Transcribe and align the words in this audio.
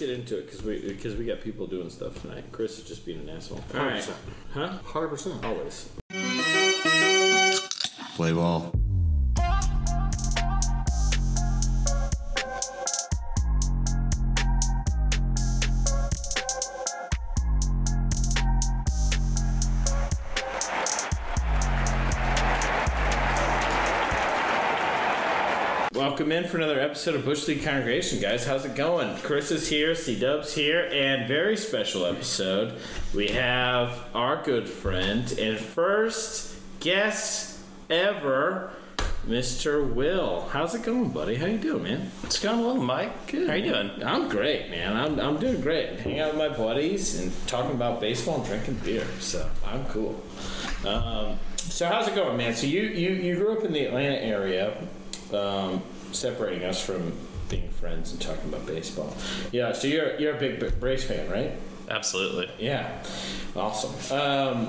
get 0.00 0.10
into 0.10 0.38
it 0.38 0.46
because 0.46 0.62
we 0.62 0.80
because 0.88 1.14
we 1.14 1.26
got 1.26 1.40
people 1.42 1.66
doing 1.66 1.90
stuff 1.90 2.20
tonight. 2.22 2.44
Chris 2.50 2.78
is 2.78 2.84
just 2.88 3.04
being 3.06 3.20
an 3.20 3.28
asshole. 3.28 3.62
All 3.74 3.80
right, 3.84 4.02
100%. 4.02 4.12
huh? 4.54 4.68
Hundred 4.84 5.08
percent. 5.08 5.44
Always. 5.44 5.90
Play 8.16 8.32
ball. 8.32 8.72
In 26.40 26.48
for 26.48 26.56
another 26.56 26.80
episode 26.80 27.14
of 27.14 27.24
Bush 27.24 27.46
League 27.48 27.62
Congregation, 27.62 28.18
guys. 28.18 28.46
How's 28.46 28.64
it 28.64 28.74
going? 28.74 29.14
Chris 29.18 29.50
is 29.50 29.68
here, 29.68 29.94
C 29.94 30.18
Dub's 30.18 30.54
here, 30.54 30.88
and 30.90 31.28
very 31.28 31.56
special 31.56 32.06
episode. 32.06 32.78
We 33.14 33.28
have 33.28 34.06
our 34.14 34.42
good 34.42 34.66
friend 34.66 35.30
and 35.38 35.58
first 35.58 36.56
guest 36.80 37.58
ever, 37.90 38.70
Mr. 39.26 39.92
Will. 39.92 40.48
How's 40.50 40.74
it 40.74 40.82
going, 40.82 41.10
buddy? 41.10 41.34
How 41.34 41.44
you 41.44 41.58
doing, 41.58 41.82
man? 41.82 42.10
It's 42.22 42.38
going 42.38 42.60
well, 42.60 42.76
Mike. 42.76 43.26
Good. 43.26 43.48
How 43.48 43.54
you 43.54 43.72
doing? 43.72 43.90
I'm 44.02 44.28
great, 44.30 44.70
man. 44.70 44.96
I'm, 44.96 45.20
I'm 45.20 45.38
doing 45.38 45.60
great. 45.60 46.00
Hanging 46.00 46.20
out 46.20 46.34
with 46.34 46.50
my 46.50 46.56
buddies 46.56 47.20
and 47.20 47.32
talking 47.48 47.72
about 47.72 48.00
baseball 48.00 48.36
and 48.36 48.46
drinking 48.46 48.76
beer. 48.84 49.06
So 49.18 49.50
I'm 49.66 49.84
cool. 49.86 50.18
Um, 50.86 51.38
so 51.56 51.86
how's 51.86 52.08
it 52.08 52.14
going, 52.14 52.38
man? 52.38 52.54
So 52.54 52.66
you, 52.66 52.82
you, 52.82 53.10
you 53.10 53.36
grew 53.36 53.58
up 53.58 53.64
in 53.64 53.72
the 53.74 53.84
Atlanta 53.84 54.16
area, 54.16 54.76
um, 55.34 55.82
separating 56.12 56.64
us 56.64 56.84
from 56.84 57.12
being 57.48 57.68
friends 57.70 58.12
and 58.12 58.20
talking 58.20 58.48
about 58.52 58.66
baseball. 58.66 59.14
Yeah. 59.52 59.72
So 59.72 59.88
you're 59.88 60.18
you're 60.18 60.36
a 60.36 60.38
big 60.38 60.80
Braves 60.80 61.04
fan, 61.04 61.30
right? 61.30 61.52
Absolutely. 61.88 62.48
Yeah. 62.58 63.02
Awesome. 63.56 64.16
Um, 64.16 64.66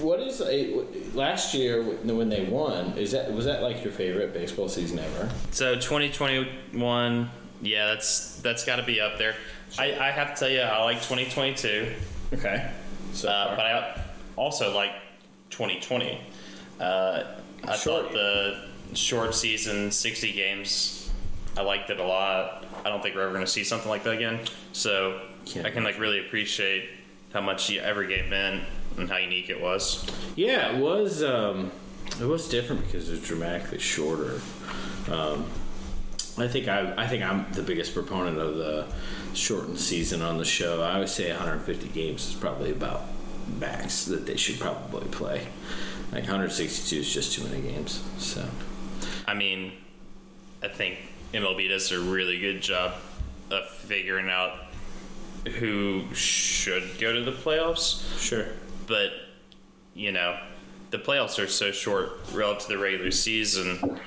what 0.00 0.20
is 0.20 0.40
a, 0.40 0.84
last 1.14 1.54
year 1.54 1.82
when 1.82 2.28
they 2.28 2.44
won? 2.44 2.96
Is 2.96 3.12
that 3.12 3.32
was 3.32 3.44
that 3.44 3.62
like 3.62 3.84
your 3.84 3.92
favorite 3.92 4.32
baseball 4.32 4.68
season 4.68 4.98
ever? 4.98 5.30
So 5.50 5.74
2021, 5.74 7.30
yeah, 7.60 7.86
that's 7.86 8.40
that's 8.40 8.64
got 8.64 8.76
to 8.76 8.82
be 8.82 9.00
up 9.00 9.18
there. 9.18 9.34
I, 9.78 9.92
I 9.94 10.10
have 10.10 10.34
to 10.34 10.40
tell 10.40 10.48
you, 10.48 10.60
I 10.60 10.82
like 10.84 10.98
2022, 11.02 11.92
Okay. 12.34 12.70
So 13.12 13.28
uh, 13.28 13.56
but 13.56 13.66
I 13.66 14.02
also 14.36 14.74
like 14.74 14.92
2020. 15.50 16.20
Uh, 16.80 17.24
I 17.64 17.76
Short 17.76 18.04
thought 18.04 18.12
the 18.12 18.65
short 18.94 19.34
season, 19.34 19.90
60 19.90 20.32
games, 20.32 21.10
I 21.56 21.62
liked 21.62 21.90
it 21.90 21.98
a 21.98 22.04
lot. 22.04 22.64
I 22.84 22.90
don't 22.90 23.02
think 23.02 23.14
we're 23.14 23.22
ever 23.22 23.32
going 23.32 23.44
to 23.44 23.50
see 23.50 23.64
something 23.64 23.88
like 23.88 24.04
that 24.04 24.14
again. 24.14 24.40
So 24.72 25.20
Can't 25.46 25.66
I 25.66 25.70
can 25.70 25.84
like 25.84 25.98
really 25.98 26.20
appreciate 26.20 26.90
how 27.32 27.40
much 27.40 27.70
every 27.72 28.08
game 28.08 28.30
meant 28.30 28.64
and 28.98 29.08
how 29.08 29.16
unique 29.16 29.50
it 29.50 29.60
was. 29.60 30.06
Yeah, 30.36 30.76
it 30.76 30.80
was. 30.80 31.22
Um, 31.22 31.72
it 32.20 32.24
was 32.24 32.48
different 32.48 32.84
because 32.84 33.08
it 33.08 33.12
was 33.12 33.22
dramatically 33.22 33.78
shorter. 33.78 34.40
Um, 35.10 35.46
I 36.38 36.48
think 36.48 36.68
I, 36.68 36.92
I 36.96 37.06
think 37.06 37.22
I'm 37.22 37.50
the 37.52 37.62
biggest 37.62 37.94
proponent 37.94 38.38
of 38.38 38.56
the 38.56 38.86
shortened 39.32 39.78
season 39.78 40.22
on 40.22 40.38
the 40.38 40.44
show. 40.44 40.82
I 40.82 40.98
would 40.98 41.08
say 41.08 41.30
150 41.30 41.88
games 41.88 42.28
is 42.28 42.34
probably 42.34 42.70
about 42.70 43.02
max 43.58 44.04
that 44.06 44.26
they 44.26 44.36
should 44.36 44.60
probably 44.60 45.08
play. 45.08 45.46
Like 46.12 46.24
162 46.24 46.96
is 46.96 47.12
just 47.12 47.32
too 47.32 47.44
many 47.44 47.62
games. 47.62 48.02
So 48.18 48.46
I 49.26 49.34
mean, 49.34 49.72
I 50.62 50.68
think 50.68 50.98
MLB 51.32 51.68
does 51.68 51.90
a 51.92 52.00
really 52.00 52.38
good 52.38 52.60
job 52.62 52.94
of 53.50 53.68
figuring 53.68 54.28
out 54.28 54.52
who 55.58 56.04
should 56.14 56.98
go 56.98 57.12
to 57.12 57.22
the 57.22 57.32
playoffs, 57.32 58.18
sure. 58.18 58.46
but 58.86 59.10
you 59.94 60.12
know, 60.12 60.38
the 60.90 60.98
playoffs 60.98 61.42
are 61.42 61.46
so 61.46 61.70
short 61.70 62.10
relative 62.32 62.62
to 62.62 62.68
the 62.68 62.78
regular 62.78 63.10
season, 63.10 64.00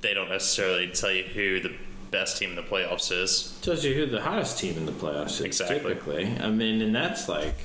they 0.00 0.14
don't 0.14 0.28
necessarily 0.28 0.88
tell 0.88 1.12
you 1.12 1.24
who 1.24 1.60
the 1.60 1.74
best 2.10 2.38
team 2.38 2.50
in 2.50 2.56
the 2.56 2.62
playoffs 2.62 3.12
is. 3.12 3.58
Tells 3.62 3.84
you 3.84 3.94
who 3.94 4.06
the 4.06 4.20
hottest 4.20 4.58
team 4.58 4.76
in 4.76 4.86
the 4.86 4.92
playoffs 4.92 5.32
is. 5.32 5.40
Exactly. 5.42 5.78
Typically, 5.78 6.26
I 6.40 6.50
mean, 6.50 6.80
and 6.80 6.94
that's 6.94 7.28
like 7.28 7.56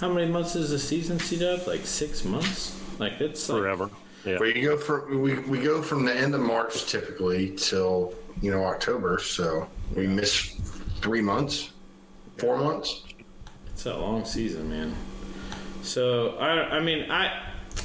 how 0.00 0.12
many 0.12 0.30
months 0.30 0.54
is 0.56 0.70
the 0.70 0.78
season? 0.78 1.18
See 1.18 1.44
up 1.46 1.66
like 1.66 1.84
six 1.84 2.24
months. 2.24 2.80
Like 2.98 3.20
it's 3.20 3.48
like, 3.48 3.58
Forever. 3.60 3.90
Yeah. 4.24 4.38
We 4.38 4.60
go 4.60 4.76
from 4.76 5.20
we, 5.20 5.38
we 5.40 5.60
go 5.60 5.82
from 5.82 6.04
the 6.04 6.14
end 6.14 6.34
of 6.34 6.40
March 6.40 6.86
typically 6.86 7.50
till 7.56 8.14
you 8.40 8.50
know 8.50 8.64
October, 8.64 9.18
so 9.18 9.68
we 9.94 10.06
miss 10.06 10.60
three 11.00 11.22
months, 11.22 11.70
four 12.36 12.58
months. 12.58 13.04
It's 13.68 13.86
a 13.86 13.96
long 13.96 14.24
season, 14.24 14.70
man. 14.70 14.94
So 15.82 16.36
I, 16.38 16.76
I 16.76 16.80
mean, 16.80 17.10
I, 17.10 17.44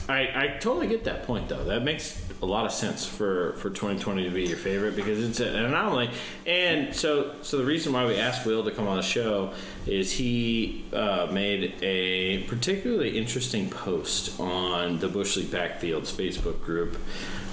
I, 0.10 0.20
I 0.36 0.58
totally 0.60 0.88
get 0.88 1.04
that 1.06 1.24
point 1.24 1.48
though. 1.48 1.64
That 1.64 1.84
makes 1.84 2.20
a 2.44 2.46
lot 2.46 2.66
of 2.66 2.74
sense 2.74 3.06
for 3.06 3.54
for 3.54 3.70
2020 3.70 4.26
to 4.26 4.30
be 4.30 4.44
your 4.44 4.58
favorite 4.58 4.96
because 4.96 5.24
it's 5.24 5.40
an 5.40 5.56
anomaly. 5.56 6.10
And 6.46 6.94
so, 6.94 7.36
so 7.42 7.58
the 7.58 7.64
reason 7.64 7.94
why 7.94 8.06
we 8.06 8.18
asked 8.18 8.46
Will 8.46 8.64
to 8.66 8.72
come 8.72 8.88
on 8.88 8.98
the 8.98 9.04
show 9.04 9.54
is 9.88 10.12
he 10.12 10.86
uh, 10.92 11.28
made 11.32 11.74
a 11.82 12.44
particularly 12.44 13.18
interesting 13.18 13.70
post 13.70 14.40
on 14.40 15.00
the 15.00 15.08
Bush 15.08 15.38
League 15.38 15.48
Backfields 15.48 16.12
Facebook 16.12 16.62
group. 16.64 16.98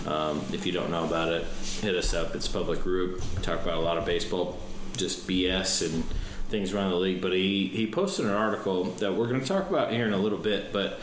Um, 0.06 0.42
if 0.52 0.66
you 0.66 0.72
don't 0.72 0.90
know 0.90 1.04
about 1.04 1.28
it, 1.28 1.44
hit 1.80 1.94
us 1.94 2.12
up. 2.12 2.34
It's 2.34 2.48
public 2.48 2.82
group. 2.82 3.22
We 3.36 3.42
talk 3.42 3.62
about 3.62 3.76
a 3.76 3.80
lot 3.80 3.96
of 3.96 4.04
baseball, 4.04 4.58
just 4.96 5.28
BS 5.28 5.86
and 5.86 6.04
things 6.48 6.74
around 6.74 6.90
the 6.90 6.96
league. 6.96 7.20
But 7.20 7.32
he, 7.32 7.68
he 7.68 7.86
posted 7.88 8.24
an 8.26 8.32
article 8.32 8.84
that 8.84 9.14
we're 9.14 9.28
going 9.28 9.40
to 9.40 9.46
talk 9.46 9.70
about 9.70 9.92
here 9.92 10.06
in 10.06 10.12
a 10.12 10.18
little 10.18 10.38
bit. 10.38 10.72
But 10.72 10.98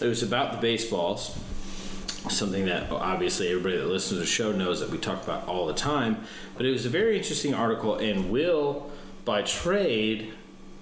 it 0.00 0.06
was 0.06 0.22
about 0.22 0.52
the 0.52 0.58
baseballs, 0.58 1.36
something 2.28 2.66
that 2.66 2.90
obviously 2.90 3.48
everybody 3.48 3.76
that 3.76 3.86
listens 3.86 4.18
to 4.18 4.20
the 4.20 4.26
show 4.26 4.52
knows 4.52 4.80
that 4.80 4.90
we 4.90 4.98
talk 4.98 5.22
about 5.22 5.46
all 5.48 5.66
the 5.66 5.74
time. 5.74 6.24
But 6.56 6.66
it 6.66 6.70
was 6.70 6.86
a 6.86 6.90
very 6.90 7.16
interesting 7.16 7.54
article, 7.54 7.96
and 7.96 8.30
Will, 8.30 8.90
by 9.24 9.42
trade, 9.42 10.32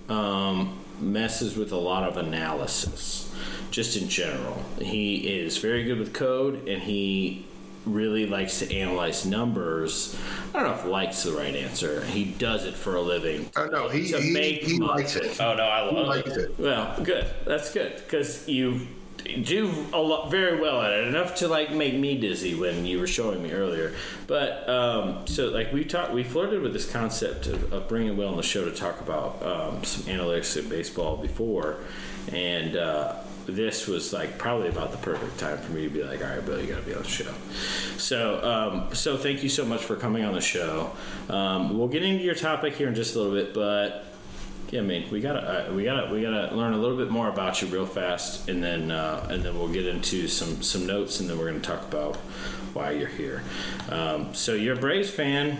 um, 0.09 0.79
messes 1.01 1.57
with 1.57 1.73
a 1.73 1.77
lot 1.77 2.09
of 2.09 2.17
analysis, 2.17 3.35
just 3.71 3.97
in 3.97 4.09
general. 4.09 4.63
He 4.81 5.17
is 5.39 5.59
very 5.59 5.85
good 5.85 5.99
with 5.99 6.13
code, 6.13 6.69
and 6.69 6.83
he 6.83 7.47
really 7.87 8.27
likes 8.27 8.59
to 8.59 8.71
analyze 8.77 9.25
numbers. 9.25 10.15
I 10.55 10.59
don't 10.61 10.69
know 10.69 10.75
if 10.75 10.85
likes 10.85 11.23
the 11.23 11.33
right 11.33 11.55
answer. 11.57 12.05
He 12.05 12.25
does 12.27 12.67
it 12.67 12.75
for 12.75 12.97
a 12.97 13.01
living. 13.01 13.49
Oh 13.57 13.67
no, 13.67 13.89
he 13.89 14.09
To 14.11 14.21
he, 14.21 14.33
make 14.33 14.63
he 14.63 14.79
likes 14.79 15.17
it. 15.17 15.41
Oh 15.41 15.55
no, 15.55 15.65
I 15.65 15.89
He 15.89 15.97
love 15.97 16.07
likes 16.09 16.29
it. 16.29 16.51
it. 16.51 16.59
Well, 16.59 17.03
good. 17.03 17.27
That's 17.47 17.73
good 17.73 17.97
because 17.97 18.47
you 18.47 18.87
do 19.23 19.87
a 19.93 20.01
lot 20.01 20.31
very 20.31 20.61
well 20.61 20.81
at 20.83 20.93
it, 20.93 21.09
enough 21.09 21.37
to 21.37 21.49
like 21.49 21.73
make 21.73 21.95
me 21.95 22.19
dizzy 22.19 22.55
when 22.55 22.85
you 22.85 22.99
were 22.99 23.07
showing 23.07 23.43
me 23.43 23.53
earlier. 23.53 23.95
But 24.27 24.69
um, 24.69 25.27
so 25.27 25.49
like 25.49 25.73
we 25.73 25.85
talked, 25.85 26.13
we 26.13 26.25
flirted 26.25 26.63
with 26.63 26.73
this 26.73 26.91
concept 26.91 27.47
of, 27.47 27.73
of 27.73 27.89
bringing 27.89 28.17
Will 28.17 28.29
on 28.29 28.37
the 28.37 28.43
show 28.43 28.65
to 28.65 28.73
talk 28.73 29.01
about 29.01 29.43
um, 29.43 29.85
some 29.85 30.05
analytics 30.05 30.57
in 30.57 30.69
baseball 30.69 31.17
before, 31.17 31.79
and. 32.33 32.77
Uh, 32.77 33.17
this 33.47 33.89
was 33.89 34.13
like 34.13 34.39
probably 34.39 34.69
about 34.69 34.93
the 34.93 34.99
perfect 34.99 35.39
time 35.39 35.59
for 35.59 35.73
me 35.73 35.83
to 35.83 35.89
be 35.91 36.03
like, 36.03 36.23
all 36.23 36.29
right, 36.29 36.45
Bill, 36.45 36.61
you 36.61 36.69
got 36.69 36.81
to 36.81 36.87
be 36.87 36.95
on 36.95 37.03
the 37.03 37.09
show. 37.09 37.33
So, 37.97 38.43
um, 38.45 38.95
so 38.95 39.17
thank 39.17 39.43
you 39.43 39.49
so 39.49 39.65
much 39.65 39.83
for 39.83 39.97
coming 39.97 40.25
on 40.25 40.35
the 40.35 40.41
show. 40.41 40.93
Um, 41.29 41.77
we'll 41.77 41.89
get 41.89 42.05
into 42.05 42.23
your 42.23 42.35
topic 42.35 42.75
here 42.75 42.89
in 42.89 42.95
just 42.95 43.17
a 43.17 43.19
little 43.19 43.35
bit, 43.35 43.55
but 43.55 44.05
yeah, 44.71 44.83
man, 44.83 45.11
we 45.11 45.21
gotta 45.21 45.69
uh, 45.69 45.73
we 45.73 45.85
gotta 45.85 46.13
we 46.13 46.23
gotta 46.23 46.55
learn 46.55 46.75
a 46.75 46.77
little 46.77 46.97
bit 46.97 47.11
more 47.11 47.29
about 47.29 47.61
you 47.61 47.67
real 47.69 47.87
fast, 47.87 48.49
and 48.49 48.63
then 48.63 48.93
uh, 48.93 49.27
and 49.29 49.43
then 49.43 49.59
we'll 49.59 49.69
get 49.69 49.87
into 49.87 50.29
some 50.29 50.63
some 50.63 50.87
notes, 50.87 51.19
and 51.19 51.29
then 51.29 51.39
we're 51.39 51.47
gonna 51.47 51.59
talk 51.59 51.83
about 51.83 52.17
why 52.73 52.93
you're 52.93 53.09
here. 53.09 53.43
Um, 53.89 54.33
so 54.33 54.55
you're 54.55 54.77
a 54.77 54.79
Braves 54.79 55.11
fan. 55.11 55.59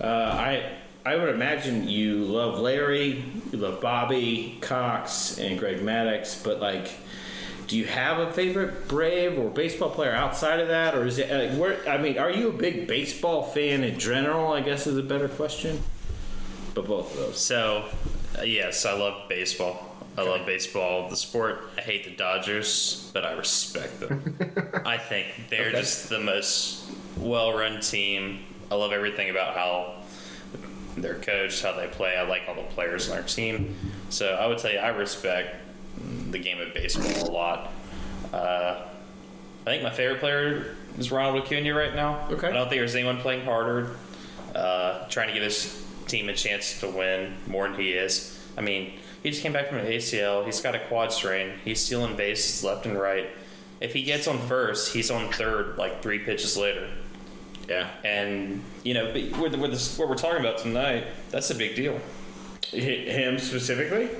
Uh, 0.00 0.06
I 0.06 0.72
I 1.04 1.16
would 1.16 1.28
imagine 1.28 1.88
you 1.88 2.24
love 2.24 2.60
Larry, 2.60 3.24
you 3.50 3.58
love 3.58 3.80
Bobby 3.80 4.58
Cox 4.60 5.38
and 5.38 5.58
Greg 5.58 5.80
Maddux, 5.80 6.42
but 6.42 6.60
like. 6.60 6.90
Do 7.66 7.78
you 7.78 7.84
have 7.84 8.18
a 8.18 8.32
favorite 8.32 8.88
Brave 8.88 9.38
or 9.38 9.48
baseball 9.48 9.90
player 9.90 10.10
outside 10.10 10.58
of 10.58 10.66
that, 10.66 10.96
or 10.96 11.06
is 11.06 11.18
it? 11.18 11.30
Like, 11.30 11.56
where, 11.56 11.88
I 11.88 11.98
mean, 11.98 12.18
are 12.18 12.28
you 12.28 12.48
a 12.48 12.52
big 12.52 12.88
baseball 12.88 13.44
fan 13.44 13.84
in 13.84 13.96
general? 13.96 14.52
I 14.52 14.60
guess 14.60 14.88
is 14.88 14.98
a 14.98 15.04
better 15.04 15.28
question. 15.28 15.80
But 16.74 16.88
both 16.88 17.12
of 17.12 17.20
those. 17.20 17.38
So, 17.38 17.84
uh, 18.38 18.42
yes, 18.42 18.84
I 18.86 18.92
love 18.92 19.28
baseball. 19.28 19.86
I 20.18 20.22
love 20.22 20.44
baseball, 20.44 21.08
the 21.08 21.16
sport. 21.16 21.70
I 21.78 21.80
hate 21.80 22.04
the 22.04 22.10
Dodgers, 22.10 23.10
but 23.14 23.24
I 23.24 23.32
respect 23.32 24.00
them. 24.00 24.36
I 24.84 24.98
think 24.98 25.28
they're 25.48 25.68
Okay. 25.68 25.78
just 25.80 26.08
the 26.10 26.18
most 26.20 26.90
well-run 27.16 27.80
team. 27.80 28.40
I 28.70 28.74
love 28.74 28.92
everything 28.92 29.30
about 29.30 29.54
how 29.56 29.94
they're 30.96 31.14
coached, 31.14 31.62
how 31.62 31.72
they 31.72 31.86
play. 31.86 32.16
I 32.16 32.22
like 32.22 32.42
all 32.48 32.54
the 32.56 32.62
players 32.62 33.08
on 33.08 33.16
their 33.16 33.24
team. 33.24 33.76
So 34.10 34.34
I 34.34 34.46
would 34.46 34.58
tell 34.58 34.72
you, 34.72 34.78
I 34.78 34.88
respect 34.88 35.56
the 36.30 36.38
game 36.38 36.60
of 36.60 36.74
baseball 36.74 37.28
a 37.28 37.32
lot. 37.32 37.70
Uh, 38.32 38.82
I 39.62 39.64
think 39.64 39.82
my 39.82 39.90
favorite 39.90 40.20
player 40.20 40.76
is 40.98 41.10
Ronald 41.10 41.44
Acuna 41.44 41.72
right 41.74 41.94
now. 41.94 42.26
Okay. 42.30 42.48
I 42.48 42.52
don't 42.52 42.68
think 42.68 42.80
there's 42.80 42.94
anyone 42.96 43.18
playing 43.18 43.44
harder, 43.44 43.96
uh, 44.54 45.06
trying 45.08 45.28
to 45.28 45.34
get 45.34 45.42
his 45.42 45.86
team 46.10 46.28
a 46.28 46.34
chance 46.34 46.80
to 46.80 46.88
win 46.88 47.36
more 47.46 47.68
than 47.68 47.78
he 47.78 47.90
is. 47.92 48.38
I 48.56 48.60
mean, 48.60 48.98
he 49.22 49.30
just 49.30 49.42
came 49.42 49.52
back 49.52 49.68
from 49.68 49.78
an 49.78 49.86
ACL. 49.86 50.44
He's 50.44 50.60
got 50.60 50.74
a 50.74 50.80
quad 50.80 51.12
strain. 51.12 51.52
He's 51.64 51.84
stealing 51.84 52.16
bases 52.16 52.64
left 52.64 52.86
and 52.86 52.98
right. 52.98 53.28
If 53.80 53.92
he 53.92 54.02
gets 54.02 54.28
on 54.28 54.38
first, 54.38 54.92
he's 54.92 55.10
on 55.10 55.32
third 55.32 55.78
like 55.78 56.02
three 56.02 56.18
pitches 56.18 56.56
later. 56.56 56.88
Yeah. 57.68 57.88
And 58.04 58.62
you 58.82 58.94
know, 58.94 59.12
but 59.12 59.38
with, 59.38 59.54
with 59.54 59.70
this, 59.70 59.98
what 59.98 60.08
we're 60.08 60.16
talking 60.16 60.40
about 60.40 60.58
tonight, 60.58 61.06
that's 61.30 61.50
a 61.50 61.54
big 61.54 61.76
deal. 61.76 62.00
Him 62.72 63.38
specifically? 63.38 64.10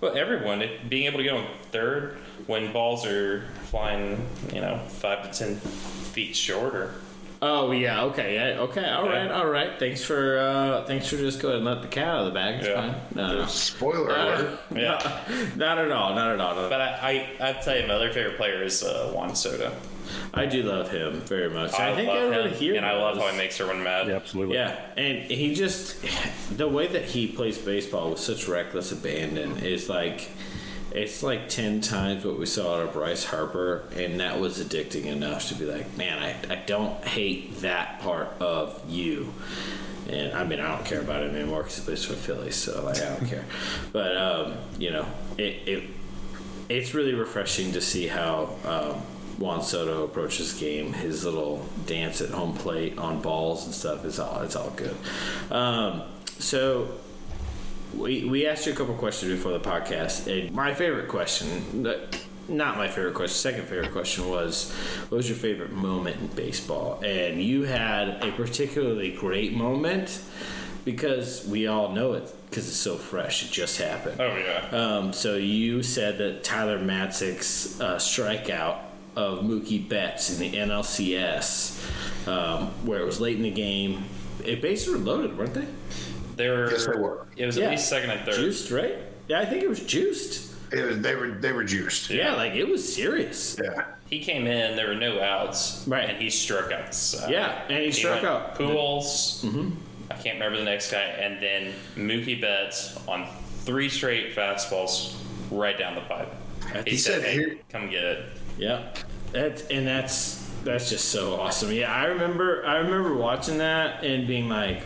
Well, 0.00 0.16
everyone 0.16 0.62
it, 0.62 0.88
being 0.88 1.06
able 1.06 1.18
to 1.18 1.24
get 1.24 1.32
on 1.32 1.46
third 1.72 2.18
when 2.46 2.72
balls 2.72 3.04
are 3.04 3.46
flying, 3.64 4.26
you 4.52 4.60
know, 4.60 4.78
five 4.88 5.30
to 5.30 5.38
ten 5.38 5.56
feet 5.56 6.36
shorter. 6.36 6.94
Oh 7.40 7.70
yeah, 7.70 8.02
okay, 8.04 8.34
yeah, 8.34 8.60
okay, 8.62 8.84
All 8.90 9.06
right. 9.08 9.26
Yeah. 9.26 9.38
All 9.38 9.46
right. 9.46 9.78
Thanks 9.78 10.02
for 10.02 10.38
uh, 10.38 10.84
thanks 10.86 11.08
for 11.08 11.16
just 11.16 11.40
going 11.40 11.56
and 11.56 11.64
let 11.64 11.82
the 11.82 11.88
cat 11.88 12.08
out 12.08 12.18
of 12.20 12.26
the 12.26 12.32
bag. 12.32 12.56
It's 12.56 12.66
Yeah. 12.66 12.92
fine. 12.92 12.94
No, 13.14 13.38
no. 13.38 13.46
Spoiler 13.46 14.08
Not, 14.08 14.40
alert. 14.40 14.60
Yeah. 14.74 15.52
not 15.56 15.78
at 15.78 15.90
all, 15.92 16.14
not 16.16 16.32
at 16.32 16.40
all. 16.40 16.56
not- 16.56 16.68
But 16.70 16.80
I, 16.80 17.28
I, 17.40 17.50
I 17.50 17.52
tell 17.52 17.78
you, 17.78 17.86
my 17.86 17.94
other 17.94 18.12
favorite 18.12 18.36
player 18.38 18.62
is 18.64 18.82
uh, 18.82 19.12
Juan 19.14 19.36
Soto. 19.36 19.72
I 20.34 20.46
do 20.46 20.62
love 20.62 20.90
him 20.90 21.20
very 21.20 21.50
much. 21.50 21.74
I, 21.74 21.94
think 21.94 22.08
love 22.08 22.16
everybody 22.32 22.48
him, 22.50 22.56
here 22.56 22.74
and 22.76 22.84
I 22.86 22.96
love 22.96 23.14
does. 23.16 23.24
how 23.24 23.30
he 23.30 23.36
makes 23.38 23.60
everyone 23.60 23.84
mad. 23.84 24.08
Yeah, 24.08 24.14
absolutely. 24.16 24.56
Yeah, 24.56 24.80
and 24.96 25.30
he 25.30 25.54
just 25.54 25.96
the 26.56 26.66
way 26.68 26.86
that 26.88 27.04
he 27.04 27.28
plays 27.28 27.56
baseball 27.58 28.10
with 28.10 28.18
such 28.18 28.48
reckless 28.48 28.90
abandon 28.90 29.58
is 29.58 29.88
like 29.88 30.28
it's 30.92 31.22
like 31.22 31.48
ten 31.48 31.80
times 31.80 32.24
what 32.24 32.38
we 32.38 32.46
saw 32.46 32.76
out 32.76 32.82
of 32.88 32.92
Bryce 32.92 33.24
Harper, 33.24 33.84
and 33.94 34.20
that 34.20 34.40
was 34.40 34.58
addicting 34.58 35.06
enough 35.06 35.48
to 35.48 35.54
be 35.54 35.64
like, 35.64 35.96
man, 35.96 36.18
I, 36.18 36.52
I 36.52 36.56
don't 36.56 37.04
hate 37.04 37.60
that 37.60 38.00
part 38.00 38.28
of 38.40 38.82
you. 38.88 39.32
And 40.08 40.32
I 40.32 40.44
mean, 40.44 40.60
I 40.60 40.74
don't 40.74 40.86
care 40.86 41.00
about 41.00 41.22
it 41.22 41.34
anymore 41.34 41.62
because 41.62 41.78
he 41.78 41.84
plays 41.84 42.04
for 42.04 42.14
Phillies, 42.14 42.56
so 42.56 42.82
like 42.84 43.00
I 43.02 43.16
don't 43.16 43.28
care. 43.28 43.44
But 43.92 44.16
um, 44.16 44.54
you 44.78 44.90
know, 44.90 45.06
it, 45.36 45.68
it 45.68 45.90
it's 46.68 46.94
really 46.94 47.14
refreshing 47.14 47.72
to 47.72 47.80
see 47.80 48.06
how 48.06 48.50
um, 48.64 49.02
Juan 49.38 49.62
Soto 49.62 50.04
approaches 50.04 50.54
game. 50.54 50.92
His 50.92 51.24
little 51.24 51.66
dance 51.86 52.20
at 52.20 52.30
home 52.30 52.54
plate 52.54 52.98
on 52.98 53.20
balls 53.20 53.66
and 53.66 53.74
stuff 53.74 54.04
is 54.04 54.18
all 54.18 54.40
it's 54.42 54.56
all 54.56 54.70
good. 54.70 54.96
Um, 55.50 56.02
so 56.38 56.88
we 57.94 58.24
we 58.24 58.46
asked 58.46 58.66
you 58.66 58.72
a 58.72 58.76
couple 58.76 58.94
questions 58.94 59.32
before 59.32 59.52
the 59.52 59.60
podcast, 59.60 60.26
and 60.26 60.54
my 60.54 60.74
favorite 60.74 61.08
question. 61.08 61.86
Not 62.50 62.78
my 62.78 62.88
favorite 62.88 63.12
question. 63.12 63.36
Second 63.36 63.68
favorite 63.68 63.92
question 63.92 64.28
was, 64.28 64.72
"What 65.08 65.18
was 65.18 65.28
your 65.28 65.36
favorite 65.36 65.72
moment 65.72 66.20
in 66.20 66.28
baseball?" 66.28 67.00
And 67.04 67.42
you 67.42 67.62
had 67.64 68.22
a 68.22 68.32
particularly 68.32 69.12
great 69.12 69.52
moment 69.52 70.20
because 70.84 71.46
we 71.46 71.66
all 71.66 71.92
know 71.92 72.14
it 72.14 72.32
because 72.48 72.66
it's 72.66 72.76
so 72.76 72.96
fresh. 72.96 73.44
It 73.44 73.50
just 73.50 73.78
happened. 73.78 74.20
Oh 74.20 74.36
yeah. 74.36 74.68
Um, 74.70 75.12
so 75.12 75.36
you 75.36 75.82
said 75.82 76.16
that 76.18 76.42
Tyler 76.44 76.78
Matzek's 76.78 77.78
uh, 77.80 77.96
strikeout 77.96 78.78
of 79.14 79.40
Mookie 79.40 79.86
Betts 79.86 80.30
in 80.30 80.38
the 80.38 80.56
NLCS, 80.56 82.28
um, 82.28 82.68
where 82.86 83.00
it 83.00 83.04
was 83.04 83.20
late 83.20 83.36
in 83.36 83.42
the 83.42 83.50
game, 83.50 84.04
it 84.44 84.62
bases 84.62 84.88
were 84.88 84.98
loaded, 84.98 85.36
weren't 85.36 85.54
they? 85.54 85.66
They 86.38 86.48
were. 86.48 86.70
Yes, 86.70 86.86
they 86.86 86.96
were. 86.98 87.26
It 87.36 87.44
was 87.46 87.56
Yeah. 87.58 87.64
at 87.66 87.70
least 87.72 87.88
second 87.88 88.10
and 88.10 88.24
third. 88.24 88.36
Juiced, 88.36 88.70
right? 88.70 88.96
Yeah, 89.28 89.40
I 89.40 89.44
think 89.44 89.62
it 89.62 89.68
was 89.68 89.80
juiced. 89.80 90.54
It 90.72 90.82
was, 90.84 90.98
they 91.00 91.14
were 91.14 91.28
they 91.32 91.52
were 91.52 91.64
juiced. 91.64 92.08
Yeah, 92.10 92.34
like 92.34 92.54
it 92.54 92.66
was 92.68 92.82
serious. 92.94 93.58
Yeah. 93.62 93.84
He 94.08 94.20
came 94.24 94.46
in. 94.46 94.76
There 94.76 94.88
were 94.88 94.94
no 94.94 95.20
outs. 95.20 95.84
Right. 95.86 96.08
And 96.08 96.16
he 96.16 96.30
struck 96.30 96.72
out. 96.72 96.86
the 96.86 96.92
side. 96.94 97.30
Yeah, 97.30 97.62
and 97.68 97.84
he 97.84 97.92
struck 97.92 98.24
out. 98.24 98.54
Pujols. 98.58 99.44
Mm-hmm. 99.44 99.70
I 100.10 100.14
can't 100.14 100.34
remember 100.36 100.56
the 100.56 100.64
next 100.64 100.90
guy, 100.90 101.00
and 101.02 101.42
then 101.42 101.74
Mookie 101.96 102.40
Betts 102.40 102.96
on 103.06 103.26
three 103.64 103.90
straight 103.90 104.34
fastballs 104.34 105.14
right 105.50 105.78
down 105.78 105.94
the 105.96 106.00
pipe. 106.02 106.32
He, 106.84 106.92
He 106.92 106.96
said, 106.96 107.20
said 107.20 107.24
"Hey, 107.24 107.32
here- 107.34 107.58
come 107.70 107.90
get 107.90 108.04
it." 108.04 108.24
Yeah, 108.58 108.88
that's 109.32 109.62
and 109.68 109.86
that's 109.86 110.48
that's 110.64 110.88
just 110.88 111.10
so 111.10 111.38
awesome. 111.40 111.70
Yeah, 111.72 111.92
I 111.92 112.06
remember 112.06 112.64
I 112.66 112.76
remember 112.76 113.14
watching 113.14 113.58
that 113.58 114.02
and 114.04 114.26
being 114.26 114.48
like, 114.48 114.82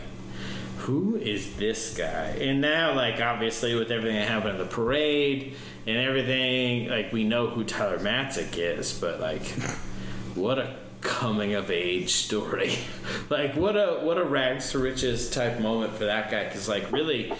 "Who 0.83 1.15
is 1.15 1.55
this 1.55 1.95
guy?" 1.97 2.37
And 2.39 2.59
now, 2.61 2.93
like 2.93 3.21
obviously 3.21 3.75
with 3.75 3.91
everything 3.91 4.15
that 4.15 4.27
happened 4.27 4.59
at 4.59 4.69
the 4.69 4.75
parade 4.75 5.55
and 5.87 5.97
everything, 5.97 6.89
like 6.89 7.13
we 7.13 7.23
know 7.23 7.47
who 7.47 7.63
Tyler 7.63 7.99
Matzek 7.99 8.57
is, 8.57 8.97
but 8.99 9.19
like, 9.19 9.45
what 10.35 10.59
a 10.59 10.75
coming 11.01 11.53
of 11.53 11.71
age 11.71 12.11
story! 12.11 12.77
like 13.29 13.55
what 13.55 13.75
a 13.75 13.99
what 14.03 14.17
a 14.17 14.23
rags 14.23 14.71
to 14.71 14.79
riches 14.79 15.29
type 15.29 15.59
moment 15.59 15.93
for 15.93 16.05
that 16.05 16.29
guy 16.29 16.43
because 16.45 16.67
like 16.67 16.91
really. 16.91 17.33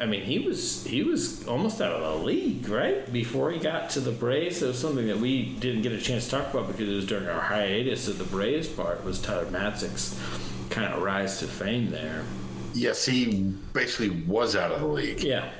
I 0.00 0.06
mean, 0.06 0.22
he 0.22 0.38
was 0.38 0.84
he 0.84 1.02
was 1.02 1.44
almost 1.48 1.80
out 1.80 1.90
of 1.90 2.20
the 2.20 2.24
league, 2.24 2.68
right? 2.68 3.12
Before 3.12 3.50
he 3.50 3.58
got 3.58 3.90
to 3.90 4.00
the 4.00 4.12
Braves, 4.12 4.62
it 4.62 4.68
was 4.68 4.78
something 4.78 5.08
that 5.08 5.18
we 5.18 5.54
didn't 5.54 5.82
get 5.82 5.90
a 5.90 6.00
chance 6.00 6.26
to 6.26 6.30
talk 6.30 6.54
about 6.54 6.68
because 6.68 6.88
it 6.88 6.94
was 6.94 7.04
during 7.04 7.26
our 7.26 7.40
hiatus 7.40 8.06
of 8.06 8.18
the 8.18 8.24
Braves 8.24 8.68
part. 8.68 9.02
Was 9.02 9.20
Tyler 9.20 9.46
Matzek's 9.46 10.16
kind 10.70 10.92
of 10.92 11.02
rise 11.02 11.40
to 11.40 11.48
fame 11.48 11.90
there? 11.90 12.24
Yes, 12.74 13.04
he 13.04 13.54
basically 13.72 14.10
was 14.10 14.54
out 14.56 14.70
of 14.72 14.80
the 14.80 14.86
league. 14.86 15.20
Yeah, 15.20 15.50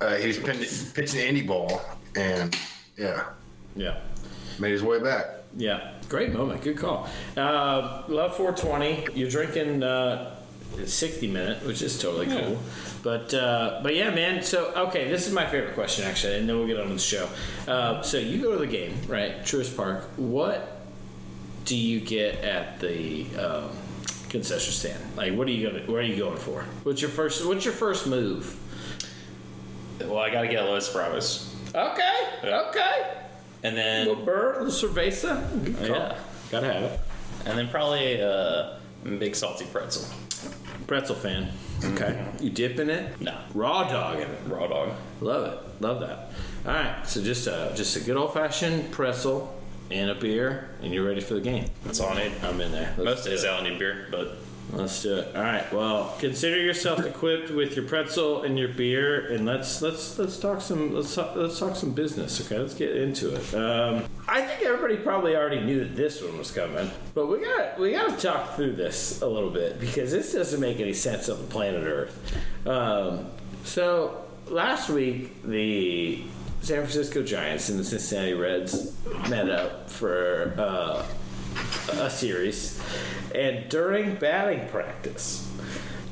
Uh, 0.00 0.14
he 0.16 0.26
was 0.28 0.38
pitching, 0.38 0.92
pitching 0.94 1.20
any 1.20 1.42
ball, 1.42 1.80
and 2.16 2.56
yeah, 2.96 3.24
yeah, 3.76 3.98
made 4.58 4.72
his 4.72 4.82
way 4.82 4.98
back. 5.00 5.26
yeah. 5.56 5.90
Great 6.08 6.32
moment. 6.34 6.60
Good 6.62 6.76
call. 6.76 7.08
Uh, 7.36 8.02
Love 8.08 8.36
420. 8.36 9.08
You're 9.18 9.30
drinking 9.30 9.82
uh, 9.82 10.36
60 10.84 11.28
minute, 11.28 11.64
which 11.66 11.80
is 11.80 11.98
totally 11.98 12.26
cool. 12.26 12.58
But 13.02 13.32
uh, 13.32 13.80
but 13.82 13.94
yeah, 13.94 14.10
man. 14.14 14.42
So 14.42 14.70
okay, 14.88 15.08
this 15.08 15.26
is 15.26 15.32
my 15.32 15.46
favorite 15.46 15.74
question 15.74 16.04
actually, 16.04 16.36
and 16.38 16.48
then 16.48 16.58
we'll 16.58 16.66
get 16.66 16.78
on 16.78 16.88
with 16.90 16.98
the 16.98 17.02
show. 17.02 17.28
Uh, 17.66 18.02
so 18.02 18.18
you 18.18 18.40
go 18.42 18.52
to 18.52 18.58
the 18.58 18.66
game, 18.66 18.94
right? 19.08 19.40
Truist 19.42 19.74
Park. 19.76 20.04
What 20.16 20.76
do 21.64 21.74
you 21.76 22.00
get 22.00 22.36
at 22.44 22.78
the 22.80 23.24
um, 23.38 23.70
concession 24.34 24.72
stand? 24.72 25.16
Like, 25.16 25.32
what 25.34 25.46
are 25.46 25.52
you 25.52 25.70
gonna? 25.70 25.84
Where 25.84 26.00
are 26.00 26.04
you 26.04 26.16
going 26.16 26.36
for? 26.38 26.62
What's 26.82 27.00
your 27.00 27.10
first? 27.10 27.46
What's 27.46 27.64
your 27.64 27.72
first 27.74 28.06
move? 28.08 28.58
Well, 30.00 30.18
I 30.18 30.28
got 30.30 30.42
to 30.42 30.48
get 30.48 30.64
a 30.64 30.66
Los 30.66 30.92
Bravos, 30.92 31.54
Okay, 31.72 32.16
Yeah. 32.42 32.66
okay. 32.68 33.12
and 33.62 33.76
then 33.76 34.08
Little 34.08 34.24
bird, 34.24 34.64
little 34.66 34.72
cerveza. 34.90 35.64
Good 35.64 35.76
oh, 35.82 35.86
call. 35.86 35.96
Yeah. 35.96 36.18
gotta 36.50 36.72
have 36.72 36.82
it. 36.82 37.00
and 37.46 37.56
then 37.56 37.68
probably 37.68 38.20
uh, 38.20 38.26
a 38.26 39.08
big 39.18 39.36
salty 39.36 39.66
pretzel. 39.66 40.04
Pretzel 40.88 41.14
fan. 41.14 41.48
Mm-hmm. 41.78 41.94
Okay, 41.94 42.26
you 42.40 42.50
dip 42.50 42.78
in 42.80 42.90
it. 42.90 43.20
No, 43.20 43.38
Raw 43.54 43.84
dog 43.88 44.16
in 44.16 44.28
it. 44.28 44.40
raw 44.48 44.66
dog. 44.66 44.90
Love 45.20 45.52
it. 45.52 45.80
Love 45.80 46.00
that. 46.00 46.30
All 46.66 46.72
right. 46.74 47.06
So 47.06 47.22
just 47.22 47.46
a 47.46 47.72
just 47.76 47.96
a 47.96 48.00
good 48.00 48.16
old 48.16 48.34
fashioned 48.34 48.90
pretzel 48.90 49.54
and 49.94 50.10
a 50.10 50.14
beer, 50.14 50.68
and 50.82 50.92
you're 50.92 51.06
ready 51.06 51.20
for 51.20 51.34
the 51.34 51.40
game. 51.40 51.70
That's 51.84 52.00
all 52.00 52.10
I 52.10 52.24
need. 52.24 52.32
I'm 52.42 52.60
in 52.60 52.72
there. 52.72 52.94
Let's 52.98 53.20
Most 53.20 53.24
days. 53.24 53.44
I 53.44 53.56
don't 53.56 53.70
need 53.70 53.78
beer, 53.78 54.08
but 54.10 54.36
Let's 54.72 55.02
do 55.02 55.18
it. 55.18 55.36
All 55.36 55.42
right. 55.42 55.72
Well, 55.72 56.14
consider 56.18 56.60
yourself 56.60 57.04
equipped 57.04 57.50
with 57.50 57.76
your 57.76 57.84
pretzel 57.84 58.42
and 58.42 58.58
your 58.58 58.68
beer, 58.68 59.30
and 59.32 59.46
let's 59.46 59.82
let's 59.82 60.18
let's 60.18 60.38
talk 60.38 60.60
some 60.60 60.94
let's 60.94 61.14
talk, 61.14 61.36
let's 61.36 61.58
talk 61.58 61.76
some 61.76 61.92
business. 61.92 62.44
Okay, 62.44 62.58
let's 62.58 62.74
get 62.74 62.96
into 62.96 63.34
it. 63.34 63.54
Um, 63.54 64.04
I 64.26 64.42
think 64.42 64.62
everybody 64.62 64.96
probably 64.96 65.36
already 65.36 65.60
knew 65.60 65.80
that 65.80 65.94
this 65.94 66.22
one 66.22 66.38
was 66.38 66.50
coming, 66.50 66.90
but 67.14 67.26
we 67.26 67.40
got 67.40 67.78
we 67.78 67.92
got 67.92 68.18
to 68.18 68.26
talk 68.26 68.56
through 68.56 68.74
this 68.74 69.22
a 69.22 69.28
little 69.28 69.50
bit 69.50 69.78
because 69.78 70.10
this 70.10 70.32
doesn't 70.32 70.60
make 70.60 70.80
any 70.80 70.94
sense 70.94 71.28
on 71.28 71.38
the 71.38 71.46
planet 71.46 71.84
Earth. 71.84 72.66
Um, 72.66 73.26
so 73.64 74.24
last 74.48 74.88
week 74.88 75.42
the 75.44 76.22
San 76.64 76.78
Francisco 76.78 77.22
Giants 77.22 77.68
and 77.68 77.78
the 77.78 77.84
Cincinnati 77.84 78.34
Reds 78.34 78.92
met 79.28 79.50
up 79.50 79.90
for. 79.90 80.54
Uh, 80.58 81.06
a 81.92 82.10
series, 82.10 82.80
and 83.34 83.68
during 83.68 84.14
batting 84.16 84.66
practice, 84.68 85.48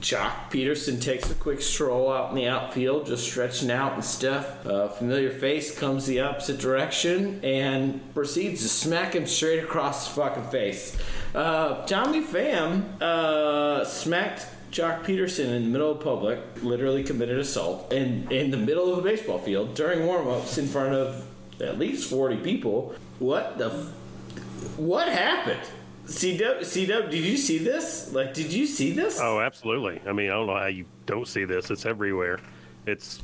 Joc 0.00 0.50
Pederson 0.50 1.00
takes 1.00 1.30
a 1.30 1.34
quick 1.34 1.60
stroll 1.60 2.12
out 2.12 2.30
in 2.30 2.36
the 2.36 2.48
outfield, 2.48 3.06
just 3.06 3.24
stretching 3.24 3.70
out 3.70 3.94
and 3.94 4.04
stuff. 4.04 4.64
A 4.66 4.88
familiar 4.88 5.30
face 5.30 5.76
comes 5.78 6.06
the 6.06 6.20
opposite 6.20 6.58
direction 6.58 7.40
and 7.44 8.00
proceeds 8.14 8.62
to 8.62 8.68
smack 8.68 9.14
him 9.14 9.26
straight 9.26 9.62
across 9.62 10.08
the 10.08 10.20
fucking 10.20 10.44
face. 10.50 10.96
Uh, 11.34 11.86
Tommy 11.86 12.22
Pham 12.22 13.00
uh, 13.00 13.84
smacked 13.84 14.46
Joc 14.72 15.04
Pederson 15.04 15.48
in 15.54 15.64
the 15.64 15.68
middle 15.68 15.90
of 15.92 16.00
public, 16.00 16.40
literally 16.62 17.04
committed 17.04 17.38
assault, 17.38 17.92
in, 17.92 18.26
in 18.32 18.50
the 18.50 18.56
middle 18.56 18.90
of 18.92 18.98
a 18.98 19.02
baseball 19.02 19.38
field 19.38 19.74
during 19.74 20.06
warm-ups 20.06 20.56
in 20.58 20.66
front 20.66 20.94
of 20.94 21.24
at 21.60 21.78
least 21.78 22.08
40 22.10 22.38
people. 22.38 22.94
What 23.18 23.58
the 23.58 23.66
f- 23.70 24.78
what 24.78 25.08
happened? 25.08 25.60
CW, 26.06 26.60
CW, 26.60 27.10
did 27.10 27.22
you 27.24 27.36
see 27.36 27.58
this? 27.58 28.12
Like, 28.12 28.32
did 28.34 28.52
you 28.52 28.66
see 28.66 28.92
this? 28.92 29.20
Oh, 29.20 29.40
absolutely. 29.40 30.00
I 30.06 30.12
mean, 30.12 30.30
I 30.30 30.32
don't 30.34 30.46
know 30.46 30.56
how 30.56 30.66
you 30.66 30.86
don't 31.06 31.28
see 31.28 31.44
this. 31.44 31.70
It's 31.70 31.84
everywhere. 31.86 32.40
It's 32.86 33.22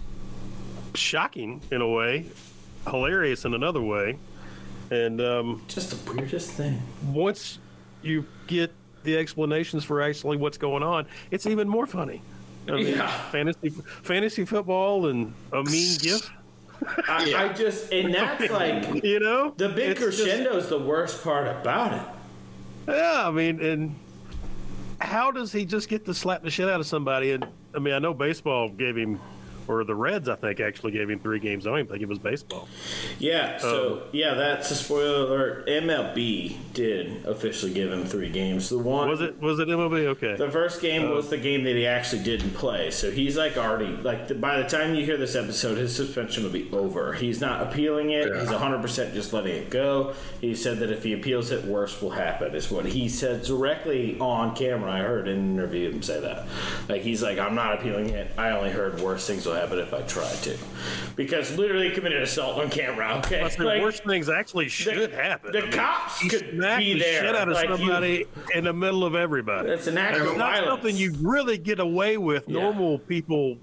shocking 0.94 1.60
in 1.70 1.80
a 1.80 1.88
way, 1.88 2.26
hilarious 2.88 3.44
in 3.46 3.54
another 3.54 3.82
way. 3.82 4.18
And 4.90 5.20
um, 5.20 5.62
Just 5.66 5.90
the 6.04 6.12
weirdest 6.12 6.50
thing. 6.52 6.82
once 7.06 7.58
you 8.02 8.26
get 8.46 8.72
the 9.08 9.16
explanations 9.18 9.84
for 9.84 10.02
actually 10.02 10.36
what's 10.36 10.58
going 10.58 10.82
on, 10.82 11.06
it's 11.30 11.46
even 11.46 11.68
more 11.68 11.86
funny. 11.86 12.20
I 12.68 12.72
mean, 12.72 12.86
Yeah. 12.88 13.08
fantasy 13.30 13.70
fantasy 14.02 14.44
football 14.44 15.06
and 15.06 15.32
a 15.52 15.62
mean 15.62 15.96
gift. 16.00 16.30
I, 17.08 17.24
Yeah. 17.24 17.42
I 17.44 17.52
just 17.54 17.90
and 17.92 18.12
that's 18.14 18.50
like 18.50 19.02
You 19.02 19.20
know, 19.20 19.54
the 19.56 19.70
big 19.70 19.96
crescendo 19.96 20.56
is 20.56 20.68
the 20.68 20.78
worst 20.78 21.24
part 21.24 21.46
about 21.48 21.94
it. 21.94 22.02
Yeah, 22.88 23.26
I 23.26 23.30
mean, 23.30 23.60
and 23.60 23.94
how 25.00 25.30
does 25.30 25.52
he 25.52 25.64
just 25.64 25.88
get 25.88 26.04
to 26.06 26.14
slap 26.14 26.42
the 26.42 26.50
shit 26.50 26.68
out 26.68 26.80
of 26.80 26.86
somebody? 26.86 27.32
And 27.32 27.46
I 27.74 27.78
mean, 27.78 27.94
I 27.94 27.98
know 27.98 28.12
baseball 28.14 28.68
gave 28.68 28.96
him, 28.96 29.18
or 29.68 29.84
the 29.84 29.94
Reds, 29.94 30.28
I 30.28 30.36
think, 30.36 30.60
actually 30.60 30.92
gave 30.92 31.10
him 31.10 31.20
three 31.20 31.38
games. 31.38 31.66
I 31.66 31.70
don't 31.70 31.80
even 31.80 31.90
think 31.90 32.02
it 32.02 32.08
was 32.08 32.18
baseball. 32.18 32.68
Yeah, 33.18 33.54
um, 33.54 33.60
so 33.60 34.02
yeah, 34.12 34.34
that's 34.34 34.70
a 34.70 34.74
spoiler 34.74 35.26
alert. 35.26 35.66
MLB 35.66 36.56
did 36.72 37.26
officially 37.26 37.72
give 37.72 37.92
him 37.92 38.04
three 38.04 38.30
games. 38.30 38.68
The 38.68 38.78
one 38.78 39.08
Was 39.08 39.20
it? 39.20 39.40
Was 39.40 39.58
it 39.58 39.68
MLB? 39.68 40.06
Okay. 40.06 40.36
The 40.36 40.50
first 40.50 40.80
game 40.80 41.06
uh, 41.06 41.14
was 41.14 41.28
the 41.28 41.38
game 41.38 41.64
that 41.64 41.76
he 41.76 41.86
actually 41.86 42.22
didn't 42.22 42.50
play. 42.50 42.90
So 42.90 43.10
he's 43.10 43.36
like 43.36 43.56
already 43.56 43.88
like 43.88 44.28
the, 44.28 44.34
by 44.34 44.60
the 44.60 44.68
time 44.68 44.94
you 44.94 45.04
hear 45.04 45.16
this 45.16 45.34
episode, 45.34 45.78
his 45.78 45.94
suspension 45.94 46.44
will 46.44 46.50
be 46.50 46.70
over. 46.72 47.12
He's 47.12 47.40
not 47.40 47.62
appealing 47.62 48.10
it. 48.10 48.28
Yeah. 48.28 48.40
He's 48.40 48.50
100 48.50 48.80
percent 48.80 49.14
just 49.14 49.32
letting 49.32 49.54
it 49.54 49.70
go. 49.70 50.14
He 50.40 50.54
said 50.54 50.78
that 50.78 50.90
if 50.90 51.02
he 51.02 51.12
appeals 51.12 51.50
it, 51.50 51.64
worse 51.64 52.00
will 52.00 52.10
happen. 52.10 52.54
Is 52.54 52.70
what 52.70 52.86
he 52.86 53.08
said 53.08 53.42
directly 53.42 54.18
on 54.18 54.54
camera. 54.56 54.90
I 54.90 55.00
heard 55.00 55.28
in 55.28 55.38
an 55.38 55.52
interview 55.54 55.90
him 55.90 56.02
say 56.02 56.20
that. 56.20 56.46
Like 56.88 57.02
he's 57.02 57.22
like, 57.22 57.38
I'm 57.38 57.54
not 57.54 57.74
appealing 57.74 58.10
it. 58.10 58.30
I 58.38 58.50
only 58.50 58.70
heard 58.70 59.00
worse 59.00 59.26
things 59.26 59.46
will 59.46 59.54
happen 59.58 59.78
if 59.78 59.92
I 59.92 60.02
try 60.02 60.28
to, 60.30 60.56
because 61.16 61.56
literally 61.56 61.90
committed 61.90 62.22
assault 62.22 62.58
on 62.58 62.70
camera. 62.70 63.16
Okay, 63.18 63.46
the 63.56 63.64
Like, 63.64 63.82
worst 63.82 64.04
things 64.04 64.28
actually 64.28 64.68
should 64.68 65.12
happen. 65.12 65.52
the 65.52 65.58
I 65.58 65.62
mean, 65.62 65.72
cops 65.72 66.18
could 66.20 66.50
be 66.52 66.92
the 66.94 66.98
there. 67.00 67.22
shit 67.22 67.36
out 67.36 67.48
of 67.48 67.54
Like, 67.54 67.68
you- 67.68 67.76
somebody 67.76 68.24
in 68.54 68.64
the 68.64 68.72
middle 68.72 69.04
of 69.04 69.14
everybody. 69.14 69.68
That's 69.68 69.86
an 69.86 69.98
act 69.98 70.16
It's 70.18 70.30
of 70.30 70.36
not 70.36 70.52
violence. 70.52 70.66
something 70.68 70.96
you 70.96 71.14
really 71.20 71.58
get 71.58 71.80
away 71.80 72.16
with. 72.16 72.44
Yeah. 72.48 72.60
Normal 72.60 72.98
people 73.00 73.56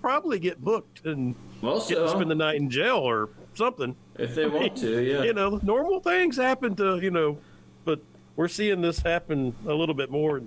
probably 0.00 0.38
get 0.38 0.60
booked 0.62 1.04
and 1.06 1.34
Most 1.60 1.88
get 1.88 1.96
to 1.96 2.08
spend 2.08 2.30
the 2.30 2.34
night 2.34 2.56
in 2.56 2.70
jail 2.70 2.96
or 2.98 3.28
something. 3.54 3.94
If 4.18 4.34
they 4.34 4.46
want 4.46 4.76
to, 4.78 5.00
yeah. 5.02 5.22
You 5.22 5.32
know, 5.32 5.58
normal 5.62 6.00
things 6.00 6.36
happen 6.36 6.74
to 6.76 6.98
you 7.00 7.10
know, 7.10 7.38
but 7.84 8.00
we're 8.36 8.48
seeing 8.48 8.80
this 8.80 9.00
happen 9.00 9.54
a 9.66 9.72
little 9.74 9.94
bit 9.94 10.10
more 10.10 10.42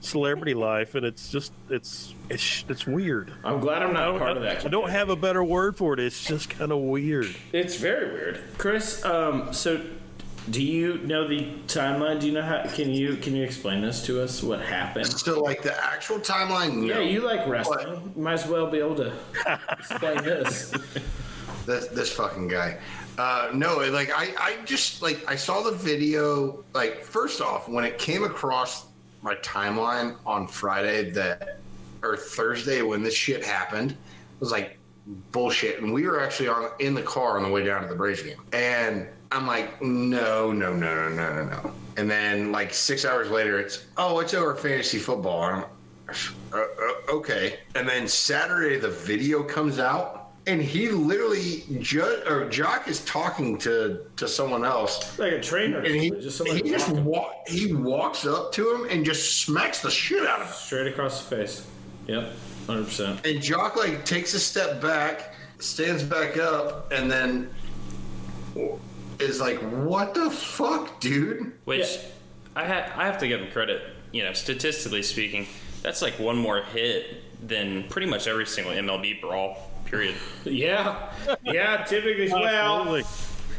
celebrity 0.00 0.54
life, 0.54 0.94
and 0.94 1.04
it's 1.04 1.30
just 1.30 1.52
it's 1.70 2.14
it's 2.30 2.64
it's 2.68 2.86
weird. 2.86 3.32
I'm 3.44 3.60
glad 3.60 3.82
I'm 3.82 3.92
not 3.92 4.18
part 4.18 4.36
of 4.36 4.42
that. 4.42 4.64
I 4.64 4.68
don't 4.68 4.90
have 4.90 5.10
a 5.10 5.16
better 5.16 5.42
word 5.42 5.76
for 5.76 5.94
it. 5.94 6.00
It's 6.00 6.24
just 6.24 6.50
kind 6.50 6.72
of 6.72 6.78
weird. 6.78 7.34
It's 7.52 7.76
very 7.76 8.12
weird, 8.12 8.42
Chris. 8.58 9.04
Um, 9.04 9.52
so, 9.52 9.80
do 10.50 10.62
you 10.62 10.98
know 10.98 11.26
the 11.26 11.52
timeline? 11.66 12.20
Do 12.20 12.26
you 12.26 12.32
know 12.32 12.42
how? 12.42 12.64
Can 12.68 12.90
you 12.90 13.16
can 13.16 13.34
you 13.34 13.44
explain 13.44 13.80
this 13.82 14.04
to 14.06 14.22
us? 14.22 14.42
What 14.42 14.60
happened? 14.60 15.06
So, 15.06 15.40
like 15.40 15.62
the 15.62 15.76
actual 15.84 16.18
timeline, 16.18 16.74
no. 16.76 16.86
Yeah, 16.86 17.00
you 17.00 17.20
like 17.20 17.46
wrestling. 17.46 18.12
Might 18.16 18.34
as 18.34 18.46
well 18.46 18.70
be 18.70 18.78
able 18.78 18.96
to 18.96 19.12
explain 19.78 20.22
this. 20.24 20.72
this 21.66 21.86
this 21.88 22.12
fucking 22.12 22.48
guy. 22.48 22.78
Uh, 23.18 23.50
no, 23.52 23.78
like 23.90 24.10
I, 24.14 24.32
I 24.38 24.56
just 24.64 25.02
like 25.02 25.28
I 25.28 25.34
saw 25.34 25.62
the 25.62 25.72
video. 25.72 26.64
Like 26.72 27.02
first 27.02 27.40
off, 27.40 27.68
when 27.68 27.84
it 27.84 27.98
came 27.98 28.22
across 28.22 28.87
my 29.22 29.34
timeline 29.36 30.16
on 30.26 30.46
Friday 30.46 31.10
that 31.10 31.58
or 32.02 32.16
Thursday 32.16 32.82
when 32.82 33.02
this 33.02 33.14
shit 33.14 33.44
happened, 33.44 33.96
was 34.40 34.52
like 34.52 34.78
bullshit. 35.32 35.80
And 35.80 35.92
we 35.92 36.06
were 36.06 36.20
actually 36.20 36.48
on 36.48 36.70
in 36.78 36.94
the 36.94 37.02
car 37.02 37.36
on 37.36 37.42
the 37.42 37.48
way 37.48 37.64
down 37.64 37.82
to 37.82 37.88
the 37.88 37.94
Braves 37.94 38.22
game, 38.22 38.40
and 38.52 39.08
I'm 39.32 39.46
like, 39.46 39.82
no, 39.82 40.52
no, 40.52 40.72
no, 40.72 40.94
no, 40.94 41.08
no, 41.08 41.34
no, 41.34 41.44
no. 41.44 41.72
And 41.96 42.10
then 42.10 42.52
like 42.52 42.72
six 42.72 43.04
hours 43.04 43.30
later, 43.30 43.58
it's 43.58 43.86
oh, 43.96 44.20
it's 44.20 44.34
over 44.34 44.54
fantasy 44.54 44.98
football. 44.98 45.44
And 45.44 45.64
I'm, 45.64 45.70
uh, 46.52 46.58
uh, 46.58 47.12
okay. 47.12 47.58
And 47.74 47.88
then 47.88 48.08
Saturday, 48.08 48.78
the 48.78 48.88
video 48.88 49.42
comes 49.42 49.78
out, 49.78 50.17
and 50.48 50.60
he 50.60 50.88
literally 50.88 51.62
ju- 51.80 52.22
or 52.26 52.46
Joc 52.46 52.88
is 52.88 53.04
talking 53.04 53.56
to 53.58 54.00
to 54.16 54.26
someone 54.26 54.64
else, 54.64 55.16
Like 55.18 55.32
a 55.32 55.40
trainer, 55.40 55.78
and 55.78 55.94
he 55.94 56.10
just 56.10 56.42
he 56.48 56.62
just 56.62 56.88
walking 56.88 57.04
wa- 57.04 57.32
he 57.46 57.72
walks 57.74 58.26
up 58.26 58.50
to 58.52 58.74
him 58.74 58.88
and 58.90 59.04
just 59.04 59.42
smacks 59.42 59.80
the 59.80 59.90
shit 59.90 60.26
out 60.26 60.40
of 60.40 60.46
him. 60.48 60.52
straight 60.54 60.86
across 60.88 61.22
the 61.24 61.36
face. 61.36 61.66
Yep, 62.06 62.32
hundred 62.66 62.84
percent. 62.86 63.26
And 63.26 63.40
Joc 63.40 63.76
like 63.76 64.04
takes 64.04 64.34
a 64.34 64.40
step 64.40 64.80
back, 64.80 65.34
stands 65.60 66.02
back 66.02 66.36
up, 66.38 66.90
and 66.92 67.10
then 67.10 67.50
is 69.18 69.40
like, 69.40 69.58
"What 69.60 70.14
the 70.14 70.30
fuck, 70.30 71.00
dude?" 71.00 71.52
Which 71.64 71.80
Yeah. 71.96 72.00
I 72.56 72.64
ha- 72.64 72.92
I 72.96 73.04
have 73.06 73.18
to 73.18 73.28
give 73.28 73.40
him 73.40 73.50
credit. 73.52 73.82
You 74.12 74.24
know, 74.24 74.32
statistically 74.32 75.02
speaking, 75.02 75.46
that's 75.82 76.00
like 76.02 76.18
one 76.18 76.36
more 76.38 76.62
hit 76.62 77.22
than 77.46 77.84
pretty 77.88 78.06
much 78.08 78.26
every 78.26 78.46
single 78.46 78.72
MLB 78.72 79.20
brawl. 79.20 79.67
Period. 79.90 80.14
Yeah, 80.44 81.10
yeah. 81.44 81.84
Typically, 81.84 82.28
well, 82.30 82.80
Absolutely. 82.80 83.04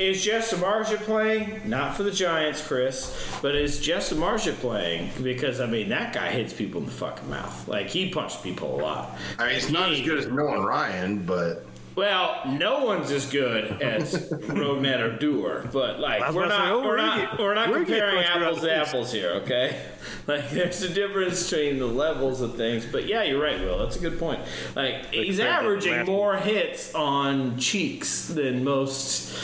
is 0.06 0.24
Jeff 0.24 0.50
Samardzija 0.50 0.98
playing? 1.00 1.68
Not 1.68 1.96
for 1.98 2.04
the 2.04 2.12
Giants, 2.12 2.66
Chris, 2.66 3.16
but 3.42 3.56
is 3.56 3.80
Jeff 3.80 4.04
Samardzija 4.04 4.54
playing? 4.56 5.10
Because 5.24 5.60
I 5.60 5.66
mean, 5.66 5.90
that 5.90 6.14
guy 6.14 6.30
hits 6.30 6.54
people 6.54 6.82
in 6.82 6.86
the 6.86 6.92
fucking 6.94 7.30
mouth. 7.30 7.68
Like 7.68 7.88
he 7.90 8.10
punched 8.10 8.44
people 8.44 8.80
a 8.80 8.82
lot. 8.82 9.18
I 9.38 9.48
mean, 9.48 9.56
it's 9.56 9.70
not 9.72 9.92
as 9.92 10.02
good 10.02 10.18
as 10.20 10.28
Nolan 10.28 10.64
Ryan, 10.64 11.26
but 11.26 11.66
Well, 12.00 12.44
no 12.58 12.86
one's 12.86 13.12
as 13.12 13.30
good 13.30 13.82
as 13.82 14.30
Rougned 14.32 15.22
Odor, 15.22 15.70
but 15.74 16.00
like 16.00 16.34
we're 16.34 16.48
not, 16.48 16.64
say, 16.64 16.70
oh, 16.70 16.82
we're 16.82 16.96
we 16.96 17.02
not 17.02 17.18
get- 17.32 17.40
we're 17.40 17.54
not 17.54 17.68
we 17.68 17.80
get 17.80 17.88
comparing 17.88 18.24
apples 18.24 18.62
to 18.62 18.74
apples 18.74 19.12
here, 19.12 19.32
okay? 19.44 19.82
Like 20.28 20.50
there's 20.52 20.82
a 20.82 20.94
difference 20.94 21.50
between 21.50 21.78
the 21.78 21.86
levels 21.88 22.40
of 22.40 22.56
things, 22.56 22.86
but 22.86 23.06
yeah, 23.06 23.24
you're 23.24 23.42
right, 23.42 23.60
Will. 23.60 23.80
That's 23.80 23.98
a 23.98 24.00
good 24.00 24.18
point. 24.18 24.40
Like 24.76 25.08
he's 25.14 25.42
averaging 25.42 26.06
more 26.06 26.38
hits 26.38 26.96
on 26.96 27.58
cheeks 27.58 28.30
than 28.30 28.64
most 28.64 29.36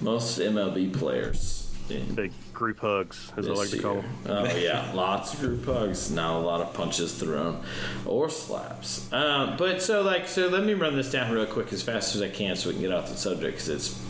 most 0.00 0.38
MLB 0.38 0.92
players. 0.96 1.68
Group 2.54 2.78
hugs, 2.78 3.32
as 3.36 3.46
I 3.46 3.50
this 3.50 3.58
like 3.58 3.70
to 3.70 3.78
call 3.78 3.94
them. 3.96 4.06
Oh 4.26 4.56
yeah, 4.56 4.90
lots 4.94 5.34
of 5.34 5.40
group 5.40 5.64
hugs, 5.64 6.10
not 6.10 6.36
a 6.36 6.38
lot 6.38 6.60
of 6.60 6.72
punches 6.72 7.14
thrown 7.14 7.62
or 8.06 8.30
slaps. 8.30 9.12
Um, 9.12 9.56
but 9.56 9.82
so 9.82 10.02
like, 10.02 10.28
so 10.28 10.48
let 10.48 10.64
me 10.64 10.74
run 10.74 10.96
this 10.96 11.10
down 11.10 11.32
real 11.32 11.46
quick 11.46 11.72
as 11.72 11.82
fast 11.82 12.14
as 12.14 12.22
I 12.22 12.28
can, 12.28 12.56
so 12.56 12.68
we 12.68 12.74
can 12.74 12.82
get 12.82 12.92
off 12.92 13.08
the 13.08 13.16
subject 13.16 13.56
because 13.56 13.68
it's 13.68 14.02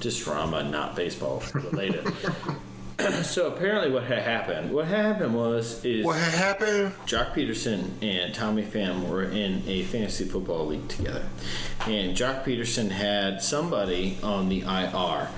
just 0.00 0.24
drama, 0.24 0.64
not 0.64 0.96
baseball 0.96 1.42
related. 1.54 2.12
so 3.22 3.48
apparently, 3.48 3.90
what 3.90 4.04
had 4.04 4.20
happened? 4.20 4.72
What 4.72 4.86
happened 4.86 5.34
was 5.34 5.84
is 5.84 6.04
what 6.04 6.18
happened? 6.18 6.92
Joc 7.06 7.34
Pederson 7.34 7.90
and 8.02 8.34
Tommy 8.34 8.62
Pham 8.62 9.08
were 9.08 9.24
in 9.24 9.62
a 9.66 9.82
fantasy 9.84 10.24
football 10.24 10.66
league 10.66 10.88
together. 10.88 11.24
And 11.86 12.16
Joc 12.16 12.44
Pederson 12.44 12.90
had 12.90 13.42
somebody 13.42 14.18
on 14.22 14.48
the 14.48 14.60
IR 14.60 15.28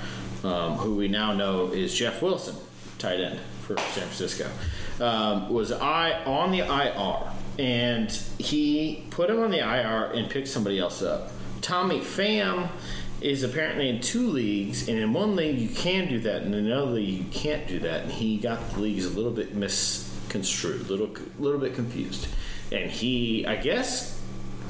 um, 0.45 0.75
who 0.75 0.95
we 0.95 1.09
now 1.09 1.33
know 1.33 1.69
is 1.69 1.95
Jeff 1.95 2.23
Wilson, 2.23 2.57
tight 2.99 3.21
end 3.21 3.41
for 3.63 3.77
San 3.79 4.09
Francisco, 4.09 4.51
um, 5.01 5.49
was 5.49 5.73
I 5.73 6.23
on 6.25 6.53
the 6.53 6.61
IR. 6.61 7.31
And 7.59 8.11
he 8.39 9.05
put 9.11 9.31
him 9.31 9.41
on 9.41 9.51
the 9.51 9.61
IR 9.61 10.13
and 10.13 10.29
picked 10.29 10.49
somebody 10.49 10.79
else 10.79 11.03
up. 11.03 11.31
Tommy 11.61 12.01
Pham 12.01 12.69
is 13.21 13.43
apparently 13.43 13.89
in 13.89 14.01
two 14.01 14.29
leagues, 14.29 14.89
and 14.89 14.99
in 14.99 15.13
one 15.13 15.35
league 15.35 15.59
you 15.59 15.69
can 15.69 16.09
do 16.09 16.21
that, 16.21 16.43
and 16.43 16.55
in 16.55 16.67
another 16.67 16.91
league 16.91 17.09
you 17.09 17.25
can't 17.31 17.67
do 17.67 17.79
that. 17.79 18.03
And 18.03 18.13
he 18.13 18.37
got 18.37 18.73
the 18.73 18.81
leagues 18.81 19.07
a 19.07 19.11
little 19.11 19.31
bit 19.31 19.55
misconstrued, 19.55 20.91
little 20.91 21.09
little 21.39 21.61
bit 21.61 21.75
confused, 21.75 22.29
and 22.71 22.91
he, 22.91 23.47
I 23.47 23.57
guess, 23.57 24.21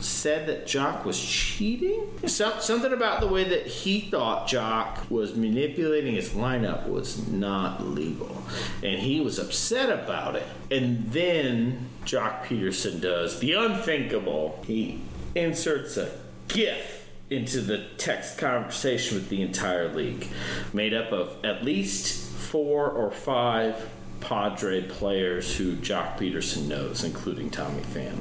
said 0.04 0.46
that 0.46 0.66
Joc 0.66 1.04
was 1.04 1.20
cheating. 1.20 2.08
Some, 2.26 2.60
something 2.60 2.92
about 2.92 3.20
the 3.20 3.26
way 3.26 3.44
that 3.44 3.66
he 3.66 4.02
thought 4.02 4.48
Joc 4.48 5.10
was 5.10 5.34
manipulating 5.34 6.14
his 6.14 6.30
lineup 6.30 6.88
was 6.88 7.26
not 7.28 7.86
legal, 7.86 8.44
and 8.82 9.00
he 9.00 9.20
was 9.20 9.38
upset 9.38 9.90
about 9.90 10.36
it. 10.36 10.46
And 10.70 11.10
then 11.12 11.88
Joc 12.04 12.44
Pederson 12.44 13.00
does 13.00 13.40
the 13.40 13.52
unthinkable. 13.52 14.62
He 14.66 15.00
inserts 15.34 15.96
a 15.96 16.10
GIF 16.48 17.08
into 17.30 17.60
the 17.60 17.86
text 17.96 18.38
conversation 18.38 19.16
with 19.16 19.28
the 19.28 19.42
entire 19.42 19.92
league, 19.92 20.28
made 20.72 20.94
up 20.94 21.10
of 21.10 21.36
at 21.44 21.64
least 21.64 22.30
four 22.30 22.88
or 22.88 23.10
five 23.10 23.88
Padre 24.24 24.82
players 24.82 25.54
who 25.56 25.76
Joc 25.76 26.18
Pederson 26.18 26.66
knows, 26.66 27.04
including 27.04 27.50
Tommy 27.50 27.82
Pham. 27.82 28.18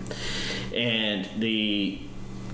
And 0.76 1.30
the 1.40 2.00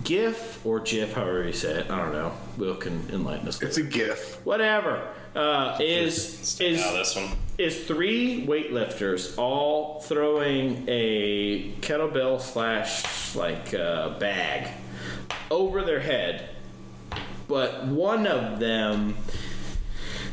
GIF 0.03 0.65
or 0.65 0.79
GIF, 0.79 1.13
however 1.13 1.46
you 1.46 1.53
say 1.53 1.79
it, 1.79 1.91
I 1.91 1.98
don't 1.98 2.13
know. 2.13 2.32
Will 2.58 2.75
can 2.75 3.08
enlighten 3.12 3.48
us. 3.48 3.62
It's 3.62 3.77
a 3.77 3.84
GIF. 3.84 4.46
Whatever 4.46 5.08
uh, 5.36 5.77
is 5.79 6.39
Stick 6.48 6.72
is 6.72 6.82
out 6.82 6.94
this 6.94 7.15
one. 7.15 7.29
is 7.58 7.86
three 7.86 8.46
weightlifters 8.46 9.38
all 9.38 10.00
throwing 10.01 10.86
a 10.88 11.72
kettlebell 11.82 12.41
slash 12.41 13.36
like 13.36 13.74
uh, 13.74 14.18
bag 14.20 14.70
over 15.51 15.84
their 15.84 16.00
head, 16.00 16.50
but 17.48 17.86
one 17.88 18.27
of 18.27 18.60
them 18.60 19.15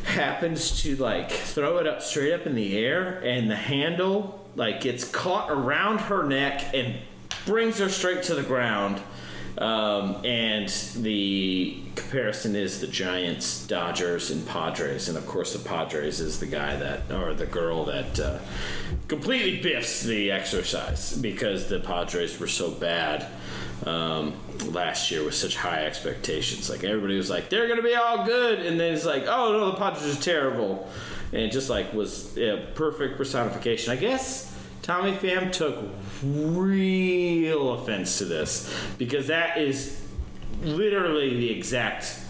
happens 0.07 0.83
to 0.83 0.97
like 0.97 1.31
throw 1.31 1.79
it 1.79 1.87
up 1.87 2.03
straight 2.03 2.33
up 2.33 2.47
in 2.47 2.55
the 2.55 2.79
air, 2.79 3.21
and 3.25 3.51
the 3.51 3.57
handle 3.57 4.47
like 4.55 4.81
gets 4.81 5.05
caught 5.09 5.51
around 5.51 5.99
her 5.99 6.23
neck 6.23 6.75
and 6.75 6.95
brings 7.45 7.79
her 7.79 7.89
straight 7.89 8.23
to 8.25 8.35
the 8.35 8.43
ground. 8.43 9.01
Um, 9.59 10.23
and 10.23 10.69
the 10.97 11.79
comparison 11.95 12.55
is 12.55 12.81
the 12.81 12.87
Giants, 12.87 13.67
Dodgers, 13.67 14.31
and 14.31 14.47
Padres. 14.47 15.09
And 15.09 15.17
of 15.17 15.27
course, 15.27 15.55
the 15.55 15.67
Padres 15.67 16.21
is 16.21 16.39
the 16.39 16.47
guy 16.47 16.77
that, 16.77 17.11
or 17.11 17.33
the 17.33 17.47
girl 17.47 17.87
that 17.87 18.21
uh, 18.21 18.39
completely 19.09 19.63
biffs 19.63 20.03
the 20.03 20.31
exercise 20.31 21.17
because 21.17 21.69
the 21.69 21.81
Padres 21.81 22.39
were 22.39 22.49
so 22.49 22.71
bad 22.71 23.27
um, 23.85 24.35
last 24.73 25.11
year 25.11 25.25
with 25.25 25.35
such 25.35 25.57
high 25.57 25.85
expectations. 25.85 26.71
Like 26.71 26.85
everybody 26.85 27.17
was 27.17 27.31
like, 27.31 27.51
they're 27.51 27.67
going 27.67 27.79
to 27.79 27.83
be 27.83 27.95
all 27.95 28.25
good. 28.25 28.61
And 28.61 28.79
then 28.81 28.95
it's 28.95 29.05
like, 29.05 29.25
oh 29.27 29.53
no, 29.53 29.71
the 29.73 29.77
Padres 29.77 30.19
are 30.19 30.23
terrible. 30.23 30.89
And 31.33 31.51
just 31.53 31.69
like 31.69 31.93
was 31.93 32.37
a 32.39 32.67
perfect 32.75 33.17
personification. 33.17 33.93
I 33.93 33.97
guess 33.97 34.57
Tommy 34.83 35.13
Pham 35.17 35.51
took 35.51 35.77
real 36.23 37.75
offense 37.75 38.19
to 38.19 38.25
this 38.25 38.73
because 38.99 39.27
that 39.27 39.59
is 39.59 40.01
literally 40.63 41.37
the 41.37 41.51
exact 41.51 42.21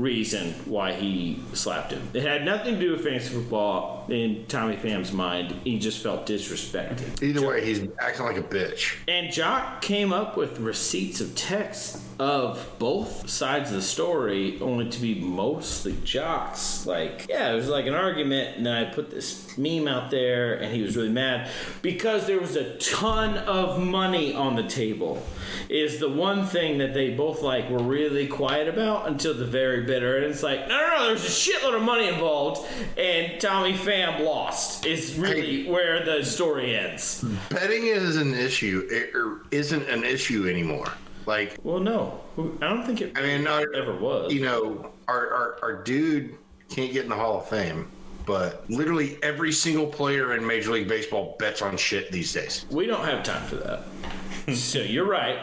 reason 0.00 0.52
why 0.64 0.92
he 0.92 1.40
slapped 1.52 1.92
him. 1.92 2.08
It 2.14 2.22
had 2.22 2.44
nothing 2.44 2.74
to 2.74 2.80
do 2.80 2.92
with 2.92 3.04
fantasy 3.04 3.34
football 3.34 4.06
in 4.08 4.46
Tommy 4.46 4.76
Pham's 4.76 5.12
mind. 5.12 5.52
He 5.64 5.78
just 5.78 6.02
felt 6.02 6.26
disrespected. 6.26 7.22
Either 7.22 7.46
way, 7.46 7.64
he's 7.64 7.86
acting 7.98 8.26
like 8.26 8.36
a 8.36 8.42
bitch. 8.42 8.96
And 9.08 9.28
Joc 9.28 9.80
came 9.82 10.12
up 10.12 10.36
with 10.36 10.58
receipts 10.58 11.20
of 11.20 11.34
texts 11.34 12.04
of 12.18 12.74
both 12.78 13.30
sides 13.30 13.70
of 13.70 13.76
the 13.76 13.82
story, 13.82 14.60
only 14.60 14.88
to 14.90 15.00
be 15.00 15.14
mostly 15.14 15.92
Joc's. 16.04 16.86
Like, 16.86 17.26
yeah, 17.30 17.50
it 17.50 17.54
was 17.54 17.68
like 17.68 17.86
an 17.86 17.94
argument, 17.94 18.58
and 18.58 18.66
then 18.66 18.74
I 18.74 18.92
put 18.92 19.10
this 19.10 19.56
meme 19.56 19.88
out 19.88 20.10
there, 20.10 20.54
and 20.54 20.74
he 20.74 20.82
was 20.82 20.96
really 20.96 21.08
mad 21.08 21.50
because 21.80 22.26
there 22.26 22.38
was 22.38 22.56
a 22.56 22.76
ton 22.76 23.38
of 23.38 23.80
money 23.80 24.34
on 24.34 24.54
the 24.54 24.64
table. 24.64 25.22
Is 25.68 25.98
the 25.98 26.08
one 26.08 26.44
thing 26.46 26.78
that 26.78 26.94
they 26.94 27.10
both 27.10 27.42
like 27.42 27.70
were 27.70 27.82
really 27.82 28.26
quiet 28.26 28.68
about 28.68 29.08
until 29.08 29.34
the 29.34 29.46
very 29.46 29.82
bitter, 29.90 30.18
and 30.18 30.26
it's 30.26 30.44
like, 30.44 30.68
no, 30.68 30.78
no, 30.78 30.98
no, 30.98 31.06
there's 31.08 31.24
a 31.24 31.28
shitload 31.28 31.74
of 31.74 31.82
money 31.82 32.06
involved, 32.06 32.64
and 32.96 33.40
Tommy 33.40 33.72
Pham 33.72 34.24
lost. 34.24 34.86
Is 34.86 35.18
really 35.18 35.68
where 35.68 36.04
the 36.04 36.24
story 36.24 36.76
ends. 36.76 37.24
Betting 37.50 37.86
is 37.86 38.16
an 38.16 38.32
issue. 38.34 38.86
It 38.88 39.16
or 39.16 39.42
isn't 39.50 39.88
an 39.88 40.04
issue 40.04 40.48
anymore. 40.48 40.86
Like, 41.26 41.58
Well, 41.64 41.80
no, 41.80 42.20
I 42.38 42.68
don't 42.68 42.86
think 42.86 43.00
it 43.00 43.18
I 43.18 43.22
mean, 43.22 43.44
no, 43.44 43.64
ever 43.74 43.96
was. 43.96 44.32
you 44.32 44.42
know, 44.42 44.92
our, 45.08 45.28
our, 45.34 45.58
our 45.62 45.82
dude 45.82 46.36
can't 46.68 46.92
get 46.92 47.02
in 47.02 47.08
the 47.08 47.16
Hall 47.16 47.40
of 47.40 47.48
Fame, 47.48 47.90
but 48.26 48.64
literally 48.70 49.18
every 49.22 49.50
single 49.52 49.86
player 49.86 50.36
in 50.36 50.46
Major 50.46 50.70
League 50.70 50.88
Baseball 50.88 51.34
bets 51.38 51.62
on 51.62 51.76
shit 51.76 52.12
these 52.12 52.32
days. 52.32 52.64
We 52.70 52.86
don't 52.86 53.04
have 53.04 53.24
time 53.24 53.42
for 53.42 53.56
that. 53.56 54.54
so 54.56 54.78
you're 54.78 55.08
right, 55.08 55.40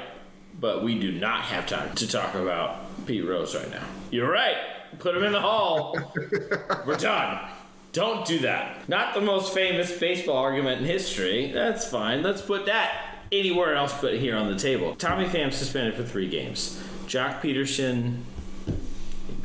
but 0.60 0.84
we 0.84 0.98
do 0.98 1.12
not 1.12 1.42
have 1.42 1.68
time 1.68 1.94
to 1.96 2.08
talk 2.08 2.34
about 2.36 3.06
Pete 3.06 3.26
Rose 3.26 3.54
right 3.54 3.70
now. 3.70 3.86
You're 4.12 4.32
right. 4.32 4.58
Put 5.00 5.16
him 5.16 5.24
in 5.24 5.32
the 5.32 5.42
hall. 5.42 5.98
We're 6.86 6.98
done. 6.98 7.50
Don't 7.94 8.26
do 8.26 8.40
that. 8.40 8.88
Not 8.88 9.14
the 9.14 9.22
most 9.22 9.54
famous 9.54 9.98
baseball 9.98 10.38
argument 10.38 10.82
in 10.82 10.86
history. 10.86 11.52
That's 11.52 11.88
fine. 11.88 12.22
Let's 12.24 12.42
put 12.42 12.66
that 12.68 13.16
anywhere 13.32 13.76
else 13.76 13.94
but 14.00 14.16
here 14.16 14.36
on 14.36 14.48
the 14.48 14.58
table. 14.58 14.96
Tommy 14.96 15.26
Pham 15.26 15.52
suspended 15.52 15.96
for 15.96 16.04
three 16.04 16.30
games. 16.30 16.82
Joc 17.08 17.42
Pederson 17.42 18.22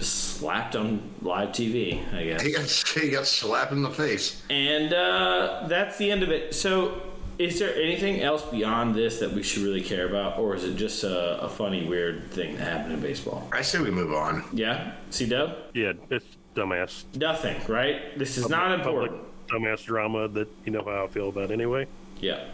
slapped 0.00 0.76
on 0.76 1.02
live 1.22 1.50
TV, 1.50 2.02
I 2.12 2.24
guess. 2.24 2.42
He 2.42 2.52
got, 2.52 3.02
he 3.04 3.10
got 3.10 3.26
slapped 3.26 3.72
in 3.72 3.82
the 3.82 3.90
face. 3.90 4.42
And 4.50 4.92
uh, 4.92 5.66
that's 5.68 5.96
the 5.98 6.10
end 6.10 6.22
of 6.22 6.30
it. 6.30 6.54
So, 6.54 7.00
is 7.42 7.58
there 7.58 7.74
anything 7.74 8.20
else 8.20 8.42
beyond 8.42 8.94
this 8.94 9.18
that 9.20 9.32
we 9.32 9.42
should 9.42 9.62
really 9.62 9.82
care 9.82 10.06
about, 10.08 10.38
or 10.38 10.54
is 10.54 10.64
it 10.64 10.76
just 10.76 11.02
a, 11.04 11.40
a 11.42 11.48
funny, 11.48 11.86
weird 11.86 12.30
thing 12.30 12.56
that 12.56 12.64
happened 12.64 12.94
in 12.94 13.00
baseball? 13.00 13.48
I 13.52 13.62
say 13.62 13.80
we 13.80 13.90
move 13.90 14.12
on. 14.12 14.44
Yeah, 14.52 14.92
see, 15.10 15.26
Dub? 15.26 15.56
Yeah, 15.74 15.92
it's 16.10 16.24
dumbass. 16.54 17.04
Nothing, 17.16 17.60
right? 17.66 18.16
This 18.18 18.38
is 18.38 18.48
not 18.48 18.72
important. 18.72 19.12
Public 19.12 19.32
important. 19.50 19.78
dumbass 19.80 19.84
drama 19.84 20.28
that 20.28 20.48
you 20.64 20.72
know 20.72 20.84
how 20.84 21.04
I 21.04 21.08
feel 21.08 21.28
about 21.28 21.50
anyway. 21.50 21.86
Yeah, 22.20 22.44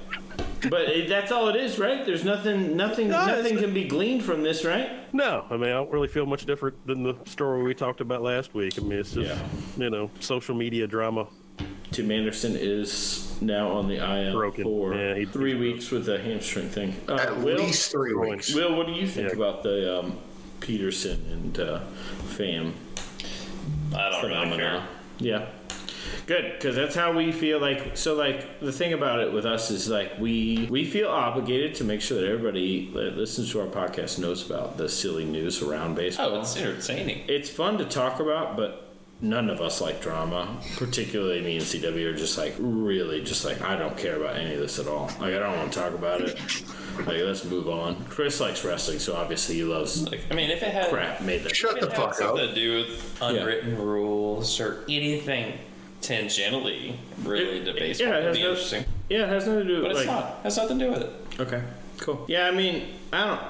but 0.70 0.88
it, 0.88 1.08
that's 1.10 1.30
all 1.30 1.48
it 1.48 1.56
is, 1.56 1.78
right? 1.78 2.06
There's 2.06 2.24
nothing, 2.24 2.74
nothing, 2.74 3.08
No, 3.08 3.26
nothing 3.26 3.58
can 3.58 3.74
be 3.74 3.86
gleaned 3.86 4.24
from 4.24 4.42
this, 4.42 4.64
right? 4.64 5.12
No, 5.12 5.44
I 5.50 5.58
mean 5.58 5.68
I 5.68 5.74
don't 5.74 5.90
really 5.90 6.08
feel 6.08 6.24
much 6.24 6.46
different 6.46 6.86
than 6.86 7.02
the 7.02 7.14
story 7.26 7.62
we 7.62 7.74
talked 7.74 8.00
about 8.00 8.22
last 8.22 8.54
week. 8.54 8.78
I 8.78 8.82
mean 8.82 8.98
it's 8.98 9.12
just 9.12 9.28
Yeah. 9.28 9.46
you 9.76 9.90
know 9.90 10.10
social 10.20 10.54
media 10.54 10.86
drama. 10.86 11.26
Tim 11.98 12.12
Anderson 12.12 12.54
is 12.56 13.34
now 13.40 13.70
on 13.72 13.88
the 13.88 13.96
IL 13.96 14.32
Broken. 14.34 14.62
for 14.62 14.94
Yeah, 14.94 15.16
he- 15.16 15.24
three 15.24 15.56
weeks 15.56 15.90
with 15.90 16.08
a 16.08 16.16
hamstring 16.16 16.68
thing. 16.68 16.94
Uh, 17.08 17.14
At 17.16 17.38
Will, 17.38 17.58
least 17.58 17.90
three 17.90 18.14
weeks. 18.14 18.54
Will, 18.54 18.76
what 18.76 18.86
do 18.86 18.92
you 18.92 19.08
think 19.08 19.30
Yeah. 19.30 19.34
about 19.36 19.64
the 19.64 19.98
um, 19.98 20.16
Pederson 20.60 21.14
and 21.32 21.58
uh, 21.58 21.80
Pham 22.36 22.70
I 23.96 24.10
don't 24.10 24.22
really 24.22 24.34
care. 24.34 24.42
phenomena? 24.44 24.88
Yeah, 25.18 25.46
good 26.26 26.52
because 26.52 26.76
that's 26.76 26.94
how 26.94 27.10
we 27.12 27.32
feel. 27.32 27.58
Like 27.58 27.96
so, 27.96 28.14
like 28.14 28.60
the 28.60 28.70
thing 28.70 28.92
about 28.92 29.18
it 29.18 29.32
with 29.32 29.44
us 29.44 29.72
is 29.72 29.88
like 29.88 30.20
we 30.20 30.68
we 30.70 30.84
feel 30.84 31.08
obligated 31.08 31.74
to 31.76 31.84
make 31.84 32.00
sure 32.00 32.20
that 32.20 32.28
everybody 32.30 32.92
that 32.94 33.16
listens 33.16 33.50
to 33.50 33.60
our 33.60 33.66
podcast 33.66 34.20
knows 34.20 34.48
about 34.48 34.76
the 34.76 34.88
silly 34.88 35.24
news 35.24 35.62
around 35.62 35.96
baseball. 35.96 36.30
Oh, 36.36 36.40
it's 36.42 36.56
entertaining. 36.56 37.24
it's 37.26 37.50
fun 37.50 37.76
to 37.78 37.84
talk 37.84 38.20
about, 38.20 38.56
but 38.56 38.84
none 39.20 39.50
of 39.50 39.60
us 39.60 39.80
like 39.80 40.00
drama. 40.00 40.56
Particularly 40.76 41.40
me 41.40 41.56
and 41.56 41.64
CW 41.64 42.12
are 42.12 42.16
just 42.16 42.38
like 42.38 42.54
really 42.58 43.22
just 43.22 43.44
like 43.44 43.60
I 43.62 43.76
don't 43.76 43.96
care 43.96 44.16
about 44.16 44.36
any 44.36 44.54
of 44.54 44.60
this 44.60 44.78
at 44.78 44.86
all. 44.86 45.06
Like 45.20 45.34
I 45.34 45.38
don't 45.38 45.56
want 45.56 45.72
to 45.72 45.78
talk 45.80 45.94
about 45.94 46.20
it. 46.20 46.38
Like 46.98 47.22
let's 47.22 47.44
move 47.44 47.68
on. 47.68 48.04
Chris 48.06 48.40
likes 48.40 48.64
wrestling, 48.64 48.98
so 48.98 49.14
obviously 49.16 49.56
he 49.56 49.64
loves 49.64 50.08
Like, 50.10 50.20
I 50.30 50.34
mean, 50.34 50.50
if 50.50 50.62
it 50.62 50.70
had 50.72 50.88
crap 50.90 51.20
made 51.20 51.44
that. 51.44 51.54
Shut 51.54 51.80
the 51.80 51.86
had 51.88 51.96
fuck 51.96 52.08
up. 52.10 52.14
something 52.16 52.48
to 52.48 52.54
do 52.54 52.76
with 52.78 53.18
unwritten 53.22 53.78
rules 53.78 54.60
or 54.60 54.84
anything 54.88 55.58
tangentially 56.00 56.96
related 57.24 57.66
to 57.66 57.72
baseball, 57.74 58.08
Yeah, 58.08 58.16
it 58.18 58.24
has 58.24 58.36
be 58.36 58.42
no, 58.42 58.48
interesting. 58.50 58.84
yeah, 59.08 59.22
it 59.24 59.28
has 59.28 59.46
nothing 59.46 59.66
to 59.66 59.68
do. 59.68 59.82
But 59.82 59.88
with 59.90 59.98
it's 59.98 60.06
like, 60.06 60.16
not. 60.24 60.36
It 60.40 60.42
has 60.44 60.56
nothing 60.56 60.78
to 60.78 60.84
do 60.84 60.90
with 60.92 61.02
it. 61.02 61.40
Okay, 61.40 61.62
cool. 61.98 62.24
Yeah, 62.28 62.46
I 62.46 62.50
mean, 62.52 62.88
I 63.12 63.26
don't. 63.26 63.40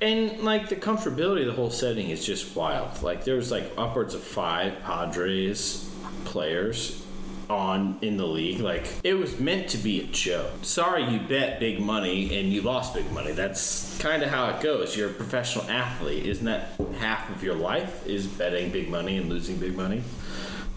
And 0.00 0.40
like 0.40 0.68
the 0.68 0.76
comfortability 0.76 1.40
of 1.40 1.46
the 1.46 1.52
whole 1.52 1.70
setting 1.70 2.10
is 2.10 2.24
just 2.24 2.54
wild. 2.54 3.02
Like 3.02 3.24
there's 3.24 3.50
like 3.50 3.72
upwards 3.76 4.14
of 4.14 4.22
five 4.22 4.80
Padres 4.82 5.90
players 6.24 7.04
on 7.50 7.98
in 8.00 8.16
the 8.16 8.26
league. 8.26 8.60
Like 8.60 8.86
it 9.02 9.14
was 9.14 9.38
meant 9.40 9.68
to 9.70 9.78
be 9.78 10.00
a 10.00 10.04
joke. 10.04 10.52
Sorry, 10.62 11.04
you 11.04 11.20
bet 11.20 11.60
big 11.60 11.80
money 11.80 12.38
and 12.38 12.52
you 12.52 12.62
lost 12.62 12.94
big 12.94 13.10
money. 13.12 13.32
That's 13.32 13.98
kind 13.98 14.22
of 14.22 14.30
how 14.30 14.48
it 14.50 14.62
goes. 14.62 14.96
You're 14.96 15.10
a 15.10 15.12
professional 15.12 15.68
athlete. 15.70 16.26
Isn't 16.26 16.46
that 16.46 16.70
half 16.98 17.28
of 17.30 17.42
your 17.42 17.54
life? 17.54 18.06
Is 18.06 18.26
betting 18.26 18.70
big 18.70 18.88
money 18.88 19.18
and 19.18 19.28
losing 19.28 19.56
big 19.56 19.76
money? 19.76 20.02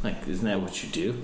Like, 0.03 0.27
isn't 0.27 0.45
that 0.45 0.61
what 0.61 0.83
you 0.83 0.89
do 0.89 1.21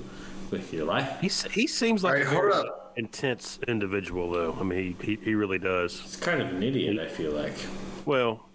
with 0.51 0.73
your 0.73 0.85
life? 0.85 1.19
He 1.21 1.29
he 1.49 1.67
seems 1.67 2.03
like 2.03 2.11
All 2.11 2.17
right, 2.17 2.49
a 2.49 2.53
hold 2.53 2.67
up. 2.67 2.82
Intense 2.97 3.59
individual 3.67 4.31
though. 4.31 4.57
I 4.59 4.63
mean 4.63 4.95
he, 5.01 5.15
he 5.15 5.19
he 5.23 5.35
really 5.35 5.59
does. 5.59 6.01
It's 6.05 6.15
kind 6.17 6.41
of 6.41 6.49
an 6.49 6.63
idiot. 6.63 6.99
I 6.99 7.07
feel 7.07 7.31
like. 7.31 7.53
Well, 8.05 8.45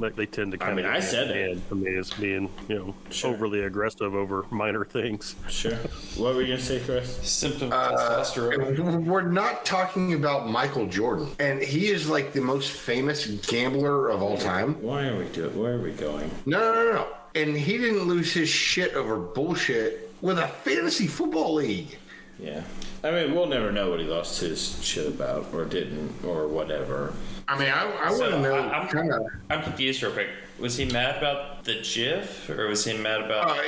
like 0.00 0.16
they 0.16 0.26
tend 0.26 0.50
to. 0.52 0.58
Kind 0.58 0.76
mean, 0.76 0.84
of 0.84 0.92
I 0.92 0.98
said 1.00 1.30
it. 1.30 1.58
I 1.70 1.74
mean, 1.74 1.96
it's 1.96 2.12
being 2.14 2.50
you 2.68 2.74
know 2.76 2.94
Sure. 3.10 3.32
overly 3.32 3.60
aggressive 3.62 4.12
over 4.14 4.44
minor 4.50 4.84
things. 4.84 5.36
Sure. 5.48 5.76
What 6.16 6.34
were 6.34 6.42
you 6.42 6.48
gonna 6.54 6.60
say, 6.60 6.80
Chris? 6.80 7.16
Symptom 7.28 7.68
of 7.68 7.72
Uh, 7.72 7.96
testosterone. 8.24 9.04
we're 9.04 9.22
not 9.22 9.64
talking 9.64 10.14
about 10.14 10.48
Michael 10.50 10.86
Jordan, 10.86 11.28
and 11.38 11.62
he 11.62 11.86
is 11.88 12.08
like 12.08 12.32
the 12.32 12.40
most 12.40 12.72
famous 12.72 13.26
gambler 13.46 14.08
of 14.10 14.22
all 14.22 14.36
time. 14.36 14.74
Why 14.82 15.06
are 15.06 15.16
we 15.16 15.26
doing? 15.26 15.56
Where 15.56 15.74
are 15.74 15.80
we 15.80 15.92
going? 15.92 16.30
No, 16.46 16.58
no, 16.58 16.84
no, 16.84 16.92
no. 16.92 17.06
And 17.36 17.56
he 17.56 17.78
didn't 17.78 18.02
lose 18.02 18.32
his 18.32 18.48
shit 18.48 18.94
over 18.94 19.16
bullshit 19.16 20.12
with 20.20 20.38
a 20.38 20.48
fantasy 20.48 21.06
football 21.06 21.54
league. 21.54 21.96
Yeah. 22.44 22.62
I 23.02 23.10
mean, 23.10 23.34
we'll 23.34 23.46
never 23.46 23.70
know 23.72 23.90
what 23.90 24.00
he 24.00 24.06
lost 24.06 24.40
his 24.40 24.82
shit 24.82 25.06
about, 25.06 25.46
or 25.52 25.64
didn't, 25.64 26.24
or 26.24 26.46
whatever. 26.48 27.12
I 27.48 27.58
mean, 27.58 27.68
I, 27.68 28.06
I 28.06 28.10
So, 28.12 28.20
want 28.20 28.32
to 28.32 28.40
know 28.42 28.54
I- 28.54 28.68
I'm- 28.78 28.88
kind 28.88 29.12
of. 29.12 29.22
I'm 29.50 29.62
confused 29.62 30.02
real 30.02 30.12
quick. 30.12 30.28
Was 30.58 30.76
he 30.76 30.84
mad 30.86 31.18
about 31.18 31.64
the 31.64 31.80
GIF, 31.82 32.48
or 32.48 32.68
was 32.68 32.84
he 32.84 32.96
mad 32.96 33.20
about? 33.20 33.50
Uh, 33.50 33.62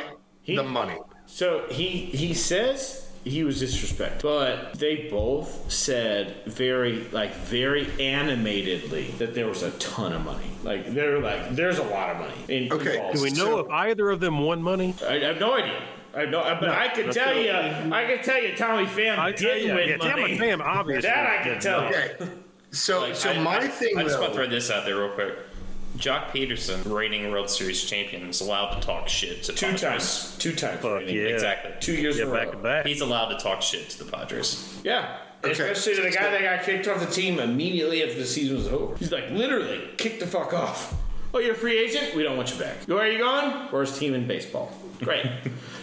the 0.47 0.63
money. 0.63 0.97
So 1.27 1.65
he 1.69 1.89
he 1.89 2.33
says 2.33 3.11
he 3.25 3.43
was 3.43 3.61
disrespected, 3.61 4.23
but 4.23 4.75
they 4.79 5.09
both 5.11 5.71
said 5.73 6.37
very 6.47 7.09
like 7.11 7.35
very 7.35 7.87
animatedly 7.99 9.11
that 9.19 9.35
there 9.35 9.49
was 9.49 9.65
a 9.65 9.73
ton 9.73 10.13
of 10.13 10.25
money. 10.25 10.47
Like 10.63 10.95
they're 10.95 11.19
like 11.19 11.57
there's 11.57 11.79
a 11.79 11.83
lot 11.83 12.11
of 12.11 12.19
money. 12.19 12.35
In, 12.67 12.73
Okay. 12.73 13.11
Do 13.13 13.21
we 13.23 13.31
know 13.31 13.37
So- 13.37 13.59
if 13.59 13.71
either 13.71 14.09
of 14.11 14.21
them 14.21 14.39
won 14.39 14.63
money? 14.63 14.95
I, 15.05 15.17
I 15.17 15.25
have 15.25 15.41
no 15.41 15.55
idea. 15.57 15.83
I 16.17 16.21
have 16.21 16.31
no, 16.31 16.43
but 16.59 16.71
I 16.71 16.89
can 16.89 17.11
tell 17.13 17.37
you, 17.37 17.51
I 17.53 18.05
can 18.07 18.25
tell 18.25 18.43
you, 18.43 18.57
Tommy 18.57 18.87
Pham 18.87 19.19
I 19.19 19.33
tell 19.33 19.53
didn't 19.55 19.69
you, 19.69 19.75
win 19.75 19.89
yeah, 19.91 19.97
money. 19.99 20.29
Tampa 20.37 20.37
Tam 20.47 20.63
obviously. 20.63 21.09
That 21.11 21.27
I 21.41 21.43
can 21.43 21.61
tell 21.61 21.83
you. 21.83 21.89
Okay. 21.89 22.17
So, 22.71 23.01
Like, 23.03 23.15
so 23.17 23.31
I- 23.31 23.39
my 23.39 23.57
I, 23.59 23.69
thing 23.69 23.97
I 23.99 24.03
just 24.03 24.15
though, 24.17 24.23
want 24.23 24.33
to 24.33 24.39
throw 24.39 24.47
this 24.49 24.71
out 24.71 24.85
there 24.87 24.97
real 24.97 25.11
quick. 25.11 25.35
Joc 25.99 26.27
Pederson, 26.31 26.85
reigning 26.95 27.31
World 27.31 27.49
Series 27.49 27.83
champion, 27.85 28.29
is 28.29 28.43
allowed 28.43 28.79
to 28.79 28.87
talk 28.87 29.09
shit 29.09 29.43
to 29.45 29.53
Two 29.53 29.67
Padres. 29.67 29.81
times, 29.83 30.37
two 30.39 30.55
times. 30.55 30.81
Fuck 30.81 31.03
yeah. 31.07 31.23
Exactly. 31.23 31.73
Two 31.81 31.95
years 31.95 32.19
Yeah, 32.19 32.25
in 32.25 32.31
a 32.31 32.35
back 32.35 32.47
row. 32.47 32.53
to 32.53 32.59
back. 32.59 32.87
He's 32.87 33.01
allowed 33.01 33.29
to 33.31 33.39
talk 33.43 33.63
shit 33.63 33.89
to 33.91 34.05
the 34.05 34.11
Padres. 34.11 34.79
Yeah, 34.85 35.17
Okay. 35.45 35.53
Especially 35.53 35.97
to 35.97 36.03
the 36.03 36.11
guy 36.11 36.31
that 36.31 36.41
got 36.43 36.65
kicked 36.65 36.89
off 36.89 36.99
the 36.99 37.07
team 37.07 37.39
immediately 37.39 38.03
after 38.03 38.19
the 38.19 38.27
season 38.27 38.57
was 38.57 38.69
over. 38.69 38.97
He's 38.97 39.13
like, 39.13 39.31
literally, 39.31 39.89
kick 39.97 40.19
the 40.21 40.27
fuck 40.27 40.53
off. 40.53 40.95
Oh, 41.33 41.39
you're 41.39 41.53
a 41.55 41.57
free 41.57 41.79
agent? 41.79 42.15
We 42.15 42.23
don't 42.23 42.37
want 42.37 42.53
you 42.53 42.59
back. 42.59 42.77
Where 42.87 42.99
are 42.99 43.09
you 43.11 43.19
going? 43.19 43.71
Worst 43.73 43.99
team 44.01 44.13
in 44.15 44.27
baseball. 44.27 44.73
Great. 45.01 45.27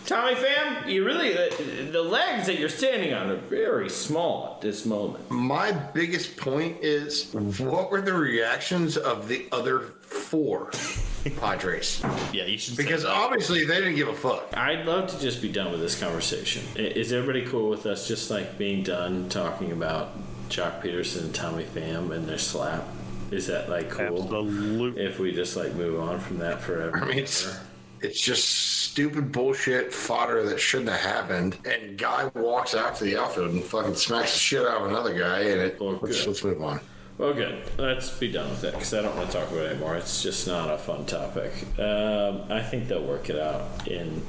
Tommy 0.05 0.35
Pham, 0.35 0.89
you 0.89 1.05
really, 1.05 1.33
the, 1.33 1.89
the 1.91 2.01
legs 2.01 2.47
that 2.47 2.59
you're 2.59 2.67
standing 2.69 3.13
on 3.13 3.29
are 3.29 3.35
very 3.37 3.89
small 3.89 4.53
at 4.55 4.61
this 4.61 4.85
moment. 4.85 5.31
My 5.31 5.71
biggest 5.71 6.35
point 6.37 6.77
is 6.81 7.31
what 7.33 7.89
were 7.89 8.01
the 8.01 8.13
reactions 8.13 8.97
of 8.97 9.27
the 9.29 9.47
other 9.51 9.79
four 10.01 10.71
Padres? 11.39 12.03
Yeah, 12.33 12.45
you 12.45 12.57
should. 12.57 12.75
Because 12.75 13.03
that. 13.03 13.11
obviously 13.11 13.63
they 13.65 13.75
didn't 13.79 13.95
give 13.95 14.09
a 14.09 14.13
fuck. 14.13 14.55
I'd 14.57 14.85
love 14.85 15.09
to 15.11 15.19
just 15.19 15.41
be 15.41 15.49
done 15.51 15.71
with 15.71 15.79
this 15.79 15.97
conversation. 15.99 16.63
I- 16.75 16.79
Is 16.79 17.13
everybody 17.13 17.45
cool 17.45 17.69
with 17.69 17.85
us 17.85 18.07
just 18.07 18.29
like 18.29 18.57
being 18.57 18.83
done 18.83 19.29
talking 19.29 19.71
about 19.71 20.09
Joc 20.49 20.81
Pederson 20.81 21.21
and 21.23 21.33
Tommy 21.35 21.63
Pham 21.63 22.11
and 22.11 22.27
their 22.27 22.37
slap? 22.37 22.83
Is 23.31 23.47
that 23.47 23.69
like 23.69 23.89
cool? 23.89 24.21
Absolutely. 24.23 25.01
If 25.05 25.17
we 25.17 25.31
just 25.31 25.55
like 25.55 25.73
move 25.75 25.99
on 25.99 26.19
from 26.19 26.39
that 26.39 26.61
forever. 26.61 26.99
I 27.01 27.05
mean, 27.05 27.19
it's 27.19 27.57
it's 28.03 28.19
just 28.21 28.47
stupid 28.49 29.31
bullshit 29.31 29.93
fodder 29.93 30.43
that 30.43 30.59
shouldn't 30.59 30.89
have 30.89 30.99
happened. 30.99 31.57
And 31.65 31.97
guy 31.97 32.29
walks 32.35 32.75
out 32.75 32.95
to 32.97 33.03
the 33.05 33.17
outfield 33.17 33.51
and 33.51 33.63
fucking 33.63 33.95
smacks 33.95 34.33
the 34.33 34.39
shit 34.39 34.67
out 34.67 34.81
of 34.83 34.89
another 34.89 35.17
guy. 35.17 35.39
And 35.39 35.61
it, 35.61 35.79
Well, 35.79 35.97
let's, 36.01 36.27
let's 36.27 36.43
move 36.43 36.61
on. 36.61 36.79
Well, 37.17 37.33
good. 37.33 37.63
Let's 37.77 38.09
be 38.17 38.31
done 38.31 38.49
with 38.49 38.61
that 38.61 38.73
because 38.73 38.93
I 38.93 39.01
don't 39.03 39.15
want 39.15 39.29
to 39.31 39.37
talk 39.37 39.47
about 39.51 39.65
it 39.65 39.71
anymore. 39.71 39.95
It's 39.95 40.21
just 40.23 40.47
not 40.47 40.69
a 40.69 40.77
fun 40.77 41.05
topic. 41.05 41.51
Um, 41.79 42.43
I 42.51 42.61
think 42.61 42.87
they'll 42.87 43.03
work 43.05 43.29
it 43.29 43.37
out. 43.39 43.87
In, 43.87 44.21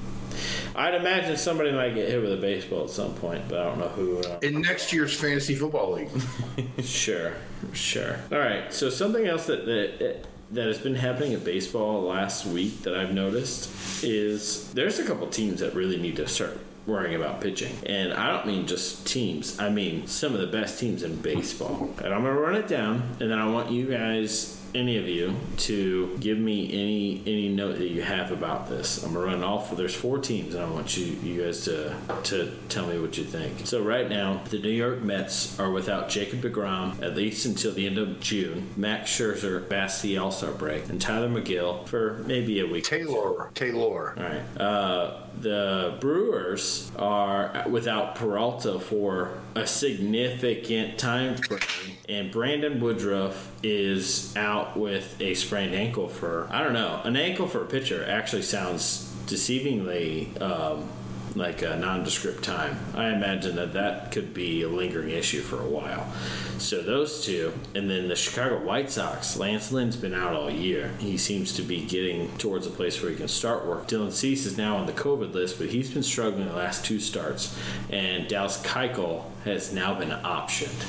I'd 0.77 0.95
imagine 0.95 1.37
somebody 1.39 1.73
might 1.73 1.95
get 1.95 2.09
hit 2.09 2.21
with 2.21 2.33
a 2.33 2.37
baseball 2.37 2.85
at 2.85 2.91
some 2.91 3.15
point, 3.15 3.49
but 3.49 3.59
I 3.59 3.65
don't 3.65 3.79
know 3.79 3.89
who. 3.89 4.19
uh, 4.21 4.39
In 4.43 4.61
next 4.61 4.93
year's 4.93 5.19
fantasy 5.19 5.55
football 5.55 5.93
league, 5.93 6.11
Sure, 6.85 7.33
sure. 7.73 8.19
All 8.31 8.39
right. 8.39 8.73
So 8.73 8.91
something 8.91 9.27
else 9.27 9.47
that 9.47 9.65
that 9.65 10.25
that 10.55 10.67
has 10.67 10.79
been 10.79 10.95
happening 10.95 11.33
in 11.33 11.41
baseball 11.41 12.03
last 12.03 12.47
week 12.47 12.83
that 12.83 12.97
I've 12.97 13.13
noticed 13.13 14.05
is 14.05 14.73
there's 14.73 14.99
a 14.99 15.05
couple 15.05 15.27
teams 15.27 15.61
that 15.61 15.75
really 15.75 15.97
need 15.97 16.17
to 16.17 16.29
start 16.29 16.59
worrying 16.87 17.15
about 17.15 17.41
pitching, 17.41 17.75
and 17.87 18.13
I 18.13 18.31
don't 18.31 18.47
mean 18.47 18.67
just 18.67 19.07
teams. 19.07 19.59
I 19.59 19.71
mean 19.71 20.07
some 20.07 20.35
of 20.35 20.41
the 20.41 20.47
best 20.47 20.79
teams 20.79 21.03
in 21.03 21.17
baseball. 21.17 21.91
And 22.03 22.13
I'm 22.13 22.23
gonna 22.23 22.39
run 22.39 22.55
it 22.55 22.69
down, 22.69 23.03
and 23.21 23.31
then 23.31 23.39
I 23.39 23.49
want 23.51 23.71
you 23.71 23.87
guys. 23.87 24.61
Any 24.75 24.99
of 24.99 25.09
you 25.09 25.37
to 25.59 26.17
give 26.19 26.39
me 26.39 26.67
any 26.73 27.23
any 27.27 27.49
note 27.49 27.79
that 27.79 27.91
you 27.91 28.03
have 28.03 28.33
about 28.33 28.69
this? 28.69 29.05
I'm 29.05 29.15
gonna 29.15 29.27
run 29.27 29.61
for. 29.61 29.77
There's 29.77 29.95
four 29.95 30.19
teams, 30.19 30.55
and 30.55 30.65
I 30.65 30.69
want 30.69 30.97
you 30.97 31.07
you 31.23 31.45
guys 31.45 31.65
to 31.65 31.95
to 32.25 32.53
tell 32.69 32.87
me 32.87 32.99
what 32.99 33.17
you 33.17 33.25
think. 33.25 33.67
So 33.67 33.83
right 33.83 34.09
now, 34.09 34.43
the 34.51 34.59
New 34.59 34.71
York 34.71 35.01
Mets 35.01 35.59
are 35.61 35.71
without 35.71 36.09
Jacob 36.09 36.43
DeGrom 36.43 37.03
at 37.03 37.15
least 37.15 37.47
until 37.47 37.73
the 37.73 37.87
end 37.87 37.99
of 37.99 38.19
June. 38.21 38.71
Max 38.77 39.11
Scherzer 39.11 39.69
past 39.69 40.03
the 40.03 40.19
All 40.19 40.33
Star 40.33 40.51
break, 40.51 40.89
and 40.89 41.01
Tyler 41.01 41.29
Megill 41.29 41.87
for 41.87 42.25
maybe 42.27 42.61
a 42.61 42.67
week. 42.67 42.85
Taylor, 42.85 43.51
Taylor. 43.55 44.15
All 44.17 44.23
right. 44.23 44.61
Uh, 44.61 45.24
the 45.41 45.97
Brewers 46.01 46.91
are 46.97 47.65
without 47.69 48.15
Peralta 48.15 48.79
for 48.79 49.39
a 49.55 49.67
significant 49.67 50.99
time 50.99 51.37
frame, 51.37 51.97
and 52.09 52.31
Brandon 52.31 52.81
Woodruff 52.81 53.51
is 53.63 54.37
out 54.37 54.77
with 54.77 55.21
a 55.21 55.35
sprained 55.35 55.75
ankle 55.75 56.09
for 56.09 56.49
I 56.51 56.63
don't 56.63 56.73
know. 56.73 57.01
An 57.05 57.17
ankle 57.17 57.49
for 57.49 57.63
a 57.63 57.67
pitcher 57.67 58.05
actually 58.09 58.43
sounds 58.43 59.13
deceivingly. 59.27 60.41
Um, 60.41 60.89
like 61.35 61.63
a 61.63 61.77
nondescript 61.77 62.45
time. 62.45 62.79
I 62.95 63.09
imagine 63.09 63.57
that 63.57 63.73
that 63.73 64.13
could 64.13 64.33
be 64.33 64.63
a 64.63 64.69
lingering 64.69 65.11
issue 65.11 65.41
for 65.41 65.61
a 65.61 65.67
while. 65.67 66.13
So 66.59 66.83
those 66.83 67.25
two, 67.25 67.53
and 67.75 67.91
then 67.91 68.09
the 68.09 68.17
Chicago 68.17 68.63
White 68.63 68.91
Sox. 68.91 69.37
Lance 69.37 69.73
Lynn's 69.73 69.97
been 69.97 70.15
out 70.15 70.35
all 70.35 70.51
year. 70.51 70.93
He 70.99 71.19
seems 71.19 71.53
to 71.57 71.63
be 71.63 71.85
getting 71.85 72.37
towards 72.39 72.67
a 72.67 72.71
place 72.71 73.03
where 73.03 73.11
he 73.11 73.17
can 73.17 73.29
start 73.29 73.67
work. 73.67 73.89
Dylan 73.89 74.13
Cease 74.13 74.47
is 74.47 74.57
now 74.57 74.77
on 74.77 74.87
the 74.87 74.93
COVID 74.93 75.33
list, 75.35 75.59
but 75.59 75.69
he's 75.69 75.91
been 75.91 76.03
struggling 76.03 76.47
the 76.47 76.55
last 76.55 76.85
two 76.85 77.01
starts. 77.01 77.57
And 77.91 78.29
Dallas 78.29 78.61
Keuchel 78.63 79.25
has 79.45 79.73
now 79.73 79.95
been 79.95 80.11
optioned. 80.11 80.85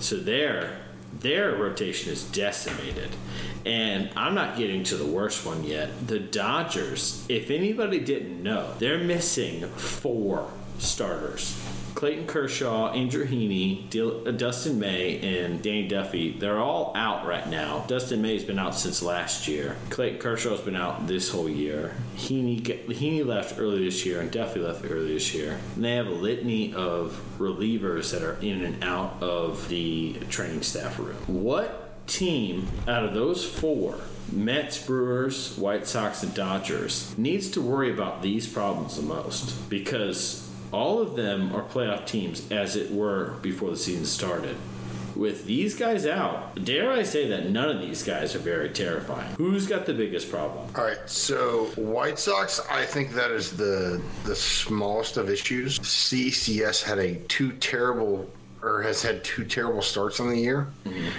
So 0.00 0.16
there, 0.16 0.78
their 1.22 1.56
rotation 1.56 2.12
is 2.12 2.24
decimated. 2.24 3.10
And 3.64 4.10
I'm 4.16 4.34
not 4.34 4.56
getting 4.56 4.82
to 4.84 4.96
the 4.96 5.06
worst 5.06 5.46
one 5.46 5.62
yet. 5.64 6.08
The 6.08 6.18
Dodgers, 6.18 7.24
if 7.28 7.50
anybody 7.50 8.00
didn't 8.00 8.42
know, 8.42 8.74
they're 8.78 8.98
missing 8.98 9.66
four 9.68 10.50
starters. 10.78 11.61
Clayton 12.02 12.26
Kershaw, 12.26 12.90
Andrew 12.90 13.24
Heaney, 13.24 13.88
Dil- 13.88 14.26
uh, 14.26 14.32
Dustin 14.32 14.80
May, 14.80 15.20
and 15.20 15.62
Danny 15.62 15.86
Duffy, 15.86 16.32
they're 16.36 16.58
all 16.58 16.92
out 16.96 17.24
right 17.28 17.48
now. 17.48 17.84
Dustin 17.86 18.20
May's 18.20 18.42
been 18.42 18.58
out 18.58 18.74
since 18.74 19.02
last 19.02 19.46
year. 19.46 19.76
Clayton 19.88 20.18
Kershaw's 20.18 20.60
been 20.62 20.74
out 20.74 21.06
this 21.06 21.30
whole 21.30 21.48
year. 21.48 21.94
Heaney, 22.16 22.60
Heaney 22.60 23.24
left 23.24 23.56
early 23.56 23.84
this 23.84 24.04
year, 24.04 24.20
and 24.20 24.32
Duffy 24.32 24.58
left 24.58 24.84
early 24.84 25.14
this 25.14 25.32
year. 25.32 25.60
And 25.76 25.84
they 25.84 25.94
have 25.94 26.08
a 26.08 26.10
litany 26.10 26.74
of 26.74 27.22
relievers 27.38 28.10
that 28.10 28.24
are 28.24 28.36
in 28.42 28.64
and 28.64 28.82
out 28.82 29.22
of 29.22 29.68
the 29.68 30.14
training 30.28 30.62
staff 30.62 30.98
room. 30.98 31.14
What 31.28 32.08
team 32.08 32.66
out 32.88 33.04
of 33.04 33.14
those 33.14 33.44
four 33.44 34.00
Mets, 34.32 34.84
Brewers, 34.84 35.56
White 35.58 35.86
Sox, 35.86 36.22
and 36.22 36.34
Dodgers 36.34 37.16
needs 37.18 37.50
to 37.50 37.60
worry 37.60 37.92
about 37.92 38.22
these 38.22 38.46
problems 38.48 38.96
the 38.96 39.02
most 39.02 39.68
because 39.68 40.41
all 40.72 41.00
of 41.00 41.14
them 41.14 41.54
are 41.54 41.62
playoff 41.62 42.06
teams 42.06 42.50
as 42.50 42.76
it 42.76 42.90
were 42.90 43.34
before 43.42 43.70
the 43.70 43.76
season 43.76 44.06
started. 44.06 44.56
With 45.14 45.44
these 45.44 45.74
guys 45.74 46.06
out, 46.06 46.64
dare 46.64 46.90
I 46.90 47.02
say 47.02 47.28
that 47.28 47.50
none 47.50 47.68
of 47.68 47.80
these 47.82 48.02
guys 48.02 48.34
are 48.34 48.38
very 48.38 48.70
terrifying. 48.70 49.34
Who's 49.36 49.66
got 49.66 49.84
the 49.84 49.92
biggest 49.92 50.30
problem? 50.30 50.66
All 50.74 50.84
right, 50.84 50.98
so 51.04 51.66
White 51.76 52.18
Sox, 52.18 52.60
I 52.70 52.86
think 52.86 53.12
that 53.12 53.30
is 53.30 53.54
the 53.54 54.00
the 54.24 54.34
smallest 54.34 55.18
of 55.18 55.28
issues. 55.28 55.86
Cease 55.86 56.82
had 56.82 56.98
a 56.98 57.16
two 57.28 57.52
terrible, 57.52 58.28
or 58.62 58.80
has 58.82 59.02
had 59.02 59.22
two 59.22 59.44
terrible 59.44 59.82
starts 59.82 60.18
on 60.18 60.30
the 60.30 60.38
year. 60.38 60.68
Mm-hmm. 60.86 61.10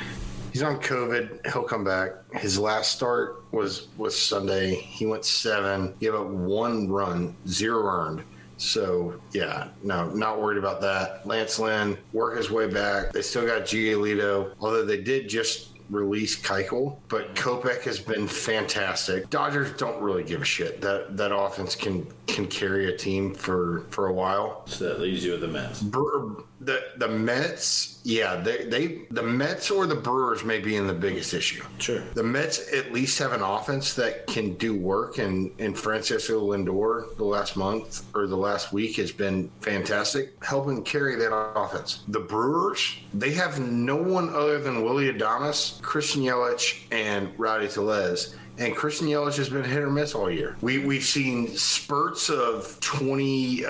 He's 0.52 0.64
on 0.64 0.80
COVID. 0.80 1.52
He'll 1.52 1.64
come 1.64 1.84
back. 1.84 2.12
His 2.34 2.58
last 2.60 2.92
start 2.92 3.44
was 3.52 3.88
was 3.98 4.20
Sunday. 4.20 4.76
He 4.76 5.06
went 5.06 5.26
seven. 5.26 5.94
Gave 6.00 6.16
up 6.16 6.28
one 6.28 6.90
run, 6.90 7.36
zero 7.48 7.86
earned. 7.86 8.24
So 8.64 9.20
yeah, 9.34 9.68
no, 9.84 10.10
not 10.12 10.42
worried 10.42 10.58
about 10.58 10.80
that. 10.82 11.28
Lance 11.28 11.60
Lynn 11.60 11.98
work 12.14 12.38
his 12.38 12.50
way 12.50 12.68
back. 12.68 13.12
They 13.12 13.22
still 13.22 13.46
got 13.46 13.64
Giolito, 13.64 14.54
although 14.62 14.86
they 14.86 15.02
did 15.02 15.28
just 15.28 15.70
release 15.90 16.42
Keuchel, 16.42 16.98
but 17.10 17.36
Kopech 17.36 17.82
has 17.82 18.00
been 18.00 18.26
fantastic. 18.28 19.30
Dodgers 19.30 19.74
don't 19.74 20.02
really 20.02 20.24
give 20.24 20.42
a 20.42 20.46
shit. 20.46 20.80
That 20.82 21.18
that 21.18 21.36
offense 21.36 21.76
can 21.76 22.08
can 22.26 22.48
carry 22.48 22.94
a 22.94 22.98
team 22.98 23.34
for 23.34 23.84
for 23.90 24.08
a 24.08 24.14
while. 24.14 24.64
So 24.66 24.86
that 24.86 25.02
leaves 25.02 25.26
you 25.26 25.32
with 25.34 25.42
the 25.42 25.50
Mets. 25.50 25.82
Bre- 25.82 26.42
the 26.66 26.84
the 26.98 27.08
Mets, 27.08 28.00
yeah, 28.04 28.36
they 28.36 28.66
they 28.66 29.02
the 29.12 29.24
Mets 29.24 29.70
or 29.72 29.86
the 29.86 29.96
Brewers 29.96 30.44
may 30.44 30.60
be 30.60 30.76
in 30.76 30.88
the 30.88 30.94
biggest 30.94 31.34
issue. 31.34 31.64
Sure. 31.80 32.04
The 32.14 32.24
Mets 32.24 32.74
at 32.74 32.92
least 32.92 33.20
have 33.20 33.34
an 33.34 33.42
offense 33.42 33.94
that 33.96 34.28
can 34.28 34.54
do 34.56 34.76
work, 34.76 35.18
and, 35.18 35.52
and 35.60 35.78
Francisco 35.78 36.52
Lindor 36.52 37.16
the 37.18 37.24
last 37.24 37.56
month 37.56 38.06
or 38.16 38.28
the 38.28 38.38
last 38.38 38.74
week 38.74 38.98
has 38.98 39.12
been 39.12 39.50
fantastic, 39.62 40.34
helping 40.44 40.84
carry 40.84 41.16
that 41.16 41.34
offense. 41.34 42.04
The 42.08 42.20
Brewers, 42.20 42.98
they 43.14 43.32
have 43.32 43.60
no 43.60 43.96
one 43.96 44.30
other 44.30 44.60
than 44.60 44.84
Willy 44.84 45.12
Adames, 45.12 45.82
Christian 45.82 46.24
Yelich, 46.24 46.84
and 46.92 47.32
Rowdy 47.38 47.68
Tellez. 47.68 48.36
And 48.58 48.76
Christian 48.76 49.08
Yelich 49.08 49.38
has 49.38 49.50
been 49.50 49.64
hit 49.64 49.80
or 49.80 49.90
miss 49.90 50.14
all 50.14 50.30
year. 50.30 50.56
We 50.62 50.78
we've 50.80 51.04
seen 51.04 51.48
spurts 51.48 52.30
of 52.30 52.78
2017 52.82 53.66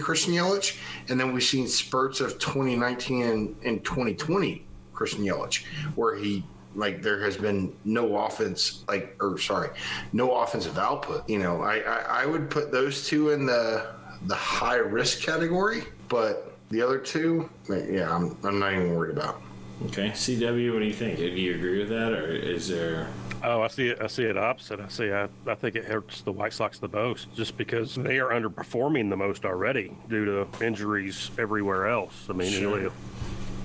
uh, 0.00 0.04
Christian 0.04 0.34
Yelich, 0.34 0.76
and 1.08 1.20
then 1.20 1.32
we've 1.32 1.42
seen 1.42 1.68
spurts 1.68 2.20
of 2.20 2.38
2019 2.38 3.22
and, 3.22 3.56
and 3.64 3.84
2020 3.84 4.64
Christian 4.92 5.24
Yelich, 5.24 5.64
where 5.94 6.16
he 6.16 6.42
like 6.74 7.02
there 7.02 7.20
has 7.20 7.36
been 7.36 7.74
no 7.84 8.16
offense 8.18 8.84
like 8.88 9.16
or 9.20 9.38
sorry 9.38 9.70
no 10.12 10.36
offensive 10.36 10.76
output 10.78 11.26
you 11.28 11.38
know 11.38 11.62
I, 11.62 11.78
I 11.78 12.22
i 12.22 12.26
would 12.26 12.50
put 12.50 12.70
those 12.70 13.06
two 13.06 13.30
in 13.30 13.46
the 13.46 13.94
the 14.26 14.34
high 14.34 14.76
risk 14.76 15.22
category 15.22 15.84
but 16.08 16.54
the 16.68 16.82
other 16.82 16.98
two 16.98 17.48
yeah 17.68 18.14
i'm, 18.14 18.36
I'm 18.44 18.58
not 18.58 18.72
even 18.74 18.94
worried 18.94 19.16
about 19.16 19.40
Okay. 19.86 20.08
CW, 20.10 20.72
what 20.72 20.78
do 20.80 20.86
you 20.86 20.92
think? 20.94 21.18
Do 21.18 21.24
you 21.26 21.54
agree 21.54 21.78
with 21.78 21.90
that, 21.90 22.12
or 22.12 22.26
is 22.34 22.68
there? 22.68 23.08
Oh, 23.44 23.60
I 23.60 23.68
see 23.68 23.88
it. 23.88 23.98
I 24.00 24.06
see 24.06 24.24
it 24.24 24.36
opposite. 24.38 24.80
I 24.80 24.88
see. 24.88 25.12
I, 25.12 25.28
I 25.46 25.54
think 25.54 25.76
it 25.76 25.84
hurts 25.84 26.22
the 26.22 26.32
White 26.32 26.54
Sox 26.54 26.78
the 26.78 26.88
most, 26.88 27.32
just 27.34 27.56
because 27.58 27.94
they 27.94 28.18
are 28.18 28.30
underperforming 28.30 29.10
the 29.10 29.16
most 29.16 29.44
already 29.44 29.94
due 30.08 30.24
to 30.24 30.64
injuries 30.64 31.30
everywhere 31.38 31.86
else. 31.88 32.26
I 32.30 32.32
mean, 32.32 32.50
Sure. 32.50 32.70
Julio 32.70 32.92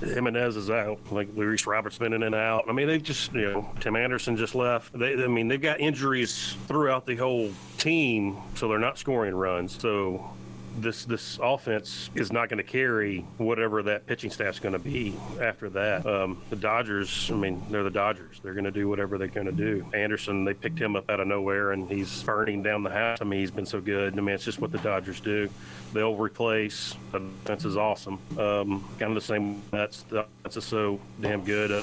Jimenez 0.02 0.56
is 0.56 0.68
out. 0.68 0.98
Like 1.10 1.28
Luis 1.34 1.66
Roberts 1.66 1.96
been 1.96 2.12
in 2.12 2.22
and 2.24 2.34
out. 2.34 2.64
I 2.68 2.72
mean, 2.72 2.88
they 2.88 2.98
just 2.98 3.32
you 3.32 3.50
know 3.50 3.70
Tim 3.80 3.96
Anderson 3.96 4.36
just 4.36 4.54
left. 4.54 4.96
They, 4.98 5.14
I 5.14 5.26
mean, 5.28 5.48
they've 5.48 5.60
got 5.62 5.80
injuries 5.80 6.54
throughout 6.68 7.06
the 7.06 7.16
whole 7.16 7.50
team, 7.78 8.36
so 8.54 8.68
they're 8.68 8.78
not 8.78 8.98
scoring 8.98 9.34
runs. 9.34 9.80
So 9.80 10.30
this 10.78 11.04
this 11.04 11.38
offense 11.42 12.10
is 12.14 12.32
not 12.32 12.48
going 12.48 12.58
to 12.58 12.64
carry 12.64 13.20
whatever 13.38 13.82
that 13.82 14.06
pitching 14.06 14.30
staff's 14.30 14.58
going 14.58 14.72
to 14.72 14.78
be 14.78 15.14
after 15.40 15.68
that. 15.70 16.06
Um, 16.06 16.42
the 16.50 16.56
Dodgers, 16.56 17.30
I 17.30 17.34
mean, 17.34 17.62
they're 17.70 17.82
the 17.82 17.90
Dodgers. 17.90 18.40
They're 18.42 18.54
going 18.54 18.64
to 18.64 18.70
do 18.70 18.88
whatever 18.88 19.18
they're 19.18 19.28
going 19.28 19.46
to 19.46 19.52
do. 19.52 19.86
Anderson, 19.94 20.44
they 20.44 20.54
picked 20.54 20.78
him 20.78 20.96
up 20.96 21.10
out 21.10 21.20
of 21.20 21.26
nowhere, 21.26 21.72
and 21.72 21.88
he's 21.90 22.22
burning 22.22 22.62
down 22.62 22.82
the 22.82 22.90
house. 22.90 23.18
I 23.20 23.24
mean, 23.24 23.40
he's 23.40 23.50
been 23.50 23.66
so 23.66 23.80
good. 23.80 24.18
I 24.18 24.20
mean, 24.20 24.34
it's 24.34 24.44
just 24.44 24.60
what 24.60 24.72
the 24.72 24.78
Dodgers 24.78 25.20
do. 25.20 25.48
They'll 25.92 26.16
replace. 26.16 26.94
The 27.12 27.18
defense 27.18 27.64
is 27.64 27.76
awesome. 27.76 28.18
Um, 28.38 28.88
kind 28.98 29.10
of 29.10 29.14
the 29.14 29.20
same. 29.20 29.62
That's 29.70 30.02
the 30.04 30.26
offense 30.40 30.56
is 30.56 30.64
so 30.64 30.98
damn 31.20 31.44
good. 31.44 31.70
Uh, 31.70 31.82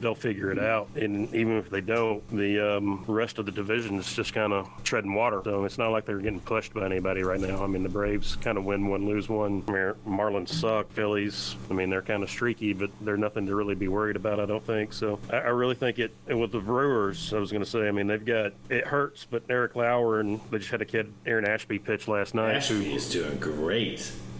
they'll 0.00 0.14
figure 0.14 0.50
it 0.50 0.58
out. 0.58 0.88
And 0.96 1.32
even 1.34 1.58
if 1.58 1.68
they 1.68 1.80
don't, 1.80 2.26
the 2.34 2.76
um, 2.76 3.04
rest 3.06 3.38
of 3.38 3.46
the 3.46 3.52
division 3.52 3.98
is 3.98 4.12
just 4.12 4.32
kind 4.32 4.52
of 4.52 4.68
treading 4.84 5.14
water. 5.14 5.42
So 5.44 5.64
it's 5.64 5.78
not 5.78 5.90
like 5.90 6.06
they're 6.06 6.18
getting 6.18 6.40
pushed 6.40 6.72
by 6.72 6.86
anybody 6.86 7.22
right 7.22 7.40
now. 7.40 7.62
I 7.62 7.66
mean, 7.66 7.82
the 7.82 7.88
Braves 7.88 8.36
kind 8.36 8.56
of 8.56 8.64
win 8.64 8.86
one, 8.86 9.06
lose 9.06 9.28
one. 9.28 9.62
Mar- 9.66 9.96
Marlins 10.06 10.48
suck. 10.48 10.90
Phillies, 10.92 11.56
I 11.70 11.74
mean, 11.74 11.90
they're 11.90 12.02
kind 12.02 12.22
of 12.22 12.30
streaky, 12.30 12.72
but 12.72 12.90
they're 13.02 13.16
nothing 13.16 13.46
to 13.46 13.54
really 13.54 13.74
be 13.74 13.88
worried 13.88 14.16
about, 14.16 14.40
I 14.40 14.46
don't 14.46 14.64
think. 14.64 14.92
So 14.92 15.18
I, 15.30 15.36
I 15.36 15.48
really 15.48 15.74
think 15.74 15.98
it, 15.98 16.12
with 16.26 16.52
the 16.52 16.60
Brewers, 16.60 17.34
I 17.34 17.38
was 17.38 17.52
going 17.52 17.62
to 17.62 17.68
say, 17.70 17.86
I 17.86 17.90
mean, 17.90 18.06
they've 18.06 18.24
got, 18.24 18.52
it 18.70 18.86
hurts, 18.86 19.26
but 19.30 19.42
Eric 19.50 19.76
Lauer 19.76 20.20
and 20.20 20.40
they 20.50 20.58
just 20.58 20.70
had 20.70 20.80
a 20.80 20.86
kid, 20.86 21.12
Aaron 21.26 21.44
Ashby, 21.44 21.78
pitch 21.78 22.08
last 22.08 22.34
night. 22.34 22.56
Ashby 22.56 22.94
is 22.94 23.10
doing 23.10 23.38
great. 23.38 23.49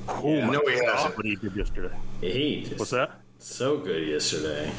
Oh, 0.09 0.41
my 0.41 0.53
No, 0.53 0.63
he 0.67 0.81
God, 0.81 0.95
hasn't. 0.97 1.17
What 1.17 1.27
he 1.27 1.37
did 1.37 1.55
yesterday. 1.55 1.95
He 2.21 2.63
just 2.63 2.79
What's 2.79 2.91
that? 2.91 3.21
so 3.39 3.79
good 3.79 4.07
yesterday. 4.09 4.71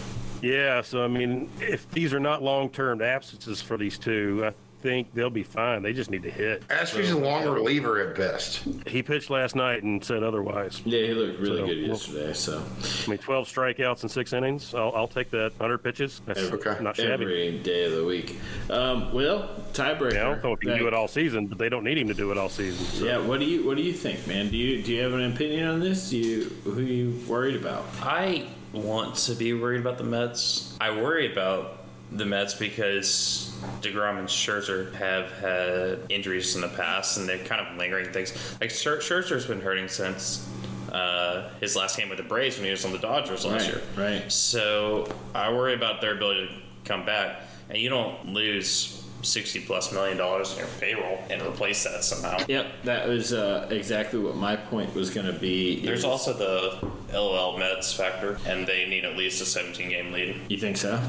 Yeah, 0.41 0.82
so 0.82 1.04
I 1.04 1.08
mean, 1.08 1.50
if 1.60 1.89
these 1.91 2.13
are 2.13 2.20
not 2.20 2.41
long-term 2.41 3.02
absences 3.02 3.62
for 3.62 3.78
these 3.78 3.98
two, 3.98 4.44
I 4.48 4.54
think 4.82 5.13
they'll 5.13 5.30
be 5.30 5.44
fine. 5.44 5.82
They 5.84 5.94
just 5.94 6.10
need 6.10 6.24
to 6.24 6.30
hit. 6.32 6.63
Ashby's 6.70 7.12
a 7.12 7.17
long 7.17 7.48
reliever 7.48 8.00
at 8.00 8.15
best. 8.15 8.63
He 8.88 9.02
pitched 9.04 9.30
last 9.30 9.56
night 9.56 9.84
and 9.84 10.04
said 10.04 10.24
otherwise. 10.24 10.82
Yeah, 10.86 11.06
he 11.08 11.13
looked 11.13 11.39
really 11.39 11.58
So, 11.60 11.65
good 11.67 11.78
yesterday. 11.78 12.34
So 12.34 12.63
I 13.06 13.10
mean, 13.10 13.20
12 13.20 13.48
strikeouts 13.48 14.04
in 14.04 14.10
six 14.10 14.34
innings. 14.34 14.74
I'll, 14.74 14.91
I'll 14.96 15.08
take 15.08 15.30
that. 15.32 15.52
100 15.58 15.78
pitches. 15.80 16.22
That's 16.26 16.39
Okay. 16.41 16.84
not 16.84 16.96
shabby. 16.96 17.12
every 17.24 17.60
day 17.60 17.86
of 17.86 17.94
the 17.94 18.04
week. 18.06 18.39
Um, 18.70 19.13
Will 19.13 19.50
tiebreaker. 19.74 20.13
Yeah, 20.13 20.28
I 20.28 20.30
don't 20.32 20.44
know 20.44 20.54
if 20.54 20.62
he 20.62 20.67
can 20.67 20.78
do 20.80 20.88
it 20.88 20.94
all 20.94 21.08
season, 21.08 21.48
but 21.48 21.58
they 21.58 21.70
don't 21.70 21.84
need 21.84 21.98
him 21.98 22.08
to 22.08 22.13
do 22.13 22.32
it 22.32 22.38
all 22.38 22.50
season. 22.50 22.84
So. 22.86 23.06
Yeah, 23.06 23.17
what 23.20 23.39
do 23.39 23.46
you 23.46 23.65
what 23.65 23.78
do 23.78 23.84
you 23.84 23.94
think, 23.94 24.26
man? 24.28 24.50
Do 24.50 24.58
you 24.58 24.82
do 24.82 24.91
you 24.94 25.02
have 25.04 25.13
an 25.13 25.32
opinion 25.32 25.67
on 25.67 25.80
this? 25.80 26.10
Do 26.10 26.17
you 26.17 26.44
who 26.63 26.80
are 26.80 26.82
you 26.82 27.20
worried 27.28 27.56
about? 27.56 27.86
I 28.02 28.48
want 28.74 29.15
to 29.15 29.36
be 29.36 29.54
worried 29.54 29.82
about 29.82 29.98
the 29.98 30.04
Mets. 30.04 30.76
I 30.80 30.91
worry 30.91 31.32
about 31.32 31.81
the 32.12 32.26
Mets 32.26 32.54
because 32.54 33.54
DeGrom 33.82 34.19
and 34.19 34.28
Scherzer 34.28 34.93
have 34.95 35.32
had 35.34 36.00
injuries 36.10 36.56
in 36.56 36.62
the 36.62 36.67
past, 36.69 37.17
and 37.17 37.28
they're 37.28 37.38
kind 37.39 37.65
of 37.65 37.78
lingering 37.78 38.12
things. 38.12 38.34
Like 38.60 38.69
Scher- 38.69 38.97
Scherzer's 39.00 39.45
been 39.45 39.62
hurting 39.62 39.88
since 39.88 40.47
uh, 40.91 41.50
his 41.62 41.76
last 41.76 41.97
game 41.97 42.10
with 42.10 42.17
the 42.17 42.24
Braves 42.24 42.58
when 42.58 42.65
he 42.65 42.71
was 42.71 42.84
on 42.84 42.91
the 42.91 42.97
Dodgers 42.97 43.45
last 43.45 43.67
Right, 43.67 43.76
year. 43.76 43.82
right. 44.21 44.32
So 44.32 45.10
I 45.34 45.52
worry 45.54 45.74
about 45.74 46.02
their 46.02 46.15
ability 46.15 46.47
to 46.47 46.54
come 46.84 47.06
back, 47.06 47.41
and 47.69 47.78
you 47.78 47.89
don't 47.89 48.26
lose 48.34 48.97
sixty 49.24 49.60
plus 49.62 49.93
million 49.93 50.17
dollars 50.17 50.52
in 50.54 50.58
your 50.60 50.67
payroll 50.80 51.24
and 51.30 51.41
replace 51.43 51.84
that 51.86 52.04
somehow. 52.04 52.43
Yep, 52.47 52.67
that 52.86 53.08
was 53.08 53.32
uh, 53.32 53.67
exactly 53.71 54.19
what 54.19 54.36
my 54.36 54.56
point 54.58 54.93
was 54.95 55.12
going 55.12 55.28
to 55.28 55.34
be. 55.39 55.80
There's 55.86 56.04
also 56.04 56.34
the 56.34 56.89
LOL 57.13 57.58
Mets 57.58 57.93
factor, 57.93 58.38
and 58.47 58.67
they 58.67 58.86
need 58.89 59.06
at 59.06 59.15
least 59.15 59.39
a 59.41 59.45
17 59.45 59.89
game 59.89 60.12
lead. 60.12 60.41
You 60.50 60.58
think 60.58 60.76
so? 60.76 61.00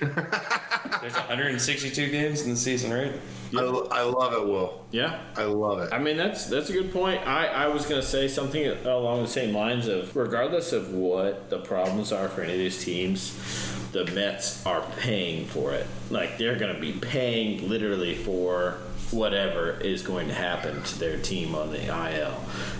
There's 1.00 1.14
162 1.14 2.10
games 2.10 2.42
in 2.42 2.50
the 2.50 2.56
season, 2.56 2.92
right? 2.92 3.12
I, 3.54 3.60
I 3.60 4.02
love 4.02 4.32
it, 4.34 4.46
Will. 4.46 4.84
Yeah. 4.90 5.20
I 5.36 5.44
love 5.44 5.80
it. 5.80 5.92
I 5.92 5.98
mean 5.98 6.16
that's 6.16 6.46
that's 6.46 6.70
a 6.70 6.72
good 6.72 6.92
point. 6.92 7.26
I, 7.26 7.46
I 7.46 7.66
was 7.68 7.86
gonna 7.86 8.02
say 8.02 8.28
something 8.28 8.66
along 8.86 9.22
the 9.22 9.28
same 9.28 9.54
lines 9.54 9.88
of 9.88 10.14
regardless 10.16 10.72
of 10.72 10.92
what 10.94 11.50
the 11.50 11.58
problems 11.58 12.12
are 12.12 12.28
for 12.28 12.42
any 12.42 12.52
of 12.52 12.58
these 12.58 12.82
teams, 12.82 13.36
the 13.92 14.04
Mets 14.06 14.64
are 14.64 14.82
paying 14.98 15.46
for 15.46 15.72
it. 15.72 15.86
Like 16.10 16.38
they're 16.38 16.58
gonna 16.58 16.78
be 16.78 16.92
paying 16.92 17.68
literally 17.68 18.14
for 18.14 18.78
whatever 19.10 19.72
is 19.72 20.02
going 20.02 20.28
to 20.28 20.34
happen 20.34 20.82
to 20.82 20.98
their 20.98 21.18
team 21.18 21.54
on 21.54 21.70
the 21.70 21.84
IL. 21.84 22.34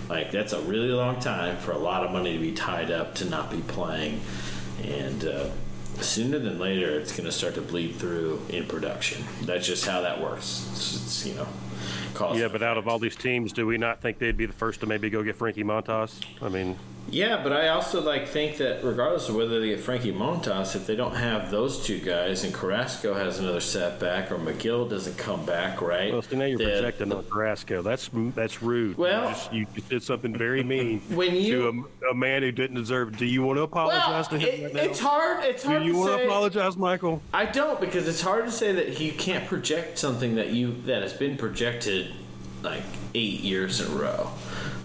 Like 0.09 0.31
that's 0.31 0.53
a 0.53 0.61
really 0.61 0.89
long 0.89 1.19
time 1.19 1.57
for 1.57 1.71
a 1.71 1.77
lot 1.77 2.03
of 2.03 2.11
money 2.11 2.33
to 2.33 2.39
be 2.39 2.53
tied 2.53 2.89
up 2.89 3.15
to 3.15 3.25
not 3.25 3.51
be 3.51 3.61
playing, 3.61 4.21
and. 4.83 5.25
Uh, 5.25 5.49
Sooner 6.01 6.39
than 6.39 6.59
later, 6.59 6.99
it's 6.99 7.11
going 7.11 7.25
to 7.25 7.31
start 7.31 7.55
to 7.55 7.61
bleed 7.61 7.95
through 7.95 8.41
in 8.49 8.65
production. 8.65 9.23
That's 9.43 9.65
just 9.65 9.85
how 9.85 10.01
that 10.01 10.21
works. 10.21 10.67
It's, 10.73 10.95
it's, 10.95 11.25
you 11.25 11.35
know, 11.35 11.47
cause 12.13 12.37
Yeah, 12.37 12.47
but 12.47 12.61
out 12.61 12.77
of 12.77 12.87
all 12.87 12.99
these 12.99 13.15
teams, 13.15 13.53
do 13.53 13.65
we 13.65 13.77
not 13.77 14.01
think 14.01 14.17
they'd 14.19 14.37
be 14.37 14.45
the 14.45 14.53
first 14.53 14.79
to 14.81 14.85
maybe 14.85 15.09
go 15.09 15.23
get 15.23 15.35
Frankie 15.35 15.63
Montas? 15.63 16.23
I 16.41 16.49
mean, 16.49 16.77
Yeah, 17.09 17.41
but 17.43 17.53
I 17.53 17.67
also 17.69 18.01
like 18.01 18.27
think 18.27 18.57
that 18.57 18.83
regardless 18.83 19.29
of 19.29 19.35
whether 19.35 19.59
they 19.59 19.67
get 19.67 19.79
Frankie 19.79 20.11
Montas, 20.11 20.75
if 20.75 20.87
they 20.87 20.95
don't 20.95 21.15
have 21.15 21.51
those 21.51 21.85
two 21.85 21.99
guys 21.99 22.43
and 22.43 22.51
Carrasco 22.53 23.13
has 23.13 23.37
another 23.39 23.59
setback 23.59 24.31
or 24.31 24.37
Megill 24.37 24.89
doesn't 24.89 25.17
come 25.17 25.45
back, 25.45 25.81
right? 25.81 26.11
well, 26.11 26.21
so 26.23 26.35
now 26.35 26.45
you're 26.45 26.57
then- 26.57 26.81
projecting 26.81 27.13
on 27.13 27.23
Carrasco. 27.25 27.81
That's 27.83 28.09
that's 28.33 28.63
rude. 28.63 28.97
Well- 28.97 29.23
you, 29.23 29.29
just, 29.29 29.53
you 29.53 29.65
just 29.75 29.89
did 29.89 30.03
something 30.03 30.35
very 30.35 30.63
mean 30.63 30.99
When 31.09 31.35
you- 31.35 31.71
to 31.71 31.85
a, 32.03 32.11
a 32.11 32.15
man 32.15 32.41
who 32.41 32.51
didn't 32.51 32.77
deserve. 32.77 33.15
Do 33.17 33.25
you 33.25 33.43
want 33.43 33.57
to 33.57 33.63
apologize 33.63 34.31
Well, 34.31 34.39
to 34.39 34.47
him 34.47 34.65
it, 34.65 34.73
right 34.73 34.83
it's 34.89 34.99
hard. 34.99 35.43
It's 35.43 35.63
do 35.63 35.83
you 35.83 35.93
to 35.93 35.97
want 35.99 36.17
to 36.19 36.25
apologize, 36.25 36.77
Michael? 36.77 37.21
I 37.33 37.45
don't 37.45 37.79
because 37.79 38.07
it's 38.07 38.21
hard 38.21 38.45
to 38.45 38.51
say 38.51 38.71
that 38.71 38.89
he 38.89 39.11
can't 39.11 39.45
project 39.47 39.99
something 39.99 40.35
that 40.35 40.49
you 40.49 40.81
that 40.85 41.03
has 41.03 41.13
been 41.13 41.37
projected 41.37 42.11
like 42.63 42.83
eight 43.13 43.41
years 43.41 43.81
in 43.81 43.91
a 43.91 43.95
row. 43.95 44.29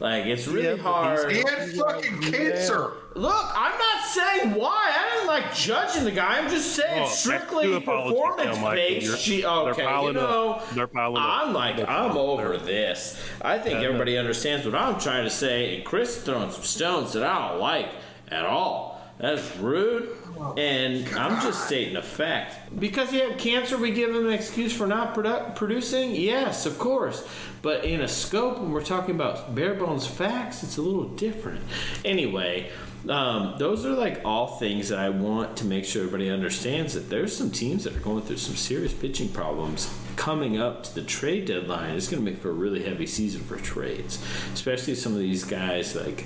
Like 0.01 0.27
it's 0.27 0.47
really 0.47 0.77
Yeah, 0.77 0.83
hard. 0.83 1.31
he 1.33 1.39
had 1.39 1.71
fucking 1.75 2.21
cancer. 2.21 2.93
Look, 3.15 3.45
I'm 3.57 3.77
not 3.79 4.05
saying 4.05 4.55
why. 4.55 4.93
I 4.97 5.15
didn't 5.15 5.27
like 5.27 5.53
judging 5.55 6.05
the 6.05 6.11
guy. 6.13 6.39
I'm 6.39 6.49
just 6.49 6.75
saying 6.77 7.05
Oh, 7.05 7.09
strictly 7.09 7.65
two 7.65 7.75
apologies 7.77 8.19
now, 8.21 8.27
performance 8.31 8.57
Michael. 8.59 8.71
based. 8.77 9.07
You're- 9.07 9.19
She, 9.19 9.41
they're 9.43 9.51
okay, 9.51 9.83
you 9.83 9.89
piling 9.89 10.17
up. 10.17 10.23
know, 10.23 10.63
They're 10.75 10.87
piling 10.87 11.17
up. 11.17 11.23
I'm 11.47 11.53
like, 11.53 11.77
They're 11.79 11.91
I'm 11.91 12.11
piling 12.11 12.39
up. 12.39 12.45
over 12.45 12.57
this. 12.59 13.21
I 13.43 13.59
think 13.59 13.81
Yeah, 13.81 13.87
everybody 13.89 14.17
understands 14.17 14.65
what 14.67 14.75
I'm 14.77 15.01
trying 15.01 15.25
to 15.25 15.31
say, 15.31 15.75
and 15.77 15.85
Chris 15.85 16.23
throwing 16.23 16.51
some 16.53 16.63
stones 16.63 17.13
that 17.15 17.25
I 17.25 17.49
don't 17.51 17.61
like 17.61 17.89
at 18.31 18.45
all. 18.47 18.88
That's 19.19 19.57
rude, 19.57 20.11
and 20.57 21.09
I'm 21.17 21.41
just 21.43 21.67
stating 21.67 21.97
a 21.97 22.03
fact. 22.03 22.79
Because 22.79 23.11
he 23.11 23.19
had 23.19 23.37
cancer, 23.37 23.77
we 23.77 23.91
give 23.91 24.11
him 24.11 24.27
an 24.27 24.33
excuse 24.33 24.73
for 24.73 24.87
not 24.87 25.15
produ- 25.15 25.57
producing? 25.57 26.15
Yes, 26.15 26.67
of 26.67 26.79
course. 26.79 27.27
But 27.61 27.85
in 27.85 28.01
a 28.01 28.09
scope, 28.09 28.61
when 28.61 28.71
we're 28.71 28.85
talking 28.85 29.17
about 29.17 29.55
bare 29.55 29.75
bones 29.75 30.07
facts, 30.07 30.63
it's 30.63 30.77
a 30.77 30.83
little 30.83 31.09
different. 31.09 31.61
Anyway, 32.05 32.71
um, 33.09 33.55
those 33.59 33.85
are 33.85 33.93
like 33.95 34.21
all 34.25 34.59
things 34.59 34.89
that 34.91 34.99
I 34.99 35.09
want 35.09 35.57
to 35.59 35.65
make 35.65 35.85
sure 35.85 36.03
everybody 36.03 36.31
understands 36.31 36.95
that 36.95 37.11
there's 37.11 37.37
some 37.37 37.51
teams 37.51 37.85
that 37.85 37.97
are 37.97 38.01
going 38.01 38.23
through 38.23 38.37
some 38.37 38.55
serious 38.55 38.93
pitching 38.93 39.29
problems 39.31 39.93
coming 40.15 40.61
up 40.61 40.83
to 40.85 40.95
the 40.95 41.03
trade 41.03 41.47
deadline. 41.47 41.97
It's 41.97 42.09
going 42.09 42.25
to 42.25 42.31
make 42.31 42.41
for 42.41 42.51
a 42.51 42.53
really 42.53 42.83
heavy 42.83 43.07
season 43.07 43.41
for 43.43 43.57
trades, 43.57 44.23
especially 44.53 44.95
some 44.95 45.13
of 45.13 45.19
these 45.19 45.45
guys 45.45 45.95
like 45.95 46.25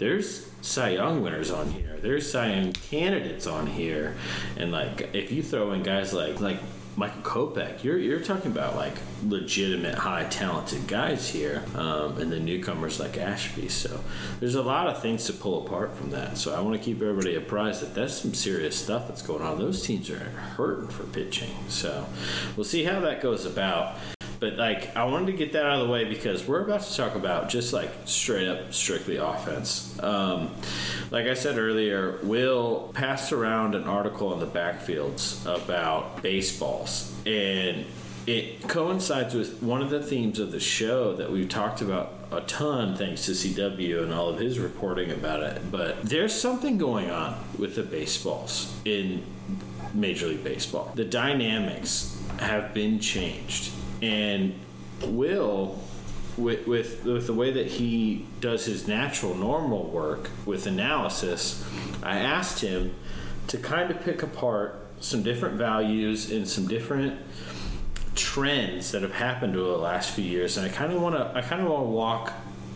there's 0.00 0.48
Cy 0.62 0.90
Young 0.90 1.22
winners 1.22 1.50
on 1.50 1.70
here. 1.70 1.98
There's 2.00 2.32
Cy 2.32 2.54
Young 2.54 2.72
candidates 2.72 3.46
on 3.46 3.66
here, 3.66 4.16
and 4.56 4.72
like 4.72 5.10
if 5.14 5.30
you 5.30 5.42
throw 5.42 5.72
in 5.72 5.82
guys 5.82 6.12
like 6.14 6.40
like 6.40 6.58
Michael 6.96 7.20
Kopech, 7.22 7.84
you're 7.84 7.98
you're 7.98 8.20
talking 8.20 8.50
about 8.50 8.76
like 8.76 8.94
legitimate 9.26 9.94
high 9.94 10.24
talented 10.24 10.86
guys 10.88 11.28
here, 11.28 11.62
um, 11.74 12.18
and 12.18 12.32
the 12.32 12.40
newcomers 12.40 12.98
like 12.98 13.18
Ashby. 13.18 13.68
So 13.68 14.00
there's 14.40 14.54
a 14.54 14.62
lot 14.62 14.86
of 14.86 15.02
things 15.02 15.26
to 15.26 15.34
pull 15.34 15.66
apart 15.66 15.94
from 15.94 16.10
that. 16.10 16.38
So 16.38 16.54
I 16.54 16.60
want 16.60 16.76
to 16.76 16.82
keep 16.82 17.02
everybody 17.02 17.34
apprised 17.34 17.82
that 17.82 17.94
that's 17.94 18.14
some 18.14 18.32
serious 18.32 18.76
stuff 18.76 19.06
that's 19.06 19.22
going 19.22 19.42
on. 19.42 19.58
Those 19.58 19.82
teams 19.82 20.08
are 20.08 20.18
hurting 20.18 20.88
for 20.88 21.04
pitching. 21.04 21.54
So 21.68 22.06
we'll 22.56 22.64
see 22.64 22.84
how 22.84 23.00
that 23.00 23.20
goes 23.20 23.44
about. 23.44 23.98
But 24.40 24.56
like, 24.56 24.96
I 24.96 25.04
wanted 25.04 25.26
to 25.26 25.32
get 25.32 25.52
that 25.52 25.64
out 25.64 25.80
of 25.80 25.86
the 25.86 25.92
way 25.92 26.04
because 26.04 26.48
we're 26.48 26.64
about 26.64 26.80
to 26.82 26.96
talk 26.96 27.14
about 27.14 27.50
just 27.50 27.72
like 27.72 27.90
straight 28.06 28.48
up, 28.48 28.72
strictly 28.72 29.18
offense. 29.18 29.98
Um, 30.02 30.50
like 31.10 31.26
I 31.26 31.34
said 31.34 31.58
earlier, 31.58 32.18
Will 32.22 32.90
passed 32.94 33.32
around 33.32 33.74
an 33.74 33.84
article 33.84 34.32
in 34.32 34.40
the 34.40 34.46
backfields 34.46 35.44
about 35.44 36.22
baseballs, 36.22 37.12
and 37.26 37.84
it 38.26 38.66
coincides 38.68 39.34
with 39.34 39.62
one 39.62 39.82
of 39.82 39.90
the 39.90 40.02
themes 40.02 40.38
of 40.38 40.52
the 40.52 40.60
show 40.60 41.14
that 41.16 41.30
we've 41.30 41.48
talked 41.48 41.82
about 41.82 42.14
a 42.32 42.40
ton 42.42 42.96
thanks 42.96 43.26
to 43.26 43.32
CW 43.32 44.04
and 44.04 44.14
all 44.14 44.28
of 44.28 44.38
his 44.38 44.58
reporting 44.58 45.10
about 45.10 45.42
it. 45.42 45.70
But 45.70 46.02
there's 46.02 46.32
something 46.32 46.78
going 46.78 47.10
on 47.10 47.36
with 47.58 47.74
the 47.74 47.82
baseballs 47.82 48.72
in 48.84 49.24
Major 49.94 50.28
League 50.28 50.44
Baseball. 50.44 50.92
The 50.94 51.04
dynamics 51.04 52.16
have 52.38 52.72
been 52.72 53.00
changed, 53.00 53.72
and 54.02 54.54
Will, 55.02 55.78
with, 56.36 56.66
with 56.66 57.04
with 57.04 57.26
the 57.26 57.34
way 57.34 57.50
that 57.50 57.66
he 57.66 58.26
does 58.40 58.66
his 58.66 58.86
natural, 58.86 59.34
normal 59.34 59.84
work 59.84 60.30
with 60.44 60.66
analysis, 60.66 61.64
I 62.02 62.18
asked 62.18 62.60
him 62.60 62.94
to 63.48 63.58
kind 63.58 63.90
of 63.90 64.00
pick 64.02 64.22
apart 64.22 64.76
some 65.00 65.22
different 65.22 65.56
values 65.56 66.30
and 66.30 66.46
some 66.46 66.68
different 66.68 67.18
trends 68.14 68.92
that 68.92 69.02
have 69.02 69.14
happened 69.14 69.56
over 69.56 69.70
the 69.70 69.78
last 69.78 70.10
few 70.10 70.24
years, 70.24 70.56
and 70.56 70.66
I 70.66 70.68
kind 70.68 70.92
of 70.92 71.00
want 71.00 71.16
to 71.16 71.32
I 71.36 71.40
kind 71.42 71.62
of 71.62 71.68
want 71.68 71.84
to 71.84 71.90
walk 71.90 72.32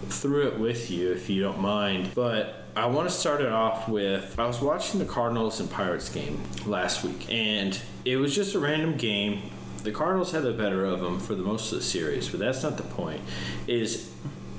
through 0.09 0.49
it 0.49 0.59
with 0.59 0.91
you 0.91 1.13
if 1.13 1.31
you 1.31 1.43
don't 1.43 1.61
mind. 1.61 2.11
But 2.15 2.65
I 2.77 2.87
want 2.87 3.09
to 3.09 3.15
start 3.15 3.41
it 3.41 3.53
off 3.53 3.89
with 3.89 4.39
I 4.39 4.47
was 4.47 4.61
watching 4.61 4.99
the 4.99 5.07
Cardinals 5.07 5.61
and 5.61 5.71
Pirates 5.71 6.09
game 6.09 6.43
last 6.67 7.05
week, 7.05 7.31
and 7.33 7.79
it 8.05 8.17
was 8.17 8.35
just 8.35 8.55
a 8.55 8.59
random 8.59 8.97
game. 8.97 9.51
The 9.85 9.93
Cardinals 9.93 10.33
had 10.33 10.45
the 10.45 10.53
better 10.53 10.87
of 10.87 11.01
them 11.01 11.21
for 11.21 11.35
the 11.35 11.43
most 11.43 11.71
of 11.71 11.79
the 11.79 11.85
series, 11.85 12.31
but 12.31 12.41
that's 12.41 12.63
not 12.63 12.79
the 12.79 12.85
point. 12.85 13.21
Is 13.67 14.11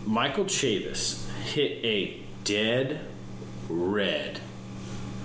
Michael 0.06 0.46
Chavis 0.46 1.28
hit 1.46 1.84
a 1.84 2.22
dead 2.44 3.02
red 3.68 4.40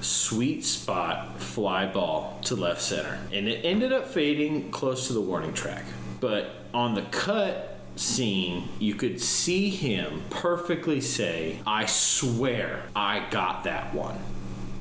sweet 0.00 0.64
spot 0.64 1.38
fly 1.38 1.84
ball 1.84 2.38
to 2.44 2.56
left 2.56 2.80
center. 2.80 3.18
And 3.30 3.46
it 3.46 3.62
ended 3.62 3.92
up 3.92 4.06
fading 4.06 4.70
close 4.70 5.06
to 5.08 5.12
the 5.12 5.20
warning 5.20 5.52
track. 5.52 5.84
But 6.18 6.50
on 6.72 6.94
the 6.94 7.02
cut 7.02 7.78
scene, 7.96 8.70
you 8.78 8.94
could 8.94 9.20
see 9.20 9.68
him 9.68 10.22
perfectly 10.30 11.02
say, 11.02 11.58
I 11.66 11.84
swear 11.84 12.84
I 12.96 13.28
got 13.30 13.64
that 13.64 13.92
one. 13.94 14.18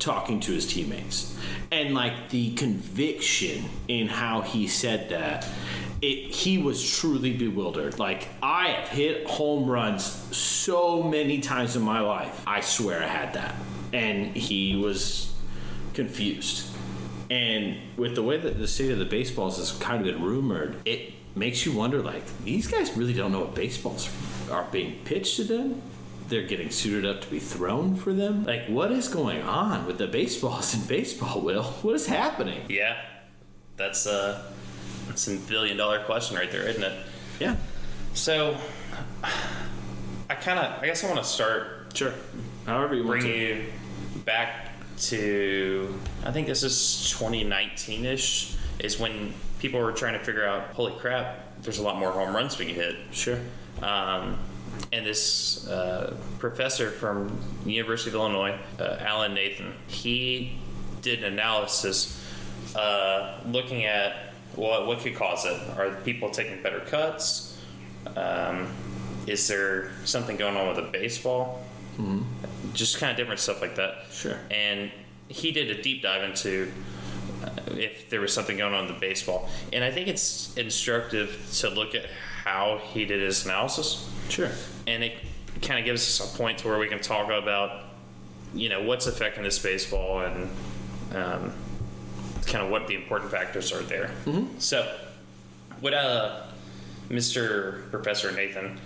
Talking 0.00 0.40
to 0.40 0.52
his 0.52 0.66
teammates. 0.66 1.36
And 1.70 1.94
like 1.94 2.30
the 2.30 2.54
conviction 2.54 3.66
in 3.86 4.08
how 4.08 4.40
he 4.40 4.66
said 4.66 5.10
that 5.10 5.46
it, 6.02 6.30
he 6.30 6.58
was 6.58 6.98
truly 6.98 7.36
bewildered. 7.36 7.98
Like 7.98 8.28
I 8.42 8.68
have 8.68 8.88
hit 8.88 9.26
home 9.26 9.68
runs 9.68 10.04
so 10.34 11.02
many 11.02 11.40
times 11.40 11.76
in 11.76 11.82
my 11.82 12.00
life. 12.00 12.42
I 12.46 12.60
swear 12.60 13.02
I 13.02 13.06
had 13.06 13.34
that, 13.34 13.54
and 13.92 14.34
he 14.34 14.76
was 14.76 15.34
confused. 15.94 16.66
And 17.30 17.76
with 17.96 18.14
the 18.14 18.22
way 18.22 18.38
that 18.38 18.58
the 18.58 18.66
state 18.66 18.90
of 18.90 18.98
the 18.98 19.04
baseballs 19.04 19.58
has 19.58 19.70
kind 19.72 20.00
of 20.00 20.12
been 20.12 20.22
rumored, 20.22 20.76
it 20.84 21.12
makes 21.36 21.64
you 21.64 21.72
wonder. 21.72 22.02
Like 22.02 22.24
these 22.44 22.66
guys 22.66 22.96
really 22.96 23.12
don't 23.12 23.32
know 23.32 23.40
what 23.40 23.54
baseballs 23.54 24.08
are 24.50 24.66
being 24.72 24.98
pitched 25.04 25.36
to 25.36 25.44
them. 25.44 25.82
They're 26.30 26.46
getting 26.46 26.70
suited 26.70 27.04
up 27.04 27.20
to 27.22 27.28
be 27.28 27.40
thrown 27.40 27.96
for 27.96 28.12
them. 28.12 28.44
Like 28.44 28.66
what 28.68 28.92
is 28.92 29.08
going 29.08 29.42
on 29.42 29.84
with 29.86 29.98
the 29.98 30.06
baseballs 30.06 30.72
in 30.74 30.86
baseball? 30.86 31.40
Will 31.40 31.64
what 31.64 31.96
is 31.96 32.06
happening? 32.06 32.62
Yeah, 32.68 32.96
that's 33.76 34.06
uh, 34.06 34.50
that's 35.08 35.26
a 35.28 35.36
billion 35.36 35.76
dollar 35.76 36.02
question 36.04 36.36
right 36.36 36.50
there, 36.50 36.66
isn't 36.68 36.82
it? 36.84 37.04
Yeah, 37.40 37.56
So, 38.14 38.56
I 39.22 40.34
kind 40.34 40.58
of, 40.58 40.82
I 40.82 40.86
guess 40.86 41.02
I 41.02 41.08
want 41.08 41.18
to 41.18 41.24
start 41.28 41.90
sure. 41.94 42.12
However 42.66 42.94
you 42.94 43.04
want 43.04 43.20
bring 43.20 43.32
to. 43.32 43.38
you 43.38 43.64
back 44.24 44.68
to, 44.98 45.98
I 46.24 46.30
think 46.30 46.46
this 46.46 46.62
is 46.62 47.10
2019 47.10 48.04
ish, 48.04 48.56
is 48.78 49.00
when 49.00 49.32
people 49.58 49.80
were 49.80 49.92
trying 49.92 50.12
to 50.12 50.24
figure 50.24 50.46
out, 50.46 50.68
holy 50.74 50.92
crap, 50.92 51.62
there's 51.62 51.78
a 51.78 51.82
lot 51.82 51.98
more 51.98 52.12
home 52.12 52.36
runs 52.36 52.58
we 52.58 52.66
can 52.66 52.74
hit. 52.74 52.96
Sure. 53.10 53.38
Um, 53.82 54.38
and 54.92 55.06
this 55.06 55.66
uh, 55.68 56.16
professor 56.38 56.90
from 56.90 57.38
University 57.64 58.10
of 58.10 58.14
Illinois, 58.14 58.58
uh, 58.78 58.96
Alan 59.00 59.34
Nathan, 59.34 59.72
he 59.86 60.58
did 61.02 61.22
an 61.22 61.32
analysis 61.32 62.24
uh, 62.76 63.40
looking 63.46 63.84
at 63.84 64.32
what 64.56 64.86
what 64.86 64.98
could 65.00 65.14
cause 65.14 65.44
it. 65.44 65.60
Are 65.78 65.90
people 66.04 66.30
taking 66.30 66.62
better 66.62 66.80
cuts? 66.80 67.58
Um, 68.16 68.68
is 69.26 69.46
there 69.48 69.90
something 70.04 70.36
going 70.36 70.56
on 70.56 70.66
with 70.66 70.76
the 70.76 70.90
baseball? 70.90 71.64
Just 72.72 72.98
kind 72.98 73.10
of 73.10 73.16
different 73.16 73.40
stuff 73.40 73.60
like 73.60 73.76
that. 73.76 74.06
Sure. 74.10 74.38
And 74.50 74.90
he 75.28 75.52
did 75.52 75.70
a 75.70 75.82
deep 75.82 76.02
dive 76.02 76.22
into 76.22 76.72
uh, 77.44 77.50
if 77.76 78.10
there 78.10 78.20
was 78.20 78.32
something 78.32 78.56
going 78.56 78.74
on 78.74 78.86
in 78.86 78.92
the 78.92 78.98
baseball. 78.98 79.48
And 79.72 79.84
I 79.84 79.90
think 79.90 80.08
it's 80.08 80.56
instructive 80.56 81.48
to 81.58 81.70
look 81.70 81.94
at 81.94 82.06
how 82.44 82.80
he 82.92 83.04
did 83.04 83.20
his 83.20 83.44
analysis. 83.44 84.08
Sure. 84.28 84.50
And 84.86 85.04
it 85.04 85.14
kind 85.62 85.78
of 85.78 85.84
gives 85.84 86.20
us 86.20 86.34
a 86.34 86.38
point 86.38 86.58
to 86.58 86.68
where 86.68 86.78
we 86.78 86.88
can 86.88 87.00
talk 87.00 87.30
about, 87.30 87.84
you 88.54 88.68
know, 88.68 88.82
what's 88.82 89.06
affecting 89.06 89.42
this 89.42 89.58
baseball 89.58 90.20
and 90.20 90.50
um, 91.14 91.52
kind 92.46 92.64
of 92.64 92.70
what 92.70 92.86
the 92.86 92.94
important 92.94 93.30
factors 93.30 93.72
are 93.72 93.82
there. 93.82 94.10
So, 94.58 94.96
what 95.80 95.94
uh, 95.94 96.42
Mr. 97.08 97.90
Professor 97.90 98.32
Nathan, 98.32 98.78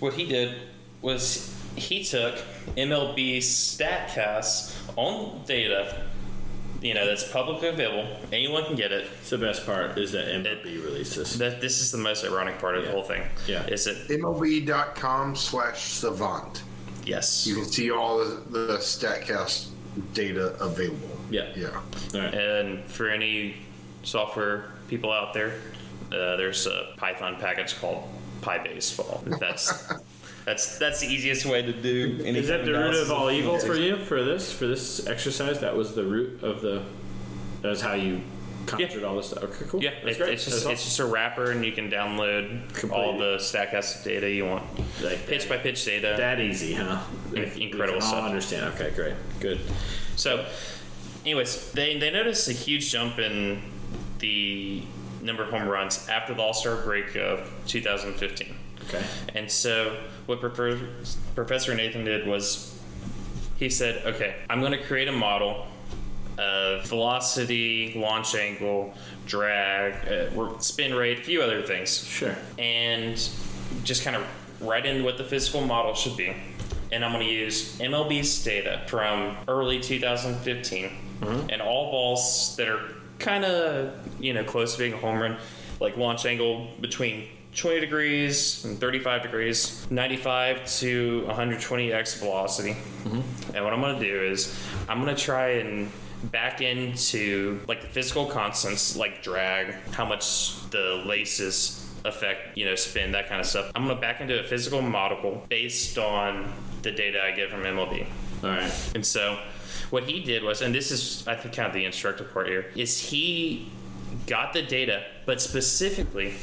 what 0.00 0.14
he 0.14 0.26
did 0.26 0.56
was 1.00 1.54
he 1.76 2.04
took 2.04 2.36
MLB 2.76 3.38
StatCast 3.38 4.74
own 4.96 5.42
data, 5.46 6.04
you 6.82 6.94
know, 6.94 7.06
that's 7.06 7.30
publicly 7.30 7.68
available. 7.68 8.08
Anyone 8.32 8.64
can 8.64 8.74
get 8.74 8.92
it. 8.92 9.08
It's 9.20 9.30
the 9.30 9.38
best 9.38 9.64
part 9.64 9.96
is 9.98 10.12
that 10.12 10.26
MLB 10.26 10.84
released 10.84 11.16
this. 11.16 11.34
That 11.36 11.60
this 11.60 11.80
is 11.80 11.92
the 11.92 11.98
most 11.98 12.24
ironic 12.24 12.58
part 12.58 12.76
of 12.76 12.84
the 12.84 12.90
whole 12.90 13.04
thing. 13.04 13.22
Yeah. 13.46 13.64
Is 13.66 13.86
it? 13.86 14.08
MLB.com 14.08 15.36
slash 15.36 15.82
savant. 15.84 16.64
Yes. 17.04 17.46
You 17.46 17.54
can 17.56 17.64
see 17.64 17.90
all 17.90 18.18
the, 18.18 18.42
the 18.50 18.76
StatCast 18.78 19.68
data 20.12 20.56
available. 20.60 21.08
Yeah. 21.30 21.52
Yeah. 21.54 21.80
All 22.14 22.20
right. 22.20 22.34
And 22.34 22.84
for 22.84 23.08
any 23.08 23.56
software 24.02 24.72
people 24.88 25.12
out 25.12 25.34
there, 25.34 25.54
uh, 26.12 26.36
there's 26.36 26.66
a 26.66 26.88
Python 26.96 27.36
package 27.38 27.78
called 27.80 28.08
PyBaseball. 28.42 29.38
That's 29.38 29.92
that's 30.44 30.78
that's 30.78 31.00
the 31.00 31.06
easiest 31.06 31.46
way 31.46 31.62
to 31.62 31.72
do. 31.72 32.20
Any 32.24 32.38
Is 32.40 32.48
that 32.48 32.64
the 32.64 32.72
root 32.72 32.94
of 32.94 33.10
all 33.10 33.30
evil 33.30 33.58
for 33.58 33.74
you 33.74 33.96
for 33.96 34.22
this 34.24 34.52
for 34.52 34.66
this 34.66 35.06
exercise? 35.06 35.60
That 35.60 35.76
was 35.76 35.94
the 35.94 36.04
root 36.04 36.42
of 36.42 36.60
the. 36.62 36.82
That's 37.62 37.80
how 37.80 37.92
you 37.94 38.20
conjured 38.66 39.04
all 39.04 39.16
this 39.16 39.28
stuff. 39.28 39.44
Okay, 39.44 39.64
cool. 39.68 39.82
Yeah, 39.82 39.90
That's 40.04 40.16
it, 40.16 40.20
great. 40.20 40.32
it's 40.34 40.44
just 40.44 40.64
That's 40.64 40.74
it's 40.74 40.84
just 40.84 40.98
a 41.00 41.06
wrapper, 41.06 41.50
and 41.52 41.64
you 41.64 41.72
can 41.72 41.90
download 41.90 42.90
all 42.92 43.18
the 43.18 43.36
Statcast 43.36 44.02
data 44.04 44.28
you 44.30 44.46
want, 44.46 44.64
Like 45.02 45.26
pitch 45.26 45.48
by 45.48 45.58
pitch 45.58 45.84
data. 45.84 46.14
that 46.18 46.40
easy, 46.40 46.74
huh? 46.74 47.02
We 47.30 47.42
incredible 47.62 48.00
can 48.00 48.02
all 48.08 48.14
stuff. 48.14 48.24
understand. 48.24 48.74
Okay, 48.74 48.90
great, 48.94 49.14
good. 49.40 49.60
So, 50.16 50.44
anyways, 51.24 51.70
they 51.72 51.98
they 51.98 52.10
noticed 52.10 52.48
a 52.48 52.52
huge 52.52 52.90
jump 52.90 53.18
in 53.18 53.62
the 54.18 54.82
number 55.22 55.44
of 55.44 55.50
home 55.50 55.68
runs 55.68 56.08
after 56.08 56.34
the 56.34 56.42
All 56.42 56.52
Star 56.54 56.76
break 56.76 57.14
of 57.16 57.48
2015. 57.68 58.54
Okay. 58.88 59.04
And 59.34 59.50
so, 59.50 59.96
what 60.26 60.40
Prof- 60.40 60.80
Nathan 61.76 62.04
did 62.04 62.26
was 62.26 62.78
he 63.56 63.68
said, 63.70 64.04
okay, 64.06 64.36
I'm 64.50 64.60
going 64.60 64.72
to 64.72 64.82
create 64.82 65.08
a 65.08 65.12
model 65.12 65.66
of 66.38 66.84
velocity, 66.86 67.92
launch 67.94 68.34
angle, 68.34 68.94
drag, 69.26 69.94
uh, 70.36 70.58
spin 70.58 70.94
rate, 70.94 71.18
a 71.18 71.22
few 71.22 71.42
other 71.42 71.62
things, 71.62 72.04
Sure. 72.04 72.34
and 72.58 73.14
just 73.84 74.02
kind 74.02 74.16
of 74.16 74.26
write 74.60 74.86
in 74.86 75.04
what 75.04 75.18
the 75.18 75.24
physical 75.24 75.60
model 75.60 75.94
should 75.94 76.16
be. 76.16 76.34
And 76.90 77.04
I'm 77.04 77.12
going 77.12 77.26
to 77.26 77.32
use 77.32 77.78
MLB's 77.78 78.42
data 78.44 78.82
from 78.86 79.36
early 79.48 79.80
2015 79.80 80.90
and 81.50 81.62
all 81.62 81.90
balls 81.92 82.56
that 82.56 82.68
are 82.68 82.80
kind 83.20 83.44
of, 83.44 83.92
you 84.20 84.32
know, 84.34 84.42
close 84.42 84.72
to 84.72 84.78
being 84.80 84.92
a 84.92 84.96
home 84.96 85.18
run, 85.20 85.36
like 85.80 85.96
launch 85.96 86.26
angle 86.26 86.68
between 86.80 87.28
20 87.54 87.80
degrees 87.80 88.64
and 88.64 88.80
35 88.80 89.22
degrees, 89.22 89.86
95 89.90 90.66
to 90.78 91.26
120 91.26 91.92
x 91.92 92.18
velocity. 92.18 92.72
Mm-hmm. 93.04 93.56
And 93.56 93.64
what 93.64 93.72
I'm 93.72 93.80
going 93.80 93.98
to 93.98 94.04
do 94.04 94.22
is 94.22 94.58
I'm 94.88 95.02
going 95.02 95.14
to 95.14 95.20
try 95.20 95.48
and 95.48 95.90
back 96.24 96.60
into 96.60 97.60
like 97.68 97.82
the 97.82 97.88
physical 97.88 98.26
constants 98.26 98.96
like 98.96 99.22
drag, 99.22 99.74
how 99.90 100.04
much 100.04 100.68
the 100.70 101.02
laces 101.04 101.88
affect, 102.04 102.56
you 102.56 102.64
know, 102.64 102.74
spin, 102.74 103.12
that 103.12 103.28
kind 103.28 103.40
of 103.40 103.46
stuff. 103.46 103.70
I'm 103.74 103.84
going 103.84 103.96
to 103.96 104.00
back 104.00 104.20
into 104.20 104.40
a 104.40 104.44
physical 104.44 104.82
model 104.82 105.44
based 105.48 105.98
on 105.98 106.52
the 106.82 106.90
data 106.90 107.22
I 107.22 107.32
get 107.32 107.50
from 107.50 107.62
MLB. 107.62 108.06
All 108.42 108.50
right. 108.50 108.90
And 108.94 109.04
so 109.04 109.38
what 109.90 110.04
he 110.04 110.20
did 110.20 110.42
was, 110.42 110.62
and 110.62 110.74
this 110.74 110.90
is, 110.90 111.26
I 111.28 111.34
think, 111.36 111.54
kind 111.54 111.68
of 111.68 111.74
the 111.74 111.84
instructive 111.84 112.32
part 112.32 112.48
here, 112.48 112.70
is 112.74 112.98
he 112.98 113.70
got 114.26 114.52
the 114.52 114.62
data, 114.62 115.04
but 115.26 115.40
specifically 115.40 116.34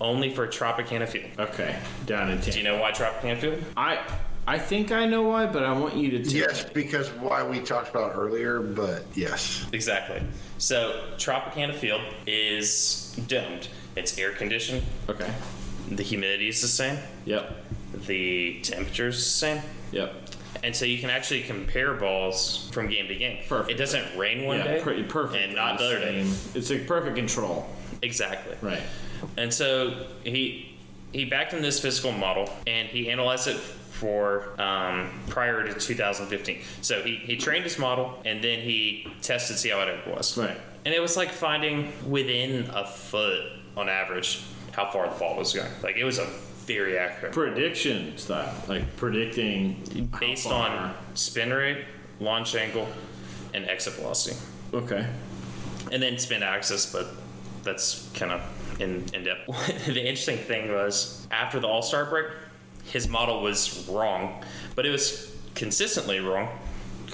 only 0.00 0.30
for 0.34 0.46
Tropicana 0.46 1.08
Field. 1.08 1.30
Okay. 1.38 1.76
Down 2.06 2.30
in 2.30 2.36
Tampa. 2.38 2.52
Do 2.52 2.58
you 2.58 2.64
know 2.64 2.80
why 2.80 2.92
Tropicana 2.92 3.38
Field? 3.38 3.62
I 3.76 4.00
I 4.46 4.58
think 4.58 4.90
I 4.90 5.06
know 5.06 5.22
why, 5.22 5.46
but 5.46 5.62
I 5.64 5.72
want 5.72 5.94
you 5.96 6.10
to. 6.10 6.24
Tell 6.24 6.32
Yes, 6.32 6.64
because 6.64 7.08
why 7.10 7.46
we 7.46 7.60
talked 7.60 7.90
about 7.90 8.16
earlier, 8.16 8.60
but 8.60 9.04
yes. 9.14 9.66
Exactly. 9.72 10.22
So 10.58 11.04
Tropicana 11.16 11.74
Field 11.74 12.02
is 12.26 13.16
domed. 13.28 13.68
It's 13.96 14.18
air 14.18 14.32
conditioned. 14.32 14.82
Okay. 15.08 15.30
The 15.90 16.02
humidity 16.02 16.48
is 16.48 16.60
the 16.62 16.68
same. 16.68 16.98
Yep. 17.26 17.64
The 18.06 18.60
temperature 18.62 19.08
is 19.08 19.16
the 19.16 19.22
same. 19.22 19.62
Yep. 19.92 20.14
And 20.62 20.74
so 20.74 20.84
you 20.84 20.98
can 20.98 21.10
actually 21.10 21.42
compare 21.42 21.94
balls 21.94 22.68
from 22.72 22.88
game 22.88 23.08
to 23.08 23.14
game. 23.14 23.38
Perfect. 23.48 23.70
It 23.72 23.76
doesn't 23.78 24.16
rain 24.16 24.44
one 24.44 24.58
yeah. 24.58 24.64
day 24.64 24.80
Pretty 24.80 25.02
perfect. 25.04 25.44
and 25.44 25.54
not 25.54 25.78
the 25.78 25.84
other 25.84 25.98
day. 25.98 26.20
It's 26.54 26.70
like 26.70 26.86
perfect 26.86 27.16
control. 27.16 27.68
Exactly. 28.02 28.56
Right. 28.60 28.82
And 29.36 29.52
so 29.52 30.06
he 30.24 30.76
he 31.12 31.24
backed 31.24 31.52
in 31.52 31.62
this 31.62 31.80
physical 31.80 32.12
model 32.12 32.48
and 32.66 32.88
he 32.88 33.10
analyzed 33.10 33.48
it 33.48 33.56
for 33.56 34.60
um, 34.60 35.10
prior 35.28 35.66
to 35.66 35.74
2015. 35.74 36.60
So 36.80 37.02
he, 37.02 37.16
he 37.16 37.36
trained 37.36 37.64
his 37.64 37.78
model 37.78 38.18
and 38.24 38.42
then 38.42 38.60
he 38.60 39.06
tested 39.20 39.56
to 39.56 39.60
see 39.60 39.70
how 39.70 39.80
it 39.80 40.06
was. 40.06 40.38
Right. 40.38 40.56
And 40.84 40.94
it 40.94 41.00
was 41.00 41.16
like 41.16 41.30
finding 41.30 41.92
within 42.08 42.70
a 42.72 42.86
foot 42.86 43.42
on 43.76 43.88
average 43.88 44.42
how 44.72 44.90
far 44.90 45.08
the 45.08 45.18
ball 45.18 45.36
was 45.36 45.52
going. 45.52 45.70
Like 45.82 45.96
it 45.96 46.04
was 46.04 46.18
a 46.18 46.26
very 46.64 46.96
accurate. 46.96 47.32
Prediction 47.32 48.16
style, 48.16 48.54
like 48.68 48.96
predicting 48.96 50.08
based 50.20 50.46
on 50.46 50.94
spin 51.14 51.52
rate, 51.52 51.84
launch 52.20 52.54
angle, 52.54 52.88
and 53.52 53.68
exit 53.68 53.94
velocity. 53.94 54.36
Okay. 54.72 55.04
and 55.90 56.00
then 56.00 56.16
spin 56.18 56.42
axis, 56.44 56.90
but 56.92 57.08
that's 57.64 58.08
kind 58.14 58.30
of 58.30 58.40
in, 58.80 59.06
depth. 59.24 59.46
the 59.86 60.00
interesting 60.00 60.38
thing 60.38 60.72
was 60.72 61.26
after 61.30 61.60
the 61.60 61.66
All 61.66 61.82
Star 61.82 62.04
break, 62.04 62.26
his 62.84 63.08
model 63.08 63.42
was 63.42 63.88
wrong, 63.88 64.42
but 64.74 64.86
it 64.86 64.90
was 64.90 65.36
consistently 65.54 66.20
wrong 66.20 66.48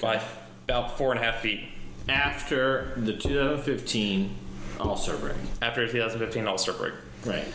by 0.01 0.21
about 0.65 0.97
four 0.97 1.11
and 1.11 1.19
a 1.19 1.23
half 1.23 1.41
feet 1.41 1.61
After 2.07 2.93
the 2.97 3.13
2015 3.13 4.35
All 4.79 4.95
Star 4.97 5.17
break. 5.17 5.35
after 5.61 5.85
the 5.85 5.91
2015 5.91 6.47
All 6.47 6.57
Star 6.57 6.75
break. 6.75 6.93
Right. 7.25 7.47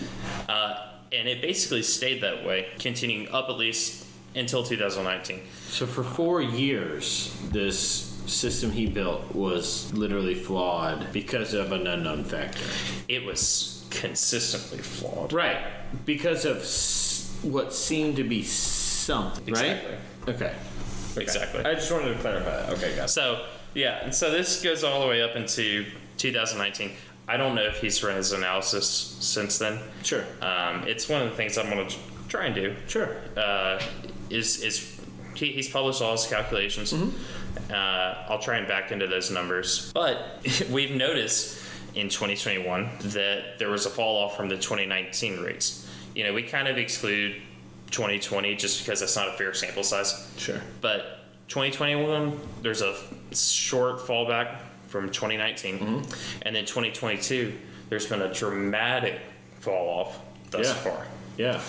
Uh, 0.49 0.89
and 1.13 1.29
it 1.29 1.43
basically 1.43 1.83
stayed 1.83 2.23
that 2.23 2.45
way, 2.45 2.69
continuing 2.79 3.29
up 3.29 3.49
at 3.49 3.57
least 3.57 4.07
until 4.35 4.63
2019. 4.63 5.43
So 5.69 5.87
for 5.87 6.03
four 6.03 6.41
years, 6.41 7.37
this 7.51 8.13
system 8.27 8.71
he 8.71 8.87
built 8.87 9.35
was 9.35 9.93
literally 9.93 10.35
flawed 10.35 11.13
because 11.13 11.55
of 11.55 11.73
an 11.73 11.87
unknown 11.87 12.25
factor. 12.25 12.65
It 13.09 13.25
was 13.25 13.82
consistently 13.93 14.79
flawed. 14.79 15.33
Right. 15.33 15.59
Because 16.05 16.45
of 16.45 16.59
s- 16.59 17.39
what 17.43 17.73
seemed 17.75 18.17
to 18.17 18.25
be 18.25 18.43
something. 18.43 19.47
Exactly. 19.49 19.91
Right. 20.27 20.35
Okay. 20.35 20.53
Okay. 21.13 21.23
Exactly. 21.23 21.65
I 21.65 21.75
just 21.75 21.93
wanted 21.93 22.15
to 22.15 22.19
clarify 22.21 22.51
that. 22.51 22.71
Okay, 22.71 22.97
guys. 22.97 23.13
So 23.13 23.45
yeah, 23.75 24.03
and 24.05 24.15
so 24.15 24.31
this 24.31 24.63
goes 24.63 24.83
all 24.85 25.01
the 25.01 25.07
way 25.07 25.23
up 25.23 25.37
into 25.37 25.85
2019. 26.19 26.93
I 27.29 27.37
don't 27.37 27.55
know 27.55 27.63
if 27.65 27.81
he's 27.81 28.03
run 28.03 28.17
his 28.17 28.33
analysis 28.33 29.17
since 29.21 29.59
then. 29.59 29.79
Sure. 30.03 30.25
Um, 30.41 30.87
it's 30.89 31.09
one 31.09 31.23
of 31.23 31.31
the 31.31 31.37
things 31.37 31.57
I'm 31.59 31.71
going 31.71 31.87
to 31.87 31.97
try 32.29 32.47
and 32.47 32.55
do. 32.55 32.75
Sure. 32.89 33.17
Uh, 33.37 33.81
is 34.31 34.63
is 34.63 35.01
he, 35.35 35.53
he's 35.53 35.69
published 35.69 36.01
all 36.03 36.13
his 36.13 36.27
calculations. 36.27 36.93
Uh, 37.71 37.75
I'll 38.29 38.39
try 38.39 38.57
and 38.57 38.67
back 38.67 38.91
into 38.93 39.07
those 39.07 39.31
numbers. 39.31 39.91
But 39.93 40.41
we've 40.71 40.95
noticed 40.97 41.59
in 41.95 42.09
2021 42.09 42.89
that 43.01 43.59
there 43.59 43.71
was 43.71 43.87
a 43.87 43.91
fall 43.91 44.23
off 44.25 44.37
from 44.37 44.49
the 44.49 44.57
2019 44.57 45.41
rates. 45.41 45.89
You 46.15 46.25
know, 46.25 46.33
we 46.33 46.43
kind 46.43 46.69
of 46.69 46.79
exclude 46.79 47.37
2020 47.91 48.57
just 48.57 48.85
because 48.85 49.01
that's 49.01 49.17
not 49.17 49.29
a 49.29 49.33
fair 49.33 49.55
sample 49.55 49.85
size. 49.85 50.31
Sure. 50.37 50.61
But 50.81 51.21
2021, 51.49 52.39
there's 52.63 52.83
a 52.83 52.97
short 53.35 53.99
fallback 54.01 54.59
from 54.89 55.11
2019, 55.11 55.79
mm-hmm. 55.79 56.43
and 56.43 56.55
then 56.55 56.65
2022, 56.65 57.53
there's 57.89 58.07
been 58.07 58.23
a 58.23 58.33
dramatic 58.33 59.21
fall 59.61 59.89
off 59.89 60.19
thus 60.51 60.67
Yeah. 60.69 60.75
far. 60.75 61.07
Yeah. 61.37 61.61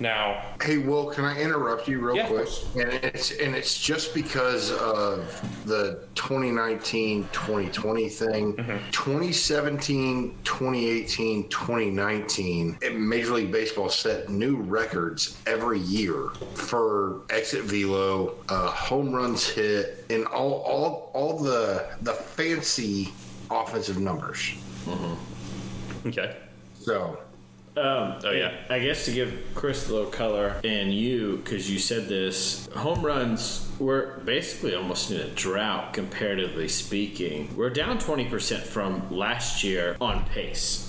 Now, 0.00 0.42
Hey, 0.62 0.78
Will, 0.78 1.10
can 1.10 1.24
I 1.24 1.40
interrupt 1.40 1.88
you 1.88 2.00
real 2.00 2.16
Yeah, 2.16 2.26
quick? 2.28 2.48
And 2.76 2.92
it's 3.04 3.32
and 3.32 3.54
it's 3.54 3.78
just 3.80 4.14
because 4.14 4.70
of 4.72 5.40
the 5.66 6.00
2019-2020 6.14 8.10
thing. 8.12 8.54
Mm-hmm. 8.54 8.90
2017, 8.90 10.36
2018, 10.44 11.48
2019, 11.48 12.78
Major 12.92 13.32
League 13.34 13.50
Baseball 13.52 13.88
set 13.88 14.28
new 14.28 14.56
records 14.56 15.38
every 15.46 15.80
year 15.80 16.28
for 16.54 17.22
exit 17.30 17.64
velo, 17.64 18.34
uh, 18.48 18.68
home 18.70 19.12
runs 19.12 19.48
hit, 19.48 20.04
and 20.10 20.26
all 20.26 20.54
all 20.62 21.10
all 21.14 21.38
the 21.38 21.86
the 22.02 22.12
fancy 22.14 23.12
offensive 23.50 23.98
numbers. 23.98 24.54
okay, 26.06 26.36
So 26.78 27.18
Um, 27.78 28.20
Oh, 28.24 28.32
yeah. 28.32 28.52
I 28.68 28.78
guess 28.80 29.04
to 29.04 29.12
give 29.12 29.32
Chris 29.54 29.88
a 29.88 29.92
little 29.94 30.10
color 30.10 30.60
and 30.64 30.92
you, 30.92 31.40
because 31.44 31.70
you 31.70 31.78
said 31.78 32.08
this, 32.08 32.68
home 32.74 33.04
runs 33.04 33.70
were 33.78 34.20
basically 34.24 34.74
almost 34.74 35.10
in 35.10 35.20
a 35.20 35.28
drought, 35.30 35.92
comparatively 35.94 36.68
speaking. 36.68 37.54
We're 37.56 37.70
down 37.70 37.98
20% 37.98 38.60
from 38.60 39.08
last 39.10 39.62
year 39.62 39.96
on 40.00 40.24
pace. 40.26 40.87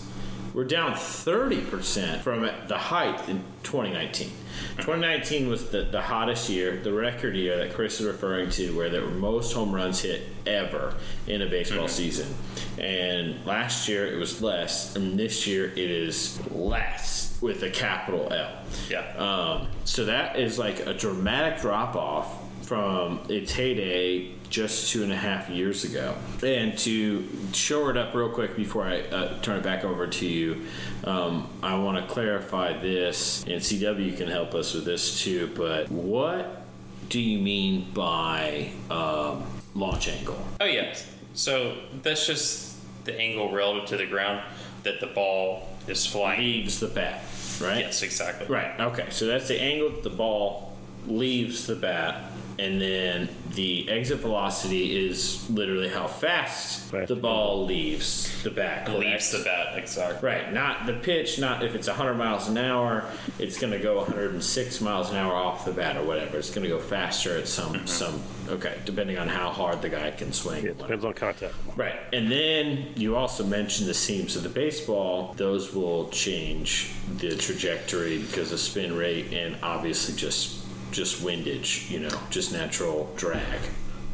We're 0.53 0.63
down 0.63 0.93
30% 0.93 2.21
from 2.21 2.49
the 2.67 2.77
height 2.77 3.29
in 3.29 3.43
2019. 3.63 4.31
2019 4.77 5.47
was 5.47 5.69
the, 5.69 5.83
the 5.83 6.01
hottest 6.01 6.49
year, 6.49 6.77
the 6.81 6.93
record 6.93 7.35
year 7.35 7.57
that 7.57 7.73
Chris 7.73 7.99
is 7.99 8.07
referring 8.07 8.49
to, 8.51 8.75
where 8.75 8.89
there 8.89 9.01
were 9.01 9.11
most 9.11 9.53
home 9.53 9.73
runs 9.73 10.01
hit 10.01 10.23
ever 10.45 10.95
in 11.27 11.41
a 11.41 11.47
baseball 11.47 11.87
season. 11.87 12.33
And 12.77 13.45
last 13.45 13.87
year 13.87 14.07
it 14.07 14.17
was 14.17 14.41
less, 14.41 14.95
and 14.95 15.19
this 15.19 15.45
year 15.45 15.65
it 15.65 15.77
is 15.77 16.39
less 16.51 17.37
with 17.41 17.63
a 17.63 17.69
capital 17.69 18.31
L. 18.33 18.51
yeah, 18.89 19.13
Um, 19.17 19.67
so 19.85 20.05
that 20.05 20.39
is 20.39 20.57
like 20.57 20.79
a 20.85 20.93
dramatic 20.93 21.61
drop 21.61 21.95
off 21.95 22.43
from 22.63 23.21
its 23.29 23.51
heyday 23.51 24.33
just 24.49 24.91
two 24.91 25.03
and 25.03 25.11
a 25.11 25.15
half 25.15 25.49
years 25.49 25.83
ago. 25.83 26.15
And 26.43 26.77
to 26.79 27.27
shore 27.53 27.91
it 27.91 27.97
up 27.97 28.13
real 28.13 28.29
quick 28.29 28.55
before 28.55 28.83
I 28.83 29.01
uh, 29.01 29.39
turn 29.41 29.57
it 29.57 29.63
back 29.63 29.83
over 29.83 30.07
to 30.07 30.25
you, 30.25 30.65
um, 31.03 31.47
I 31.61 31.77
want 31.77 31.97
to 31.97 32.11
clarify 32.11 32.77
this, 32.79 33.43
and 33.43 33.61
CW 33.61 34.17
can 34.17 34.27
help 34.27 34.55
us 34.55 34.73
with 34.73 34.85
this 34.85 35.21
too. 35.21 35.51
But 35.55 35.89
what 35.91 36.63
do 37.09 37.19
you 37.19 37.39
mean 37.39 37.91
by 37.93 38.71
um, 38.89 39.45
launch 39.75 40.07
angle? 40.07 40.43
oh 40.59 40.65
yeah. 40.65 40.95
So 41.33 41.77
that's 42.01 42.25
just 42.25 42.75
the 43.05 43.17
angle 43.17 43.51
relative 43.51 43.89
to 43.89 43.97
the 43.97 44.05
ground 44.05 44.41
that 44.83 44.99
the 44.99 45.07
ball 45.07 45.67
is 45.87 46.05
flying. 46.05 46.39
Leaves 46.39 46.79
the 46.79 46.87
bat, 46.87 47.23
right? 47.61 47.79
Yes, 47.79 48.01
exactly. 48.01 48.47
Right. 48.47 48.79
Okay. 48.79 49.07
So 49.11 49.25
that's 49.25 49.47
the 49.47 49.61
angle 49.61 49.89
that 49.91 50.03
the 50.03 50.09
ball 50.09 50.75
leaves 51.07 51.67
the 51.67 51.75
bat, 51.75 52.31
and 52.59 52.81
then 52.81 53.29
the 53.55 53.89
exit 53.89 54.19
velocity 54.19 55.07
is 55.07 55.49
literally 55.49 55.87
how 55.87 56.07
fast 56.07 56.91
Fast. 56.91 57.07
the 57.07 57.15
ball 57.15 57.65
leaves 57.65 58.43
the 58.43 58.51
bat. 58.51 58.85
correct? 58.85 58.99
Leaves 58.99 59.31
the 59.31 59.43
bat 59.43 59.77
exactly. 59.77 60.29
Right. 60.29 60.51
Not 60.51 60.85
the 60.85 60.93
pitch. 60.93 61.39
Not 61.39 61.63
if 61.63 61.73
it's 61.73 61.87
100 61.87 62.15
miles 62.15 62.49
an 62.49 62.57
hour, 62.57 63.05
it's 63.39 63.57
going 63.57 63.71
to 63.71 63.79
go 63.79 63.97
106 63.97 64.81
miles 64.81 65.09
an 65.09 65.15
hour 65.15 65.33
off 65.33 65.63
the 65.63 65.71
bat 65.71 65.95
or 65.95 66.03
whatever. 66.03 66.37
It's 66.37 66.49
going 66.49 66.63
to 66.63 66.69
go 66.69 66.79
faster 66.79 67.37
at 67.37 67.47
some 67.47 67.73
mm-hmm. 67.73 67.85
some. 67.85 68.21
Okay, 68.49 68.75
depending 68.83 69.17
on 69.19 69.27
how 69.27 69.51
hard 69.51 69.81
the 69.81 69.89
guy 69.89 70.09
can 70.11 70.33
swing. 70.33 70.65
It 70.65 70.77
depends 70.79 71.05
on 71.05 71.13
contact. 71.13 71.53
Right. 71.75 71.99
And 72.11 72.31
then 72.31 72.93
you 72.95 73.15
also 73.15 73.45
mentioned 73.45 73.87
the 73.87 73.93
seams 73.93 74.35
of 74.35 74.43
the 74.43 74.49
baseball. 74.49 75.33
Those 75.37 75.73
will 75.73 76.09
change 76.09 76.91
the 77.17 77.35
trajectory 77.35 78.17
because 78.17 78.51
of 78.51 78.59
spin 78.59 78.97
rate 78.97 79.31
and 79.33 79.55
obviously 79.61 80.15
just 80.15 80.59
just 80.91 81.21
windage, 81.23 81.89
you 81.89 81.99
know, 81.99 82.09
just 82.29 82.51
natural 82.51 83.11
drag, 83.15 83.59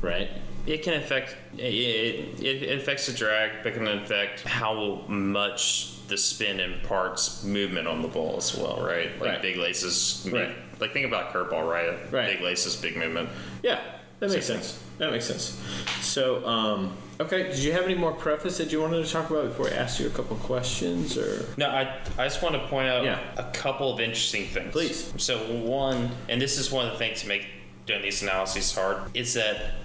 right? 0.01 0.29
It 0.65 0.81
can 0.83 0.93
affect 0.95 1.35
it, 1.57 2.39
it, 2.41 2.63
it 2.63 2.79
affects 2.79 3.05
the 3.05 3.13
drag, 3.13 3.63
but 3.63 3.73
can 3.75 3.87
affect 3.87 4.41
how 4.41 5.03
much 5.07 5.91
the 6.07 6.17
spin 6.17 6.59
imparts 6.59 7.43
movement 7.43 7.87
on 7.87 8.01
the 8.01 8.07
ball 8.07 8.37
as 8.37 8.55
well, 8.55 8.81
right? 8.83 9.11
Like 9.19 9.29
Right. 9.29 9.41
big 9.41 9.57
laces, 9.57 10.27
Right. 10.31 10.55
like 10.79 10.91
think 10.93 11.05
about 11.05 11.33
curveball, 11.33 11.67
right? 11.69 12.11
Right. 12.11 12.27
Big 12.33 12.41
laces, 12.41 12.75
big 12.75 12.95
movement. 12.97 13.29
Yeah, 13.63 13.79
that 14.19 14.29
makes 14.29 14.45
Same 14.45 14.57
sense. 14.57 14.79
That 14.97 15.11
makes 15.11 15.25
sense. 15.25 15.59
So, 16.01 16.45
um, 16.47 16.95
okay, 17.19 17.43
did 17.43 17.59
you 17.59 17.71
have 17.71 17.83
any 17.85 17.95
more 17.95 18.11
preface 18.11 18.57
that 18.57 18.71
you 18.71 18.81
wanted 18.81 19.05
to 19.05 19.11
talk 19.11 19.29
about 19.29 19.45
before 19.45 19.67
I 19.67 19.71
asked 19.73 19.99
you 19.99 20.07
a 20.07 20.09
couple 20.11 20.35
questions 20.37 21.17
or 21.17 21.45
No, 21.57 21.69
I, 21.69 21.97
I 22.17 22.25
just 22.25 22.41
want 22.41 22.55
to 22.55 22.67
point 22.67 22.87
out 22.87 23.03
Yeah. 23.03 23.19
a 23.37 23.51
couple 23.51 23.93
of 23.93 23.99
interesting 23.99 24.47
things. 24.47 24.71
Please. 24.71 25.13
So 25.17 25.37
one, 25.61 26.09
and 26.29 26.41
this 26.41 26.57
is 26.57 26.71
one 26.71 26.85
of 26.85 26.91
the 26.93 26.97
things 26.97 27.21
to 27.21 27.27
make 27.27 27.47
doing 27.85 28.01
these 28.01 28.21
analyses 28.21 28.73
hard, 28.73 28.97
is 29.15 29.33
that 29.35 29.75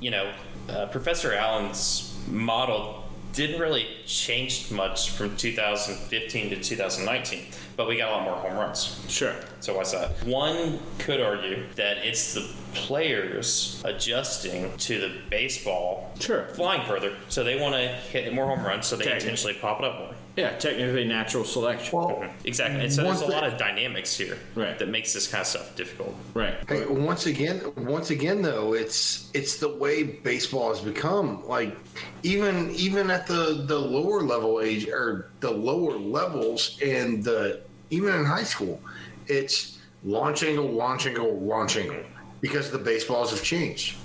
you 0.00 0.10
know 0.10 0.32
uh, 0.68 0.86
Professor 0.86 1.32
Alan's 1.34 2.16
model 2.28 3.04
didn't 3.32 3.60
really 3.60 3.86
change 4.06 4.70
much 4.70 5.10
from 5.10 5.36
2015 5.36 6.50
to 6.50 6.60
2019, 6.62 7.44
but 7.76 7.88
we 7.88 7.96
got 7.96 8.08
a 8.10 8.12
lot 8.12 8.24
more 8.24 8.34
home 8.34 8.56
runs. 8.58 9.00
Sure. 9.08 9.34
So 9.60 9.76
what's 9.76 9.92
that? 9.92 10.10
One 10.24 10.78
could 10.98 11.20
argue 11.20 11.64
that 11.76 11.98
it's 11.98 12.34
the 12.34 12.48
players 12.74 13.82
adjusting 13.84 14.76
to 14.78 15.00
the 15.00 15.12
baseball 15.30 16.12
Sure. 16.20 16.46
flying 16.54 16.86
further, 16.86 17.14
so 17.28 17.44
they 17.44 17.58
want 17.60 17.74
to 17.74 17.88
hit 17.88 18.32
more 18.32 18.46
home 18.46 18.64
runs, 18.64 18.86
so 18.86 18.96
they 18.96 19.12
intentionally 19.12 19.54
pop 19.54 19.80
it 19.80 19.84
up 19.84 19.98
more. 19.98 20.14
Yeah, 20.36 20.56
technically 20.56 21.04
natural 21.04 21.44
selection. 21.44 21.98
well, 21.98 22.24
Exactly. 22.44 22.80
And 22.84 22.92
so 22.92 23.02
there's 23.02 23.20
a 23.20 23.24
One 23.24 23.32
lot 23.32 23.42
thing- 23.44 23.52
of 23.52 23.58
dynamics 23.58 24.16
here 24.16 24.38
Right. 24.54 24.78
that 24.78 24.88
makes 24.88 25.12
this 25.12 25.26
kind 25.26 25.42
of 25.42 25.46
stuff 25.48 25.74
difficult. 25.76 26.14
right. 26.34 26.54
Hey, 26.68 26.86
once 26.86 27.26
again, 27.26 27.60
once 27.76 28.10
again, 28.10 28.40
though, 28.42 28.74
it's 28.74 29.28
it's 29.34 29.56
the 29.56 29.68
way 29.68 30.02
baseball 30.02 30.68
has 30.70 30.80
become. 30.80 31.46
Like, 31.46 31.76
even 32.22 32.70
even 32.74 33.10
at 33.10 33.26
the 33.26 33.64
the 33.66 33.78
lower 33.78 34.22
level 34.22 34.60
age 34.60 34.88
or 34.88 35.30
the 35.40 35.50
lower 35.50 35.98
levels, 35.98 36.78
and 36.84 37.22
the 37.24 37.60
even 37.90 38.14
in 38.14 38.24
high 38.24 38.44
school, 38.44 38.80
it's 39.26 39.78
launch 40.04 40.42
angle, 40.44 40.68
launch 40.68 41.06
angle, 41.06 41.38
launch 41.40 41.76
angle, 41.76 42.04
because 42.40 42.70
the 42.70 42.78
baseballs 42.78 43.30
have 43.30 43.42
changed. 43.42 43.96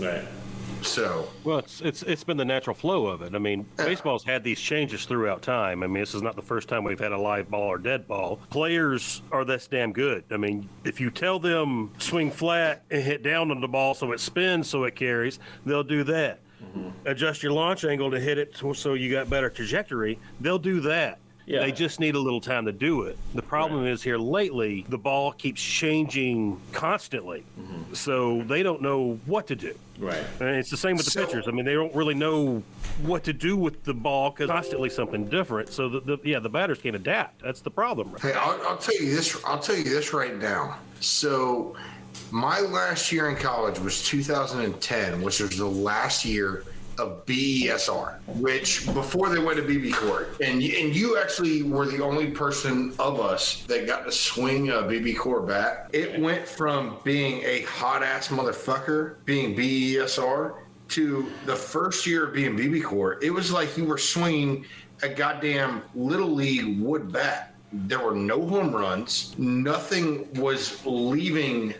Right. 0.00 0.24
So 0.82 1.28
Well, 1.44 1.58
it's 1.58 1.80
it's 1.80 2.02
it's 2.02 2.24
been 2.24 2.36
the 2.36 2.44
natural 2.44 2.74
flow 2.74 3.06
of 3.06 3.22
it. 3.22 3.34
I 3.34 3.38
mean, 3.38 3.66
uh. 3.78 3.84
baseball's 3.84 4.24
had 4.24 4.44
these 4.44 4.60
changes 4.60 5.06
throughout 5.06 5.42
time. 5.42 5.82
I 5.82 5.86
mean, 5.86 6.00
this 6.00 6.14
is 6.14 6.22
not 6.22 6.36
the 6.36 6.42
first 6.42 6.68
time 6.68 6.84
we've 6.84 7.00
had 7.00 7.12
a 7.12 7.18
live 7.18 7.50
ball 7.50 7.68
or 7.68 7.78
dead 7.78 8.06
ball. 8.06 8.38
Players 8.50 9.22
are 9.32 9.44
this 9.44 9.66
damn 9.66 9.92
good. 9.92 10.24
I 10.30 10.36
mean, 10.36 10.68
if 10.84 11.00
you 11.00 11.10
tell 11.10 11.38
them 11.38 11.92
swing 11.98 12.30
flat 12.30 12.84
and 12.90 13.02
hit 13.02 13.22
down 13.22 13.50
on 13.50 13.60
the 13.60 13.68
ball 13.68 13.94
so 13.94 14.12
it 14.12 14.20
spins 14.20 14.68
so 14.68 14.84
it 14.84 14.94
carries, 14.94 15.38
they'll 15.64 15.82
do 15.84 16.04
that. 16.04 16.40
Mm-hmm. 16.62 16.90
Adjust 17.06 17.42
your 17.42 17.52
launch 17.52 17.84
angle 17.84 18.10
to 18.10 18.20
hit 18.20 18.38
it 18.38 18.56
so 18.74 18.94
you 18.94 19.10
got 19.10 19.28
better 19.28 19.50
trajectory, 19.50 20.18
they'll 20.40 20.58
do 20.58 20.80
that. 20.80 21.18
Yeah. 21.46 21.60
They 21.60 21.72
just 21.72 22.00
need 22.00 22.14
a 22.14 22.18
little 22.18 22.40
time 22.40 22.64
to 22.66 22.72
do 22.72 23.02
it. 23.02 23.18
The 23.34 23.42
problem 23.42 23.86
is 23.86 24.02
here 24.02 24.16
lately, 24.16 24.86
the 24.88 24.98
ball 24.98 25.32
keeps 25.32 25.62
changing 25.62 26.60
constantly. 26.72 27.44
Mm-hmm. 27.60 27.94
So 27.94 28.42
they 28.42 28.62
don't 28.62 28.80
know 28.80 29.18
what 29.26 29.46
to 29.48 29.56
do. 29.56 29.74
Right. 29.98 30.24
And 30.40 30.50
it's 30.50 30.70
the 30.70 30.76
same 30.76 30.96
with 30.96 31.04
the 31.04 31.10
So- 31.10 31.26
pitchers. 31.26 31.46
I 31.46 31.50
mean, 31.50 31.64
they 31.64 31.74
don't 31.74 31.94
really 31.94 32.14
know 32.14 32.62
what 33.02 33.24
to 33.24 33.32
do 33.32 33.56
with 33.56 33.84
the 33.84 33.94
ball 33.94 34.30
because 34.30 34.48
constantly 34.48 34.88
something 34.88 35.28
different. 35.28 35.70
So 35.70 35.88
the, 35.88 36.00
the 36.00 36.18
yeah, 36.24 36.38
the 36.38 36.48
batters 36.48 36.78
can't 36.78 36.96
adapt. 36.96 37.42
That's 37.42 37.60
the 37.60 37.70
problem. 37.70 38.14
Hey, 38.20 38.32
I'll, 38.32 38.60
I'll 38.66 38.78
tell 38.78 38.94
you 38.94 39.14
this. 39.14 39.36
I'll 39.44 39.58
tell 39.58 39.76
you 39.76 39.84
this 39.84 40.12
right 40.12 40.36
now. 40.36 40.78
So, 41.00 41.76
my 42.30 42.60
last 42.60 43.12
year 43.12 43.28
in 43.28 43.36
college 43.36 43.78
was 43.78 44.02
2010, 44.04 45.20
which 45.20 45.40
was 45.40 45.58
the 45.58 45.66
last 45.66 46.24
year 46.24 46.64
of 46.98 47.24
BESR, 47.26 48.18
which 48.40 48.86
before 48.94 49.28
they 49.28 49.38
went 49.38 49.58
to 49.58 49.62
BBCOR, 49.62 50.40
and 50.40 50.62
and 50.62 50.94
you 50.94 51.18
actually 51.18 51.62
were 51.62 51.86
the 51.86 52.02
only 52.02 52.30
person 52.30 52.92
of 52.98 53.20
us 53.20 53.64
that 53.64 53.86
got 53.86 54.04
to 54.04 54.12
swing 54.12 54.70
a 54.70 54.82
BBCOR 54.82 55.46
bat. 55.46 55.90
It 55.92 56.20
went 56.20 56.46
from 56.46 56.98
being 57.04 57.42
a 57.44 57.62
hot 57.62 58.02
ass 58.02 58.28
motherfucker, 58.28 59.16
being 59.24 59.56
BESR, 59.56 60.54
to 60.88 61.30
the 61.46 61.56
first 61.56 62.06
year 62.06 62.26
of 62.26 62.34
being 62.34 62.56
BB 62.56 62.84
Court. 62.84 63.22
It 63.22 63.30
was 63.30 63.50
like 63.50 63.76
you 63.76 63.84
were 63.84 63.98
swinging 63.98 64.66
a 65.02 65.08
goddamn 65.08 65.82
little 65.94 66.30
league 66.30 66.78
wood 66.80 67.12
bat. 67.12 67.53
There 67.74 67.98
were 67.98 68.14
no 68.14 68.46
home 68.46 68.72
runs. 68.72 69.34
Nothing 69.36 70.32
was 70.34 70.84
leaving 70.86 71.74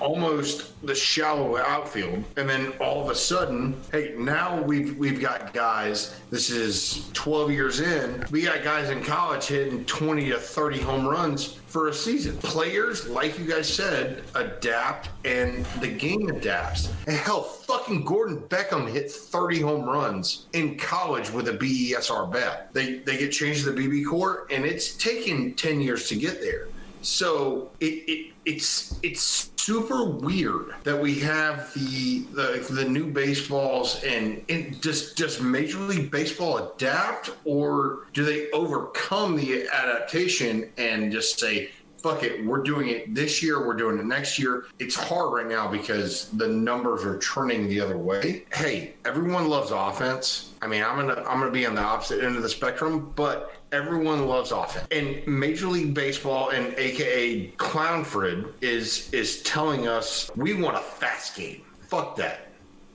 almost 0.00 0.84
the 0.86 0.94
shallow 0.94 1.58
outfield. 1.58 2.24
And 2.36 2.48
then 2.48 2.72
all 2.80 3.02
of 3.02 3.10
a 3.10 3.14
sudden, 3.14 3.78
hey, 3.92 4.14
now 4.16 4.62
we've 4.62 4.96
we've 4.96 5.20
got 5.20 5.52
guys. 5.52 6.18
This 6.30 6.50
is 6.50 7.10
12 7.12 7.50
years 7.50 7.80
in. 7.80 8.24
We 8.30 8.42
got 8.42 8.64
guys 8.64 8.88
in 8.88 9.04
college 9.04 9.46
hitting 9.46 9.84
20 9.84 10.30
to 10.30 10.38
30 10.38 10.80
home 10.80 11.06
runs 11.06 11.58
for 11.70 11.88
a 11.88 11.94
season. 11.94 12.36
Players, 12.38 13.08
like 13.08 13.38
you 13.38 13.44
guys 13.46 13.72
said, 13.72 14.24
adapt 14.34 15.08
and 15.24 15.64
the 15.80 15.86
game 15.86 16.28
adapts. 16.28 16.92
And 17.06 17.16
hell, 17.16 17.42
fucking 17.42 18.04
Gordon 18.04 18.38
Beckham 18.38 18.90
hit 18.90 19.10
30 19.10 19.60
home 19.60 19.84
runs 19.84 20.46
in 20.52 20.76
college 20.76 21.30
with 21.30 21.48
a 21.48 21.52
BESR 21.52 22.30
bat. 22.32 22.70
They 22.72 22.98
they 22.98 23.16
get 23.16 23.30
changed 23.30 23.64
to 23.64 23.70
the 23.70 23.80
BBCOR, 23.80 24.46
and 24.50 24.64
it's 24.64 24.96
taken 24.96 25.54
10 25.54 25.80
years 25.80 26.08
to 26.08 26.16
get 26.16 26.40
there. 26.40 26.66
So 27.02 27.70
it, 27.78 28.04
it 28.08 28.32
it's 28.44 28.98
it's 29.02 29.49
super 29.60 30.04
weird 30.04 30.74
that 30.84 30.98
we 30.98 31.18
have 31.18 31.72
the 31.74 32.20
the, 32.32 32.66
the 32.70 32.84
new 32.84 33.06
baseballs 33.06 34.02
and, 34.04 34.42
and 34.48 34.80
does 34.80 35.12
does 35.12 35.40
Major 35.40 35.78
League 35.78 36.10
Baseball 36.10 36.72
adapt 36.74 37.30
or 37.44 38.06
do 38.14 38.24
they 38.24 38.50
overcome 38.52 39.36
the 39.36 39.68
adaptation 39.68 40.70
and 40.78 41.12
just 41.12 41.38
say 41.38 41.70
fuck 41.98 42.22
it 42.22 42.44
we're 42.46 42.62
doing 42.62 42.88
it 42.88 43.14
this 43.14 43.42
year 43.42 43.66
we're 43.66 43.74
doing 43.74 43.98
it 43.98 44.06
next 44.06 44.38
year. 44.38 44.64
It's 44.78 44.96
hard 44.96 45.34
right 45.34 45.46
now 45.46 45.70
because 45.70 46.30
the 46.30 46.48
numbers 46.48 47.04
are 47.04 47.18
turning 47.18 47.68
the 47.68 47.80
other 47.80 47.98
way. 47.98 48.46
Hey 48.54 48.94
everyone 49.04 49.48
loves 49.48 49.72
offense. 49.72 50.54
I 50.62 50.68
mean 50.68 50.82
i'm 50.82 50.96
gonna 50.96 51.22
i'm 51.26 51.38
gonna 51.38 51.50
be 51.50 51.66
on 51.66 51.74
the 51.74 51.82
opposite 51.82 52.24
end 52.24 52.36
of 52.36 52.42
the 52.42 52.48
spectrum 52.48 53.12
but 53.14 53.52
everyone 53.72 54.26
loves 54.26 54.50
offense 54.52 54.86
and 54.90 55.26
major 55.26 55.66
league 55.66 55.94
baseball 55.94 56.50
and 56.50 56.74
aka 56.76 57.48
clownfred 57.52 58.52
is 58.60 59.08
is 59.12 59.42
telling 59.42 59.86
us 59.86 60.30
we 60.36 60.54
want 60.54 60.76
a 60.76 60.80
fast 60.80 61.36
game 61.36 61.62
fuck 61.88 62.16
that 62.16 62.48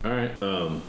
All 0.03 0.11
right. 0.11 0.43
Um, 0.43 0.82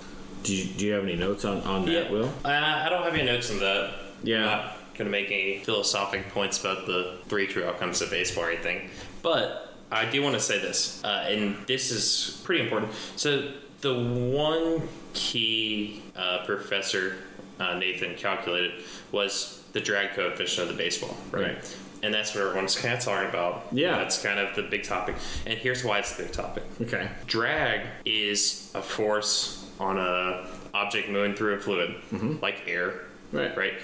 do 0.42 0.54
you, 0.54 0.64
do 0.74 0.86
you 0.86 0.92
have 0.92 1.02
any 1.02 1.16
notes 1.16 1.44
on, 1.44 1.60
on 1.62 1.86
that, 1.86 2.10
Will? 2.10 2.32
Uh, 2.44 2.48
I 2.48 2.88
don't 2.88 3.02
have 3.02 3.14
any 3.14 3.24
notes 3.24 3.50
on 3.50 3.58
that. 3.58 3.94
Yeah. 4.22 4.36
I'm 4.38 4.44
not 4.44 4.76
going 4.94 5.06
to 5.06 5.10
make 5.10 5.26
any 5.26 5.58
philosophic 5.58 6.28
points 6.28 6.60
about 6.60 6.86
the 6.86 7.18
three 7.26 7.46
true 7.46 7.64
outcomes 7.64 8.00
of 8.00 8.10
baseball 8.10 8.44
or 8.44 8.50
anything. 8.50 8.90
But 9.22 9.74
I 9.90 10.04
do 10.04 10.22
want 10.22 10.34
to 10.34 10.40
say 10.40 10.58
this, 10.60 11.02
uh, 11.02 11.24
and 11.28 11.56
this 11.66 11.90
is 11.90 12.40
pretty 12.44 12.62
important. 12.62 12.92
So, 13.16 13.52
the 13.80 13.94
one 13.94 14.88
key 15.14 16.02
uh, 16.14 16.44
professor 16.46 17.16
uh, 17.58 17.74
Nathan 17.78 18.14
calculated 18.16 18.84
was 19.12 19.64
the 19.76 19.82
drag 19.82 20.14
coefficient 20.14 20.70
of 20.70 20.74
the 20.74 20.82
baseball, 20.82 21.14
right? 21.30 21.48
Right. 21.48 21.76
And 22.02 22.14
that's 22.14 22.34
what 22.34 22.44
everyone's 22.44 22.78
kind 22.78 22.94
of 22.94 23.00
talking 23.00 23.28
about. 23.28 23.66
Yeah. 23.72 23.98
That's 23.98 24.22
kind 24.22 24.38
of 24.40 24.56
the 24.56 24.62
big 24.62 24.84
topic. 24.84 25.16
And 25.44 25.58
here's 25.58 25.84
why 25.84 25.98
it's 25.98 26.16
the 26.16 26.22
big 26.22 26.32
topic 26.32 26.62
Okay. 26.80 27.08
drag 27.26 27.86
is 28.06 28.70
a 28.74 28.80
force 28.80 29.70
on 29.78 29.98
a 29.98 30.46
object 30.72 31.10
moving 31.10 31.34
through 31.34 31.54
a 31.54 31.58
fluid 31.58 31.90
mm-hmm. 32.10 32.36
like 32.40 32.62
air 32.66 33.02
Right. 33.32 33.54
right 33.56 33.74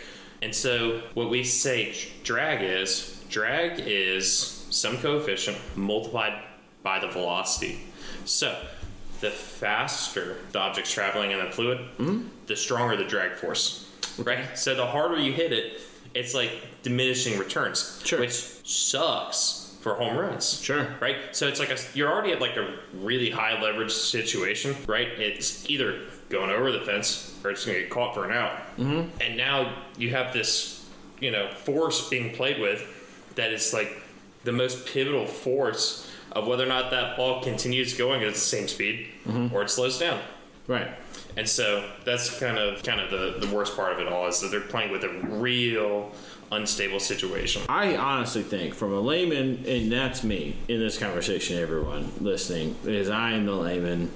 and 0.40 0.54
so 0.54 1.02
what 1.14 1.28
we 1.28 1.42
say 1.44 1.94
drag 2.22 2.62
is 2.62 3.22
drag 3.28 3.80
is 3.80 4.66
some 4.70 4.96
coefficient 4.98 5.58
multiplied 5.76 6.40
by 6.82 7.00
the 7.00 7.08
velocity 7.08 7.80
so 8.24 8.56
the 9.20 9.30
faster 9.30 10.36
the 10.52 10.58
object's 10.60 10.92
traveling 10.92 11.32
in 11.32 11.40
a 11.40 11.50
fluid 11.50 11.78
mm-hmm. 11.98 12.28
the 12.46 12.56
stronger 12.56 12.96
the 12.96 13.04
drag 13.04 13.32
force 13.32 13.81
right 14.24 14.58
so 14.58 14.74
the 14.74 14.86
harder 14.86 15.18
you 15.18 15.32
hit 15.32 15.52
it 15.52 15.80
it's 16.14 16.34
like 16.34 16.50
diminishing 16.82 17.38
returns 17.38 18.00
Sure. 18.04 18.20
which 18.20 18.32
sucks 18.32 19.76
for 19.80 19.94
home 19.94 20.16
runs 20.16 20.60
Sure. 20.60 20.86
right? 21.00 21.16
So 21.32 21.48
it's 21.48 21.58
like 21.58 21.70
a, 21.70 21.76
you're 21.94 22.10
already 22.10 22.32
at 22.32 22.40
like 22.40 22.56
a 22.56 22.76
really 22.94 23.30
high 23.30 23.60
leverage 23.60 23.90
situation, 23.92 24.76
right? 24.86 25.08
It's 25.18 25.68
either 25.68 25.98
going 26.28 26.50
over 26.50 26.70
the 26.70 26.82
fence 26.82 27.36
or 27.42 27.50
it's 27.50 27.64
going 27.64 27.76
to 27.78 27.82
get 27.82 27.90
caught 27.90 28.14
for 28.14 28.24
an 28.24 28.30
out. 28.30 28.52
Mm-hmm. 28.76 29.08
And 29.20 29.36
now 29.36 29.74
you 29.98 30.10
have 30.10 30.32
this, 30.32 30.88
you 31.20 31.32
know, 31.32 31.48
force 31.50 32.08
being 32.08 32.32
played 32.32 32.60
with 32.60 32.80
that 33.34 33.52
is 33.52 33.72
like 33.72 34.00
the 34.44 34.52
most 34.52 34.86
pivotal 34.86 35.26
force 35.26 36.08
of 36.30 36.46
whether 36.46 36.62
or 36.62 36.68
not 36.68 36.92
that 36.92 37.16
ball 37.16 37.42
continues 37.42 37.94
going 37.98 38.22
at 38.22 38.32
the 38.34 38.38
same 38.38 38.68
speed 38.68 39.08
or 39.52 39.62
it 39.62 39.70
slows 39.70 39.98
down. 39.98 40.20
Right. 40.68 40.88
And 41.36 41.48
so 41.48 41.88
that's 42.04 42.38
kind 42.38 42.58
of 42.58 42.82
kind 42.82 43.00
of 43.00 43.10
the, 43.10 43.46
the 43.46 43.54
worst 43.54 43.76
part 43.76 43.92
of 43.92 44.00
it 44.00 44.08
all 44.08 44.26
is 44.26 44.40
that 44.40 44.50
they're 44.50 44.60
playing 44.60 44.92
with 44.92 45.04
a 45.04 45.08
real 45.28 46.12
unstable 46.50 47.00
situation. 47.00 47.62
I 47.68 47.96
honestly 47.96 48.42
think, 48.42 48.74
from 48.74 48.92
a 48.92 49.00
layman, 49.00 49.64
and 49.66 49.90
that's 49.90 50.22
me 50.22 50.56
in 50.68 50.78
this 50.78 50.98
conversation, 50.98 51.58
everyone 51.58 52.12
listening, 52.20 52.76
is 52.84 53.08
I 53.08 53.32
am 53.32 53.46
the 53.46 53.54
layman. 53.54 54.10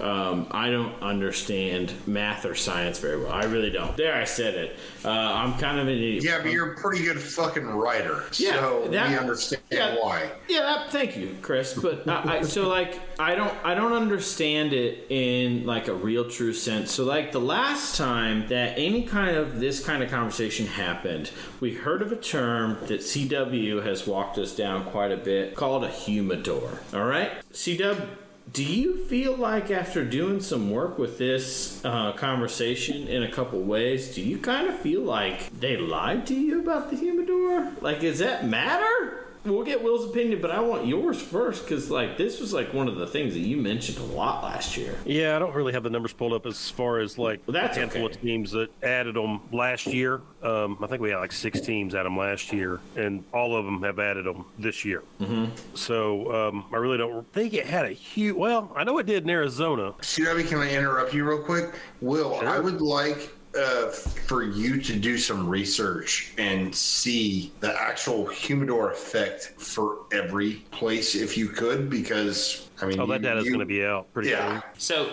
Um, 0.00 0.46
I 0.50 0.70
don't 0.70 1.00
understand 1.02 1.92
math 2.06 2.44
or 2.44 2.54
science 2.54 2.98
very 2.98 3.18
well. 3.20 3.32
I 3.32 3.44
really 3.44 3.70
don't. 3.70 3.96
There, 3.96 4.14
I 4.14 4.24
said 4.24 4.54
it. 4.54 4.76
Uh, 5.04 5.08
I'm 5.10 5.58
kind 5.58 5.78
of 5.78 5.86
an 5.88 5.94
idiot. 5.94 6.24
yeah 6.24 6.40
but 6.42 6.52
you're 6.52 6.72
a 6.72 6.76
pretty 6.76 7.02
good 7.04 7.20
fucking 7.20 7.66
writer 7.66 8.24
Yeah, 8.34 8.52
so 8.60 8.88
that- 8.88 9.08
we 9.08 9.16
understand 9.16 9.62
yeah. 9.70 9.94
why 10.00 10.30
Yeah, 10.48 10.60
that, 10.62 10.90
thank 10.92 11.16
you, 11.16 11.36
Chris. 11.42 11.74
But 11.74 12.06
I, 12.08 12.38
I, 12.38 12.42
so 12.42 12.68
like 12.68 12.98
I 13.18 13.34
don't 13.34 13.52
I 13.64 13.74
don't 13.74 13.92
understand 13.92 14.72
it 14.72 15.06
in 15.10 15.64
like 15.66 15.88
a 15.88 15.94
real 15.94 16.28
true 16.28 16.52
sense. 16.52 16.90
So 16.92 17.04
like 17.04 17.32
the 17.32 17.40
last 17.40 17.96
time 17.96 18.46
that 18.48 18.78
any 18.78 19.04
kind 19.04 19.36
of 19.36 19.60
this 19.60 19.84
kind 19.84 20.02
of 20.02 20.10
conversation 20.10 20.66
happened, 20.66 21.30
we 21.60 21.72
heard 21.74 22.02
of 22.02 22.12
a 22.12 22.16
term 22.16 22.76
that 22.86 23.00
CW 23.00 23.82
has 23.84 24.06
walked 24.06 24.38
us 24.38 24.54
down 24.54 24.84
quite 24.84 25.12
a 25.12 25.16
bit 25.16 25.54
called 25.54 25.84
a 25.84 25.88
humidor. 25.90 26.80
All 26.92 27.04
right, 27.04 27.30
CW. 27.52 28.06
Do 28.52 28.64
you 28.64 28.96
feel 29.04 29.36
like 29.36 29.70
after 29.70 30.04
doing 30.04 30.40
some 30.40 30.70
work 30.70 30.98
with 30.98 31.18
this 31.18 31.84
uh, 31.84 32.12
conversation 32.12 33.06
in 33.06 33.22
a 33.22 33.30
couple 33.30 33.60
ways, 33.60 34.14
do 34.14 34.22
you 34.22 34.38
kind 34.38 34.66
of 34.66 34.76
feel 34.78 35.02
like 35.02 35.50
they 35.60 35.76
lied 35.76 36.26
to 36.28 36.34
you 36.34 36.60
about 36.60 36.90
the 36.90 36.96
humidor? 36.96 37.70
Like, 37.80 38.00
does 38.00 38.18
that 38.18 38.46
matter? 38.46 39.29
We'll 39.44 39.64
get 39.64 39.82
Will's 39.82 40.04
opinion, 40.04 40.40
but 40.42 40.50
I 40.50 40.60
want 40.60 40.86
yours 40.86 41.20
first 41.20 41.64
because, 41.64 41.90
like, 41.90 42.18
this 42.18 42.40
was 42.40 42.52
like 42.52 42.74
one 42.74 42.88
of 42.88 42.96
the 42.96 43.06
things 43.06 43.32
that 43.34 43.40
you 43.40 43.56
mentioned 43.56 43.98
a 43.98 44.02
lot 44.02 44.42
last 44.42 44.76
year. 44.76 44.98
Yeah, 45.06 45.34
I 45.34 45.38
don't 45.38 45.54
really 45.54 45.72
have 45.72 45.82
the 45.82 45.90
numbers 45.90 46.12
pulled 46.12 46.32
up 46.34 46.44
as 46.44 46.68
far 46.68 46.98
as 46.98 47.16
like 47.16 47.40
Well, 47.46 47.54
that's 47.54 47.76
a 47.76 47.80
handful 47.80 48.04
okay. 48.04 48.14
of 48.14 48.20
teams 48.20 48.50
that 48.52 48.68
added 48.82 49.16
them 49.16 49.40
last 49.50 49.86
year. 49.86 50.20
Um, 50.42 50.78
I 50.82 50.86
think 50.86 51.00
we 51.00 51.10
had 51.10 51.18
like 51.18 51.32
six 51.32 51.60
teams 51.60 51.94
add 51.94 52.04
them 52.04 52.18
last 52.18 52.52
year, 52.52 52.80
and 52.96 53.24
all 53.32 53.56
of 53.56 53.64
them 53.64 53.82
have 53.82 53.98
added 53.98 54.26
them 54.26 54.44
this 54.58 54.84
year. 54.84 55.02
Mm-hmm. 55.20 55.46
So 55.74 56.48
um, 56.48 56.66
I 56.72 56.76
really 56.76 56.98
don't 56.98 57.30
think 57.32 57.54
it 57.54 57.66
had 57.66 57.86
a 57.86 57.92
huge. 57.92 58.36
Well, 58.36 58.72
I 58.76 58.84
know 58.84 58.98
it 58.98 59.06
did 59.06 59.24
in 59.24 59.30
Arizona. 59.30 59.92
CW, 60.00 60.46
can 60.48 60.58
I 60.58 60.70
interrupt 60.70 61.14
you 61.14 61.24
real 61.24 61.42
quick? 61.42 61.74
Will, 62.00 62.34
I 62.40 62.58
would 62.58 62.80
like 62.80 63.30
uh, 63.58 63.88
for 63.88 64.42
you 64.44 64.80
to 64.80 64.96
do 64.96 65.18
some 65.18 65.48
research 65.48 66.32
and 66.38 66.74
see 66.74 67.52
the 67.60 67.74
actual 67.80 68.26
humidor 68.26 68.92
effect 68.92 69.54
for 69.58 69.98
every 70.12 70.64
place 70.70 71.14
if 71.14 71.36
you 71.36 71.48
could, 71.48 71.90
because 71.90 72.68
I 72.80 72.86
mean, 72.86 73.00
Oh, 73.00 73.06
that 73.06 73.20
you- 73.22 73.28
data's 73.28 73.44
going 73.48 73.58
to 73.60 73.66
be 73.66 73.84
out 73.84 74.12
pretty 74.14 74.30
Yeah. 74.30 74.60
soon. 74.60 74.62
So, 74.78 75.12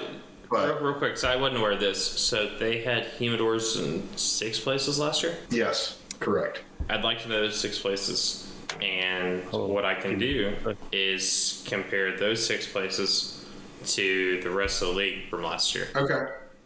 But- 0.50 0.68
real, 0.82 0.92
real 0.92 0.94
quick, 1.00 1.18
so 1.18 1.28
I 1.30 1.36
wasn't 1.36 1.60
aware 1.60 1.72
of 1.74 1.80
this. 1.80 2.00
So 2.04 2.50
they 2.60 2.82
had 2.82 3.06
humidors 3.20 3.78
in 3.84 4.08
six 4.18 4.60
places 4.60 5.00
last 5.00 5.24
year. 5.24 5.36
Yes, 5.50 5.98
correct. 6.20 6.62
I'd 6.90 7.04
like 7.04 7.22
to 7.24 7.30
know 7.30 7.42
those 7.42 7.60
six 7.60 7.80
places, 7.80 8.48
and 8.82 9.44
what 9.52 9.84
I 9.84 9.96
can 9.96 10.18
do 10.20 10.56
is 10.94 11.64
compare 11.68 12.16
those 12.18 12.46
six 12.46 12.66
places 12.68 13.46
to 13.88 14.40
the 14.42 14.50
rest 14.50 14.82
of 14.82 14.90
the 14.90 14.94
league 14.94 15.30
from 15.30 15.44
last 15.44 15.74
year. 15.76 15.88
Okay. 15.96 16.14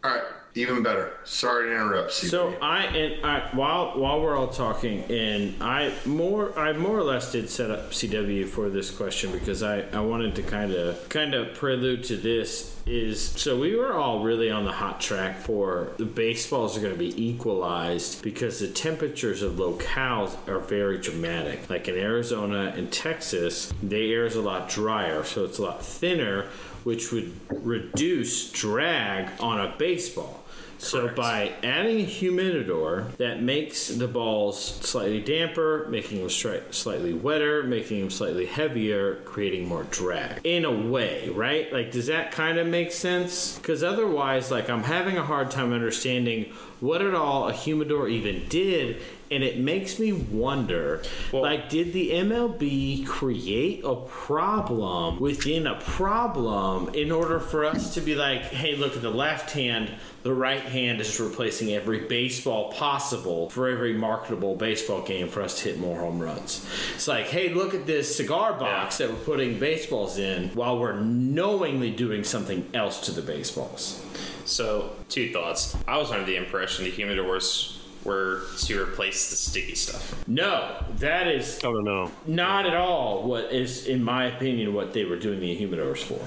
All 0.04 0.12
right. 0.12 0.24
Even 0.54 0.84
better. 0.84 1.14
Sorry 1.24 1.70
to 1.70 1.72
interrupt. 1.72 2.12
CP. 2.12 2.30
So 2.30 2.54
I 2.62 2.84
and 2.84 3.26
I 3.26 3.50
while 3.54 3.98
while 3.98 4.22
we're 4.22 4.36
all 4.36 4.50
talking, 4.50 5.04
and 5.10 5.62
I 5.64 5.94
more 6.06 6.58
I 6.60 6.74
more 6.74 6.98
or 6.98 7.04
less 7.04 7.32
did 7.32 7.50
set 7.50 7.72
up 7.72 7.92
CW 7.92 8.48
for 8.50 8.70
this 8.70 8.92
question 8.92 9.32
because 9.32 9.64
I 9.64 9.82
I 9.94 10.02
wanted 10.02 10.36
to 10.36 10.44
kind 10.44 10.74
of 10.74 11.08
kind 11.08 11.34
of 11.34 11.54
prelude 11.56 12.04
to 12.06 12.18
this 12.18 12.76
is 12.86 13.22
so 13.22 13.60
we 13.60 13.76
were 13.76 13.94
all 13.94 14.24
really 14.24 14.50
on 14.50 14.66
the 14.66 14.72
hot 14.72 15.00
track 15.00 15.38
for 15.38 15.92
the 15.98 16.06
baseballs 16.06 16.76
are 16.76 16.82
going 16.82 16.94
to 16.94 17.00
be 17.00 17.24
equalized 17.24 18.22
because 18.24 18.60
the 18.60 18.68
temperatures 18.68 19.42
of 19.42 19.54
locales 19.54 20.36
are 20.50 20.60
very 20.60 20.98
dramatic. 20.98 21.70
Like 21.70 21.88
in 21.88 21.96
Arizona 21.96 22.74
and 22.76 22.92
Texas, 22.92 23.72
the 23.82 24.12
air 24.12 24.26
is 24.26 24.36
a 24.36 24.42
lot 24.42 24.68
drier, 24.68 25.24
so 25.24 25.46
it's 25.46 25.60
a 25.60 25.64
lot 25.64 25.86
thinner, 25.86 26.48
which 26.84 27.12
would 27.12 27.32
reduce 27.50 28.52
drag 28.52 29.30
on 29.40 29.60
a 29.60 29.74
baseball. 29.78 30.41
So 30.82 31.08
by 31.08 31.54
adding 31.64 32.00
a 32.02 32.04
humidor 32.04 33.08
that 33.18 33.42
makes 33.42 33.88
the 33.88 34.08
balls 34.08 34.60
slightly 34.60 35.22
damper, 35.22 35.86
making 35.90 36.20
them 36.20 36.28
stri- 36.28 36.74
slightly 36.74 37.14
wetter, 37.14 37.62
making 37.62 38.00
them 38.00 38.10
slightly 38.10 38.48
heavier, 38.48 39.18
creating 39.24 39.68
more 39.68 39.84
drag. 39.84 40.42
In 40.44 40.66
a 40.66 40.72
way, 40.72 41.30
right? 41.30 41.72
Like, 41.72 41.92
does 41.92 42.08
that 42.08 42.32
kind 42.32 42.58
of 42.58 42.66
make 42.66 42.92
sense? 42.92 43.58
Because 43.60 43.84
otherwise, 43.84 44.50
like, 44.50 44.72
I'm 44.72 44.84
having 44.84 45.18
a 45.18 45.24
hard 45.24 45.52
time 45.52 45.72
understanding 45.72 46.52
what 46.80 47.02
at 47.04 47.14
all 47.14 47.48
a 47.48 47.54
humidor 47.54 48.10
even 48.10 48.48
did. 48.50 49.02
And 49.32 49.46
it 49.46 49.58
makes 49.58 49.98
me 49.98 50.12
wonder, 50.12 51.02
Well- 51.32 51.44
like, 51.44 51.70
did 51.70 51.94
the 51.94 52.12
MLB 52.12 53.06
create 53.08 53.82
a 53.86 53.96
problem 53.96 55.20
within 55.22 55.66
a 55.66 55.76
problem 55.76 56.94
in 56.94 57.12
order 57.12 57.40
for 57.40 57.64
us 57.64 57.94
to 57.94 58.02
be 58.02 58.14
like, 58.14 58.42
hey, 58.42 58.76
look 58.76 58.94
at 58.96 59.02
the 59.02 59.10
left 59.10 59.52
hand, 59.52 59.90
the 60.24 60.34
right 60.34 60.62
hand 60.62 61.00
is 61.00 61.18
replacing 61.20 61.74
every 61.74 62.00
baseball 62.00 62.74
possible 62.74 63.50
for 63.50 63.70
every 63.70 63.94
marketable 63.94 64.56
baseball 64.56 65.02
game 65.02 65.30
for 65.30 65.42
us 65.42 65.60
to 65.60 65.70
hit 65.70 65.80
more 65.80 66.00
home 66.00 66.20
runs. 66.20 66.68
It's 66.94 67.08
like, 67.08 67.28
hey, 67.28 67.54
look 67.54 67.74
at 67.74 67.88
this 67.88 68.14
cigar 68.14 68.54
box 68.54 68.98
that 68.98 69.10
we're 69.10 69.16
putting 69.16 69.58
baseballs 69.58 70.18
in 70.18 70.50
while 70.50 70.78
we're 70.78 71.00
knowingly 71.00 71.90
doing 71.90 72.26
something 72.26 72.70
else 72.74 73.00
to 73.06 73.12
the 73.12 73.22
baseballs. 73.22 74.06
So, 74.44 74.92
two 75.08 75.32
thoughts. 75.32 75.78
I 75.88 75.98
was 75.98 76.12
under 76.12 76.26
the 76.26 76.36
impression 76.36 76.84
the 76.84 76.92
humidors 76.92 77.78
were 78.04 78.42
to 78.58 78.82
replace 78.82 79.30
the 79.30 79.36
sticky 79.36 79.76
stuff. 79.76 80.28
No, 80.28 80.84
that 80.98 81.28
is 81.28 81.60
Oh 81.64 81.80
no, 81.80 82.12
not 82.26 82.66
at 82.66 82.76
all 82.76 83.24
what 83.24 83.52
is, 83.52 83.88
in 83.88 84.04
my 84.04 84.26
opinion, 84.26 84.74
what 84.74 84.94
they 84.94 85.06
were 85.06 85.18
doing 85.18 85.40
the 85.40 85.56
humidors 85.58 86.00
for. 86.04 86.20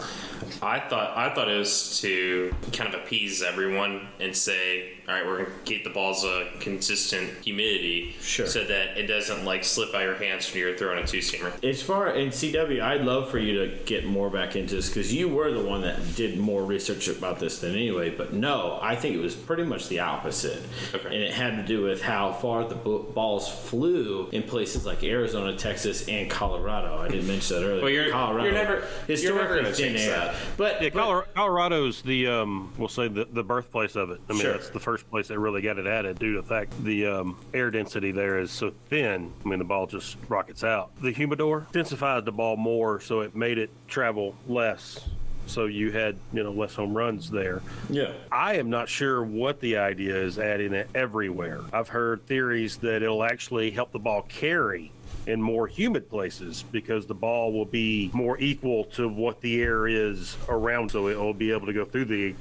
I 0.64 0.81
thought 0.81 1.16
I 1.16 1.35
thought 1.35 1.49
it 1.49 1.59
was 1.59 2.01
to 2.01 2.55
kind 2.72 2.93
of 2.93 3.01
appease 3.01 3.43
everyone 3.43 4.09
and 4.20 4.37
say, 4.37 4.93
all 5.07 5.14
right, 5.14 5.26
we're 5.26 5.38
gonna 5.44 5.50
keep 5.64 5.84
the 5.84 5.90
balls 5.90 6.24
a 6.24 6.46
consistent 6.61 7.30
humidity, 7.44 8.14
Sure. 8.22 8.46
so 8.46 8.64
that 8.64 8.96
it 8.96 9.07
doesn't 9.07 9.44
like 9.44 9.64
slip 9.64 9.94
out 9.94 10.02
your 10.02 10.14
hands 10.14 10.50
when 10.50 10.61
you're 10.61 10.76
throwing 10.76 11.02
a 11.02 11.07
two 11.07 11.18
seamer. 11.18 11.52
As 11.62 11.82
far 11.82 12.09
in 12.14 12.30
CW, 12.30 12.80
I'd 12.82 13.02
love 13.02 13.30
for 13.30 13.38
you 13.38 13.59
to 13.61 13.76
get 13.84 14.05
more 14.07 14.30
back 14.30 14.57
into 14.57 14.74
this 14.76 14.88
because 14.88 15.12
you 15.12 15.28
were 15.28 15.52
the 15.52 15.62
one 15.62 15.82
that 15.82 16.16
did 16.16 16.38
more 16.38 16.62
research 16.64 17.09
about 17.09 17.38
this 17.40 17.59
than 17.61 17.72
anyway. 17.72 18.11
But 18.11 18.32
no, 18.32 18.78
I 18.80 18.96
think 18.96 19.14
it 19.14 19.20
was 19.20 19.34
pretty 19.34 19.64
much 19.64 19.88
the 19.88 20.00
opposite, 20.00 20.62
Okay. 20.94 21.07
and 21.14 21.22
it 21.22 21.32
had 21.32 21.57
to 21.57 21.62
do 21.62 21.82
with 21.82 22.00
how 22.02 22.32
far 22.32 22.66
the 22.68 22.74
bo- 22.74 23.00
balls 23.02 23.48
flew 23.68 24.28
in 24.32 24.42
places 24.42 24.86
like 24.86 25.02
Arizona, 25.05 25.57
Texas, 25.57 26.09
and 26.09 26.30
Colorado. 26.30 26.98
I 26.98 27.09
didn't 27.09 27.26
mention 27.26 27.57
that 27.61 27.66
earlier. 27.66 27.82
Well, 27.82 27.90
you're- 27.90 28.11
Colorado, 28.11 28.44
you're 28.44 28.52
never- 28.55 28.74
you're 28.76 28.86
historically 29.07 29.42
never 29.42 29.57
gonna 29.62 29.74
thin 29.74 29.88
change 29.96 30.00
air. 30.07 30.11
that. 30.16 30.34
But 30.57 30.82
yeah, 30.82 30.88
but- 30.92 31.00
Colorado, 31.02 31.28
Colorado's 31.34 32.02
the 32.02 32.26
um, 32.28 32.72
we'll 32.78 32.88
say 32.88 33.09
the, 33.09 33.26
the 33.30 33.42
birthplace 33.42 33.96
of 33.96 34.11
it. 34.11 34.20
I 34.28 34.32
mean, 34.32 34.42
Sure. 34.42 34.52
that's 34.52 34.70
the 34.70 34.80
first 34.80 34.93
place 35.03 35.28
they 35.28 35.36
really 35.36 35.62
got 35.62 35.78
it 35.78 35.86
added 35.86 36.18
due 36.18 36.34
to 36.34 36.42
the 36.42 36.47
fact 36.47 36.72
the 36.84 37.07
um, 37.07 37.38
air 37.53 37.70
density 37.70 38.12
there 38.12 38.38
is 38.38 38.51
so 38.51 38.72
thin. 38.88 39.32
I 39.45 39.49
mean, 39.49 39.59
the 39.59 39.64
ball 39.64 39.86
just 39.86 40.16
rockets 40.28 40.62
out. 40.64 40.90
The 41.03 41.11
humidor 41.11 41.66
intensified 41.68 42.24
the 42.24 42.32
ball 42.32 42.57
more, 42.57 43.01
so 43.01 43.20
it 43.20 43.34
made 43.34 43.59
it 43.59 43.70
travel 43.88 44.34
less. 44.47 45.01
So 45.47 45.66
you 45.66 45.92
had 45.92 46.16
you 46.32 46.42
know 46.42 46.53
less 46.53 46.74
home 46.74 46.97
runs 46.97 47.30
there. 47.30 47.61
yeah. 47.90 48.12
I 48.32 48.55
am 48.55 48.70
not 48.70 48.88
sure 48.88 49.22
what 49.22 49.61
the 49.61 49.76
idea 49.76 50.16
is 50.16 50.38
adding 50.38 50.72
it 50.72 50.88
everywhere. 50.95 51.61
I've 51.72 51.88
heard 51.88 52.26
theories 52.26 52.78
that 52.78 53.03
it'll 53.03 53.24
actually 53.24 53.70
help 53.70 53.92
the 53.92 53.99
ball 53.99 54.22
carry 54.22 54.90
in 55.26 55.40
more 55.40 55.66
humid 55.66 56.09
places 56.09 56.64
because 56.70 57.07
the 57.07 57.14
ball 57.14 57.53
will 57.53 57.64
be 57.64 58.11
more 58.12 58.38
equal 58.38 58.84
to 58.84 59.09
what 59.09 59.40
the 59.40 59.62
air 59.62 59.86
is 59.86 60.36
around, 60.49 60.90
so 60.90 61.09
it 61.09 61.18
will 61.18 61.34
be 61.34 61.51
able 61.51 61.66
to 61.66 61.72
go 61.72 61.84
through 61.84 62.05
the 62.07 62.34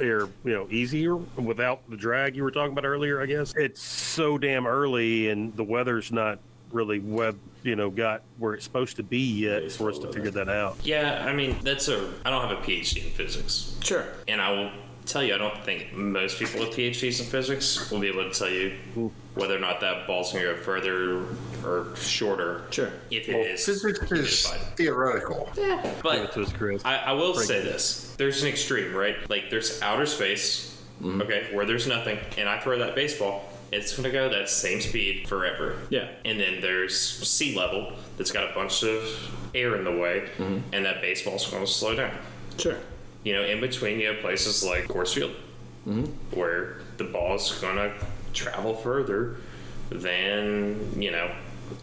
air, 0.00 0.28
you 0.44 0.52
know, 0.52 0.66
easier 0.70 1.16
without 1.16 1.88
the 1.90 1.96
drag 1.96 2.36
you 2.36 2.42
were 2.42 2.50
talking 2.50 2.72
about 2.72 2.84
earlier. 2.84 3.20
I 3.20 3.26
guess 3.26 3.52
it's 3.56 3.80
so 3.82 4.38
damn 4.38 4.66
early 4.66 5.28
and 5.30 5.54
the 5.56 5.64
weather's 5.64 6.10
not 6.12 6.38
really 6.72 6.98
web, 6.98 7.38
you 7.62 7.76
know, 7.76 7.88
got 7.90 8.22
where 8.38 8.54
it's 8.54 8.64
supposed 8.64 8.96
to 8.96 9.02
be 9.02 9.18
yet 9.20 9.70
for 9.72 9.90
us 9.90 9.98
to 10.00 10.12
figure 10.12 10.30
that 10.32 10.48
out. 10.48 10.76
Yeah, 10.82 11.24
I 11.26 11.32
mean 11.32 11.56
that's 11.62 11.88
a. 11.88 12.12
I 12.24 12.30
don't 12.30 12.46
have 12.48 12.58
a 12.58 12.60
PhD 12.62 13.04
in 13.04 13.10
physics, 13.12 13.76
Sure. 13.80 14.06
and 14.26 14.40
I 14.40 14.50
will 14.50 14.70
tell 15.06 15.22
you, 15.22 15.34
I 15.34 15.38
don't 15.38 15.62
think 15.64 15.92
most 15.92 16.38
people 16.38 16.60
with 16.60 16.70
PhDs 16.70 17.20
in 17.20 17.26
physics 17.26 17.90
will 17.90 18.00
be 18.00 18.08
able 18.08 18.30
to 18.30 18.38
tell 18.38 18.50
you 18.50 18.74
whether 19.34 19.56
or 19.56 19.60
not 19.60 19.80
that 19.80 20.06
ball's 20.06 20.32
going 20.32 20.44
to 20.44 20.52
go 20.52 20.56
further 20.56 21.24
or 21.64 21.94
shorter. 21.96 22.62
Sure. 22.70 22.90
If 23.10 23.28
it 23.28 23.34
is 23.34 23.64
Physics 23.64 24.12
is 24.12 24.46
theoretical. 24.76 25.50
Give 25.54 26.00
But 26.02 26.18
it 26.18 26.32
to 26.32 26.42
us, 26.42 26.52
Chris. 26.52 26.84
I, 26.84 26.96
I 26.96 27.12
will 27.12 27.34
say 27.34 27.62
this: 27.62 28.14
there's 28.16 28.42
an 28.42 28.48
extreme, 28.48 28.94
right? 28.94 29.16
Like 29.28 29.50
there's 29.50 29.82
outer 29.82 30.06
space, 30.06 30.82
mm-hmm. 31.00 31.22
okay, 31.22 31.48
where 31.52 31.66
there's 31.66 31.86
nothing, 31.86 32.18
and 32.38 32.48
I 32.48 32.58
throw 32.60 32.78
that 32.78 32.94
baseball, 32.94 33.44
it's 33.72 33.92
going 33.92 34.04
to 34.04 34.10
go 34.10 34.28
that 34.28 34.48
same 34.48 34.80
speed 34.80 35.28
forever. 35.28 35.78
Yeah. 35.90 36.08
And 36.24 36.38
then 36.38 36.60
there's 36.60 36.98
sea 36.98 37.56
level 37.56 37.92
that's 38.16 38.30
got 38.30 38.50
a 38.50 38.54
bunch 38.54 38.82
of 38.84 39.02
air 39.54 39.76
in 39.76 39.84
the 39.84 39.92
way, 39.92 40.28
mm-hmm. 40.38 40.60
and 40.72 40.84
that 40.84 41.00
baseball's 41.00 41.48
going 41.50 41.64
to 41.64 41.70
slow 41.70 41.94
down. 41.96 42.16
Sure. 42.58 42.76
You 43.24 43.34
know, 43.34 43.42
in 43.42 43.60
between, 43.60 44.00
you 44.00 44.08
have 44.08 44.20
places 44.20 44.62
like 44.62 44.84
Coors 44.84 45.14
Field, 45.14 45.34
mm-hmm. 45.86 46.04
where 46.38 46.78
the 46.98 47.04
ball's 47.04 47.58
going 47.60 47.76
to 47.76 47.92
travel 48.32 48.74
further 48.74 49.36
than 49.90 51.00
you 51.00 51.10
know 51.10 51.30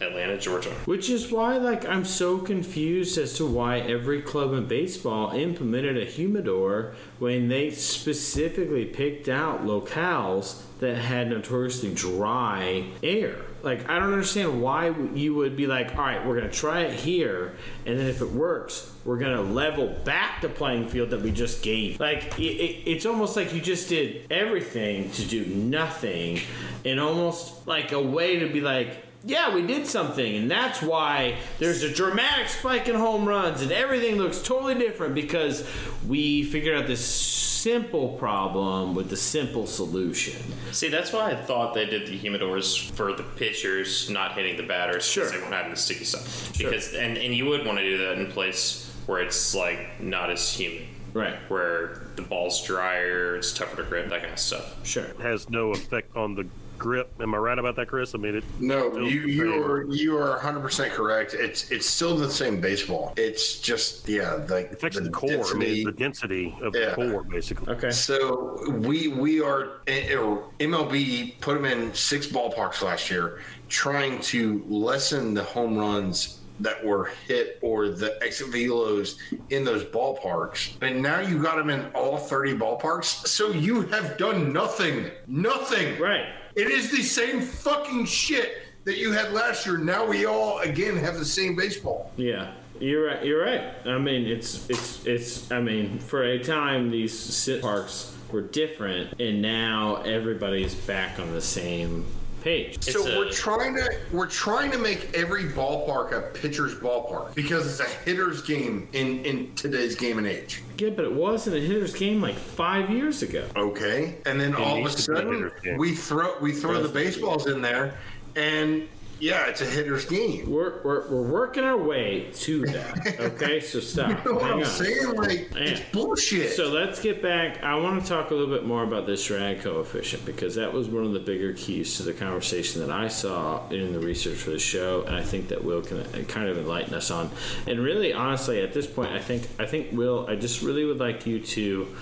Atlanta, 0.00 0.38
Georgia. 0.38 0.70
Which 0.84 1.10
is 1.10 1.30
why, 1.30 1.56
like, 1.56 1.86
I'm 1.86 2.04
so 2.04 2.38
confused 2.38 3.18
as 3.18 3.34
to 3.34 3.46
why 3.46 3.80
every 3.80 4.22
club 4.22 4.52
in 4.52 4.66
baseball 4.66 5.32
implemented 5.32 5.98
a 5.98 6.04
humidor 6.04 6.94
when 7.18 7.48
they 7.48 7.70
specifically 7.70 8.84
picked 8.84 9.28
out 9.28 9.64
locales 9.64 10.62
that 10.78 10.96
had 10.96 11.30
notoriously 11.30 11.92
dry 11.94 12.86
air. 13.02 13.44
Like, 13.62 13.88
I 13.88 13.98
don't 13.98 14.12
understand 14.12 14.60
why 14.60 14.88
you 15.14 15.34
would 15.34 15.56
be 15.56 15.66
like, 15.66 15.96
all 15.96 16.02
right, 16.02 16.26
we're 16.26 16.36
going 16.38 16.50
to 16.50 16.56
try 16.56 16.80
it 16.80 16.98
here, 16.98 17.54
and 17.86 17.98
then 17.98 18.06
if 18.06 18.20
it 18.20 18.30
works, 18.30 18.92
we're 19.04 19.18
going 19.18 19.36
to 19.36 19.42
level 19.42 19.88
back 20.04 20.40
the 20.40 20.48
playing 20.48 20.88
field 20.88 21.10
that 21.10 21.22
we 21.22 21.30
just 21.30 21.62
gave. 21.62 22.00
Like, 22.00 22.38
it, 22.38 22.42
it, 22.42 22.90
it's 22.90 23.06
almost 23.06 23.36
like 23.36 23.54
you 23.54 23.60
just 23.60 23.88
did 23.88 24.26
everything 24.30 25.10
to 25.12 25.24
do 25.24 25.46
nothing, 25.46 26.40
and 26.84 26.98
almost 26.98 27.66
like 27.66 27.92
a 27.92 28.00
way 28.00 28.40
to 28.40 28.52
be 28.52 28.60
like, 28.60 29.04
yeah, 29.24 29.54
we 29.54 29.62
did 29.66 29.86
something, 29.86 30.36
and 30.36 30.50
that's 30.50 30.82
why 30.82 31.36
there's 31.58 31.82
a 31.82 31.92
dramatic 31.92 32.48
spike 32.48 32.88
in 32.88 32.94
home 32.94 33.24
runs, 33.26 33.62
and 33.62 33.70
everything 33.72 34.16
looks 34.16 34.40
totally 34.42 34.74
different 34.74 35.14
because 35.14 35.66
we 36.06 36.42
figured 36.44 36.76
out 36.76 36.86
this 36.86 37.04
simple 37.04 38.08
problem 38.18 38.94
with 38.94 39.08
the 39.08 39.16
simple 39.16 39.66
solution. 39.66 40.42
See, 40.72 40.88
that's 40.88 41.12
why 41.12 41.30
I 41.30 41.36
thought 41.36 41.74
they 41.74 41.86
did 41.86 42.06
the 42.08 42.18
humidors 42.18 42.90
for 42.92 43.12
the 43.12 43.22
pitchers 43.22 44.10
not 44.10 44.32
hitting 44.34 44.56
the 44.56 44.64
batters 44.64 45.04
Sure. 45.06 45.24
because 45.24 45.32
they 45.36 45.42
weren't 45.42 45.54
having 45.54 45.70
the 45.70 45.76
sticky 45.76 46.04
stuff. 46.04 46.52
Because 46.58 46.92
and 46.94 47.16
and 47.16 47.32
you 47.34 47.46
would 47.46 47.64
want 47.64 47.78
to 47.78 47.84
do 47.84 47.98
that 47.98 48.18
in 48.18 48.26
place 48.32 48.90
where 49.06 49.20
it's 49.20 49.54
like 49.54 50.00
not 50.00 50.28
as 50.30 50.52
humid, 50.52 50.86
Right. 51.14 51.36
where 51.48 52.02
the 52.16 52.22
ball's 52.22 52.64
drier, 52.64 53.36
it's 53.36 53.52
tougher 53.52 53.76
to 53.76 53.82
grip, 53.84 54.08
that 54.10 54.20
kind 54.22 54.32
of 54.32 54.38
stuff. 54.40 54.84
Sure. 54.84 55.06
has 55.22 55.48
no 55.48 55.70
effect 55.70 56.16
on 56.16 56.34
the 56.34 56.46
grip. 56.82 57.10
Am 57.20 57.34
I 57.34 57.38
right 57.38 57.58
about 57.58 57.76
that, 57.76 57.86
Chris? 57.88 58.14
I 58.14 58.18
mean, 58.18 58.34
it. 58.36 58.44
No, 58.60 58.96
you 58.98 59.20
you 59.22 59.64
are 59.64 59.84
you 59.84 60.18
are 60.18 60.30
100 60.30 60.60
percent 60.60 60.92
correct. 60.92 61.32
It's 61.34 61.70
it's 61.70 61.86
still 61.86 62.16
the 62.16 62.30
same 62.30 62.60
baseball. 62.60 63.14
It's 63.16 63.58
just 63.60 64.08
yeah, 64.08 64.34
like 64.48 64.66
It 64.66 64.72
affects 64.72 64.96
the, 64.98 65.04
the 65.04 65.10
core. 65.10 65.30
I 65.30 65.36
density. 65.36 65.58
mean, 65.58 65.84
the 65.84 65.92
density 65.92 66.56
of 66.60 66.74
Yeah. 66.74 66.90
the 66.90 66.94
core, 66.96 67.22
basically. 67.24 67.72
Okay. 67.74 67.90
So 67.90 68.58
we 68.78 69.08
we 69.08 69.40
are 69.40 69.80
eh, 69.86 70.14
MLB 70.60 71.40
put 71.40 71.54
them 71.54 71.64
in 71.64 71.94
six 71.94 72.26
ballparks 72.26 72.82
last 72.82 73.10
year, 73.10 73.40
trying 73.68 74.20
to 74.22 74.64
lessen 74.68 75.34
the 75.34 75.44
home 75.44 75.78
runs 75.78 76.38
that 76.60 76.84
were 76.84 77.10
hit 77.26 77.58
or 77.62 77.88
the 77.88 78.22
exit 78.22 78.46
velos 78.48 79.16
in 79.50 79.64
those 79.64 79.84
ballparks. 79.84 80.74
And 80.80 81.02
now 81.02 81.18
you 81.18 81.42
got 81.42 81.56
them 81.56 81.70
in 81.70 81.86
all 81.94 82.16
30 82.18 82.54
ballparks. 82.54 83.26
So 83.26 83.50
you 83.50 83.82
have 83.82 84.16
done 84.16 84.52
nothing. 84.52 85.10
Nothing. 85.26 85.98
Right. 86.00 86.26
It 86.54 86.68
is 86.70 86.90
the 86.90 87.02
same 87.02 87.40
fucking 87.40 88.04
shit 88.04 88.62
that 88.84 88.98
you 88.98 89.12
had 89.12 89.32
last 89.32 89.66
year. 89.66 89.78
Now 89.78 90.06
we 90.06 90.26
all 90.26 90.58
again 90.58 90.96
have 90.96 91.18
the 91.18 91.24
same 91.24 91.56
baseball. 91.56 92.12
Yeah, 92.16 92.52
you're 92.80 93.06
right. 93.06 93.24
You're 93.24 93.44
right. 93.44 93.74
I 93.86 93.98
mean, 93.98 94.26
it's 94.26 94.68
it's 94.68 95.06
it's. 95.06 95.50
I 95.52 95.60
mean, 95.60 95.98
for 95.98 96.22
a 96.22 96.38
time 96.42 96.90
these 96.90 97.18
sit 97.18 97.62
parks 97.62 98.14
were 98.30 98.42
different, 98.42 99.20
and 99.20 99.40
now 99.40 99.96
everybody's 100.02 100.74
back 100.74 101.18
on 101.18 101.32
the 101.32 101.40
same 101.40 102.04
page. 102.42 102.82
So 102.82 103.06
a- 103.06 103.18
we're 103.18 103.30
trying 103.30 103.74
to 103.76 103.98
we're 104.12 104.26
trying 104.26 104.70
to 104.72 104.78
make 104.78 105.14
every 105.14 105.44
ballpark 105.44 106.12
a 106.12 106.20
pitcher's 106.32 106.74
ballpark 106.74 107.34
because 107.34 107.66
it's 107.66 107.80
a 107.80 107.94
hitter's 108.04 108.42
game 108.42 108.88
in 108.92 109.24
in 109.24 109.54
today's 109.54 109.94
game 109.94 110.18
and 110.18 110.26
age. 110.26 110.62
Yeah, 110.78 110.90
but 110.90 111.04
it 111.04 111.12
wasn't 111.12 111.56
a 111.56 111.60
hitter's 111.60 111.94
game 111.94 112.20
like 112.20 112.34
five 112.34 112.90
years 112.90 113.22
ago. 113.22 113.46
Okay, 113.56 114.16
and 114.26 114.40
then 114.40 114.54
all 114.54 114.72
of 114.72 114.78
a 114.78 114.80
needs 114.80 115.04
to 115.06 115.12
be 115.12 115.18
a 115.18 115.20
sudden 115.22 115.78
we 115.78 115.94
throw 115.94 116.38
we 116.40 116.52
throw 116.52 116.82
the 116.82 116.88
baseballs 116.88 117.46
in 117.46 117.62
there, 117.62 117.96
and 118.36 118.88
yeah, 119.22 119.46
it's 119.46 119.60
a 119.60 119.64
hitter's 119.66 120.04
game. 120.04 120.50
We're, 120.50 120.82
we're, 120.82 121.08
we're 121.08 121.22
working 121.22 121.62
our 121.62 121.76
way 121.76 122.28
to 122.32 122.66
that. 122.66 123.16
Okay, 123.32 123.60
so 123.60 123.78
stop. 123.78 124.08
You 124.08 124.14
know 124.32 124.34
what 124.34 124.42
Hang 124.42 124.52
I'm 124.52 124.58
on. 124.58 124.64
saying? 124.64 125.14
Like 125.14 125.48
it's 125.54 125.80
bullshit. 125.92 126.52
So 126.52 126.70
let's 126.70 127.00
get 127.00 127.22
back. 127.22 127.62
I 127.62 127.76
want 127.76 128.02
to 128.02 128.08
talk 128.08 128.30
a 128.30 128.34
little 128.34 128.52
bit 128.52 128.66
more 128.66 128.82
about 128.82 129.06
this 129.06 129.24
drag 129.24 129.60
coefficient 129.60 130.24
because 130.24 130.56
that 130.56 130.72
was 130.72 130.88
one 130.88 131.04
of 131.04 131.12
the 131.12 131.20
bigger 131.20 131.52
keys 131.52 131.96
to 131.98 132.02
the 132.02 132.12
conversation 132.12 132.80
that 132.80 132.90
I 132.90 133.06
saw 133.08 133.68
in 133.68 133.92
the 133.92 134.00
research 134.00 134.38
for 134.38 134.50
the 134.50 134.58
show, 134.58 135.02
and 135.02 135.14
I 135.14 135.22
think 135.22 135.48
that 135.48 135.62
Will 135.62 135.82
can 135.82 135.98
uh, 136.00 136.24
kind 136.26 136.48
of 136.48 136.58
enlighten 136.58 136.94
us 136.94 137.10
on. 137.12 137.30
And 137.68 137.78
really, 137.78 138.12
honestly, 138.12 138.60
at 138.60 138.72
this 138.72 138.88
point, 138.88 139.12
I 139.12 139.20
think 139.20 139.46
I 139.58 139.66
think 139.66 139.92
Will, 139.92 140.26
I 140.28 140.34
just 140.34 140.62
really 140.62 140.84
would 140.84 140.98
like 140.98 141.26
you 141.26 141.38
to 141.40 141.94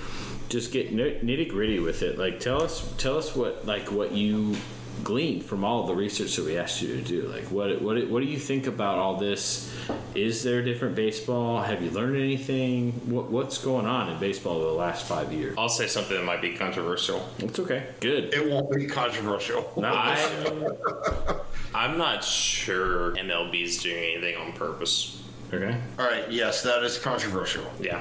just 0.49 0.73
get 0.73 0.95
nitty 0.95 1.49
gritty 1.49 1.81
with 1.81 2.03
it. 2.03 2.19
Like 2.19 2.41
tell 2.41 2.63
us 2.63 2.95
tell 2.97 3.19
us 3.19 3.37
what 3.37 3.67
like 3.67 3.93
what 3.93 4.13
you 4.13 4.57
gleaned 5.05 5.45
from 5.45 5.65
all 5.65 5.87
the 5.87 5.95
research 5.95 6.37
that 6.37 6.45
we 6.45 6.57
asked 6.57 6.83
you 6.83 6.97
to 6.97 7.03
do. 7.03 7.23
Like 7.29 7.45
what 7.45 7.81
what 7.83 8.09
what 8.09 8.21
do 8.21 8.27
you 8.27 8.39
think 8.39 8.67
about 8.67 8.99
all 8.99 9.17
this? 9.17 9.75
Is 10.15 10.43
there 10.43 10.63
different 10.63 10.95
baseball? 10.95 11.63
Have 11.63 11.83
you 11.83 11.91
learned 11.91 12.17
anything? 12.17 12.93
What 13.07 13.31
what's 13.31 13.59
going 13.59 13.87
on 13.87 14.11
in 14.11 14.19
baseball 14.19 14.57
over 14.57 14.67
the 14.67 14.73
last 14.73 15.07
five 15.07 15.33
years? 15.33 15.55
I'll 15.59 15.69
say 15.69 15.87
something 15.87 16.17
that 16.17 16.25
might 16.25 16.43
be 16.43 16.55
controversial. 16.55 17.29
It's 17.39 17.59
okay. 17.59 17.87
Good. 18.01 18.33
it 18.35 18.49
won't 18.51 18.71
be 18.75 18.87
controversial. 18.87 19.73
No, 19.77 19.89
I, 19.93 21.37
I'm 21.75 21.99
not 21.99 22.25
sure 22.25 23.13
MLB 23.13 23.63
is 23.63 23.83
doing 23.83 24.03
anything 24.15 24.37
on 24.37 24.53
purpose. 24.53 25.23
okay. 25.53 25.77
All 25.99 26.07
right, 26.07 26.31
yes, 26.31 26.63
that 26.63 26.83
is 26.83 26.99
controversial. 26.99 27.65
Yeah. 27.81 28.01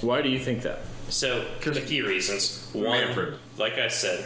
Why 0.00 0.22
do 0.22 0.28
you 0.28 0.38
think 0.38 0.62
that? 0.62 0.80
So, 1.08 1.44
a 1.64 1.72
few 1.72 2.06
reasons. 2.06 2.68
One, 2.72 2.84
Manfred. 2.90 3.38
like 3.58 3.74
I 3.74 3.88
said, 3.88 4.24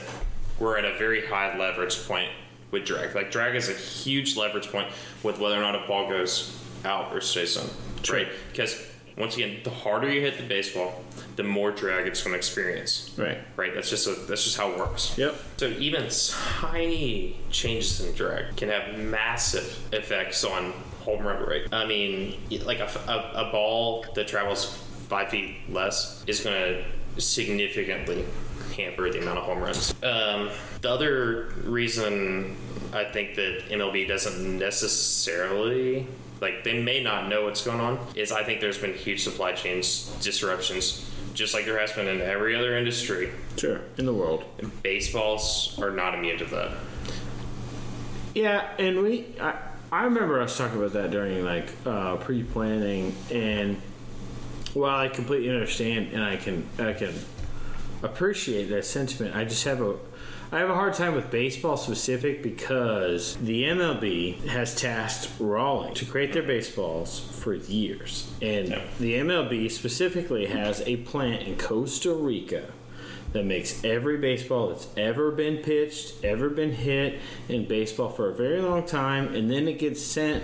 we're 0.61 0.79
at 0.79 0.85
a 0.85 0.97
very 0.99 1.27
high 1.27 1.59
leverage 1.59 2.07
point 2.07 2.29
with 2.71 2.85
drag. 2.85 3.15
Like, 3.15 3.33
drag 3.33 3.57
is 3.57 3.69
a 3.69 3.73
huge 3.73 4.37
leverage 4.37 4.71
point 4.71 4.89
with 5.25 5.41
whether 5.41 5.57
or 5.57 5.61
not 5.61 5.75
a 5.75 5.87
ball 5.89 6.09
goes 6.09 6.57
out 6.85 7.13
or 7.13 7.21
stays 7.21 7.57
in. 7.57 7.67
Right? 8.13 8.29
Because, 8.53 8.87
once 9.19 9.35
again, 9.35 9.59
the 9.65 9.71
harder 9.71 10.09
you 10.09 10.21
hit 10.21 10.37
the 10.37 10.45
baseball, 10.45 11.03
the 11.37 11.43
more 11.43 11.71
drag 11.71 12.07
it's 12.07 12.23
going 12.23 12.33
to 12.33 12.39
experience. 12.39 13.11
Right. 13.17 13.39
Right? 13.57 13.75
That's 13.75 13.91
just 13.91 14.07
a, 14.07 14.13
that's 14.29 14.45
just 14.45 14.57
how 14.57 14.71
it 14.71 14.79
works. 14.79 15.17
Yep. 15.19 15.35
So 15.57 15.67
even 15.67 16.09
tiny 16.31 17.37
changes 17.51 18.01
in 18.01 18.15
drag 18.15 18.57
can 18.57 18.69
have 18.69 18.99
massive 18.99 19.79
effects 19.93 20.45
on 20.45 20.73
home 21.01 21.27
run 21.27 21.43
rate. 21.45 21.69
I 21.73 21.87
mean, 21.87 22.39
like 22.65 22.81
a, 22.81 22.91
a, 23.09 23.47
a 23.49 23.53
ball 23.53 24.05
that 24.15 24.29
travels 24.29 24.77
five 25.09 25.31
feet 25.31 25.57
less 25.69 26.23
is 26.27 26.41
going 26.41 26.57
to 26.57 27.21
significantly 27.21 28.25
hamper 28.83 29.11
the 29.11 29.21
amount 29.21 29.39
of 29.39 29.45
home 29.45 29.61
runs. 29.61 29.95
Um, 30.03 30.51
the 30.81 30.91
other 30.91 31.53
reason 31.65 32.57
I 32.93 33.05
think 33.05 33.37
that 33.37 33.65
MLB 33.69 34.09
doesn't 34.09 34.59
necessarily 34.59 36.07
like 36.41 36.65
they 36.65 36.83
may 36.83 37.03
not 37.03 37.29
know 37.29 37.45
what's 37.45 37.63
going 37.63 37.81
on 37.81 37.99
is 38.15 38.33
I 38.33 38.43
think 38.45 38.61
there's 38.61 38.79
been 38.79 38.95
huge 38.95 39.23
supply 39.23 39.53
chains 39.53 40.11
disruptions 40.23 41.07
just 41.35 41.55
like 41.55 41.65
there 41.65 41.79
has 41.79 41.93
been 41.93 42.09
in 42.09 42.21
every 42.21 42.57
other 42.57 42.77
industry 42.77 43.31
Sure. 43.57 43.81
In 43.99 44.07
the 44.07 44.15
world. 44.15 44.45
baseballs 44.83 45.79
are 45.81 45.91
not 45.91 46.15
immune 46.15 46.39
to 46.39 46.45
that. 46.47 46.73
Yeah, 48.35 48.69
and 48.79 49.03
we 49.03 49.27
I, 49.41 49.55
I 49.93 50.05
remember 50.05 50.41
us 50.41 50.57
talking 50.57 50.79
about 50.79 50.93
that 50.95 51.11
during 51.11 51.45
like 51.45 51.69
uh, 51.85 52.17
pre-planning, 52.17 53.15
and 53.31 53.81
while 54.73 54.99
I 54.99 55.09
completely 55.09 55.51
understand 55.51 56.13
and 56.13 56.23
I 56.23 56.37
can 56.37 56.67
I 56.79 56.93
can 56.93 57.13
appreciate 58.03 58.65
that 58.71 58.85
sentiment, 58.85 59.37
I 59.37 59.45
just 59.45 59.65
have 59.65 59.81
a 59.81 59.97
I 60.53 60.59
have 60.59 60.71
a 60.71 60.75
hard 60.75 60.95
time 60.95 61.15
with 61.15 61.31
baseball 61.31 61.77
specific 61.77 62.43
because 62.43 63.37
the 63.37 63.63
MLB 63.63 64.45
has 64.49 64.75
tasked 64.75 65.31
Rawlings 65.39 66.01
to 66.01 66.05
create 66.05 66.33
their 66.33 66.43
baseballs 66.43 67.21
for 67.21 67.55
years, 67.55 68.29
and 68.43 68.83
the 68.99 69.15
MLB 69.15 69.71
specifically 69.71 70.47
has 70.47 70.83
a 70.87 70.97
plant 70.97 71.43
in 71.43 71.57
Costa 71.57 72.13
Rica 72.13 72.65
that 73.33 73.45
makes 73.45 73.85
every 73.85 74.17
baseball 74.17 74.69
that's 74.69 74.89
ever 74.97 75.31
been 75.31 75.59
pitched, 75.59 76.25
ever 76.25 76.49
been 76.49 76.73
hit 76.73 77.21
in 77.49 77.67
baseball 77.67 78.09
for 78.09 78.31
a 78.31 78.35
very 78.35 78.61
long 78.61 78.85
time, 78.85 79.35
and 79.35 79.51
then 79.51 79.69
it 79.69 79.79
gets 79.79 80.03
sent 80.03 80.43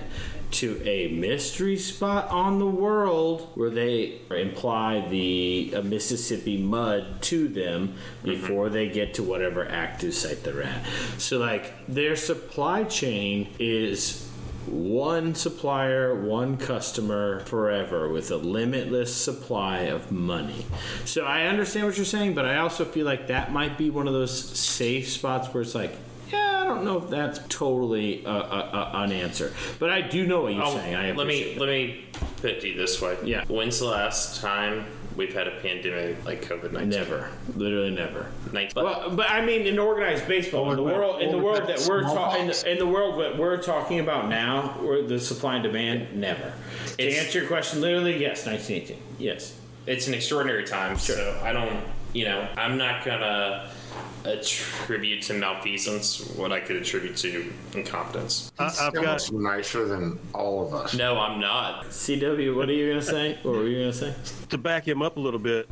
to 0.48 0.80
a 0.86 1.08
mystery 1.08 1.76
spot 1.76 2.30
on 2.30 2.60
the 2.60 2.66
world 2.66 3.50
where 3.56 3.68
they 3.68 4.20
imply 4.30 5.04
the 5.08 5.74
Mississippi 5.82 6.56
mud 6.56 7.20
to 7.22 7.48
them 7.48 7.94
before 8.22 8.68
they 8.68 8.88
get 8.88 9.14
to 9.14 9.24
whatever 9.24 9.66
active 9.68 10.14
site 10.14 10.44
they're 10.44 10.62
at. 10.62 10.86
So, 11.18 11.38
like, 11.38 11.74
their 11.88 12.14
supply 12.14 12.84
chain 12.84 13.48
is 13.58 14.25
one 14.66 15.34
supplier, 15.34 16.14
one 16.14 16.56
customer 16.56 17.40
forever 17.40 18.08
with 18.08 18.30
a 18.30 18.36
limitless 18.36 19.14
supply 19.14 19.80
of 19.80 20.10
money. 20.12 20.66
So 21.04 21.24
I 21.24 21.46
understand 21.46 21.86
what 21.86 21.96
you're 21.96 22.04
saying, 22.06 22.34
but 22.34 22.44
I 22.44 22.58
also 22.58 22.84
feel 22.84 23.06
like 23.06 23.28
that 23.28 23.52
might 23.52 23.78
be 23.78 23.90
one 23.90 24.06
of 24.06 24.14
those 24.14 24.58
safe 24.58 25.08
spots 25.08 25.52
where 25.52 25.62
it's 25.62 25.74
like, 25.74 25.94
yeah, 26.32 26.60
I 26.62 26.64
don't 26.64 26.84
know 26.84 26.98
if 26.98 27.08
that's 27.08 27.38
totally 27.48 28.26
uh, 28.26 28.30
uh, 28.30 28.34
uh, 28.34 28.40
a, 28.72 28.76
a, 28.76 29.00
a, 29.00 29.04
an 29.04 29.12
answer, 29.12 29.52
but 29.78 29.90
I 29.90 30.00
do 30.00 30.26
know 30.26 30.42
what 30.42 30.54
you're 30.54 30.64
Oh, 30.64 30.74
saying. 30.74 30.94
I 30.96 31.12
let 31.12 31.26
me 31.26 31.52
appreciate 31.54 31.58
let 31.60 31.68
me 31.68 32.04
put 32.38 32.50
it 32.50 32.64
you 32.64 32.74
this 32.74 33.00
way. 33.00 33.16
Yeah. 33.24 33.44
When's 33.46 33.78
the 33.78 33.86
last 33.86 34.40
time 34.40 34.86
we've 35.16 35.34
had 35.34 35.48
a 35.48 35.52
pandemic 35.60 36.24
like 36.24 36.44
COVID 36.44 36.72
nineteen. 36.72 36.90
Never, 36.90 37.30
literally 37.54 37.90
never. 37.90 38.26
Nineteen. 38.52 38.84
Well, 38.84 39.10
but 39.10 39.30
I 39.30 39.44
mean, 39.44 39.66
in 39.66 39.78
organized 39.78 40.28
baseball, 40.28 40.70
in 40.70 40.76
the 40.76 40.82
world, 40.82 41.22
in 41.22 41.30
the 41.30 41.38
world 41.38 41.66
that 41.68 41.86
we're 41.88 42.02
talking, 42.02 42.50
in 42.66 42.78
the 42.78 42.86
world 42.86 43.20
that 43.20 43.38
we're 43.38 43.62
talking 43.62 44.00
about 44.00 44.28
now, 44.28 44.68
where 44.80 45.02
the 45.02 45.18
supply 45.18 45.54
and 45.54 45.62
demand, 45.62 46.14
never. 46.14 46.52
To 46.98 47.10
answer 47.10 47.40
your 47.40 47.48
question, 47.48 47.80
literally, 47.80 48.20
yes, 48.20 48.46
1918, 48.46 49.02
yes. 49.18 49.58
it's 49.86 50.06
an 50.08 50.14
extraordinary 50.14 50.64
time. 50.64 50.98
So 50.98 51.40
I 51.42 51.52
don't, 51.52 51.78
you 52.12 52.24
know, 52.24 52.48
I'm 52.56 52.76
not 52.76 53.04
gonna 53.04 53.70
attribute 54.26 55.22
to 55.22 55.34
malfeasance 55.34 56.28
what 56.36 56.52
I 56.52 56.60
could 56.60 56.76
attribute 56.76 57.16
to 57.18 57.52
incompetence. 57.74 58.52
I, 58.58 58.64
He's 58.64 58.80
I've 58.80 58.94
so 58.94 59.02
got 59.02 59.12
much 59.12 59.32
nicer 59.32 59.86
than 59.86 60.18
all 60.34 60.66
of 60.66 60.74
us. 60.74 60.94
No, 60.94 61.18
I'm 61.18 61.40
not. 61.40 61.84
CW, 61.86 62.56
what 62.56 62.68
are 62.68 62.72
you 62.72 62.88
gonna 62.88 63.02
say? 63.02 63.38
What 63.42 63.54
were 63.54 63.68
you 63.68 63.80
gonna 63.80 63.92
say? 63.92 64.14
to 64.48 64.58
back 64.58 64.86
him 64.86 65.02
up 65.02 65.16
a 65.16 65.20
little 65.20 65.40
bit. 65.40 65.68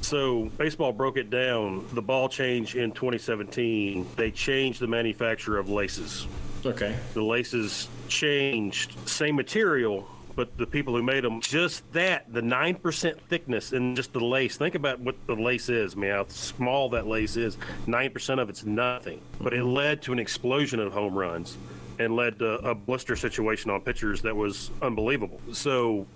So 0.00 0.50
baseball 0.56 0.92
broke 0.92 1.16
it 1.16 1.30
down. 1.30 1.86
The 1.92 2.02
ball 2.02 2.28
change 2.28 2.76
in 2.76 2.92
2017. 2.92 4.06
They 4.16 4.30
changed 4.30 4.80
the 4.80 4.86
manufacture 4.86 5.58
of 5.58 5.68
laces. 5.68 6.26
Okay. 6.64 6.96
The 7.14 7.22
laces 7.22 7.88
changed, 8.08 8.96
same 9.08 9.36
material, 9.36 10.08
but 10.38 10.56
the 10.56 10.68
people 10.68 10.94
who 10.94 11.02
made 11.02 11.24
them 11.24 11.40
just 11.40 11.92
that 11.92 12.32
the 12.32 12.40
nine 12.40 12.76
percent 12.76 13.20
thickness 13.28 13.72
and 13.72 13.96
just 13.96 14.12
the 14.12 14.24
lace. 14.24 14.56
Think 14.56 14.76
about 14.76 15.00
what 15.00 15.16
the 15.26 15.34
lace 15.34 15.68
is, 15.68 15.96
man. 15.96 16.14
How 16.14 16.26
small 16.28 16.88
that 16.90 17.08
lace 17.08 17.36
is. 17.36 17.58
Nine 17.88 18.12
percent 18.12 18.38
of 18.38 18.48
it's 18.48 18.64
nothing, 18.64 19.20
but 19.40 19.52
it 19.52 19.64
led 19.64 20.00
to 20.02 20.12
an 20.12 20.20
explosion 20.20 20.78
of 20.78 20.92
home 20.92 21.18
runs 21.18 21.58
and 21.98 22.14
led 22.14 22.38
to 22.38 22.54
a 22.58 22.72
blister 22.72 23.16
situation 23.16 23.68
on 23.72 23.80
pitchers 23.80 24.22
that 24.22 24.36
was 24.36 24.70
unbelievable. 24.80 25.40
So 25.52 26.06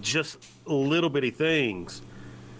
just 0.00 0.38
little 0.64 1.10
bitty 1.10 1.30
things. 1.30 2.00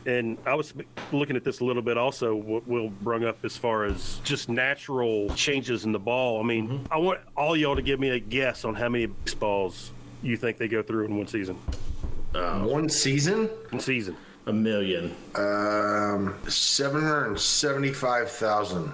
And 0.05 0.37
I 0.45 0.55
was 0.55 0.75
looking 1.13 1.35
at 1.35 1.45
this 1.45 1.61
a 1.61 1.65
little 1.65 1.81
bit 1.81 1.97
also, 1.97 2.35
what 2.35 2.69
Will 2.69 2.91
brung 2.91 3.25
up 3.25 3.43
as 3.43 3.57
far 3.57 3.87
as 3.87 4.21
just 4.23 4.51
natural 4.51 5.31
changes 5.31 5.87
in 5.87 5.93
the 5.93 5.99
ball. 5.99 6.41
I 6.41 6.45
mean, 6.45 6.69
mm-hmm. 6.69 6.93
I 6.93 6.99
want 6.99 7.21
all 7.35 7.57
y'all 7.57 7.75
to 7.75 7.83
give 7.83 7.99
me 7.99 8.11
a 8.11 8.21
guess 8.21 8.67
on 8.67 8.75
how 8.75 8.91
many 8.91 9.07
baseballs 9.07 9.93
you 10.23 10.37
think 10.37 10.59
they 10.59 10.69
go 10.69 10.83
through 10.83 11.07
in 11.07 11.17
one 11.17 11.27
season. 11.27 11.57
One 12.33 12.89
season, 12.89 13.47
One 13.71 13.81
season. 13.81 14.17
A 14.47 14.53
million. 14.53 15.15
um, 15.35 16.35
seven 16.49 17.03
hundred 17.03 17.39
seventy-five 17.41 18.31
thousand. 18.31 18.93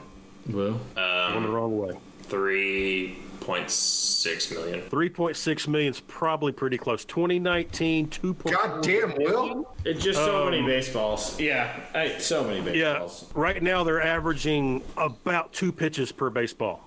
Well, 0.49 0.81
Going 0.95 1.43
the 1.45 1.49
wrong 1.51 1.79
way. 1.79 1.99
Three 2.23 3.19
3.6 3.41 4.53
million. 4.53 4.81
3.6 4.89 5.67
million 5.69 5.91
is 5.93 5.99
probably 6.01 6.53
pretty 6.53 6.79
close. 6.79 7.05
2019, 7.05 8.09
2. 8.09 8.35
God 8.35 8.83
damn, 8.85 9.17
Will. 9.17 9.75
It's 9.85 10.03
just 10.05 10.21
so 10.21 10.45
many 10.45 10.63
baseballs. 10.63 11.41
Yeah, 11.41 11.75
I, 11.93 12.19
so 12.19 12.45
many 12.45 12.59
Yeah, 12.79 13.01
baseballs. 13.01 13.25
right 13.35 13.61
now 13.61 13.83
they're 13.83 14.01
averaging 14.01 14.85
about 14.97 15.53
two 15.53 15.73
pitches 15.73 16.13
per 16.13 16.31
baseball 16.31 16.87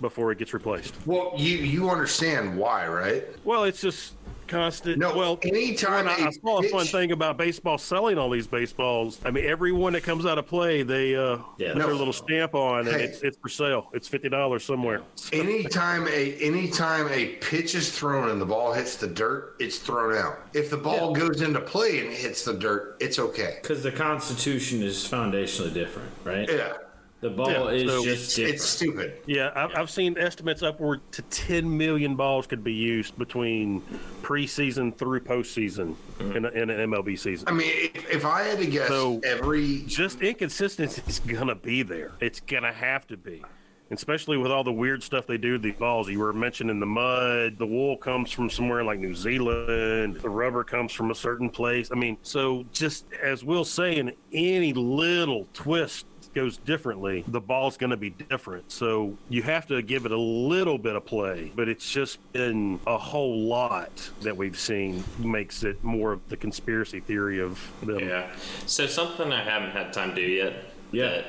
before 0.00 0.32
it 0.32 0.38
gets 0.38 0.54
replaced. 0.54 0.94
Well, 1.06 1.32
you 1.36 1.58
you 1.58 1.90
understand 1.90 2.56
why, 2.56 2.86
right? 2.88 3.24
Well, 3.44 3.64
it's 3.64 3.80
just 3.80 4.14
constant. 4.46 4.96
No, 4.96 5.14
well, 5.14 5.38
anytime 5.42 6.08
I 6.08 6.30
saw 6.30 6.60
a 6.60 6.68
fun 6.70 6.86
thing 6.86 7.12
about 7.12 7.36
baseball 7.36 7.76
selling 7.76 8.16
all 8.16 8.30
these 8.30 8.46
baseballs. 8.46 9.20
I 9.24 9.30
mean, 9.30 9.44
everyone 9.44 9.92
that 9.92 10.02
comes 10.04 10.24
out 10.24 10.38
of 10.38 10.46
play, 10.46 10.82
they 10.82 11.14
uh, 11.14 11.38
Yeah. 11.58 11.74
put 11.74 11.82
their 11.82 11.94
little 11.94 12.14
stamp 12.14 12.54
on, 12.54 12.88
and 12.88 12.96
it's 12.96 13.20
it's 13.20 13.36
for 13.36 13.50
sale. 13.50 13.90
It's 13.92 14.08
fifty 14.08 14.28
dollars 14.30 14.64
somewhere. 14.64 15.02
Anytime 15.32 16.08
a 16.08 16.34
anytime 16.40 17.08
a 17.12 17.26
pitch 17.40 17.74
is 17.74 17.92
thrown 17.96 18.30
and 18.30 18.40
the 18.40 18.46
ball 18.46 18.72
hits 18.72 18.96
the 18.96 19.06
dirt, 19.08 19.54
it's 19.58 19.78
thrown 19.78 20.16
out. 20.16 20.38
If 20.54 20.70
the 20.70 20.78
ball 20.78 21.12
goes 21.14 21.42
into 21.42 21.60
play 21.60 22.00
and 22.00 22.08
it 22.08 22.16
hits 22.16 22.44
the 22.44 22.54
dirt, 22.54 22.96
it's 23.00 23.18
okay. 23.18 23.58
Because 23.60 23.82
the 23.82 23.92
Constitution 23.92 24.82
is 24.82 24.96
foundationally 25.06 25.74
different, 25.74 26.08
right? 26.24 26.48
Yeah, 26.50 26.72
The 27.20 27.30
ball 27.30 27.50
Yeah, 27.50 27.68
is 27.70 27.90
so- 27.90 28.04
just 28.04 28.36
different. 28.36 28.54
it's 28.54 28.64
stupid. 28.64 29.12
Yeah, 29.26 29.50
I've, 29.54 29.74
I've 29.74 29.90
seen 29.90 30.16
estimates 30.16 30.62
upward 30.62 31.00
to 31.12 31.22
10 31.22 31.76
million 31.76 32.14
balls 32.14 32.46
could 32.46 32.62
be 32.62 32.72
used 32.72 33.18
between 33.18 33.80
preseason 34.22 34.96
through 34.96 35.20
postseason 35.20 35.96
mm-hmm. 36.18 36.36
in, 36.36 36.44
a, 36.44 36.48
in 36.50 36.70
an 36.70 36.90
MLB 36.90 37.18
season. 37.18 37.48
I 37.48 37.52
mean, 37.52 37.72
if, 37.94 38.08
if 38.10 38.24
I 38.24 38.42
had 38.42 38.58
to 38.58 38.66
guess, 38.66 38.88
So- 38.88 39.20
every 39.24 39.82
Just 39.86 40.20
inconsistency 40.20 41.02
is 41.08 41.18
gonna 41.18 41.56
be 41.56 41.82
there. 41.82 42.12
It's 42.20 42.40
gonna 42.40 42.72
have 42.72 43.06
to 43.08 43.16
be. 43.16 43.42
Especially 43.90 44.36
with 44.36 44.52
all 44.52 44.62
the 44.64 44.72
weird 44.72 45.02
stuff 45.02 45.26
they 45.26 45.38
do 45.38 45.52
to 45.52 45.58
these 45.58 45.74
balls. 45.74 46.10
You 46.10 46.18
were 46.18 46.34
mentioning 46.34 46.78
the 46.78 46.84
mud. 46.84 47.56
The 47.58 47.66
wool 47.66 47.96
comes 47.96 48.30
from 48.30 48.50
somewhere 48.50 48.84
like 48.84 48.98
New 48.98 49.14
Zealand. 49.14 50.16
The 50.16 50.28
rubber 50.28 50.62
comes 50.62 50.92
from 50.92 51.10
a 51.10 51.14
certain 51.14 51.48
place. 51.48 51.88
I 51.90 51.94
mean, 51.94 52.18
so 52.20 52.66
just 52.70 53.06
as 53.22 53.44
Will's 53.44 53.70
saying, 53.70 54.12
any 54.30 54.74
little 54.74 55.48
twist 55.54 56.04
goes 56.34 56.58
differently, 56.58 57.24
the 57.26 57.40
ball's 57.40 57.76
going 57.76 57.90
to 57.90 57.96
be 57.96 58.10
different. 58.10 58.70
So 58.70 59.16
you 59.28 59.42
have 59.42 59.66
to 59.68 59.82
give 59.82 60.06
it 60.06 60.12
a 60.12 60.18
little 60.18 60.78
bit 60.78 60.96
of 60.96 61.04
play, 61.04 61.52
but 61.54 61.68
it's 61.68 61.90
just 61.90 62.18
been 62.32 62.80
a 62.86 62.98
whole 62.98 63.40
lot 63.40 64.10
that 64.22 64.36
we've 64.36 64.58
seen 64.58 65.04
makes 65.18 65.62
it 65.64 65.82
more 65.82 66.12
of 66.12 66.28
the 66.28 66.36
conspiracy 66.36 67.00
theory 67.00 67.40
of 67.40 67.60
them. 67.82 68.00
Yeah. 68.00 68.30
So 68.66 68.86
something 68.86 69.32
I 69.32 69.42
haven't 69.42 69.70
had 69.70 69.92
time 69.92 70.10
to 70.10 70.16
do 70.16 70.22
yet. 70.22 70.54
Yeah. 70.92 71.08
That 71.08 71.24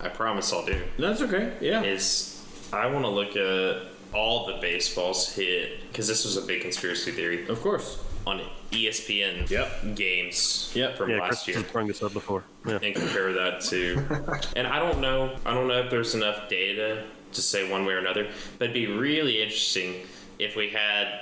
I 0.00 0.08
promise 0.08 0.52
I'll 0.52 0.64
do 0.64 0.80
That's 0.98 1.20
okay. 1.22 1.52
Yeah. 1.60 1.82
is 1.82 2.42
I 2.72 2.86
want 2.86 3.04
to 3.04 3.10
look 3.10 3.36
at 3.36 3.88
all 4.14 4.46
the 4.46 4.54
baseballs 4.54 5.32
hit 5.32 5.86
because 5.88 6.08
this 6.08 6.24
was 6.24 6.36
a 6.36 6.42
big 6.42 6.62
conspiracy 6.62 7.12
theory 7.12 7.46
of 7.48 7.60
course. 7.60 7.98
On 8.26 8.40
ESPN 8.70 9.48
Yep. 9.50 9.94
games 9.96 10.70
Yep. 10.74 10.96
from 10.96 11.10
Yeah, 11.10 11.20
last 11.20 11.28
Chris 11.44 11.48
year. 11.48 11.56
has 11.62 11.72
brought 11.72 11.86
this 11.86 12.02
up 12.02 12.12
before. 12.12 12.44
Yeah. 12.66 12.78
and 12.82 12.94
compare 12.94 13.32
that 13.32 13.62
to 13.70 14.04
and 14.54 14.66
i 14.66 14.78
don't 14.78 15.00
know 15.00 15.34
i 15.46 15.54
don't 15.54 15.66
know 15.66 15.78
if 15.80 15.90
there's 15.90 16.14
enough 16.14 16.46
data 16.50 17.04
to 17.32 17.40
say 17.40 17.70
one 17.70 17.86
way 17.86 17.94
or 17.94 17.98
another 17.98 18.28
but 18.58 18.64
it'd 18.68 18.74
be 18.74 18.86
really 18.86 19.40
interesting 19.42 19.94
if 20.38 20.56
we 20.56 20.68
had 20.68 21.20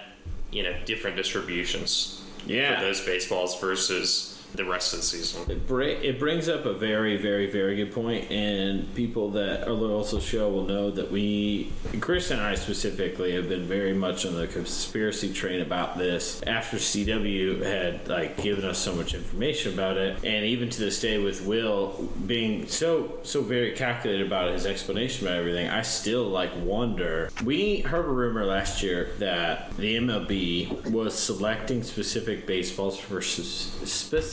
you 0.51 0.65
know 0.65 0.75
different 0.85 1.17
distributions 1.17 2.23
Yeah. 2.45 2.75
for 2.81 2.87
those 2.87 3.01
baseballs 3.05 3.61
versus 3.61 4.38
the 4.55 4.65
rest 4.65 4.93
of 4.95 5.01
the 5.01 5.05
season 5.07 5.51
It, 5.51 5.67
br- 5.67 5.83
it 5.83 6.19
brings 6.19 6.49
up 6.49 6.65
a 6.65 6.73
very, 6.73 7.17
very, 7.17 7.51
very 7.51 7.77
good 7.77 7.93
point, 7.93 8.31
and 8.31 8.93
people 8.95 9.31
that 9.33 9.69
are 9.69 9.73
loyal 9.73 10.05
to 10.05 10.17
the 10.17 10.21
show 10.23 10.49
will 10.49 10.65
know 10.65 10.91
that 10.91 11.11
we, 11.13 11.71
Chris 12.01 12.31
and 12.31 12.41
I 12.41 12.55
specifically, 12.55 13.33
have 13.35 13.49
been 13.49 13.67
very 13.67 13.93
much 13.93 14.25
on 14.27 14.35
the 14.35 14.47
conspiracy 14.47 15.33
train 15.33 15.61
about 15.61 15.99
this. 15.99 16.43
After 16.47 16.77
CW 16.79 17.63
had 17.63 18.09
like 18.09 18.43
given 18.43 18.65
us 18.65 18.79
so 18.79 18.95
much 18.95 19.15
information 19.15 19.75
about 19.75 19.97
it, 19.97 20.17
and 20.25 20.45
even 20.45 20.71
to 20.71 20.81
this 20.81 21.01
day, 21.01 21.19
with 21.19 21.45
Will 21.45 22.09
being 22.27 22.67
so 22.69 23.19
so 23.23 23.43
very 23.43 23.73
calculated 23.73 24.27
about 24.27 24.53
his 24.53 24.67
explanation 24.67 25.27
about 25.27 25.39
everything, 25.39 25.69
I 25.69 25.83
still 25.83 26.25
like 26.25 26.51
wonder. 26.63 27.31
We 27.45 27.81
heard 27.81 28.07
a 28.07 28.09
rumor 28.09 28.45
last 28.45 28.83
year 28.83 29.11
that 29.19 29.77
the 29.77 29.97
MLB 29.97 30.91
was 30.91 31.17
selecting 31.17 31.83
specific 31.83 32.47
baseballs 32.47 32.99
for 32.99 33.19
s- 33.19 33.71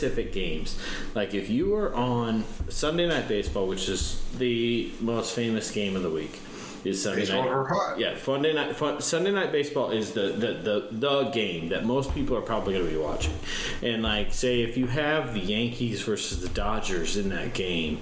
specific 0.06 0.34
games. 0.34 0.78
Like 1.14 1.34
if 1.34 1.50
you 1.50 1.70
were 1.70 1.94
on 1.94 2.44
Sunday 2.70 3.08
Night 3.08 3.28
Baseball, 3.28 3.68
which 3.68 3.90
is 3.90 4.22
the 4.38 4.92
most 5.00 5.36
famous 5.36 5.72
game 5.72 5.96
of 5.96 6.04
the 6.04 6.10
week, 6.10 6.40
is 6.84 7.02
Sunday 7.02 7.22
Baseball 7.22 7.44
night. 7.44 7.52
or 7.52 7.66
hot. 7.66 8.00
Yeah, 8.00 8.16
Sunday 8.18 8.54
night. 8.54 8.76
Fun, 8.76 9.02
Sunday 9.02 9.32
night 9.32 9.52
baseball 9.52 9.90
is 9.90 10.12
the, 10.12 10.28
the 10.28 10.54
the 10.54 10.88
the 10.92 11.24
game 11.32 11.70
that 11.70 11.84
most 11.84 12.14
people 12.14 12.38
are 12.38 12.42
probably 12.42 12.74
going 12.74 12.86
to 12.86 12.92
be 12.92 12.98
watching. 12.98 13.34
And 13.82 14.04
like, 14.04 14.34
say 14.34 14.62
if 14.62 14.78
you 14.78 14.86
have 14.88 15.34
the 15.34 15.40
Yankees 15.40 16.04
versus 16.04 16.42
the 16.42 16.50
Dodgers 16.50 17.18
in 17.18 17.30
that 17.30 17.56
game, 17.56 18.02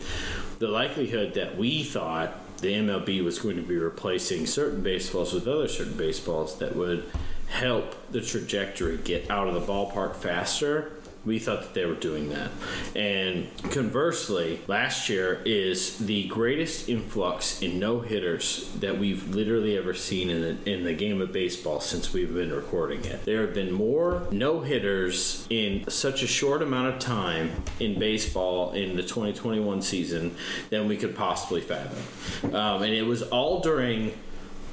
the 0.59 0.67
likelihood 0.67 1.35
that 1.35 1.57
we 1.57 1.83
thought 1.83 2.33
the 2.57 2.73
MLB 2.73 3.23
was 3.23 3.39
going 3.39 3.55
to 3.55 3.61
be 3.61 3.77
replacing 3.77 4.45
certain 4.45 4.83
baseballs 4.83 5.33
with 5.33 5.47
other 5.47 5.69
certain 5.69 5.97
baseballs 5.97 6.59
that 6.59 6.75
would 6.75 7.05
help 7.47 7.95
the 8.11 8.19
trajectory 8.19 8.97
get 8.97 9.29
out 9.29 9.47
of 9.47 9.53
the 9.53 9.61
ballpark 9.61 10.15
faster 10.15 10.91
we 11.26 11.39
thought 11.39 11.61
that 11.61 11.74
they 11.74 11.86
were 11.86 11.95
doing 11.95 12.30
that. 12.30 12.51
And 12.95 13.47
conversely, 13.71 14.59
last 14.67 15.07
year 15.09 15.41
is 15.45 15.97
the 15.99 16.28
greatest 16.28 16.89
influx 16.89 17.61
in 17.61 17.80
no 17.80 18.01
hitters 18.01 18.69
that 18.80 18.97
we've 18.97 19.34
literally 19.34 19.78
ever 19.78 19.93
seen 19.93 20.30
in 20.30 20.41
the, 20.41 20.71
in 20.71 20.84
the 20.84 20.93
game 20.93 21.21
of 21.21 21.32
baseball 21.32 21.80
since 21.80 22.11
we've 22.11 22.34
been 22.34 22.51
recording 22.51 23.05
it. 23.05 23.24
There 23.24 23.41
have 23.41 23.53
been 23.53 23.71
more 23.71 24.28
no 24.32 24.61
hitters 24.61 25.47
in 25.49 25.89
such 25.89 26.24
a 26.24 26.28
short 26.28 26.61
amount 26.61 26.93
of 26.93 26.99
time 26.99 27.63
in 27.80 27.97
baseball 27.97 28.71
in 28.71 28.97
the 28.97 29.03
2021 29.03 29.82
season 29.82 30.36
than 30.69 30.88
we 30.88 30.97
could 30.97 31.15
possibly 31.15 31.61
fathom. 31.61 32.53
Um, 32.53 32.84
and 32.84 32.93
it 32.93 33.03
was 33.03 33.21
all 33.21 33.61
during 33.61 34.13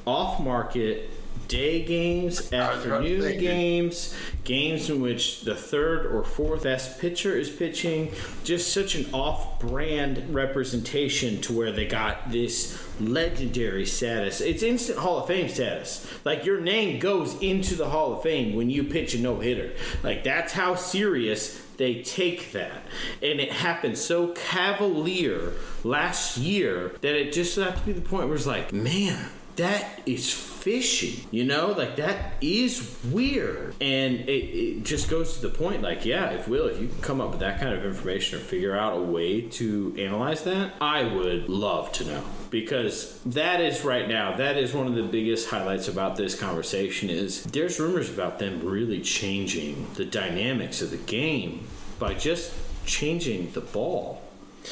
off 0.07 0.40
market 0.40 1.11
day 1.51 1.82
games, 1.82 2.38
was 2.38 2.48
about 2.48 2.82
to 2.84 2.94
afternoon 2.94 3.38
games, 3.40 4.14
games 4.44 4.88
in 4.88 5.01
which 5.01 5.42
the 5.42 5.55
third 5.55 6.07
or 6.07 6.22
fourth 6.22 6.62
best 6.62 7.01
pitcher 7.01 7.36
is 7.36 7.51
pitching. 7.51 8.12
Just 8.44 8.72
such 8.72 8.94
an 8.94 9.12
off 9.12 9.59
brand 9.59 10.32
representation 10.32 11.40
to 11.42 11.53
where 11.53 11.72
they 11.72 11.86
got 11.86 12.30
this 12.30 12.80
legendary 13.01 13.84
status. 13.84 14.40
It's 14.40 14.62
instant 14.62 14.98
Hall 14.98 15.18
of 15.18 15.26
Fame 15.26 15.48
status. 15.48 16.07
Like 16.24 16.44
your 16.44 16.61
name 16.61 17.01
goes 17.01 17.34
into 17.42 17.74
the 17.74 17.90
Hall 17.90 18.14
of 18.14 18.22
Fame 18.22 18.55
when 18.55 18.70
you 18.70 18.84
pitch 18.84 19.14
a 19.14 19.18
no 19.18 19.40
hitter. 19.40 19.72
Like 20.05 20.22
that's 20.22 20.53
how 20.53 20.76
serious 20.76 21.61
they 21.78 22.03
take 22.03 22.53
that. 22.53 22.82
And 23.22 23.40
it 23.40 23.51
happened 23.51 23.98
so 23.98 24.28
cavalier 24.28 25.53
last 25.82 26.36
year 26.36 26.92
that 27.01 27.14
it 27.14 27.32
just 27.32 27.57
got 27.57 27.76
to 27.76 27.82
be 27.82 27.92
the 27.92 28.03
point 28.03 28.28
where 28.28 28.36
it's 28.36 28.46
like, 28.46 28.72
man, 28.72 29.26
that 29.57 30.01
is 30.07 30.32
fishy 30.32 31.26
you 31.30 31.44
know? 31.44 31.72
Like 31.72 31.96
that 31.96 32.34
is 32.40 32.98
weird. 33.05 33.74
And 33.80 34.20
it, 34.28 34.30
it 34.30 34.84
just 34.84 35.09
goes 35.09 35.36
to 35.36 35.42
the 35.42 35.48
point 35.48 35.82
like 35.82 36.05
yeah 36.05 36.30
if 36.30 36.48
will 36.48 36.66
if 36.66 36.80
you 36.80 36.88
can 36.88 37.01
come 37.01 37.20
up 37.20 37.30
with 37.30 37.40
that 37.40 37.61
kind 37.61 37.74
of 37.74 37.84
information 37.84 38.38
or 38.38 38.42
figure 38.42 38.76
out 38.76 38.96
a 38.96 39.01
way 39.01 39.42
to 39.42 39.94
analyze 39.98 40.44
that 40.44 40.72
i 40.80 41.03
would 41.03 41.48
love 41.48 41.92
to 41.92 42.05
know. 42.05 42.22
Because 42.51 43.20
that 43.24 43.61
is 43.61 43.84
right 43.84 44.09
now 44.09 44.36
that 44.36 44.57
is 44.57 44.74
one 44.74 44.86
of 44.86 44.94
the 44.94 45.03
biggest 45.03 45.48
highlights 45.48 45.88
about 45.88 46.16
this 46.16 46.38
conversation 46.38 47.11
is 47.11 47.44
there's 47.44 47.78
rumors 47.78 48.11
about 48.11 48.38
them 48.38 48.64
really 48.64 49.01
changing 49.01 49.86
the 49.94 50.05
dynamics 50.05 50.82
of 50.82 50.90
the 50.90 50.96
game 50.96 51.66
by 51.98 52.14
just 52.14 52.53
changing 52.86 53.53
the 53.53 53.61
ball. 53.61 54.22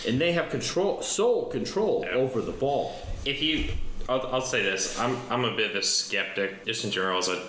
And 0.06 0.20
they 0.20 0.32
have 0.32 0.50
control 0.50 1.02
sole 1.02 1.46
control 1.46 2.04
over 2.10 2.40
the 2.40 2.52
ball. 2.52 2.94
If 3.24 3.42
you 3.42 3.70
I'll, 4.08 4.26
I'll 4.28 4.40
say 4.40 4.62
this. 4.62 4.98
I'm 4.98 5.16
i'm 5.30 5.44
a 5.44 5.54
bit 5.56 5.70
of 5.70 5.76
a 5.76 5.82
skeptic 5.82 6.64
just 6.66 6.84
in 6.84 6.90
general 6.90 7.18
as 7.18 7.28
i 7.28 7.40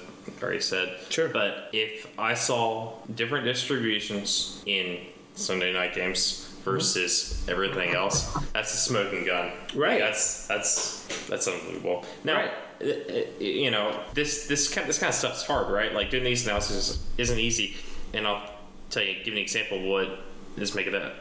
already 0.42 0.60
said. 0.60 0.96
Sure. 1.10 1.30
but 1.30 1.70
if 1.74 2.08
i 2.20 2.34
saw 2.34 2.94
different 3.16 3.46
distributions 3.46 4.62
in 4.66 5.00
sunday 5.36 5.74
night 5.74 5.96
games 5.96 6.46
versus 6.66 7.44
everything 7.50 7.96
else 7.96 8.32
that's 8.54 8.74
a 8.74 8.78
smoking 8.78 9.26
gun. 9.26 9.52
Right. 9.74 10.00
that's 10.00 10.48
that's 10.48 11.26
that's 11.28 11.48
unbelievable. 11.48 12.06
Now 12.24 12.36
Right. 12.38 12.52
uh, 12.82 12.86
uh, 12.86 13.24
you 13.40 13.72
know 13.72 14.00
this 14.14 14.48
this 14.48 14.72
kind 14.74 14.88
this 14.88 15.00
kind 15.00 15.10
of 15.10 15.16
stuff's 15.16 15.46
hard 15.46 15.72
right? 15.72 15.94
Like 15.94 16.10
doing 16.12 16.24
these 16.24 16.46
analyses 16.46 17.00
isn't 17.18 17.40
easy. 17.40 17.76
And 18.14 18.28
i'll 18.28 18.44
tell 18.90 19.04
you 19.04 19.16
give 19.24 19.34
an 19.34 19.40
example 19.40 19.78
of 19.80 19.84
what 19.86 20.20
is 20.58 20.76
making 20.76 20.94
that 20.94 21.14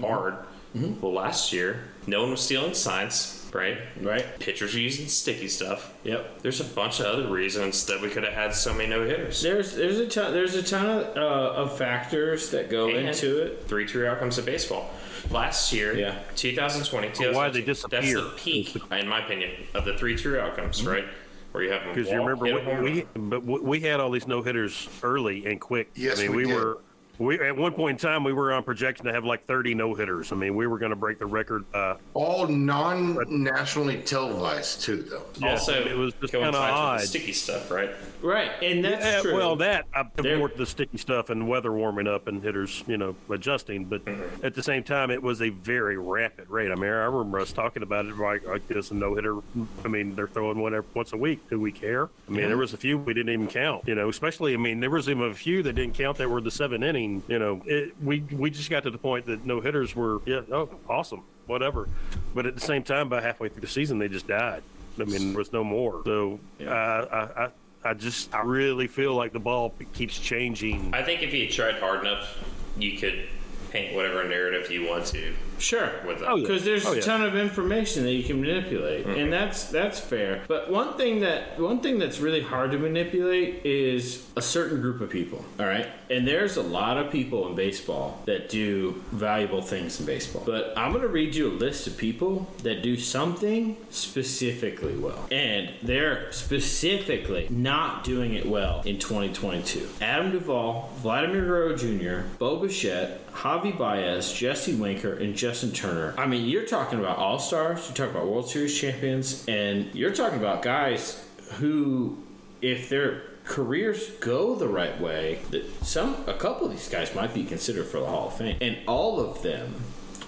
hard. 0.00 0.36
Well 0.74 1.12
last 1.12 1.52
year 1.52 1.88
no 2.06 2.22
one 2.22 2.30
was 2.32 2.40
stealing 2.42 2.74
signs 2.74 3.41
right 3.52 3.78
right 4.00 4.38
pitchers 4.40 4.74
are 4.74 4.80
using 4.80 5.06
sticky 5.08 5.48
stuff. 5.48 5.92
yep 6.04 6.40
There's 6.42 6.60
a 6.60 6.64
bunch 6.64 7.00
of 7.00 7.06
other 7.06 7.28
reasons 7.28 7.84
that 7.86 8.00
we 8.00 8.08
could 8.08 8.24
have 8.24 8.32
had 8.32 8.54
so 8.54 8.72
many 8.72 8.88
no 8.88 9.04
hitters. 9.04 9.42
There's 9.42 9.74
there's 9.74 9.98
a 9.98 10.06
ton 10.06 10.32
there's 10.32 10.54
a 10.54 10.62
ton 10.62 10.86
of, 10.86 11.16
uh, 11.16 11.20
of 11.62 11.76
factors 11.76 12.50
that 12.50 12.70
go 12.70 12.88
into 12.88 13.42
it. 13.42 13.64
Three 13.68 13.86
true 13.86 14.06
outcomes 14.06 14.38
of 14.38 14.46
baseball. 14.46 14.90
Last 15.30 15.72
year, 15.72 15.94
Yeah. 15.96 16.18
2020, 16.34 17.08
Why 17.32 17.48
they 17.48 17.60
2022, 17.60 17.64
disappear 17.64 18.00
That's 18.20 18.30
the 18.30 18.36
peak, 18.38 18.76
in 18.90 19.06
my 19.08 19.24
opinion, 19.24 19.50
of 19.74 19.84
the 19.84 19.96
three 19.96 20.16
true 20.16 20.38
outcomes, 20.40 20.78
Mm-hmm. 20.80 20.88
right? 20.88 21.04
where 21.52 21.62
you 21.62 21.70
have 21.70 21.82
them 21.82 21.94
Because 21.94 22.10
you 22.10 22.16
remember 22.18 22.46
hit 22.46 22.80
we, 22.82 22.90
we 22.90 23.06
but 23.14 23.44
we 23.44 23.60
we 23.60 23.80
had 23.80 24.00
all 24.00 24.10
these 24.10 24.26
no 24.26 24.40
hitters 24.42 24.88
early 25.02 25.44
and 25.44 25.60
quick. 25.60 25.90
Yes, 25.94 26.18
I 26.18 26.22
mean, 26.22 26.30
we 26.30 26.36
we, 26.46 26.48
did. 26.48 26.54
were. 26.54 26.78
We 27.18 27.38
at 27.40 27.56
one 27.56 27.72
point 27.72 28.02
in 28.02 28.08
time 28.10 28.24
we 28.24 28.32
were 28.32 28.52
on 28.52 28.62
projection 28.64 29.04
to 29.06 29.12
have 29.12 29.24
like 29.24 29.44
30 29.44 29.74
no 29.74 29.94
hitters. 29.94 30.32
I 30.32 30.36
mean, 30.36 30.56
we 30.56 30.66
were 30.66 30.78
going 30.78 30.90
to 30.90 30.96
break 30.96 31.18
the 31.18 31.26
record. 31.26 31.64
Uh, 31.74 31.96
All 32.14 32.46
non-nationally 32.48 33.98
televised 33.98 34.80
too, 34.82 35.02
though. 35.02 35.22
yeah, 35.38 35.50
also, 35.52 35.72
it 35.84 35.96
was 35.96 36.14
just 36.20 36.32
kind 36.32 36.44
of 36.46 36.54
odd. 36.54 37.00
sticky 37.02 37.32
stuff, 37.32 37.70
right? 37.70 37.90
Right, 38.22 38.50
and 38.62 38.84
that's 38.84 39.04
Yeah, 39.04 39.20
true. 39.20 39.34
well, 39.36 39.56
that 39.56 39.86
I 39.94 40.04
There- 40.16 40.38
more 40.38 40.48
the 40.48 40.64
sticky 40.66 40.98
stuff 40.98 41.28
and 41.30 41.48
weather 41.48 41.72
warming 41.72 42.06
up 42.06 42.28
and 42.28 42.42
hitters, 42.42 42.82
you 42.86 42.96
know, 42.96 43.14
adjusting. 43.30 43.84
But 43.84 44.04
Mm-hmm. 44.04 44.44
at 44.46 44.54
the 44.54 44.62
same 44.62 44.82
time, 44.82 45.10
it 45.10 45.22
was 45.22 45.42
a 45.42 45.50
very 45.50 45.96
rapid 45.98 46.48
rate. 46.50 46.70
I 46.70 46.74
mean, 46.76 46.84
I 46.90 47.04
remember 47.04 47.40
us 47.40 47.52
talking 47.52 47.82
about 47.82 48.06
it 48.06 48.16
like, 48.16 48.46
like 48.46 48.66
this 48.68 48.90
a 48.90 48.94
no 48.94 49.14
hitter. 49.14 49.36
I 49.84 49.88
mean, 49.88 50.14
they're 50.14 50.28
throwing 50.28 50.58
one 50.60 50.74
every, 50.74 50.88
once 50.94 51.12
a 51.12 51.16
week. 51.16 51.48
Do 51.50 51.60
we 51.60 51.72
care? 51.72 52.08
I 52.28 52.32
mean, 52.32 52.48
there 52.48 52.56
was 52.56 52.72
a 52.72 52.76
few 52.76 52.96
we 52.98 53.12
didn't 53.14 53.32
even 53.32 53.48
count. 53.48 53.86
You 53.86 53.94
know, 53.94 54.08
especially 54.08 54.54
I 54.54 54.56
mean, 54.56 54.80
there 54.80 54.90
was 54.90 55.08
even 55.08 55.24
a 55.24 55.34
few 55.34 55.62
that 55.64 55.74
didn't 55.74 55.94
count 55.94 56.18
that 56.18 56.30
were 56.30 56.40
the 56.40 56.50
seven 56.50 56.82
inning. 57.12 57.22
You 57.28 57.38
know, 57.38 57.62
it, 57.66 57.94
we 58.02 58.20
we 58.32 58.50
just 58.50 58.70
got 58.70 58.82
to 58.84 58.90
the 58.90 58.98
point 58.98 59.26
that 59.26 59.44
no 59.44 59.60
hitters 59.60 59.94
were 59.94 60.20
yeah, 60.26 60.40
oh, 60.52 60.68
awesome, 60.88 61.22
whatever. 61.46 61.88
But 62.34 62.46
at 62.46 62.54
the 62.54 62.60
same 62.60 62.82
time, 62.82 63.08
by 63.08 63.20
halfway 63.20 63.48
through 63.48 63.62
the 63.62 63.66
season, 63.66 63.98
they 63.98 64.08
just 64.08 64.26
died. 64.26 64.62
I 65.00 65.04
mean, 65.04 65.30
there 65.30 65.38
was 65.38 65.52
no 65.52 65.64
more. 65.64 66.02
So 66.04 66.38
Yeah. 66.58 66.72
I, 66.72 67.44
I 67.44 67.50
I 67.84 67.94
just 67.94 68.34
I 68.34 68.42
really 68.42 68.86
feel 68.86 69.14
like 69.14 69.32
the 69.32 69.40
ball 69.40 69.74
keeps 69.92 70.18
changing. 70.18 70.92
I 70.94 71.02
think 71.02 71.22
if 71.22 71.32
you 71.34 71.48
tried 71.48 71.76
hard 71.76 72.00
enough, 72.00 72.38
you 72.78 72.96
could 72.98 73.28
paint 73.70 73.94
whatever 73.94 74.22
narrative 74.24 74.70
you 74.70 74.88
want 74.88 75.06
to 75.06 75.34
Sure. 75.62 75.90
with 76.06 76.18
that. 76.20 76.28
Oh, 76.28 76.36
yeah. 76.36 76.42
Because 76.42 76.64
there's 76.64 76.84
Oh, 76.84 76.92
a 76.92 76.96
yeah. 76.96 77.02
ton 77.02 77.22
of 77.22 77.36
information 77.36 78.02
that 78.02 78.12
you 78.12 78.24
can 78.24 78.40
manipulate, 78.40 79.06
and 79.06 79.16
mm-hmm. 79.16 79.30
that's 79.30 79.66
that's 79.66 80.00
fair. 80.00 80.42
But 80.48 80.70
one 80.70 80.94
thing 80.94 81.20
that 81.20 81.58
one 81.60 81.80
thing 81.80 81.98
that's 81.98 82.18
really 82.18 82.42
hard 82.42 82.72
to 82.72 82.78
manipulate 82.78 83.64
is 83.64 84.26
a 84.36 84.42
certain 84.42 84.80
group 84.80 85.00
of 85.00 85.10
people. 85.10 85.44
All 85.60 85.66
right, 85.66 85.86
and 86.10 86.26
there's 86.26 86.56
a 86.56 86.62
lot 86.62 86.96
of 86.96 87.10
people 87.12 87.48
in 87.48 87.54
baseball 87.54 88.20
that 88.26 88.48
do 88.48 89.02
valuable 89.12 89.62
things 89.62 90.00
in 90.00 90.06
baseball. 90.06 90.42
But 90.44 90.72
I'm 90.76 90.92
gonna 90.92 91.06
read 91.06 91.34
you 91.34 91.48
a 91.48 91.54
list 91.54 91.86
of 91.86 91.96
people 91.96 92.48
that 92.64 92.82
do 92.82 92.96
something 92.96 93.76
specifically 93.90 94.96
well, 94.96 95.26
and 95.30 95.70
they're 95.82 96.30
specifically 96.32 97.46
not 97.50 98.02
doing 98.04 98.34
it 98.34 98.46
well 98.46 98.82
in 98.84 98.98
2022. 98.98 99.88
Adam 100.00 100.32
Duvall, 100.32 100.90
Vladimir 101.02 101.42
Guerrero 101.44 101.76
Jr., 101.76 102.26
Bo 102.38 102.56
Bichette, 102.56 103.20
Javi 103.32 103.76
Baez, 103.76 104.32
Jesse 104.32 104.74
Winker, 104.74 105.14
and 105.14 105.34
Justin 105.52 105.72
Turner. 105.72 106.14
I 106.16 106.26
mean, 106.26 106.48
you're 106.48 106.64
talking 106.64 106.98
about 106.98 107.18
all 107.18 107.38
stars, 107.38 107.86
you're 107.86 107.94
talking 107.94 108.16
about 108.16 108.26
World 108.26 108.48
Series 108.48 108.74
champions, 108.74 109.44
and 109.46 109.94
you're 109.94 110.14
talking 110.14 110.38
about 110.38 110.62
guys 110.62 111.22
who, 111.58 112.24
if 112.62 112.88
their 112.88 113.24
careers 113.44 114.08
go 114.20 114.54
the 114.54 114.66
right 114.66 114.98
way, 114.98 115.40
that 115.50 115.84
some 115.84 116.16
a 116.26 116.32
couple 116.32 116.68
of 116.68 116.72
these 116.72 116.88
guys 116.88 117.14
might 117.14 117.34
be 117.34 117.44
considered 117.44 117.84
for 117.84 118.00
the 118.00 118.06
Hall 118.06 118.28
of 118.28 118.34
Fame, 118.38 118.56
and 118.62 118.78
all 118.88 119.20
of 119.20 119.42
them 119.42 119.74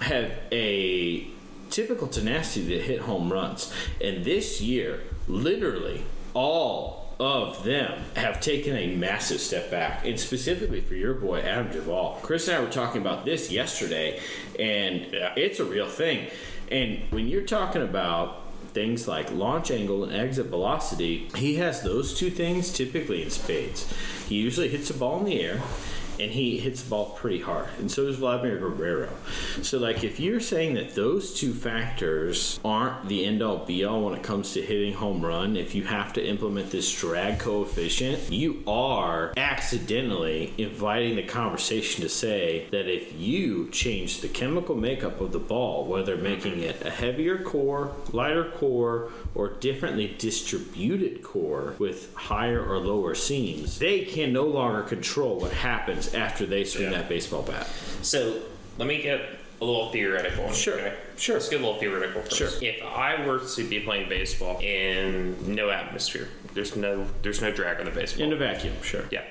have 0.01 0.31
a 0.51 1.25
typical 1.71 2.07
tenacity 2.07 2.67
to 2.67 2.79
hit 2.79 2.99
home 3.01 3.33
runs. 3.33 3.73
And 3.99 4.23
this 4.23 4.61
year, 4.61 5.01
literally 5.27 6.03
all 6.35 7.04
of 7.19 7.63
them 7.63 8.01
have 8.15 8.41
taken 8.41 8.75
a 8.75 8.95
massive 8.95 9.39
step 9.39 9.71
back. 9.71 10.05
And 10.05 10.19
specifically 10.19 10.81
for 10.81 10.95
your 10.95 11.13
boy 11.13 11.41
Adam 11.41 11.71
Duvall. 11.71 12.19
Chris 12.21 12.47
and 12.47 12.57
I 12.57 12.59
were 12.61 12.69
talking 12.69 13.01
about 13.01 13.25
this 13.25 13.51
yesterday, 13.51 14.19
and 14.59 15.15
uh, 15.15 15.31
it's 15.35 15.59
a 15.59 15.65
real 15.65 15.87
thing. 15.87 16.29
And 16.71 16.99
when 17.11 17.27
you're 17.27 17.43
talking 17.43 17.81
about 17.81 18.41
things 18.73 19.07
like 19.07 19.31
launch 19.31 19.71
angle 19.71 20.03
and 20.03 20.13
exit 20.13 20.47
velocity, 20.47 21.29
he 21.35 21.55
has 21.55 21.81
those 21.81 22.17
two 22.17 22.29
things 22.29 22.73
typically 22.73 23.23
in 23.23 23.29
spades. 23.29 23.91
He 24.27 24.35
usually 24.35 24.67
hits 24.67 24.89
a 24.89 24.93
ball 24.93 25.19
in 25.19 25.25
the 25.25 25.41
air 25.41 25.61
and 26.19 26.31
he 26.31 26.57
hits 26.57 26.83
the 26.83 26.89
ball 26.89 27.11
pretty 27.17 27.41
hard. 27.41 27.67
And 27.79 27.91
so 27.91 28.05
does 28.05 28.17
Vladimir 28.17 28.57
Guerrero. 28.57 29.09
So 29.61 29.77
like 29.77 30.03
if 30.03 30.19
you're 30.19 30.39
saying 30.39 30.75
that 30.75 30.95
those 30.95 31.33
two 31.33 31.53
factors 31.53 32.59
aren't 32.63 33.07
the 33.07 33.25
end 33.25 33.41
all 33.41 33.65
be 33.65 33.85
all 33.85 34.05
when 34.05 34.13
it 34.13 34.23
comes 34.23 34.53
to 34.53 34.61
hitting 34.61 34.93
home 34.93 35.25
run, 35.25 35.55
if 35.55 35.75
you 35.75 35.83
have 35.83 36.13
to 36.13 36.25
implement 36.25 36.71
this 36.71 36.91
drag 36.99 37.39
coefficient, 37.39 38.31
you 38.31 38.63
are 38.67 39.33
accidentally 39.37 40.53
inviting 40.57 41.15
the 41.15 41.23
conversation 41.23 42.01
to 42.01 42.09
say 42.09 42.67
that 42.71 42.87
if 42.87 43.13
you 43.19 43.69
change 43.69 44.21
the 44.21 44.27
chemical 44.27 44.75
makeup 44.75 45.21
of 45.21 45.31
the 45.31 45.39
ball, 45.39 45.85
whether 45.85 46.15
making 46.17 46.59
it 46.61 46.85
a 46.85 46.89
heavier 46.89 47.37
core, 47.43 47.91
lighter 48.11 48.51
core, 48.51 49.11
or 49.33 49.49
differently 49.49 50.15
distributed 50.17 51.23
core 51.23 51.75
with 51.79 52.13
higher 52.15 52.63
or 52.63 52.77
lower 52.79 53.15
seams, 53.15 53.79
they 53.79 54.01
can 54.01 54.31
no 54.33 54.43
longer 54.43 54.81
control 54.81 55.39
what 55.39 55.51
happens 55.51 56.04
after 56.13 56.45
they 56.45 56.63
swing 56.63 56.91
Yeah. 56.91 56.97
that 56.99 57.09
baseball 57.09 57.41
bat. 57.41 57.67
So 58.01 58.41
let 58.77 58.87
me 58.87 59.01
get 59.01 59.21
a 59.61 59.65
little 59.65 59.89
theoretical. 59.91 60.51
Sure, 60.51 60.79
sure. 61.17 61.35
Let's 61.35 61.49
get 61.49 61.61
a 61.61 61.63
little 61.65 61.79
theoretical 61.79 62.21
first. 62.21 62.35
Sure. 62.37 62.49
If 62.61 62.83
I 62.83 63.25
were 63.25 63.39
to 63.39 63.63
be 63.69 63.79
playing 63.79 64.09
baseball 64.09 64.59
in 64.61 65.55
no 65.55 65.69
atmosphere, 65.69 66.27
there's 66.53 66.75
no 66.75 67.07
there's 67.21 67.41
no 67.41 67.51
drag 67.51 67.79
on 67.79 67.85
the 67.85 67.91
baseball. 67.91 68.25
In 68.25 68.33
a 68.33 68.35
vacuum, 68.35 68.75
sure. 68.83 69.03
yeah. 69.11 69.23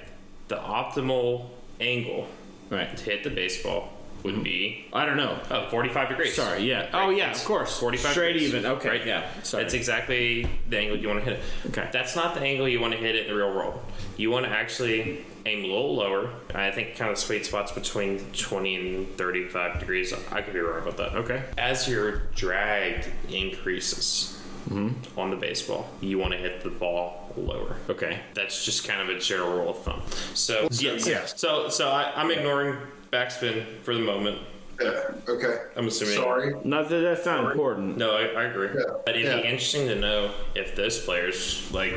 The 0.49 0.57
optimal 0.57 1.47
angle 1.81 2.29
Right. 2.71 2.97
to 2.97 3.05
hit 3.05 3.23
the 3.25 3.31
baseball 3.31 3.93
would 4.25 4.43
be 4.43 4.87
I 4.93 5.05
don't 5.05 5.17
know. 5.19 5.39
oh, 5.51 5.69
45 5.69 6.09
degrees. 6.09 6.35
Sorry, 6.35 6.65
yeah. 6.65 6.89
Oh, 6.93 7.11
yeah, 7.11 7.31
of 7.31 7.45
course. 7.45 7.79
45 7.79 8.11
Straight 8.13 8.33
degrees, 8.33 8.49
even. 8.55 8.67
Okay, 8.67 8.89
right? 8.89 9.07
yeah. 9.07 9.29
Sorry. 9.43 9.63
That's 9.63 9.75
exactly 9.75 10.49
the 10.69 10.79
angle 10.79 10.97
you 10.99 11.09
want 11.09 11.21
to 11.23 11.31
hit 11.31 11.39
it. 11.39 11.45
Okay. 11.69 11.89
That's 11.93 12.17
not 12.17 12.35
the 12.35 12.41
angle 12.41 12.67
you 12.69 12.81
want 12.81 12.95
to 12.95 12.99
hit 12.99 13.15
it 13.15 13.27
in 13.27 13.33
the 13.33 13.37
real 13.37 13.55
world. 13.55 13.81
You 14.17 14.31
want 14.31 14.47
to 14.47 14.51
actually 14.51 15.25
aim 15.47 15.59
a 15.65 15.67
little 15.67 15.95
lower. 15.95 16.31
I 16.55 16.71
think 16.71 16.97
kind 16.97 17.11
of 17.11 17.19
sweet 17.19 17.45
spots 17.45 17.71
between 17.73 18.19
20 18.33 18.77
and 18.97 19.17
35 19.19 19.79
degrees. 19.81 20.15
I 20.33 20.41
could 20.41 20.55
be 20.55 20.61
wrong 20.61 20.81
about 20.81 20.97
that. 20.97 21.15
Okay. 21.17 21.43
As 21.59 21.87
your 21.89 22.23
drag 22.35 23.05
increases 23.31 24.31
Mm-hmm. 24.71 25.21
on 25.21 25.29
the 25.29 25.37
baseball, 25.37 25.87
you 26.01 26.17
want 26.17 26.33
to 26.33 26.39
hit 26.39 26.63
the 26.63 26.71
ball 26.71 27.35
lower. 27.37 27.77
Okay. 27.91 28.21
That's 28.33 28.65
just 28.65 28.89
kind 28.89 29.03
of 29.03 29.15
a 29.15 29.21
general 29.21 29.59
rule 29.59 29.69
of 29.69 29.83
thumb. 29.83 30.01
So 30.33 30.69
yes, 30.71 31.07
yes. 31.07 31.35
So 31.39 31.69
so 31.69 31.91
I, 31.91 32.11
I'm 32.17 32.31
ignoring 32.31 32.79
backspin 33.19 33.65
for 33.83 33.95
the 33.95 34.01
moment. 34.01 34.39
Yeah. 34.81 35.03
Okay. 35.29 35.59
I'm 35.77 35.87
assuming. 35.87 36.17
Sorry. 36.17 36.55
Not 36.65 36.89
that 36.89 36.99
that's 37.01 37.25
not 37.25 37.45
important. 37.51 37.97
No, 37.97 38.17
I, 38.17 38.23
I 38.25 38.45
agree. 38.45 38.69
Yeah, 38.75 38.83
But 39.07 39.15
it'd 39.17 39.27
yeah. 39.29 39.37
be 39.41 39.43
interesting 39.49 39.87
to 39.87 39.95
know 39.95 40.33
if 40.57 40.75
those 40.75 40.99
players 41.05 41.71
like 41.73 41.95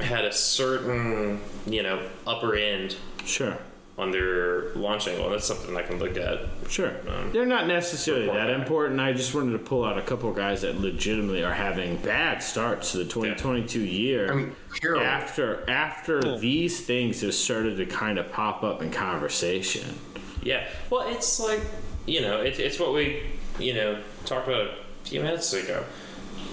had 0.00 0.24
a 0.24 0.32
certain, 0.32 1.40
you 1.66 1.82
know, 1.82 2.00
upper 2.26 2.54
end 2.54 2.96
Sure. 3.24 3.58
on 3.98 4.12
their 4.12 4.72
launch 4.74 5.08
angle. 5.08 5.28
That's 5.28 5.44
something 5.44 5.76
I 5.76 5.82
can 5.82 5.98
look 5.98 6.16
at. 6.16 6.38
Sure. 6.68 6.92
Um, 7.08 7.32
They're 7.32 7.44
not 7.44 7.66
necessarily 7.66 8.26
that 8.26 8.46
back. 8.46 8.58
important. 8.60 9.00
I 9.00 9.12
just 9.12 9.34
wanted 9.34 9.52
to 9.52 9.58
pull 9.58 9.84
out 9.84 9.98
a 9.98 10.02
couple 10.02 10.30
of 10.30 10.36
guys 10.36 10.62
that 10.62 10.80
legitimately 10.80 11.42
are 11.42 11.52
having 11.52 11.96
bad 11.96 12.42
starts 12.44 12.92
to 12.92 12.98
the 12.98 13.04
2022 13.04 13.80
year. 13.80 14.30
I 14.30 14.34
mean, 14.36 14.56
terrible. 14.76 15.02
after 15.04 15.68
after 15.68 16.38
these 16.38 16.80
things 16.86 17.20
have 17.22 17.34
started 17.34 17.76
to 17.78 17.86
kind 17.86 18.18
of 18.18 18.30
pop 18.30 18.62
up 18.62 18.82
in 18.82 18.90
conversation. 18.92 19.98
Yeah. 20.42 20.66
Well, 20.88 21.08
it's 21.08 21.38
like, 21.40 21.60
you 22.06 22.20
know, 22.20 22.40
it, 22.40 22.58
it's 22.58 22.78
what 22.78 22.92
we, 22.94 23.22
you 23.58 23.74
know, 23.74 24.00
talked 24.24 24.48
about 24.48 24.70
a 24.70 25.08
few 25.08 25.20
minutes 25.20 25.52
ago. 25.52 25.84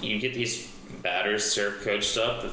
You 0.01 0.19
get 0.19 0.33
these 0.33 0.67
batters 1.03 1.53
they're 1.55 1.71
coached 1.71 2.17
up, 2.17 2.45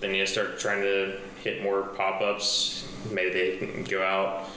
then 0.00 0.14
you 0.14 0.26
start 0.26 0.58
trying 0.58 0.82
to 0.82 1.18
hit 1.42 1.62
more 1.62 1.82
pop 1.82 2.20
ups. 2.20 2.88
Maybe 3.10 3.30
they 3.58 3.82
go 3.84 4.02
out, 4.02 4.48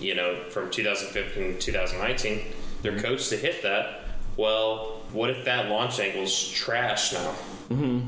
you 0.00 0.14
know, 0.14 0.42
from 0.50 0.70
2015 0.70 1.54
to 1.54 1.58
2019. 1.60 2.42
They're 2.82 2.98
coached 2.98 3.28
to 3.30 3.36
hit 3.36 3.62
that. 3.62 4.00
Well, 4.36 5.00
what 5.12 5.30
if 5.30 5.44
that 5.44 5.68
launch 5.68 6.00
angle's 6.00 6.48
trash 6.50 7.12
now? 7.12 7.34
Mm-hmm. 7.70 8.00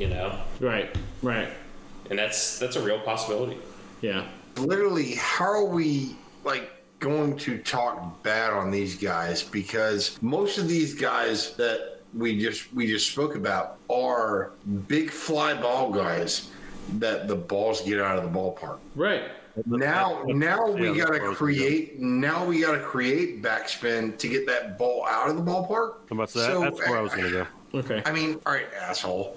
You 0.00 0.08
know, 0.08 0.38
Right. 0.60 0.96
Right. 1.22 1.48
and 2.08 2.18
that's 2.18 2.58
that's 2.58 2.76
a 2.76 2.82
real 2.82 2.98
possibility. 3.00 3.58
Yeah. 4.00 4.26
literally 4.56 5.14
how 5.16 5.44
are 5.44 5.64
we 5.64 6.16
like 6.44 6.70
going 6.98 7.36
to 7.36 7.58
talk 7.58 8.22
bad 8.22 8.52
on 8.52 8.70
these 8.70 8.96
guys 8.96 9.42
because 9.42 10.20
most 10.22 10.58
of 10.58 10.68
these 10.68 10.94
guys 10.94 11.54
that 11.56 12.00
we 12.14 12.38
just 12.38 12.72
we 12.72 12.86
just 12.86 13.10
spoke 13.10 13.34
about 13.34 13.78
are 13.90 14.50
big 14.86 15.10
fly 15.10 15.54
ball 15.54 15.90
guys 15.90 16.50
that 16.98 17.26
the 17.26 17.34
balls 17.34 17.80
get 17.82 18.00
out 18.00 18.18
of 18.18 18.24
the 18.24 18.38
ballpark 18.38 18.78
Right. 18.94 19.22
now 19.66 20.22
now 20.26 20.70
we 20.70 20.94
got 20.98 21.06
to 21.08 21.12
that's 21.12 21.14
where 21.14 21.18
I 21.18 21.18
was 21.18 21.18
gonna 21.18 21.18
go. 21.18 21.34
create 21.34 21.98
now 22.00 22.44
we 22.44 22.60
got 22.60 22.72
to 22.72 22.80
create 22.80 23.42
backspin 23.42 24.16
to 24.18 24.28
get 24.28 24.46
that 24.46 24.78
ball 24.78 25.06
out 25.08 25.28
of 25.30 25.36
the 25.36 25.42
ballpark 25.42 25.94
How 26.08 26.14
about 26.16 26.28
that? 26.32 26.46
So, 26.46 26.60
That's 26.60 26.78
where 26.80 26.98
I 26.98 27.00
was 27.00 27.12
going 27.14 27.24
to 27.32 27.46
go. 27.72 27.78
Okay. 27.78 28.02
i 28.04 28.12
mean 28.12 28.38
all 28.44 28.52
right 28.52 28.66
asshole 28.78 29.36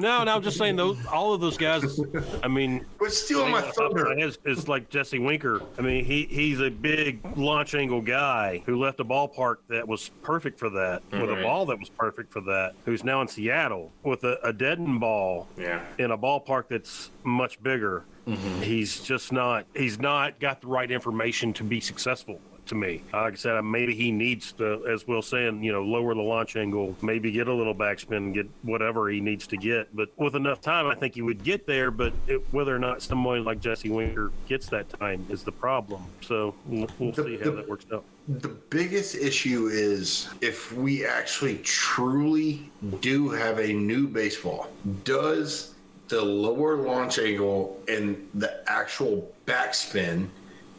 No, 0.00 0.24
no, 0.24 0.34
I'm 0.34 0.42
just 0.42 0.56
saying 0.56 0.76
those. 0.76 0.96
All 1.06 1.34
of 1.34 1.40
those 1.40 1.56
guys. 1.58 2.00
I 2.42 2.48
mean, 2.48 2.86
But 2.98 3.12
stealing 3.12 3.52
my 3.52 3.60
thunder. 3.62 4.18
Is, 4.18 4.38
is 4.44 4.66
like 4.68 4.88
Jesse 4.88 5.18
Winker. 5.18 5.62
I 5.78 5.82
mean, 5.82 6.04
he 6.04 6.24
he's 6.30 6.60
a 6.60 6.70
big 6.70 7.20
launch 7.36 7.74
angle 7.74 8.00
guy 8.00 8.62
who 8.66 8.78
left 8.78 9.00
a 9.00 9.04
ballpark 9.04 9.56
that 9.68 9.86
was 9.86 10.10
perfect 10.22 10.58
for 10.58 10.70
that, 10.70 11.02
with 11.12 11.30
a 11.30 11.42
ball 11.42 11.66
that 11.66 11.78
was 11.78 11.90
perfect 11.90 12.32
for 12.32 12.40
that. 12.42 12.74
Who's 12.84 13.04
now 13.04 13.20
in 13.20 13.28
Seattle 13.28 13.92
with 14.02 14.24
a, 14.24 14.38
a 14.42 14.52
deadened 14.52 15.00
ball 15.00 15.48
Yeah. 15.58 15.84
in 15.98 16.10
a 16.10 16.18
ballpark 16.18 16.64
that's 16.68 17.10
much 17.24 17.62
bigger. 17.62 18.04
Mm-hmm. 18.26 18.62
He's 18.62 19.00
just 19.00 19.32
not. 19.32 19.66
He's 19.74 19.98
not 19.98 20.40
got 20.40 20.60
the 20.60 20.66
right 20.68 20.90
information 20.90 21.52
to 21.54 21.64
be 21.64 21.80
successful. 21.80 22.40
To 22.70 22.76
me, 22.76 23.02
like 23.12 23.32
I 23.32 23.34
said, 23.36 23.60
maybe 23.64 23.96
he 23.96 24.12
needs 24.12 24.52
to, 24.52 24.86
as 24.86 25.04
Will 25.04 25.22
saying, 25.22 25.64
you 25.64 25.72
know, 25.72 25.82
lower 25.82 26.14
the 26.14 26.20
launch 26.22 26.54
angle, 26.54 26.94
maybe 27.02 27.32
get 27.32 27.48
a 27.48 27.52
little 27.52 27.74
backspin, 27.74 28.32
get 28.32 28.48
whatever 28.62 29.08
he 29.08 29.20
needs 29.20 29.48
to 29.48 29.56
get. 29.56 29.88
But 29.94 30.10
with 30.16 30.36
enough 30.36 30.60
time, 30.60 30.86
I 30.86 30.94
think 30.94 31.16
he 31.16 31.22
would 31.22 31.42
get 31.42 31.66
there. 31.66 31.90
But 31.90 32.12
it, 32.28 32.40
whether 32.52 32.72
or 32.72 32.78
not 32.78 33.02
someone 33.02 33.42
like 33.42 33.58
Jesse 33.58 33.90
Winker 33.90 34.30
gets 34.46 34.68
that 34.68 34.88
time 34.88 35.26
is 35.28 35.42
the 35.42 35.50
problem. 35.50 36.04
So 36.20 36.54
we'll, 36.64 36.86
we'll 37.00 37.10
The- 37.10 37.24
see 37.24 37.38
how 37.38 37.44
the- 37.46 37.50
that 37.56 37.68
works 37.68 37.86
out. 37.92 38.04
The 38.28 38.48
biggest 38.50 39.16
issue 39.16 39.66
is 39.66 40.28
if 40.40 40.72
we 40.72 41.04
actually 41.04 41.58
truly 41.64 42.70
do 43.00 43.30
have 43.30 43.58
a 43.58 43.72
new 43.72 44.06
baseball, 44.06 44.68
does 45.02 45.74
the 46.06 46.22
lower 46.22 46.76
launch 46.76 47.18
angle 47.18 47.82
and 47.88 48.28
the 48.34 48.62
actual 48.70 49.28
backspin, 49.46 50.28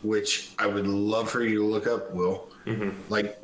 which 0.04 0.52
I 0.60 0.68
would 0.68 0.88
love 0.88 1.30
for 1.30 1.43
you 1.43 1.60
to 1.60 1.66
look 1.66 1.88
up, 1.88 2.12
Will, 2.12 2.49
mm-hmm. 2.66 2.91
like, 3.10 3.38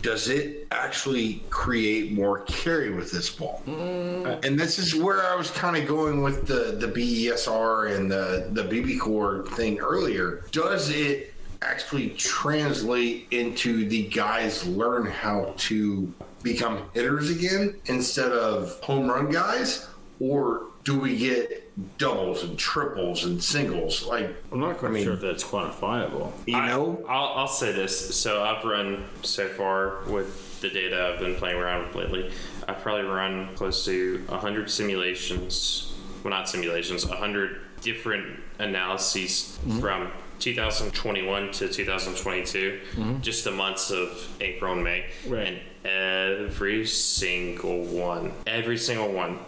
does 0.00 0.28
it 0.28 0.68
actually 0.70 1.42
create 1.50 2.12
more 2.12 2.40
carry 2.40 2.90
with 2.90 3.10
this 3.10 3.30
ball? 3.30 3.62
Mm. 3.66 4.26
Uh, 4.26 4.38
and 4.44 4.58
this 4.58 4.78
is 4.78 4.94
where 4.94 5.26
I 5.26 5.34
was 5.34 5.50
kind 5.50 5.76
of 5.76 5.88
going 5.88 6.22
with 6.22 6.46
the 6.46 6.76
the 6.78 6.86
BESR 6.86 7.96
and 7.96 8.10
the 8.10 8.48
the 8.52 8.62
BBCOR 8.62 9.48
thing 9.48 9.80
earlier. 9.80 10.44
Does 10.52 10.90
it 10.90 11.34
actually 11.62 12.10
translate 12.10 13.26
into 13.30 13.88
the 13.88 14.06
guys 14.08 14.66
learn 14.66 15.06
how 15.06 15.54
to 15.56 16.12
become 16.42 16.82
hitters 16.92 17.30
again 17.30 17.74
instead 17.86 18.32
of 18.32 18.80
home 18.80 19.08
run 19.08 19.30
guys, 19.30 19.88
or 20.20 20.66
do 20.84 20.98
we 20.98 21.16
get 21.16 21.61
doubles 21.98 22.44
and 22.44 22.58
triples 22.58 23.24
and 23.24 23.42
singles? 23.42 24.04
Like 24.04 24.34
I'm 24.50 24.60
not 24.60 24.78
quite 24.78 24.90
I 24.90 24.92
mean- 24.92 25.04
sure 25.04 25.14
if 25.14 25.20
that's 25.20 25.44
quantifiable. 25.44 26.32
you 26.46 26.60
know, 26.60 27.04
I'll, 27.08 27.32
I'll 27.34 27.48
say 27.48 27.72
this. 27.72 28.14
So 28.14 28.42
I've 28.42 28.64
run 28.64 29.04
so 29.22 29.48
far 29.48 30.02
with 30.06 30.60
the 30.60 30.70
data 30.70 31.12
I've 31.12 31.20
been 31.20 31.34
playing 31.34 31.56
around 31.56 31.86
with 31.86 31.96
lately. 31.96 32.32
I've 32.68 32.80
probably 32.80 33.04
run 33.04 33.54
close 33.56 33.84
to 33.86 34.22
100 34.28 34.70
simulations. 34.70 35.92
Well, 36.22 36.30
not 36.30 36.48
simulations, 36.48 37.04
100 37.04 37.60
different 37.80 38.38
analyses 38.60 39.58
mm-hmm. 39.66 39.80
from 39.80 40.12
2021 40.38 41.52
to 41.52 41.68
2022, 41.68 42.80
mm-hmm. 42.94 43.20
just 43.20 43.44
the 43.44 43.50
months 43.50 43.90
of 43.90 44.28
April 44.40 44.72
and 44.72 44.84
May. 44.84 45.06
Right. 45.26 45.48
And 45.48 45.60
every 45.84 46.86
single 46.86 47.84
one, 47.84 48.32
every 48.46 48.78
single 48.78 49.12
one, 49.12 49.38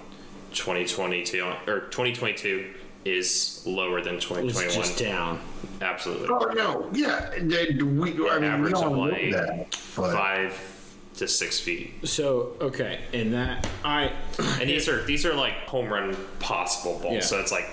2022 0.55 1.45
or 1.67 1.81
2022 1.91 2.73
is 3.05 3.63
lower 3.67 4.01
than 4.01 4.15
It's 4.17 4.25
2021. 4.27 4.73
just 4.75 4.99
down. 4.99 5.41
Absolutely. 5.81 6.29
oh 6.31 6.53
no, 6.55 6.91
yeah, 6.95 7.31
they- 7.39 7.75
we, 7.83 8.11
I 8.29 8.39
mean, 8.39 8.63
we 8.63 8.73
average 8.73 8.75
of 8.75 8.93
like 8.97 9.33
that, 9.33 9.79
but 9.97 10.13
five 10.13 10.71
to 11.17 11.29
six 11.29 11.61
feet. 11.61 11.93
So 12.09 12.53
okay, 12.61 13.01
and 13.13 13.35
that 13.35 13.69
I 13.85 14.11
And 14.61 14.69
these 14.71 14.89
are 14.89 15.03
these 15.05 15.27
are 15.27 15.35
like 15.35 15.55
home 15.67 15.89
run 15.93 16.17
possible 16.41 16.99
balls. 17.01 17.15
Yeah. 17.15 17.21
So 17.21 17.41
it's 17.41 17.53
like 17.53 17.69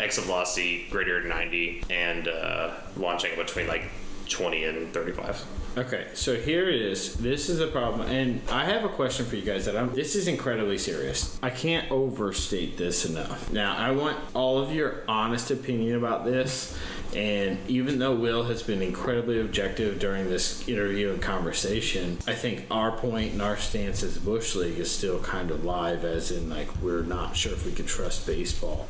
exit 0.00 0.24
velocity 0.24 0.86
greater 0.90 1.20
than 1.20 1.28
90 1.30 1.84
and 1.90 2.28
uh, 2.28 2.70
launching 2.96 3.34
between 3.36 3.66
like 3.68 3.84
20 4.28 4.64
and 4.64 4.92
35. 4.92 5.42
Okay, 5.76 6.06
so 6.14 6.36
here 6.36 6.68
it 6.68 6.80
is. 6.80 7.14
This 7.14 7.48
is 7.48 7.58
a 7.58 7.66
problem, 7.66 8.02
and 8.02 8.40
I 8.48 8.64
have 8.64 8.84
a 8.84 8.88
question 8.88 9.26
for 9.26 9.34
you 9.34 9.42
guys. 9.42 9.64
That 9.64 9.76
I'm. 9.76 9.92
This 9.92 10.14
is 10.14 10.28
incredibly 10.28 10.78
serious. 10.78 11.36
I 11.42 11.50
can't 11.50 11.90
overstate 11.90 12.76
this 12.76 13.04
enough. 13.04 13.50
Now, 13.50 13.76
I 13.76 13.90
want 13.90 14.16
all 14.34 14.58
of 14.58 14.72
your 14.72 15.02
honest 15.08 15.50
opinion 15.50 15.96
about 15.96 16.24
this. 16.24 16.78
And 17.16 17.58
even 17.68 17.98
though 17.98 18.14
Will 18.14 18.44
has 18.44 18.62
been 18.62 18.82
incredibly 18.82 19.40
objective 19.40 19.98
during 19.98 20.28
this 20.28 20.68
interview 20.68 21.12
and 21.12 21.20
conversation, 21.20 22.18
I 22.26 22.34
think 22.34 22.66
our 22.70 22.92
point 22.92 23.32
and 23.32 23.42
our 23.42 23.56
stance 23.56 24.02
as 24.02 24.18
Bush 24.18 24.54
League 24.54 24.78
is 24.78 24.90
still 24.90 25.20
kind 25.20 25.50
of 25.50 25.64
live, 25.64 26.04
as 26.04 26.30
in 26.30 26.50
like 26.50 26.68
we're 26.82 27.02
not 27.02 27.36
sure 27.36 27.52
if 27.52 27.66
we 27.66 27.72
can 27.72 27.86
trust 27.86 28.26
baseball. 28.26 28.86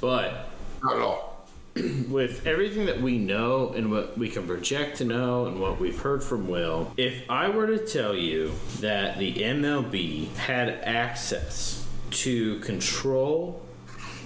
But 0.00 0.48
not 0.82 0.96
at 0.96 1.02
all. 1.02 1.33
with 2.08 2.46
everything 2.46 2.86
that 2.86 3.00
we 3.00 3.18
know 3.18 3.70
and 3.70 3.90
what 3.90 4.16
we 4.16 4.28
can 4.28 4.46
project 4.46 4.98
to 4.98 5.04
know 5.04 5.46
and 5.46 5.60
what 5.60 5.80
we've 5.80 5.98
heard 5.98 6.22
from 6.22 6.46
Will, 6.46 6.92
if 6.96 7.28
I 7.28 7.48
were 7.48 7.66
to 7.66 7.84
tell 7.84 8.14
you 8.14 8.52
that 8.80 9.18
the 9.18 9.34
MLB 9.34 10.28
had 10.36 10.68
access 10.68 11.84
to 12.10 12.60
control 12.60 13.60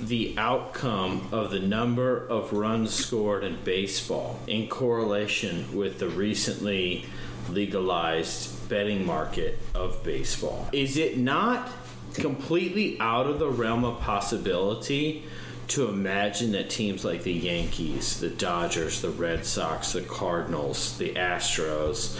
the 0.03 0.35
outcome 0.37 1.27
of 1.33 1.51
the 1.51 1.59
number 1.59 2.27
of 2.29 2.53
runs 2.53 2.93
scored 2.93 3.43
in 3.45 3.57
baseball 3.65 4.39
in 4.47 4.69
correlation 4.69 5.75
with 5.75 5.99
the 5.99 6.09
recently 6.09 7.07
legalized 7.49 8.69
betting 8.69 9.07
market 9.07 9.59
of 9.75 10.05
baseball, 10.05 10.69
is 10.73 10.99
it 10.99 11.17
not 11.17 11.71
completely 12.15 12.99
out 13.01 13.27
of 13.27 13.39
the 13.39 13.49
realm 13.49 13.85
of 13.85 14.01
possibility 14.01 15.25
to 15.69 15.89
imagine 15.89 16.53
that 16.53 16.71
teams 16.71 17.05
like 17.05 17.23
the 17.23 17.33
Yankees, 17.33 18.21
the 18.21 18.31
Dodgers, 18.31 19.03
the 19.03 19.11
Red 19.11 19.45
Sox, 19.45 19.93
the 19.93 20.01
Cardinals, 20.01 20.97
the 20.99 21.15
Astros 21.15 22.19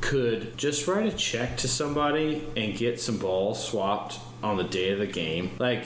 could 0.00 0.56
just 0.56 0.86
write 0.86 1.12
a 1.12 1.16
check 1.16 1.56
to 1.58 1.68
somebody 1.68 2.46
and 2.56 2.76
get 2.76 3.00
some 3.00 3.18
balls 3.18 3.66
swapped 3.68 4.20
on 4.42 4.56
the 4.56 4.64
day 4.64 4.90
of 4.90 5.00
the 5.00 5.06
game? 5.06 5.50
Like, 5.58 5.84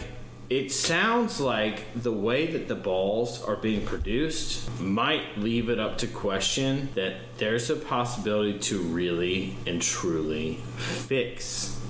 it 0.50 0.72
sounds 0.72 1.40
like 1.40 1.84
the 1.94 2.12
way 2.12 2.48
that 2.48 2.66
the 2.66 2.74
balls 2.74 3.42
are 3.44 3.56
being 3.56 3.86
produced 3.86 4.68
might 4.80 5.38
leave 5.38 5.70
it 5.70 5.78
up 5.78 5.96
to 5.98 6.06
question 6.08 6.88
that 6.96 7.14
there's 7.38 7.70
a 7.70 7.76
possibility 7.76 8.58
to 8.58 8.80
really 8.80 9.56
and 9.66 9.80
truly 9.80 10.54
fix 10.76 11.80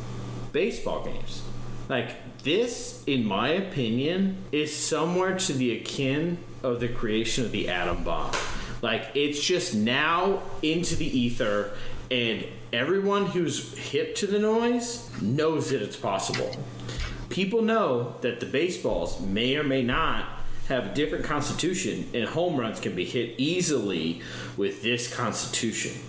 baseball 0.53 1.05
games. 1.05 1.43
Like 1.91 2.45
this, 2.45 3.03
in 3.09 3.27
my 3.27 3.49
opinion, 3.49 4.37
is 4.53 4.75
somewhere 4.75 5.37
to 5.37 5.53
the 5.53 5.77
akin 5.77 6.39
of 6.63 6.79
the 6.79 6.87
creation 6.87 7.45
of 7.45 7.51
the 7.51 7.69
atom 7.69 8.05
bomb. 8.05 8.31
Like 8.81 9.11
it's 9.15 9.43
just 9.43 9.75
now 9.75 10.41
into 10.63 10.95
the 10.95 11.19
ether, 11.19 11.73
and 12.09 12.47
everyone 12.73 13.27
who's 13.27 13.77
hip 13.77 14.15
to 14.17 14.29
the 14.29 14.39
noise 14.39 15.11
knows 15.21 15.71
that 15.71 15.83
it's 15.83 15.97
possible. 15.97 16.55
People 17.29 17.61
know 17.61 18.15
that 18.21 18.39
the 18.39 18.47
baseballs 18.47 19.21
may 19.21 19.57
or 19.57 19.65
may 19.65 19.83
not 19.83 20.27
have 20.69 20.87
a 20.87 20.95
different 20.95 21.25
constitution, 21.25 22.09
and 22.15 22.25
home 22.29 22.57
runs 22.57 22.79
can 22.79 22.95
be 22.95 23.05
hit 23.05 23.35
easily 23.37 24.23
with 24.57 24.81
this 24.85 25.13
constitution. 25.13 26.01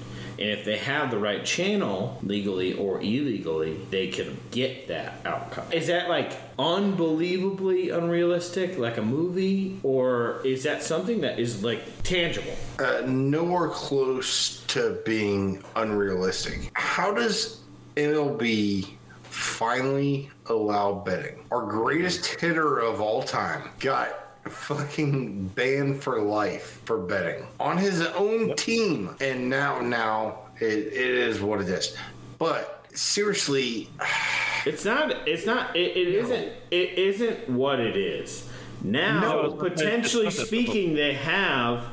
And 0.41 0.49
if 0.49 0.65
they 0.65 0.77
have 0.77 1.11
the 1.11 1.19
right 1.19 1.45
channel, 1.45 2.17
legally 2.23 2.73
or 2.73 2.99
illegally, 2.99 3.77
they 3.91 4.07
can 4.07 4.39
get 4.49 4.87
that 4.87 5.19
outcome. 5.23 5.65
Is 5.71 5.85
that 5.87 6.09
like 6.09 6.31
unbelievably 6.57 7.91
unrealistic, 7.91 8.77
like 8.79 8.97
a 8.97 9.03
movie, 9.03 9.79
or 9.83 10.41
is 10.43 10.63
that 10.63 10.81
something 10.81 11.21
that 11.21 11.39
is 11.39 11.63
like 11.63 11.81
tangible? 12.03 12.55
uh, 12.79 13.03
nowhere 13.05 13.69
close 13.69 14.63
to 14.65 14.99
being 15.05 15.63
unrealistic. 15.75 16.71
How 16.73 17.13
does 17.13 17.61
MLB 17.95 18.87
finally 19.23 20.29
allow 20.47 20.93
betting? 20.93 21.45
Our 21.51 21.65
greatest 21.67 22.25
hitter 22.25 22.79
of 22.79 22.99
all 23.01 23.21
time 23.21 23.69
got 23.79 24.09
fucking 24.49 25.47
banned 25.49 26.01
for 26.01 26.19
life 26.19 26.81
for 26.85 26.97
betting 26.97 27.45
on 27.59 27.77
his 27.77 28.01
own 28.01 28.55
team, 28.55 29.15
and 29.21 29.49
now 29.49 29.79
now 29.79 30.39
it, 30.61 30.93
it 30.93 30.93
is 30.93 31.41
what 31.41 31.61
it 31.61 31.69
is. 31.69 31.95
But 32.37 32.85
seriously, 32.93 33.89
It's 34.65 34.85
not. 34.85 35.27
It's 35.27 35.45
not. 35.45 35.75
It, 35.75 35.97
it 35.97 36.07
isn't. 36.15 36.49
It 36.69 36.97
isn't 36.97 37.49
what 37.49 37.79
it 37.79 37.97
is. 37.97 38.47
Now, 38.83 39.21
No, 39.21 39.51
potentially 39.53 40.27
it's 40.27 40.37
not 40.37 40.41
that 40.41 40.47
speaking, 40.47 40.95
they 40.95 41.13
have 41.13 41.83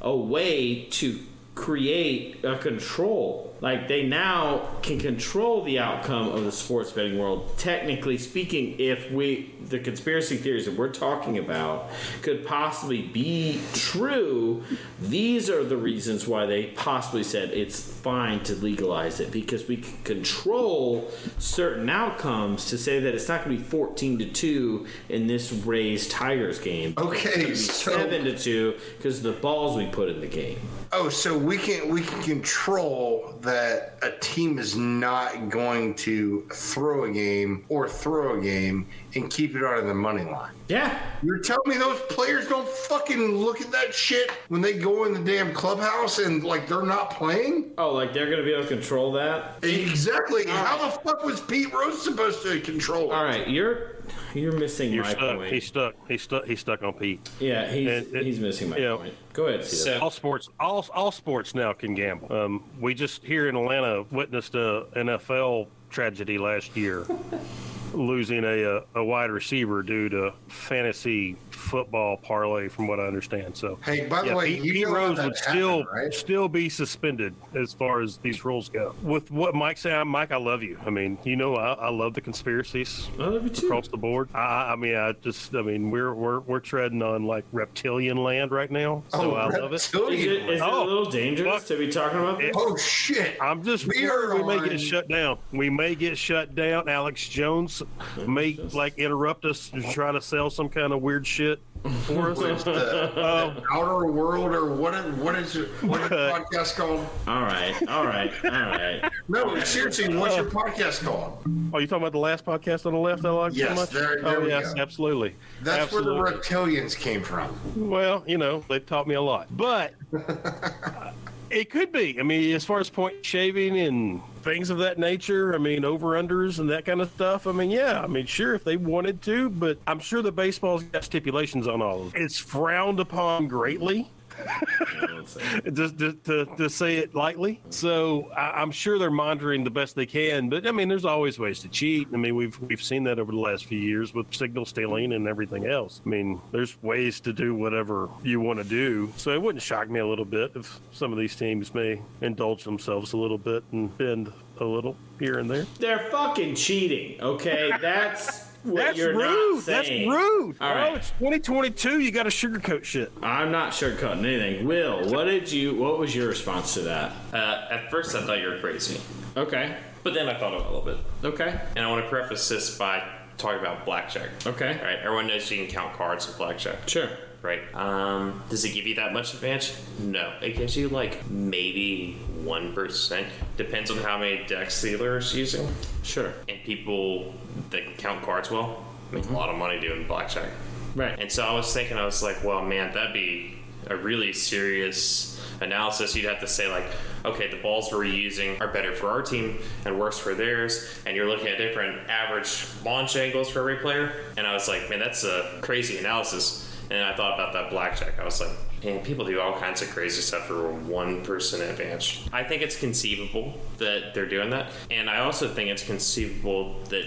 a 0.00 0.14
way 0.14 0.84
to 0.90 1.18
create 1.54 2.44
a 2.44 2.56
control 2.58 3.55
Like 3.60 3.88
they 3.88 4.04
now 4.06 4.68
can 4.82 4.98
control 4.98 5.64
the 5.64 5.78
outcome 5.78 6.28
of 6.28 6.44
the 6.44 6.52
sports 6.52 6.92
betting 6.92 7.18
world. 7.18 7.56
Technically 7.58 8.18
speaking, 8.18 8.76
if 8.78 9.10
we 9.10 9.52
the 9.68 9.78
conspiracy 9.78 10.36
theories 10.36 10.66
that 10.66 10.76
we're 10.76 10.92
talking 10.92 11.38
about 11.38 11.90
could 12.22 12.46
possibly 12.46 13.02
be 13.02 13.60
true, 13.72 14.62
these 15.00 15.50
are 15.50 15.64
the 15.64 15.76
reasons 15.76 16.26
why 16.28 16.46
they 16.46 16.66
possibly 16.66 17.24
said 17.24 17.50
it's 17.50 17.80
fine 17.80 18.40
to 18.44 18.54
legalize 18.56 19.18
it 19.20 19.32
because 19.32 19.66
we 19.66 19.78
can 19.78 19.96
control 20.04 21.10
certain 21.38 21.88
outcomes 21.88 22.66
to 22.66 22.78
say 22.78 23.00
that 23.00 23.14
it's 23.14 23.28
not 23.28 23.44
going 23.44 23.56
to 23.56 23.62
be 23.62 23.68
14 23.68 24.18
to 24.18 24.26
2 24.26 24.86
in 25.08 25.26
this 25.26 25.52
Rays 25.52 26.08
Tigers 26.08 26.58
game. 26.58 26.94
Okay, 26.98 27.54
so- 27.54 27.92
7 27.92 28.24
to 28.24 28.38
2 28.38 28.74
because 28.98 29.18
of 29.18 29.22
the 29.24 29.40
balls 29.40 29.76
we 29.76 29.86
put 29.86 30.08
in 30.08 30.20
the 30.20 30.26
game. 30.26 30.58
Oh, 30.92 31.08
so 31.08 31.36
we 31.36 31.58
can 31.58 31.88
we 31.88 32.02
can 32.02 32.22
control 32.22 33.34
that 33.46 33.98
a 34.02 34.10
team 34.20 34.58
is 34.58 34.76
not 34.76 35.48
going 35.48 35.94
to 35.94 36.46
throw 36.52 37.04
a 37.04 37.10
game 37.10 37.64
or 37.68 37.88
throw 37.88 38.38
a 38.38 38.40
game 38.40 38.86
and 39.14 39.30
keep 39.30 39.56
it 39.56 39.64
out 39.64 39.78
of 39.78 39.86
the 39.86 39.94
money 39.94 40.24
line. 40.24 40.52
Yeah. 40.68 40.98
You're 41.22 41.38
telling 41.38 41.68
me 41.68 41.76
those 41.76 42.00
players 42.10 42.48
don't 42.48 42.68
fucking 42.68 43.36
look 43.36 43.60
at 43.60 43.70
that 43.72 43.94
shit 43.94 44.30
when 44.48 44.60
they 44.60 44.74
go 44.74 45.04
in 45.04 45.14
the 45.14 45.20
damn 45.20 45.52
clubhouse 45.54 46.18
and 46.18 46.44
like 46.44 46.68
they're 46.68 46.82
not 46.82 47.10
playing? 47.10 47.70
Oh, 47.78 47.92
like 47.92 48.12
they're 48.12 48.26
going 48.26 48.38
to 48.38 48.44
be 48.44 48.52
able 48.52 48.64
to 48.64 48.68
control 48.68 49.12
that? 49.12 49.62
Exactly. 49.62 50.46
How 50.46 50.76
the 50.76 50.90
fuck 50.90 51.24
was 51.24 51.40
Pete 51.40 51.72
Rose 51.72 52.02
supposed 52.02 52.42
to 52.42 52.60
control 52.60 53.12
it? 53.12 53.14
All 53.14 53.24
right, 53.24 53.48
you're 53.48 53.95
you're 54.34 54.52
missing 54.52 54.92
You're 54.92 55.04
my 55.04 55.10
stuck. 55.10 55.36
point. 55.38 55.52
He's 55.52 55.66
stuck. 55.66 55.94
He's 56.08 56.22
stuck. 56.22 56.44
He's 56.46 56.60
stuck 56.60 56.82
on 56.82 56.92
Pete. 56.94 57.28
yeah, 57.40 57.70
he's 57.70 58.12
and 58.12 58.24
he's 58.26 58.38
missing 58.40 58.70
my 58.70 58.76
point. 58.78 59.14
Go 59.32 59.46
ahead, 59.46 59.64
So- 59.64 59.98
All 60.00 60.10
sports, 60.10 60.48
all 60.60 60.86
all 60.94 61.10
sports 61.12 61.54
now 61.54 61.72
can 61.72 61.94
gamble. 61.94 62.32
Um, 62.32 62.64
we 62.80 62.94
just 62.94 63.22
here 63.24 63.48
in 63.48 63.56
Atlanta 63.56 64.04
witnessed 64.10 64.54
a 64.54 64.86
NFL 64.96 65.68
tragedy 65.90 66.38
last 66.38 66.76
year, 66.76 67.06
losing 67.94 68.44
a, 68.44 68.62
a 68.62 68.82
a 68.96 69.04
wide 69.04 69.30
receiver 69.30 69.82
due 69.82 70.08
to 70.08 70.32
fantasy 70.48 71.36
football 71.66 72.16
parlay, 72.16 72.68
from 72.68 72.86
what 72.86 73.00
I 73.00 73.06
understand. 73.06 73.56
So, 73.56 73.78
Hey, 73.84 74.06
by 74.06 74.22
the 74.22 74.28
yeah, 74.28 74.34
way, 74.36 74.54
Pete, 74.56 74.64
you 74.64 74.72
Pete 74.72 74.88
Rose 74.88 75.16
that 75.16 75.26
would 75.26 75.36
still 75.36 75.84
right? 75.84 76.12
still 76.14 76.48
be 76.48 76.68
suspended 76.68 77.34
as 77.54 77.72
far 77.72 78.00
as 78.00 78.18
these 78.18 78.44
rules 78.44 78.68
go. 78.68 78.94
With 79.02 79.30
what 79.30 79.54
Mike 79.54 79.78
said, 79.78 80.02
Mike, 80.04 80.32
I 80.32 80.36
love 80.36 80.62
you. 80.62 80.78
I 80.86 80.90
mean, 80.90 81.18
you 81.24 81.36
know, 81.36 81.56
I, 81.56 81.72
I 81.74 81.90
love 81.90 82.14
the 82.14 82.20
conspiracies 82.20 83.08
I 83.18 83.24
love 83.24 83.42
you 83.44 83.50
too. 83.50 83.66
across 83.66 83.88
the 83.88 83.96
board. 83.96 84.28
I, 84.34 84.72
I 84.72 84.76
mean, 84.76 84.94
I 84.96 85.12
just, 85.12 85.54
I 85.54 85.62
mean, 85.62 85.90
we're 85.90 86.14
we're 86.14 86.40
we're 86.40 86.60
treading 86.60 87.02
on 87.02 87.24
like 87.24 87.44
reptilian 87.52 88.16
land 88.22 88.50
right 88.52 88.70
now, 88.70 89.02
so 89.08 89.32
Oh, 89.32 89.34
I 89.34 89.48
love 89.48 89.72
it. 89.72 89.74
Is 89.76 89.92
it, 89.92 90.12
is 90.12 90.60
it 90.60 90.62
Oh, 90.62 90.84
a 90.84 90.86
little 90.86 91.10
dangerous 91.10 91.54
fuck. 91.54 91.64
to 91.66 91.78
be 91.78 91.88
talking 91.90 92.18
about 92.20 92.38
this? 92.38 92.52
Oh 92.54 92.76
shit! 92.76 93.36
I'm 93.40 93.62
just 93.62 93.86
We 93.86 94.06
are 94.06 94.34
we 94.36 94.42
may 94.44 94.58
on- 94.58 94.68
get 94.68 94.80
shut 94.80 95.08
down. 95.08 95.38
We 95.52 95.70
may 95.70 95.94
get 95.94 96.16
shut 96.16 96.54
down. 96.54 96.88
Alex 96.88 97.28
Jones 97.28 97.82
may 98.26 98.54
like 98.72 98.98
interrupt 98.98 99.44
us 99.44 99.70
and 99.72 99.84
try 99.90 100.12
to 100.12 100.20
sell 100.20 100.50
some 100.50 100.68
kind 100.68 100.92
of 100.92 101.02
weird 101.02 101.26
shit 101.26 101.55
for 101.90 102.30
us. 102.30 102.38
What's 102.38 102.64
the, 102.64 102.72
the 102.72 103.12
oh. 103.16 103.62
outer 103.72 104.10
world 104.10 104.54
or 104.54 104.74
what? 104.74 104.94
Is, 104.94 105.14
what 105.16 105.36
is 105.36 105.54
your, 105.54 105.66
what 105.82 106.00
is 106.02 106.10
your 106.10 106.18
podcast 106.18 106.76
called? 106.76 107.06
All 107.26 107.42
right, 107.42 107.74
all 107.88 108.04
right, 108.04 108.32
all 108.44 108.50
right. 108.50 109.10
No, 109.28 109.58
seriously, 109.60 110.14
what's 110.16 110.36
your 110.36 110.46
oh. 110.46 110.50
podcast 110.50 111.04
called? 111.04 111.38
Oh, 111.72 111.78
you 111.78 111.86
talking 111.86 112.02
about 112.02 112.12
the 112.12 112.18
last 112.18 112.44
podcast 112.44 112.86
on 112.86 112.92
the 112.92 112.98
left 112.98 113.24
I 113.24 113.30
like 113.30 113.52
so 113.52 113.58
Yes, 113.58 113.76
much? 113.76 113.90
there- 113.90 114.22
there 114.22 114.40
oh, 114.40 114.46
yes, 114.46 114.74
go. 114.74 114.80
absolutely. 114.80 115.34
That's 115.62 115.84
absolutely. 115.84 116.20
where 116.20 116.30
the 116.30 116.38
reptilians 116.38 116.96
came 116.98 117.22
from. 117.22 117.56
Well, 117.76 118.24
you 118.26 118.38
know, 118.38 118.64
they've 118.68 118.84
taught 118.84 119.06
me 119.06 119.14
a 119.14 119.22
lot. 119.22 119.48
But 119.56 119.94
it 121.50 121.70
could 121.70 121.92
be. 121.92 122.18
I 122.18 122.22
mean, 122.22 122.54
as 122.54 122.64
far 122.64 122.80
as 122.80 122.90
point 122.90 123.24
shaving 123.24 123.78
and 123.78 124.20
things 124.46 124.70
of 124.70 124.78
that 124.78 124.96
nature, 124.96 125.54
I 125.54 125.58
mean, 125.58 125.84
over 125.84 126.10
unders 126.10 126.60
and 126.60 126.70
that 126.70 126.84
kind 126.84 127.00
of 127.00 127.10
stuff. 127.10 127.48
I 127.48 127.52
mean, 127.52 127.70
yeah, 127.70 128.00
I 128.00 128.06
mean, 128.06 128.26
sure, 128.26 128.54
if 128.54 128.62
they 128.62 128.76
wanted 128.76 129.20
to, 129.22 129.50
but 129.50 129.76
I'm 129.88 129.98
sure 129.98 130.22
the 130.22 130.30
baseball's 130.30 130.84
got 130.84 131.04
stipulations 131.04 131.66
on 131.66 131.82
all 131.82 132.02
of 132.06 132.14
it. 132.14 132.22
It's 132.22 132.38
frowned 132.38 133.00
upon 133.00 133.48
greatly. 133.48 134.08
just 135.72 135.98
to, 135.98 136.12
to, 136.12 136.46
to 136.56 136.70
say 136.70 136.96
it 136.96 137.14
lightly. 137.14 137.60
So 137.70 138.30
I, 138.36 138.62
I'm 138.62 138.70
sure 138.70 138.98
they're 138.98 139.10
monitoring 139.10 139.64
the 139.64 139.70
best 139.70 139.94
they 139.94 140.06
can. 140.06 140.48
But 140.48 140.66
I 140.66 140.72
mean, 140.72 140.88
there's 140.88 141.04
always 141.04 141.38
ways 141.38 141.60
to 141.60 141.68
cheat. 141.68 142.08
I 142.12 142.16
mean, 142.16 142.36
we've 142.36 142.58
we've 142.60 142.82
seen 142.82 143.04
that 143.04 143.18
over 143.18 143.32
the 143.32 143.38
last 143.38 143.66
few 143.66 143.78
years 143.78 144.14
with 144.14 144.32
signal 144.34 144.64
stealing 144.64 145.12
and 145.12 145.26
everything 145.26 145.66
else. 145.66 146.00
I 146.04 146.08
mean, 146.08 146.40
there's 146.52 146.80
ways 146.82 147.20
to 147.20 147.32
do 147.32 147.54
whatever 147.54 148.08
you 148.22 148.40
want 148.40 148.58
to 148.58 148.64
do. 148.64 149.12
So 149.16 149.32
it 149.32 149.40
wouldn't 149.40 149.62
shock 149.62 149.88
me 149.88 150.00
a 150.00 150.06
little 150.06 150.24
bit 150.24 150.52
if 150.54 150.80
some 150.92 151.12
of 151.12 151.18
these 151.18 151.36
teams 151.36 151.74
may 151.74 152.00
indulge 152.20 152.64
themselves 152.64 153.12
a 153.12 153.16
little 153.16 153.38
bit 153.38 153.64
and 153.72 153.96
bend 153.98 154.32
a 154.60 154.64
little 154.64 154.96
here 155.18 155.38
and 155.38 155.50
there. 155.50 155.66
They're 155.78 156.10
fucking 156.10 156.54
cheating. 156.54 157.20
Okay, 157.20 157.70
that's 157.80 158.46
That's 158.64 158.98
you're 158.98 159.14
rude. 159.16 159.56
not 159.56 159.64
That's 159.64 159.88
rude. 159.88 160.56
All 160.60 160.72
oh, 160.72 160.74
right. 160.74 160.94
it's 160.94 161.10
2022. 161.10 162.00
You 162.00 162.10
got 162.10 162.24
to 162.24 162.30
sugarcoat 162.30 162.84
shit. 162.84 163.12
I'm 163.22 163.50
not 163.52 163.72
sugarcoating 163.72 164.18
anything. 164.26 164.66
Will, 164.66 165.08
what 165.10 165.24
did 165.24 165.50
you? 165.50 165.74
What 165.74 165.98
was 165.98 166.14
your 166.14 166.28
response 166.28 166.74
to 166.74 166.80
that? 166.82 167.12
Uh, 167.32 167.66
at 167.70 167.90
first, 167.90 168.14
I 168.14 168.22
thought 168.24 168.40
you 168.40 168.48
were 168.48 168.58
crazy, 168.58 169.00
Okay, 169.36 169.76
but 170.02 170.14
then 170.14 170.28
I 170.28 170.38
thought 170.38 170.54
about 170.54 170.66
it 170.66 170.72
a 170.72 170.76
little 170.76 170.96
bit, 170.96 170.98
okay, 171.24 171.60
and 171.76 171.84
I 171.84 171.90
want 171.90 172.04
to 172.04 172.08
preface 172.08 172.48
this 172.48 172.76
by 172.78 173.02
talking 173.36 173.60
about 173.60 173.84
blackjack. 173.84 174.30
okay. 174.46 174.78
All 174.78 174.84
right, 174.84 174.98
everyone 175.00 175.26
knows 175.26 175.50
you 175.50 175.58
can 175.64 175.72
count 175.72 175.94
cards 175.94 176.26
with 176.26 176.38
blackjack. 176.38 176.88
Sure. 176.88 177.08
Right. 177.46 177.62
Um, 177.76 178.42
does 178.50 178.64
it 178.64 178.70
give 178.70 178.88
you 178.88 178.96
that 178.96 179.12
much 179.12 179.32
advantage? 179.34 179.72
No. 180.00 180.32
It 180.42 180.56
gives 180.56 180.76
you 180.76 180.88
like 180.88 181.30
maybe 181.30 182.14
one 182.42 182.72
percent. 182.72 183.28
Depends 183.56 183.88
on 183.88 183.98
how 183.98 184.18
many 184.18 184.44
decks 184.46 184.82
the 184.82 184.90
dealer 184.90 185.18
is 185.18 185.32
using. 185.32 185.68
Sure. 186.02 186.32
And 186.48 186.60
people 186.64 187.32
that 187.70 187.98
count 187.98 188.24
cards 188.24 188.50
well 188.50 188.84
make 189.12 189.30
a 189.30 189.32
lot 189.32 189.48
of 189.48 189.56
money 189.56 189.78
doing 189.78 190.08
blackjack. 190.08 190.50
Right. 190.96 191.16
And 191.20 191.30
so 191.30 191.44
I 191.44 191.52
was 191.52 191.72
thinking, 191.72 191.96
I 191.96 192.04
was 192.04 192.20
like, 192.20 192.42
well, 192.42 192.62
man, 192.64 192.92
that'd 192.94 193.12
be 193.12 193.54
a 193.86 193.96
really 193.96 194.32
serious 194.32 195.40
analysis. 195.60 196.16
You'd 196.16 196.24
have 196.24 196.40
to 196.40 196.48
say, 196.48 196.68
like, 196.68 196.86
okay, 197.24 197.48
the 197.48 197.62
balls 197.62 197.90
we're 197.92 198.04
using 198.04 198.60
are 198.60 198.68
better 198.68 198.92
for 198.92 199.08
our 199.08 199.22
team 199.22 199.58
and 199.84 200.00
worse 200.00 200.18
for 200.18 200.34
theirs. 200.34 200.98
And 201.06 201.16
you're 201.16 201.28
looking 201.28 201.46
at 201.46 201.58
different 201.58 202.10
average 202.10 202.66
launch 202.84 203.14
angles 203.14 203.48
for 203.50 203.60
every 203.60 203.76
player. 203.76 204.12
And 204.36 204.46
I 204.46 204.52
was 204.52 204.66
like, 204.66 204.90
man, 204.90 204.98
that's 204.98 205.22
a 205.22 205.60
crazy 205.62 205.98
analysis. 205.98 206.65
And 206.90 207.02
I 207.02 207.14
thought 207.16 207.34
about 207.34 207.52
that 207.52 207.70
blackjack. 207.70 208.18
I 208.20 208.24
was 208.24 208.40
like, 208.40 208.50
man, 208.84 209.04
people 209.04 209.24
do 209.24 209.40
all 209.40 209.58
kinds 209.58 209.82
of 209.82 209.90
crazy 209.90 210.20
stuff 210.22 210.46
for 210.46 210.70
one 210.70 211.22
person 211.24 211.60
advantage. 211.60 212.26
I 212.32 212.44
think 212.44 212.62
it's 212.62 212.78
conceivable 212.78 213.54
that 213.78 214.14
they're 214.14 214.28
doing 214.28 214.50
that. 214.50 214.70
And 214.90 215.10
I 215.10 215.20
also 215.20 215.48
think 215.52 215.68
it's 215.70 215.84
conceivable 215.84 216.80
that 216.90 217.04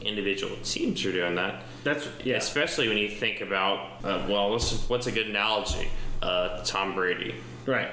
individual 0.00 0.56
teams 0.64 1.04
are 1.04 1.12
doing 1.12 1.36
that. 1.36 1.62
That's 1.84 2.08
yeah. 2.24 2.36
Especially 2.36 2.88
when 2.88 2.96
you 2.98 3.08
think 3.08 3.40
about, 3.40 4.02
uh, 4.04 4.26
well, 4.28 4.50
what's, 4.50 4.88
what's 4.88 5.06
a 5.06 5.12
good 5.12 5.28
analogy? 5.28 5.88
Uh, 6.22 6.62
Tom 6.64 6.94
Brady 6.94 7.34
Right. 7.66 7.90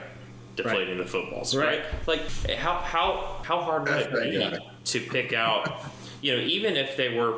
deflating 0.56 0.98
the 0.98 1.06
footballs, 1.06 1.56
Right. 1.56 1.80
right? 1.80 2.08
Like, 2.08 2.50
how 2.58 2.74
how 2.80 3.40
how 3.44 3.62
hard 3.62 3.88
would 3.88 3.98
it 4.02 4.12
be 4.12 4.38
right, 4.38 4.60
to 4.86 5.00
pick 5.00 5.32
out? 5.34 5.86
You 6.22 6.36
know, 6.36 6.42
even 6.42 6.76
if 6.76 6.98
they 6.98 7.16
were, 7.16 7.36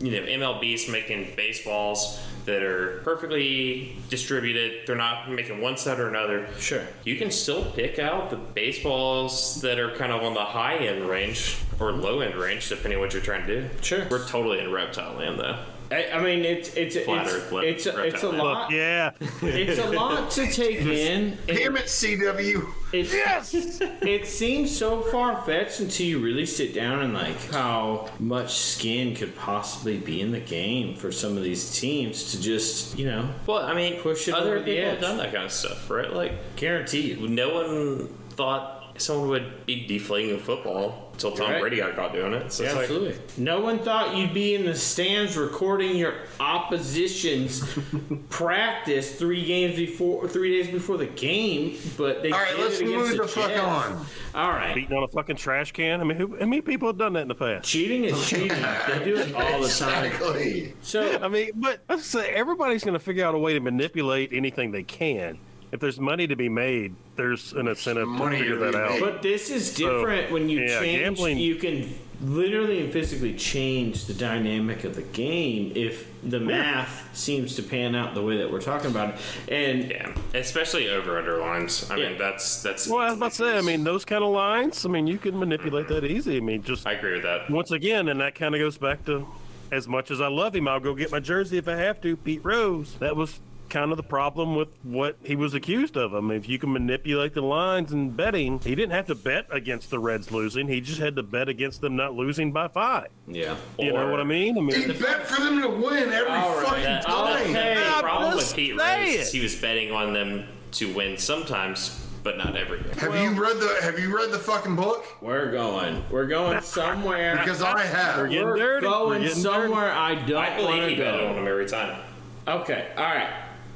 you 0.00 0.12
know, 0.12 0.26
MLB's 0.26 0.88
making 0.88 1.32
baseballs 1.34 2.20
that 2.48 2.62
are 2.62 3.00
perfectly 3.04 3.96
distributed, 4.08 4.86
they're 4.86 4.96
not 4.96 5.30
making 5.30 5.60
one 5.60 5.76
side 5.76 6.00
or 6.00 6.08
another. 6.08 6.48
Sure. 6.58 6.82
You 7.04 7.16
can 7.16 7.30
still 7.30 7.64
pick 7.72 7.98
out 7.98 8.30
the 8.30 8.36
baseballs 8.36 9.60
that 9.60 9.78
are 9.78 9.94
kind 9.94 10.10
of 10.10 10.22
on 10.22 10.34
the 10.34 10.44
high 10.44 10.76
end 10.76 11.08
range 11.08 11.58
or 11.78 11.92
low 11.92 12.20
end 12.20 12.34
range, 12.34 12.68
depending 12.68 12.94
on 12.94 13.00
what 13.04 13.12
you're 13.12 13.22
trying 13.22 13.46
to 13.46 13.60
do. 13.60 13.70
Sure. 13.82 14.06
We're 14.10 14.26
totally 14.26 14.60
in 14.60 14.72
reptile 14.72 15.14
land, 15.14 15.38
though. 15.38 15.58
I, 15.90 16.10
I 16.12 16.22
mean, 16.22 16.44
it's 16.44 16.74
it's 16.74 16.96
Flat 17.04 17.26
it's 17.26 17.34
Earth, 17.34 17.52
it's 17.52 17.86
a, 17.86 18.02
it's 18.04 18.22
a 18.22 18.26
reptile. 18.28 18.32
lot. 18.44 18.70
Yeah. 18.70 19.12
It's 19.42 19.78
a 19.80 19.90
lot 19.90 20.30
to 20.32 20.46
take 20.52 20.80
in. 20.80 21.38
Damn 21.46 21.76
it, 21.76 21.84
CW. 21.86 22.66
It, 22.92 23.06
yes. 23.12 23.54
it 23.54 24.26
seems 24.26 24.74
so 24.76 25.00
far 25.02 25.42
fetched 25.44 25.80
until 25.80 26.06
you 26.06 26.18
really 26.20 26.46
sit 26.46 26.74
down 26.74 27.00
and 27.00 27.14
like 27.14 27.38
how 27.52 28.08
much 28.18 28.54
skin 28.56 29.14
could 29.14 29.34
possibly 29.36 29.98
be 29.98 30.20
in 30.20 30.30
the 30.32 30.40
game 30.40 30.94
for 30.94 31.12
some 31.12 31.36
of 31.36 31.42
these 31.42 31.78
teams 31.78 32.32
to 32.32 32.40
just 32.40 32.98
you 32.98 33.06
know 33.06 33.28
Well, 33.46 33.58
I 33.58 33.74
mean, 33.74 34.00
Push 34.00 34.28
it 34.28 34.34
other 34.34 34.56
over 34.56 34.58
the 34.60 34.64
people 34.64 34.84
have 34.84 34.94
edge. 34.94 35.00
done 35.00 35.16
that 35.18 35.32
kind 35.32 35.44
of 35.44 35.52
stuff, 35.52 35.90
right? 35.90 36.12
Like, 36.12 36.56
guarantee 36.56 37.12
you. 37.12 37.28
no 37.28 37.54
one 37.54 38.08
thought 38.30 38.77
someone 38.98 39.28
would 39.30 39.66
be 39.66 39.86
deflating 39.86 40.34
a 40.34 40.38
football 40.38 41.10
until 41.12 41.32
Tom 41.32 41.50
Right. 41.50 41.60
Brady 41.60 41.76
got 41.78 41.96
caught 41.96 42.12
doing 42.12 42.32
it. 42.32 42.52
So 42.52 42.62
Yeah, 42.62 42.68
it's 42.70 42.76
like, 42.76 42.84
absolutely. 42.84 43.16
No 43.36 43.60
one 43.60 43.78
thought 43.80 44.16
you'd 44.16 44.32
be 44.34 44.54
in 44.54 44.64
the 44.64 44.74
stands 44.74 45.36
recording 45.36 45.96
your 45.96 46.14
opposition's 46.38 47.64
practice 48.30 49.16
three 49.16 49.44
games 49.44 49.76
before, 49.76 50.28
three 50.28 50.50
days 50.62 50.70
before 50.72 50.96
the 50.96 51.06
game, 51.06 51.76
but 51.96 52.22
they 52.22 52.30
All 52.30 52.38
right, 52.38 52.50
did 52.56 52.60
let's 52.60 52.80
it 52.80 52.88
against 52.88 53.08
move 53.08 53.16
the 53.18 53.28
fuck 53.28 53.48
Jets. 53.50 53.60
on. 53.60 54.06
All 54.34 54.50
right. 54.50 54.74
Beating 54.74 54.96
on 54.96 55.02
a 55.02 55.08
fucking 55.08 55.36
trash 55.36 55.72
can. 55.72 56.00
I 56.00 56.04
mean, 56.04 56.16
who, 56.16 56.38
how 56.38 56.46
many 56.46 56.60
people 56.62 56.88
have 56.88 56.98
done 56.98 57.14
that 57.14 57.22
in 57.22 57.28
the 57.28 57.34
past? 57.34 57.68
Cheating 57.68 58.04
is 58.04 58.26
cheating. 58.28 58.48
They 58.48 59.04
do 59.04 59.16
it 59.16 59.34
all 59.34 59.60
the 59.60 59.68
time. 59.68 60.04
Exactly. 60.06 60.74
So 60.82 61.18
I 61.20 61.28
mean, 61.28 61.50
but 61.56 61.80
let's 61.88 62.06
say 62.06 62.30
everybody's 62.30 62.84
going 62.84 62.94
to 62.94 62.98
figure 63.00 63.24
out 63.26 63.34
a 63.34 63.38
way 63.38 63.54
to 63.54 63.60
manipulate 63.60 64.32
anything 64.32 64.70
they 64.70 64.82
can. 64.84 65.38
If 65.72 65.80
there's 65.80 65.98
money 66.00 66.26
to 66.26 66.36
be 66.36 66.48
made, 66.48 66.94
there's 67.16 67.52
an 67.52 67.68
incentive 67.68 68.04
to 68.04 68.10
money 68.10 68.38
figure 68.38 68.54
to 68.54 68.72
that 68.72 68.74
out. 68.74 69.00
But 69.00 69.22
this 69.22 69.50
is 69.50 69.74
different 69.74 70.30
when 70.30 70.48
you 70.48 70.60
yeah, 70.60 70.80
change. 70.80 71.00
gambling- 71.02 71.38
You 71.38 71.56
can 71.56 71.94
literally 72.20 72.80
and 72.80 72.92
physically 72.92 73.32
change 73.34 74.06
the 74.06 74.12
dynamic 74.14 74.82
of 74.82 74.96
the 74.96 75.02
game 75.02 75.70
if 75.76 76.08
the 76.24 76.40
math 76.40 77.08
seems 77.16 77.54
to 77.54 77.62
pan 77.62 77.94
out 77.94 78.12
the 78.14 78.22
way 78.22 78.36
that 78.38 78.50
we're 78.50 78.60
talking 78.60 78.90
about. 78.90 79.14
it. 79.46 79.52
And 79.52 79.90
Yeah, 79.90 80.14
especially 80.34 80.88
over 80.90 81.16
underlines. 81.16 81.88
I 81.90 81.96
Yeah. 81.96 82.08
mean, 82.08 82.18
that's 82.18 82.60
that's. 82.62 82.88
Well, 82.88 82.98
I 82.98 83.10
was 83.10 83.18
about 83.18 83.30
to 83.32 83.36
say, 83.36 83.56
I 83.56 83.60
mean, 83.60 83.84
those 83.84 84.04
kind 84.04 84.24
of 84.24 84.30
lines, 84.30 84.84
I 84.84 84.88
mean, 84.88 85.06
you 85.06 85.18
can 85.18 85.38
manipulate 85.38 85.86
that 85.88 86.04
easy. 86.04 86.38
I 86.38 86.40
mean, 86.40 86.62
just 86.64 86.86
I 86.88 86.92
agree 86.94 87.12
with 87.14 87.22
that. 87.22 87.48
once 87.50 87.70
again, 87.70 88.08
and 88.08 88.20
that 88.20 88.34
kind 88.34 88.52
of 88.54 88.60
goes 88.60 88.78
back 88.78 89.04
to 89.06 89.24
as 89.70 89.86
much 89.86 90.10
as 90.10 90.20
I 90.20 90.28
love 90.28 90.56
him, 90.56 90.66
I'll 90.66 90.80
go 90.80 90.94
get 90.94 91.12
my 91.12 91.20
jersey 91.20 91.58
if 91.58 91.68
I 91.68 91.76
have 91.76 92.00
to. 92.00 92.16
Pete 92.16 92.40
Rose. 92.42 92.94
That 93.00 93.14
was 93.14 93.38
kind 93.68 93.90
of 93.90 93.96
the 93.96 94.02
problem 94.02 94.54
with 94.56 94.68
what 94.82 95.16
he 95.22 95.36
was 95.36 95.54
accused 95.54 95.96
of. 95.96 96.14
I 96.14 96.20
mean, 96.20 96.38
if 96.38 96.48
you 96.48 96.58
can 96.58 96.72
manipulate 96.72 97.34
the 97.34 97.42
lines 97.42 97.92
and 97.92 98.16
betting, 98.16 98.58
he 98.60 98.74
didn't 98.74 98.92
have 98.92 99.06
to 99.06 99.14
bet 99.14 99.46
against 99.50 99.90
the 99.90 99.98
Reds 99.98 100.30
losing. 100.30 100.68
He 100.68 100.80
just 100.80 101.00
had 101.00 101.16
to 101.16 101.22
bet 101.22 101.48
against 101.48 101.80
them 101.80 101.96
not 101.96 102.14
losing 102.14 102.52
by 102.52 102.68
five. 102.68 103.08
yeah, 103.26 103.56
You 103.78 103.92
know 103.92 104.10
what 104.10 104.20
I 104.20 104.24
mean? 104.24 104.56
I 104.58 104.60
mean, 104.60 104.70
He 104.80 104.86
mean, 104.86 105.00
bet 105.00 105.26
for 105.26 105.40
them 105.40 105.60
to 105.62 105.68
win 105.68 106.10
every 106.12 106.30
All 106.30 106.56
right, 106.56 106.66
fucking 106.66 106.82
that- 106.84 107.04
time. 107.06 107.50
okay. 107.50 107.74
The 107.74 108.02
problem 108.02 108.30
with 108.34 108.40
just 108.40 108.56
Pete 108.56 108.76
Rose 108.78 109.08
is 109.14 109.32
he 109.32 109.40
was 109.40 109.54
betting 109.56 109.92
on 109.92 110.12
them 110.12 110.44
to 110.72 110.92
win 110.94 111.16
sometimes, 111.16 112.04
but 112.22 112.36
not 112.36 112.56
every 112.56 112.80
game. 112.82 112.92
Have 112.94 113.14
you 113.14 113.30
read 113.42 113.56
the 113.58 113.78
Have 113.82 113.98
you 113.98 114.14
read 114.16 114.30
the 114.30 114.38
fucking 114.38 114.76
book? 114.76 115.04
we're 115.22 115.50
going. 115.50 116.04
We're 116.10 116.26
going 116.26 116.60
somewhere. 116.62 117.36
Because 117.36 117.62
I 117.62 117.84
have. 117.86 118.16
We're 118.18 118.44
we're 118.44 118.56
dirty. 118.56 118.86
We're 118.86 118.92
going 118.92 119.22
getting 119.22 119.36
somewhere 119.38 119.92
I 119.92 120.14
don't 120.14 120.36
I 120.36 120.48
want 120.50 120.56
believe 120.56 120.82
to 120.82 120.88
he 120.90 120.96
betted 120.96 121.20
on 121.20 121.28
go. 121.28 121.34
them 121.36 121.48
every 121.48 121.66
time. 121.66 122.00
Okay, 122.46 122.88
all 122.96 123.04
right. 123.04 123.28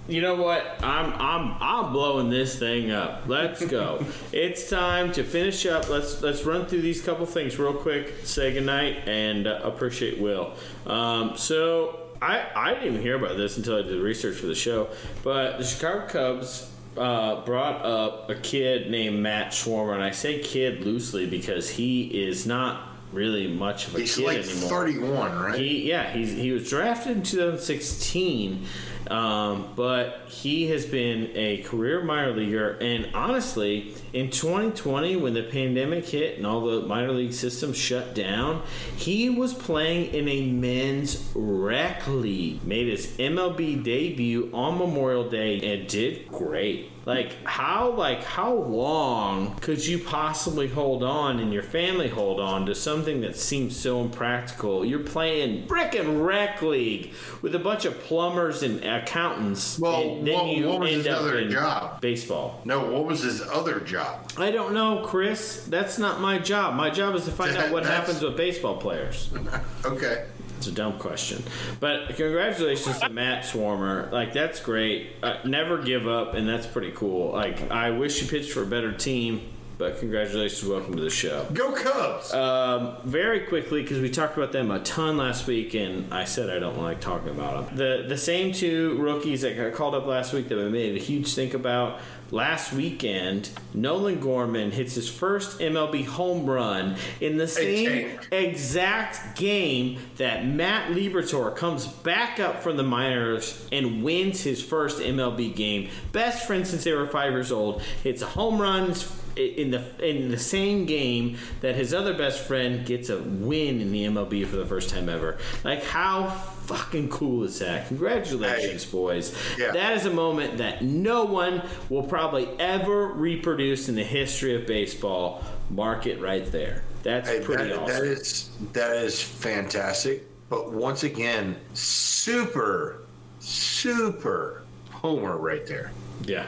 You 0.09 0.21
know 0.21 0.35
what? 0.35 0.83
I'm 0.83 1.13
I'm 1.15 1.57
I'm 1.61 1.93
blowing 1.93 2.29
this 2.29 2.59
thing 2.59 2.91
up. 2.91 3.25
Let's 3.29 3.65
go. 3.65 4.05
it's 4.33 4.69
time 4.69 5.13
to 5.13 5.23
finish 5.23 5.65
up. 5.67 5.89
Let's 5.89 6.21
let's 6.23 6.45
run 6.45 6.67
through 6.67 6.83
these 6.83 7.01
couple 7.01 7.25
things 7.25 7.59
real 7.59 7.75
quick. 7.75 8.13
Say 8.25 8.53
goodnight 8.53 9.09
and 9.09 9.47
uh, 9.47 9.61
appreciate 9.63 10.19
Will. 10.21 10.55
Um, 10.87 11.37
so 11.37 12.01
I 12.21 12.47
I 12.55 12.75
didn't 12.75 12.89
even 12.89 13.03
hear 13.03 13.17
about 13.17 13.37
this 13.37 13.57
until 13.57 13.77
I 13.79 13.83
did 13.83 14.01
research 14.03 14.37
for 14.37 14.47
the 14.47 14.57
show. 14.57 14.89
But 15.23 15.59
the 15.59 15.65
Chicago 15.65 16.09
Cubs 16.09 16.69
uh, 16.97 17.45
brought 17.45 17.85
up 17.85 18.29
a 18.29 18.35
kid 18.35 18.91
named 18.91 19.21
Matt 19.21 19.53
Swarmer, 19.53 19.95
and 19.95 20.03
I 20.03 20.11
say 20.11 20.41
kid 20.41 20.81
loosely 20.81 21.27
because 21.27 21.71
he 21.71 22.03
is 22.25 22.45
not 22.45 22.89
really 23.13 23.47
much 23.47 23.89
of 23.89 23.95
a 23.95 24.01
He's 24.01 24.17
kid 24.17 24.25
like 24.25 24.39
anymore. 24.39 24.69
31, 24.69 25.43
right? 25.43 25.59
He 25.59 25.89
yeah 25.89 26.13
he's 26.13 26.33
he 26.33 26.51
was 26.51 26.69
drafted 26.69 27.19
in 27.19 27.23
2016, 27.23 28.67
um, 29.11 29.73
but 29.75 30.23
he 30.29 30.69
has 30.69 30.87
been 30.87 31.31
a 31.35 31.59
career 31.63 32.03
minor 32.03 32.33
leaguer. 32.33 32.79
And 32.81 33.11
honestly, 33.15 33.95
in 34.13 34.31
2020, 34.31 35.17
when 35.17 35.35
the 35.35 35.43
pandemic 35.43 36.07
hit 36.07 36.37
and 36.37 36.47
all 36.47 36.61
the 36.63 36.87
minor 36.87 37.13
league 37.13 37.33
systems 37.33 37.77
shut 37.77 38.15
down, 38.15 38.63
he 38.97 39.31
was 39.31 39.55
playing 39.55 40.15
in 40.15 40.29
a 40.29 40.47
men's 40.51 41.31
rec 41.35 42.07
league. 42.07 42.65
Made 42.65 42.89
his 42.89 43.07
MLB 43.19 43.83
debut 43.83 44.51
on 44.53 44.79
Memorial 44.79 45.29
Day 45.29 45.61
and 45.61 45.89
did 45.89 46.29
great. 46.29 46.93
Like 47.05 47.45
how 47.45 47.91
like 47.93 48.23
how 48.23 48.55
long 48.55 49.57
could 49.57 49.85
you 49.85 49.99
possibly 49.99 50.69
hold 50.69 51.03
on 51.03 51.41
and 51.41 51.53
your 51.53 51.65
family 51.65 52.09
hold 52.09 52.39
on 52.39 52.67
to 52.67 52.77
something 52.77 53.23
that 53.23 53.37
seems 53.37 53.77
so 53.77 54.01
impractical? 54.01 54.85
You're 54.85 55.01
playing 55.01 55.67
brick 55.67 55.97
and 55.97 56.25
rec 56.25 56.63
league 56.63 57.13
with 57.41 57.57
a 57.57 57.59
bunch 57.59 57.87
of 57.87 57.99
plumbers 58.03 58.63
and 58.63 58.85
accountants. 58.93 59.79
Well, 59.79 60.01
and 60.19 60.27
then 60.27 60.35
what- 60.35 60.47
you 60.57 60.69
what 60.69 60.81
was 60.81 60.89
end 60.91 60.99
his 60.99 61.07
up 61.09 61.21
other 61.21 61.39
in 61.39 61.51
job? 61.51 62.01
baseball. 62.01 62.61
No, 62.65 62.81
what 62.91 63.05
was 63.05 63.23
his 63.23 63.41
other 63.43 63.81
job? 63.81 64.31
I 64.37 64.51
don't 64.51 64.75
know, 64.75 65.03
Chris. 65.05 65.65
That's 65.69 65.99
not 65.99 66.21
my 66.21 66.39
job. 66.39 66.75
My 66.75 66.91
job 66.91 67.15
is 67.15 67.25
to 67.25 67.31
find 67.31 67.57
out 67.57 67.71
what 67.71 67.83
That's- 67.85 68.01
happens 68.07 68.23
with 68.23 68.37
baseball 68.37 68.77
players. 68.77 69.31
Okay. 69.85 70.27
It's 70.59 70.69
a 70.69 70.73
dumb 70.73 70.97
question. 71.01 71.43
But 71.81 72.15
congratulations 72.15 73.01
to 73.01 73.09
Matt 73.09 73.43
Swarmer. 73.45 74.13
Like, 74.13 74.33
that's 74.33 74.61
great. 74.61 75.09
Uh, 75.21 75.39
never 75.45 75.79
give 75.79 76.07
up, 76.07 76.35
and 76.35 76.49
that's 76.49 76.69
pretty 76.69 76.93
cool. 76.93 77.33
Like, 77.33 77.69
I 77.73 77.91
wish 77.91 78.23
you 78.23 78.29
pitched 78.29 78.53
for 78.53 78.63
a 78.63 78.67
better 78.67 78.93
team, 78.93 79.41
but 79.83 79.99
congratulations. 79.99 80.65
Welcome 80.65 80.95
to 80.95 81.03
the 81.03 81.11
show. 81.11 81.45
Go 81.53 81.73
Cubs. 81.73 82.33
Um, 82.33 82.99
very 83.03 83.41
quickly, 83.41 83.83
because 83.83 83.99
we 83.99 84.11
talked 84.11 84.37
about 84.37 84.53
them 84.53 84.71
a 84.71 84.79
ton 84.79 85.17
last 85.17 85.49
week, 85.49 85.75
and 85.75 86.15
I 86.15 86.23
said 86.23 86.51
I 86.51 86.61
don't 86.61 86.81
like 86.81 87.01
talking 87.01 87.31
about 87.31 87.67
them. 87.67 87.77
The 87.77 88.05
the 88.09 88.17
same 88.17 88.53
two 88.53 88.97
rookies 88.99 89.41
that 89.41 89.57
got 89.57 89.73
called 89.75 89.97
up 89.97 90.07
last 90.07 90.33
week 90.33 90.49
that 90.51 90.57
we 90.57 90.69
made 90.69 90.95
a 90.95 91.01
huge 91.01 91.35
think 91.35 91.55
about. 91.55 91.99
Last 92.31 92.73
weekend, 92.73 93.51
Nolan 93.75 94.19
Gorman 94.19 94.71
hits 94.71 94.95
his 94.95 95.07
first 95.07 95.59
MLB 95.59 96.07
home 96.07 96.47
run 96.47 96.97
in 97.21 97.37
the 97.37 97.47
same 97.47 98.19
exact 98.31 99.37
game 99.37 99.99
that 100.17 100.47
Matt 100.47 100.93
Liberatore 100.93 101.55
comes 101.55 101.87
back 101.87 102.41
up 102.41 102.63
from 102.63 102.79
the 102.79 102.85
minors 102.85 103.69
and 103.71 104.03
wins 104.03 104.43
his 104.43 104.63
first 104.63 105.01
MLB 105.01 105.55
game. 105.55 105.91
Best 106.13 106.47
friend 106.47 106.67
since 106.67 106.85
they 106.85 106.93
were 106.93 107.07
five 107.07 107.33
years 107.33 107.53
old. 107.53 107.83
Hits 108.03 108.23
a 108.23 108.27
home 108.27 108.59
run 108.63 108.95
in 109.37 109.71
the 109.71 109.83
in 110.07 110.31
the 110.31 110.39
same 110.39 110.85
game 110.87 111.39
that 111.61 111.75
his 111.75 111.93
other 111.95 112.15
best 112.15 112.41
friend 112.45 112.85
gets 112.87 113.09
a 113.09 113.19
win 113.19 113.81
in 113.81 113.93
the 113.93 114.05
MLB 114.05 114.47
for 114.47 114.57
the 114.57 114.67
first 114.67 114.91
time 114.91 115.09
ever. 115.09 115.39
Like 115.65 115.83
how 115.85 116.29
fucking 116.31 117.09
cool 117.09 117.45
is 117.45 117.59
that? 117.61 117.89
Congratulations, 117.89 118.85
Hey. 118.85 118.91
boys. 118.91 119.37
Yeah. 119.59 119.73
That 119.73 119.97
is 119.97 120.07
a 120.07 120.11
moment 120.13 120.59
that 120.59 120.83
no 120.83 121.25
one 121.25 121.63
will 121.89 122.03
probably 122.05 122.49
ever 122.59 123.09
reproduce 123.09 123.89
in 123.89 123.95
the 123.95 124.05
history 124.05 124.55
of 124.55 124.67
baseball. 124.67 125.43
Mark 125.71 126.07
it 126.07 126.21
right 126.21 126.51
there. 126.53 126.83
That's 127.03 127.29
Hey, 127.29 127.41
pretty 127.41 127.65
that, 127.71 127.79
awesome. 127.79 127.87
that 127.95 128.05
is 128.05 128.51
that 128.75 128.97
is 128.97 129.21
fantastic. 129.23 130.25
But 130.51 130.71
once 130.73 131.03
again, 131.03 131.57
super, 131.73 132.99
super 133.41 134.63
homer 134.91 135.37
right 135.39 135.67
there. 135.67 135.93
Yeah. 136.25 136.47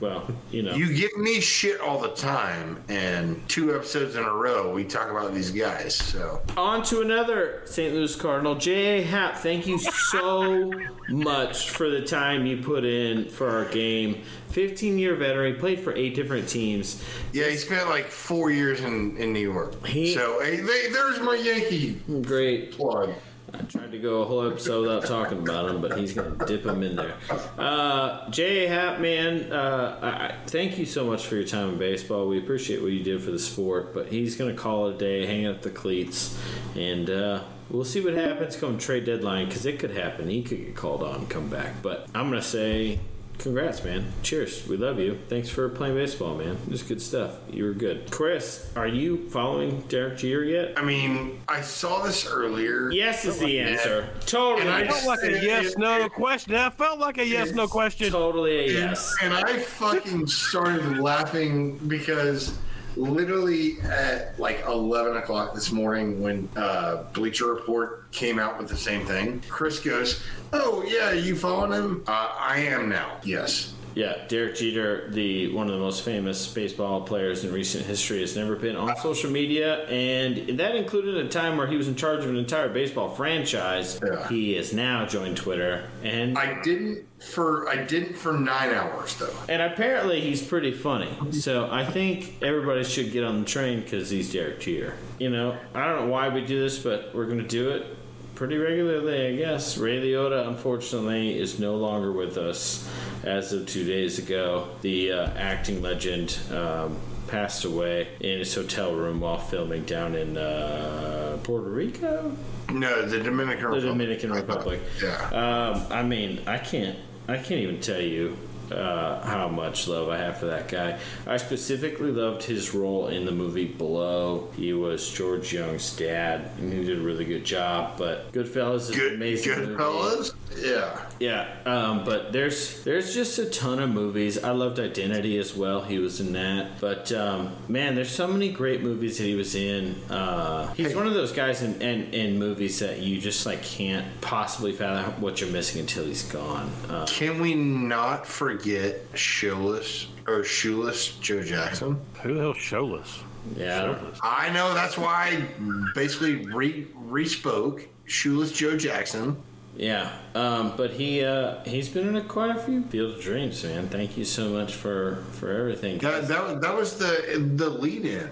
Well, 0.00 0.26
you 0.50 0.62
know. 0.62 0.74
You 0.74 0.92
give 0.94 1.16
me 1.16 1.40
shit 1.40 1.80
all 1.80 1.98
the 2.00 2.08
time, 2.14 2.82
and 2.88 3.40
two 3.48 3.74
episodes 3.74 4.16
in 4.16 4.24
a 4.24 4.32
row 4.32 4.72
we 4.72 4.84
talk 4.84 5.10
about 5.10 5.32
these 5.34 5.50
guys. 5.50 5.94
So 5.94 6.42
On 6.56 6.82
to 6.84 7.00
another 7.00 7.62
St. 7.64 7.94
Louis 7.94 8.14
Cardinal. 8.16 8.54
J.A. 8.56 9.02
Happ, 9.02 9.36
thank 9.38 9.66
you 9.66 9.78
so 9.78 10.70
much 11.08 11.70
for 11.70 11.88
the 11.90 12.02
time 12.02 12.46
you 12.46 12.58
put 12.62 12.84
in 12.84 13.28
for 13.28 13.48
our 13.50 13.64
game. 13.66 14.22
15 14.50 14.98
year 14.98 15.16
veteran, 15.16 15.56
played 15.56 15.80
for 15.80 15.94
eight 15.96 16.14
different 16.14 16.48
teams. 16.48 17.02
yeah, 17.32 17.46
he 17.48 17.56
spent 17.56 17.88
like 17.88 18.06
four 18.06 18.50
years 18.50 18.80
in, 18.82 19.16
in 19.16 19.32
New 19.32 19.40
York. 19.52 19.84
He- 19.86 20.14
so 20.14 20.40
hey, 20.40 20.56
they, 20.56 20.88
there's 20.90 21.20
my 21.20 21.34
Yankee 21.34 22.00
Great. 22.22 22.72
plug. 22.72 23.10
I 23.54 23.62
tried 23.64 23.92
to 23.92 23.98
go 23.98 24.22
a 24.22 24.24
whole 24.24 24.46
episode 24.50 24.82
without 24.82 25.06
talking 25.06 25.38
about 25.38 25.70
him, 25.70 25.80
but 25.80 25.96
he's 25.98 26.12
going 26.12 26.36
to 26.38 26.46
dip 26.46 26.66
him 26.66 26.82
in 26.82 26.96
there. 26.96 27.14
Uh, 27.56 28.28
J.A. 28.30 28.68
Happ, 28.68 29.00
man, 29.00 29.52
uh, 29.52 29.98
I, 30.02 30.08
I, 30.08 30.34
thank 30.46 30.78
you 30.78 30.86
so 30.86 31.06
much 31.06 31.26
for 31.26 31.36
your 31.36 31.44
time 31.44 31.70
in 31.70 31.78
baseball. 31.78 32.26
We 32.26 32.38
appreciate 32.38 32.82
what 32.82 32.92
you 32.92 33.02
did 33.02 33.22
for 33.22 33.30
the 33.30 33.38
sport, 33.38 33.94
but 33.94 34.08
he's 34.08 34.36
going 34.36 34.54
to 34.54 34.60
call 34.60 34.88
it 34.88 34.96
a 34.96 34.98
day, 34.98 35.26
hang 35.26 35.46
up 35.46 35.62
the 35.62 35.70
cleats, 35.70 36.38
and 36.74 37.08
uh, 37.08 37.42
we'll 37.70 37.84
see 37.84 38.00
what 38.00 38.14
happens 38.14 38.56
come 38.56 38.78
trade 38.78 39.04
deadline 39.04 39.46
because 39.46 39.66
it 39.66 39.78
could 39.78 39.92
happen. 39.92 40.28
He 40.28 40.42
could 40.42 40.58
get 40.58 40.74
called 40.74 41.02
on 41.02 41.26
come 41.26 41.48
back. 41.48 41.82
But 41.82 42.08
I'm 42.14 42.30
going 42.30 42.42
to 42.42 42.46
say 42.46 42.98
congrats, 43.38 43.84
man. 43.84 44.06
Cheers. 44.22 44.66
We 44.66 44.76
love 44.76 44.98
you. 44.98 45.18
Thanks 45.28 45.48
for 45.48 45.68
playing 45.68 45.94
baseball, 45.94 46.34
man. 46.34 46.56
It 46.66 46.68
was 46.68 46.82
good 46.82 47.00
stuff. 47.00 47.36
You 47.50 47.64
were 47.64 47.72
good. 47.72 48.10
Chris, 48.10 48.70
are 48.76 48.86
you 48.86 49.28
following 49.30 49.80
Derek 49.82 50.18
Jeter 50.18 50.44
yet? 50.44 50.78
I 50.78 50.82
mean, 50.82 51.42
I 51.48 51.60
saw 51.60 52.02
this 52.02 52.26
earlier. 52.26 52.90
Yes 52.90 53.24
is 53.24 53.38
the 53.38 53.60
answer. 53.60 54.08
Totally. 54.26 54.62
And 54.62 54.70
I 54.70 54.86
felt 54.88 55.06
like 55.06 55.22
a 55.22 55.44
yes 55.44 55.76
no 55.76 56.08
question. 56.08 56.52
That 56.54 56.74
felt 56.74 56.98
like 56.98 57.18
a 57.18 57.26
yes 57.26 57.52
no 57.52 57.66
question. 57.66 58.10
Totally 58.10 58.66
a 58.66 58.72
yes. 58.72 59.14
And 59.22 59.32
I 59.32 59.58
fucking 59.58 60.26
started 60.26 60.98
laughing 60.98 61.78
because 61.88 62.56
literally 62.96 63.80
at 63.82 64.38
like 64.38 64.62
11 64.66 65.16
o'clock 65.16 65.54
this 65.54 65.72
morning 65.72 66.22
when 66.22 66.48
uh, 66.56 67.04
Bleacher 67.12 67.46
Report 67.46 68.10
came 68.12 68.38
out 68.38 68.58
with 68.58 68.68
the 68.68 68.76
same 68.76 69.04
thing, 69.06 69.42
Chris 69.48 69.80
goes, 69.80 70.22
Oh, 70.52 70.84
yeah, 70.86 71.12
you 71.12 71.34
following 71.36 71.72
him? 71.72 72.04
Uh, 72.06 72.34
I 72.38 72.58
am 72.60 72.88
now. 72.88 73.18
Yes. 73.24 73.73
Yeah, 73.94 74.26
Derek 74.28 74.56
Jeter, 74.56 75.08
the 75.10 75.52
one 75.52 75.68
of 75.68 75.72
the 75.72 75.78
most 75.78 76.04
famous 76.04 76.46
baseball 76.52 77.02
players 77.02 77.44
in 77.44 77.52
recent 77.52 77.86
history, 77.86 78.20
has 78.20 78.36
never 78.36 78.56
been 78.56 78.76
on 78.76 78.96
social 78.96 79.30
media, 79.30 79.86
and 79.86 80.58
that 80.58 80.74
included 80.74 81.16
a 81.16 81.28
time 81.28 81.56
where 81.56 81.66
he 81.66 81.76
was 81.76 81.86
in 81.86 81.94
charge 81.94 82.24
of 82.24 82.30
an 82.30 82.36
entire 82.36 82.68
baseball 82.68 83.10
franchise. 83.14 84.00
Yeah. 84.04 84.28
He 84.28 84.54
has 84.54 84.72
now 84.72 85.06
joined 85.06 85.36
Twitter, 85.36 85.88
and 86.02 86.36
I 86.36 86.60
didn't 86.62 87.06
for 87.20 87.68
I 87.68 87.84
didn't 87.84 88.16
for 88.16 88.34
nine 88.34 88.74
hours 88.74 89.16
though. 89.16 89.32
and 89.48 89.62
apparently 89.62 90.20
he's 90.20 90.42
pretty 90.42 90.72
funny. 90.72 91.16
So 91.30 91.70
I 91.70 91.84
think 91.84 92.42
everybody 92.42 92.84
should 92.84 93.12
get 93.12 93.24
on 93.24 93.40
the 93.40 93.46
train 93.46 93.80
because 93.80 94.10
he's 94.10 94.32
Derek 94.32 94.60
Jeter. 94.60 94.94
You 95.18 95.30
know, 95.30 95.56
I 95.74 95.86
don't 95.86 96.00
know 96.04 96.12
why 96.12 96.28
we 96.28 96.44
do 96.44 96.60
this, 96.60 96.78
but 96.78 97.14
we're 97.14 97.26
gonna 97.26 97.46
do 97.46 97.70
it. 97.70 97.86
Pretty 98.34 98.56
regularly, 98.56 99.26
I 99.28 99.36
guess. 99.36 99.76
Ray 99.78 100.00
Liotta, 100.00 100.48
unfortunately, 100.48 101.38
is 101.38 101.58
no 101.58 101.76
longer 101.76 102.12
with 102.12 102.36
us 102.36 102.88
as 103.22 103.52
of 103.52 103.66
two 103.66 103.84
days 103.84 104.18
ago. 104.18 104.68
The 104.82 105.12
uh, 105.12 105.30
acting 105.36 105.82
legend 105.82 106.38
um, 106.52 106.96
passed 107.28 107.64
away 107.64 108.08
in 108.20 108.38
his 108.38 108.54
hotel 108.54 108.94
room 108.94 109.20
while 109.20 109.38
filming 109.38 109.84
down 109.84 110.14
in 110.14 110.36
uh, 110.36 111.38
Puerto 111.42 111.68
Rico, 111.70 112.36
No, 112.70 113.06
the 113.06 113.20
Dominican 113.20 113.62
the 113.62 113.68
Republic. 113.68 113.82
Dominican 113.84 114.32
Republic. 114.32 114.80
Yeah. 115.02 115.26
Um, 115.30 115.86
I 115.92 116.02
mean, 116.02 116.40
I 116.46 116.58
can't, 116.58 116.98
I 117.28 117.36
can't 117.36 117.60
even 117.60 117.80
tell 117.80 118.00
you 118.00 118.36
uh, 118.74 119.24
how 119.24 119.48
much 119.48 119.88
love 119.88 120.08
I 120.08 120.18
have 120.18 120.38
for 120.38 120.46
that 120.46 120.68
guy. 120.68 120.98
I 121.26 121.36
specifically 121.36 122.10
loved 122.10 122.42
his 122.42 122.74
role 122.74 123.08
in 123.08 123.24
the 123.24 123.32
movie 123.32 123.66
Blow. 123.66 124.48
He 124.56 124.72
was 124.72 125.08
George 125.10 125.52
Jung's 125.52 125.96
dad, 125.96 126.50
and 126.58 126.72
he 126.72 126.84
did 126.84 126.98
a 126.98 127.02
really 127.02 127.24
good 127.24 127.44
job. 127.44 127.96
But 127.98 128.32
Goodfellas 128.32 128.90
is 128.90 128.96
Good, 128.96 129.14
amazing. 129.14 129.54
good 129.54 129.78
movie. 129.78 130.30
Fellas. 130.54 130.64
Yeah. 130.64 131.00
Yeah, 131.20 131.48
um, 131.64 132.04
but 132.04 132.32
there's 132.32 132.82
there's 132.82 133.14
just 133.14 133.38
a 133.38 133.46
ton 133.46 133.78
of 133.78 133.88
movies. 133.90 134.42
I 134.42 134.50
loved 134.50 134.80
Identity 134.80 135.38
as 135.38 135.54
well. 135.54 135.80
He 135.80 135.98
was 135.98 136.20
in 136.20 136.32
that. 136.32 136.80
But 136.80 137.12
um, 137.12 137.54
man, 137.68 137.94
there's 137.94 138.10
so 138.10 138.26
many 138.26 138.50
great 138.50 138.82
movies 138.82 139.18
that 139.18 139.24
he 139.24 139.36
was 139.36 139.54
in. 139.54 139.94
Uh, 140.10 140.72
he's 140.74 140.88
Hey. 140.88 140.96
one 140.96 141.06
of 141.06 141.14
those 141.14 141.30
guys 141.32 141.62
in, 141.62 141.80
in 141.80 142.12
in 142.12 142.38
movies 142.38 142.80
that 142.80 142.98
you 142.98 143.20
just 143.20 143.46
like 143.46 143.62
can't 143.62 144.06
possibly 144.22 144.72
fathom 144.72 145.20
what 145.20 145.40
you're 145.40 145.50
missing 145.50 145.80
until 145.80 146.04
he's 146.04 146.24
gone. 146.24 146.70
Uh, 146.88 147.06
Can 147.06 147.40
we 147.40 147.54
not 147.54 148.26
forget 148.26 149.00
shoeless 149.14 150.08
or 150.26 150.42
shoeless 150.42 151.16
Joe 151.18 151.42
Jackson? 151.42 152.00
Who 152.22 152.34
the 152.34 152.40
hell's 152.40 152.56
Shoeless? 152.56 153.20
yeah, 153.56 153.96
I 154.22 154.46
I 154.48 154.52
know 154.52 154.74
that's 154.74 154.98
why 154.98 155.38
I 155.38 155.46
basically 155.94 156.44
re 156.46 157.24
spoke 157.26 157.86
shoeless 158.06 158.50
Joe 158.52 158.76
Jackson. 158.76 159.36
Yeah. 159.76 160.10
Um, 160.34 160.74
but 160.76 160.92
he 160.92 161.24
uh, 161.24 161.62
he's 161.64 161.88
been 161.88 162.08
in 162.08 162.16
a, 162.16 162.22
quite 162.22 162.54
a 162.56 162.60
few 162.60 162.82
Field 162.84 163.16
of 163.16 163.20
Dreams, 163.22 163.62
man. 163.64 163.88
Thank 163.88 164.16
you 164.16 164.24
so 164.24 164.48
much 164.50 164.74
for 164.74 165.24
for 165.32 165.50
everything. 165.52 165.98
That 165.98 166.28
that, 166.28 166.42
was- 166.48 166.60
that 166.62 166.74
was 166.76 166.98
the 166.98 167.38
the 167.56 167.68
lead 167.70 168.04
in. 168.04 168.30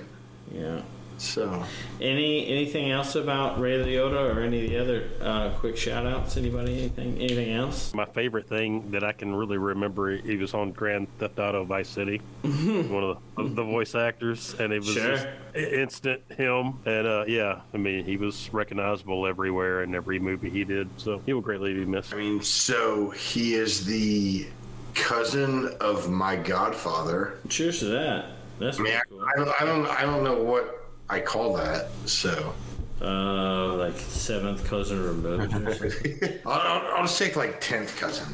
yeah. 0.52 0.82
So 1.22 1.64
Any 2.00 2.48
anything 2.48 2.90
else 2.90 3.14
about 3.14 3.60
Ray 3.60 3.78
Liotta 3.78 4.34
or 4.34 4.40
any 4.40 4.64
of 4.64 4.70
the 4.70 4.78
other 4.78 5.08
uh, 5.20 5.50
quick 5.58 5.76
shout 5.76 6.04
outs? 6.04 6.36
Anybody? 6.36 6.78
Anything? 6.78 7.16
Anything 7.18 7.52
else? 7.52 7.94
My 7.94 8.04
favorite 8.06 8.48
thing 8.48 8.90
that 8.90 9.04
I 9.04 9.12
can 9.12 9.34
really 9.34 9.56
remember, 9.56 10.16
he 10.16 10.36
was 10.36 10.52
on 10.52 10.72
Grand 10.72 11.06
Theft 11.18 11.38
Auto 11.38 11.64
Vice 11.64 11.88
City, 11.88 12.18
one 12.42 13.04
of 13.04 13.18
the, 13.36 13.44
the 13.54 13.62
voice 13.64 13.94
actors, 13.94 14.54
and 14.58 14.72
it 14.72 14.80
was 14.80 14.92
Sure. 14.94 15.16
just 15.16 15.26
instant 15.54 16.22
him. 16.36 16.78
And 16.84 17.06
uh, 17.06 17.24
yeah, 17.28 17.60
I 17.72 17.76
mean, 17.76 18.04
he 18.04 18.16
was 18.16 18.52
recognizable 18.52 19.26
everywhere 19.26 19.84
in 19.84 19.94
every 19.94 20.18
movie 20.18 20.50
he 20.50 20.64
did. 20.64 20.88
So 20.98 21.22
he 21.24 21.32
will 21.32 21.40
greatly 21.40 21.72
be 21.72 21.84
missed. 21.84 22.12
I 22.12 22.16
mean, 22.16 22.42
so 22.42 23.10
he 23.10 23.54
is 23.54 23.86
the 23.86 24.48
cousin 24.94 25.68
of 25.80 26.10
my 26.10 26.34
godfather. 26.36 27.38
Cheers 27.48 27.78
to 27.78 27.84
that. 27.86 28.26
That's 28.58 28.78
I 28.78 28.82
mean, 28.82 29.00
cool. 29.08 29.22
I, 29.22 29.30
I 29.32 29.36
don't, 29.36 29.60
I 29.62 29.64
don't, 29.64 29.86
I 29.86 30.02
don't 30.02 30.24
know 30.24 30.42
what 30.42 30.81
I 31.12 31.20
call 31.20 31.52
that. 31.56 31.88
So 32.06 32.54
Uh, 33.02 33.74
like 33.74 33.98
seventh 33.98 34.64
cousin 34.64 35.02
removed. 35.04 35.52
I'll, 36.46 36.52
I'll, 36.52 36.96
I'll 36.96 37.02
just 37.02 37.18
take 37.18 37.36
like 37.36 37.60
tenth 37.60 37.94
cousin. 37.98 38.32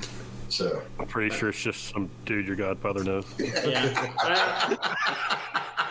So 0.49 0.81
I'm 1.01 1.07
pretty 1.09 1.35
sure 1.35 1.49
it's 1.49 1.61
just 1.61 1.89
some 1.93 2.09
dude 2.25 2.47
your 2.47 2.55
godfather 2.57 3.03
knows. 3.03 3.27
yeah. 3.39 4.77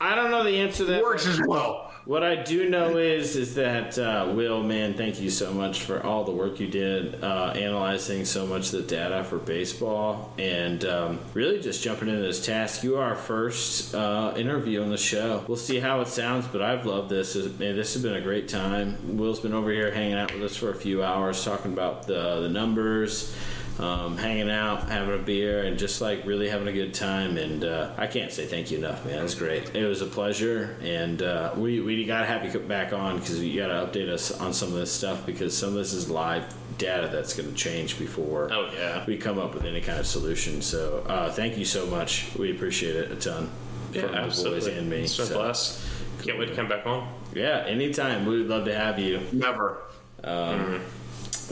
I, 0.00 0.14
don't 0.14 0.30
know 0.30 0.42
the 0.42 0.60
answer 0.60 0.78
to 0.78 0.92
that. 0.92 1.02
works 1.02 1.26
as 1.26 1.40
well. 1.46 1.92
What 2.06 2.22
I 2.22 2.42
do 2.42 2.68
know 2.68 2.98
is 2.98 3.34
is 3.36 3.54
that 3.54 3.98
uh, 3.98 4.30
Will, 4.34 4.62
man, 4.62 4.94
thank 4.94 5.20
you 5.20 5.30
so 5.30 5.54
much 5.54 5.82
for 5.82 6.02
all 6.02 6.24
the 6.24 6.32
work 6.32 6.60
you 6.60 6.66
did 6.66 7.22
uh, 7.24 7.52
analyzing 7.54 8.26
so 8.26 8.46
much 8.46 8.72
of 8.72 8.82
the 8.82 8.82
data 8.82 9.24
for 9.24 9.38
baseball 9.38 10.32
and 10.38 10.84
um, 10.84 11.18
really 11.32 11.60
just 11.60 11.82
jumping 11.82 12.08
into 12.08 12.20
this 12.20 12.44
task. 12.44 12.84
You 12.84 12.98
are 12.98 13.04
our 13.04 13.16
first 13.16 13.94
uh, 13.94 14.34
interview 14.36 14.82
on 14.82 14.90
the 14.90 14.98
show. 14.98 15.44
We'll 15.48 15.56
see 15.56 15.80
how 15.80 16.00
it 16.00 16.08
sounds, 16.08 16.46
but 16.46 16.60
I've 16.60 16.84
loved 16.84 17.08
this. 17.08 17.34
Man, 17.36 17.76
this 17.76 17.94
has 17.94 18.02
been 18.02 18.14
a 18.14 18.20
great 18.20 18.48
time. 18.48 19.16
Will's 19.16 19.40
been 19.40 19.54
over 19.54 19.70
here 19.70 19.90
hanging 19.90 20.14
out 20.14 20.32
with 20.34 20.42
us 20.42 20.56
for 20.56 20.70
a 20.70 20.74
few 20.74 21.02
hours, 21.02 21.42
talking 21.42 21.72
about 21.72 22.06
the 22.06 22.40
the 22.40 22.48
numbers 22.48 23.34
um, 23.78 24.16
hanging 24.16 24.50
out, 24.50 24.88
having 24.88 25.14
a 25.14 25.22
beer, 25.22 25.64
and 25.64 25.78
just 25.78 26.00
like 26.00 26.24
really 26.24 26.48
having 26.48 26.68
a 26.68 26.72
good 26.72 26.94
time. 26.94 27.36
And 27.36 27.64
uh, 27.64 27.92
I 27.96 28.06
can't 28.06 28.30
say 28.32 28.46
thank 28.46 28.70
you 28.70 28.78
enough, 28.78 29.04
man. 29.04 29.18
It 29.18 29.22
was 29.22 29.34
great. 29.34 29.74
It 29.74 29.84
was 29.86 30.00
a 30.02 30.06
pleasure, 30.06 30.76
and 30.82 31.20
uh, 31.22 31.52
we 31.56 31.80
we 31.80 32.04
got 32.04 32.20
to 32.20 32.26
have 32.26 32.44
you 32.44 32.50
come 32.52 32.68
back 32.68 32.92
on 32.92 33.18
because 33.18 33.42
you 33.42 33.60
got 33.60 33.68
to 33.68 33.98
update 33.98 34.08
us 34.08 34.30
on 34.40 34.52
some 34.52 34.68
of 34.68 34.74
this 34.74 34.92
stuff 34.92 35.26
because 35.26 35.56
some 35.56 35.70
of 35.70 35.74
this 35.74 35.92
is 35.92 36.08
live 36.08 36.54
data 36.78 37.08
that's 37.12 37.34
going 37.36 37.48
to 37.48 37.54
change 37.54 38.00
before 38.00 38.52
Oh 38.52 38.68
yeah. 38.74 39.04
we 39.06 39.16
come 39.16 39.38
up 39.38 39.54
with 39.54 39.64
any 39.64 39.80
kind 39.80 39.98
of 40.00 40.06
solution. 40.06 40.60
So 40.60 41.04
uh, 41.06 41.30
thank 41.30 41.56
you 41.56 41.64
so 41.64 41.86
much. 41.86 42.26
We 42.36 42.50
appreciate 42.50 42.96
it 42.96 43.12
a 43.12 43.16
ton. 43.16 43.50
Yeah, 43.92 44.00
from 44.00 44.10
the 44.10 44.16
boys 44.18 44.24
absolutely. 44.26 44.72
and 44.78 44.90
me. 44.90 44.96
It's 45.02 45.16
a 45.20 45.26
So, 45.26 45.34
blast. 45.36 45.80
Can't 46.24 46.36
wait 46.38 46.48
to 46.48 46.54
come 46.56 46.68
back 46.68 46.84
on. 46.86 47.12
yeah, 47.34 47.64
anytime. 47.66 48.24
We 48.26 48.38
would 48.38 48.48
love 48.48 48.64
to 48.64 48.74
have 48.74 48.98
you. 48.98 49.20
Never. 49.32 49.78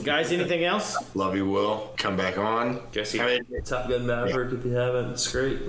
Guys, 0.01 0.31
anything 0.31 0.63
else? 0.63 0.97
Love 1.15 1.35
you, 1.35 1.45
Will. 1.49 1.91
Come 1.97 2.17
back 2.17 2.37
on. 2.37 2.81
Guess 2.91 3.13
you- 3.13 3.21
I 3.21 3.39
mean, 3.49 3.61
Top 3.63 3.87
Gun 3.89 4.05
Maverick 4.05 4.51
if 4.53 4.65
you 4.65 4.73
haven't. 4.73 5.11
It's 5.11 5.31
great. 5.31 5.59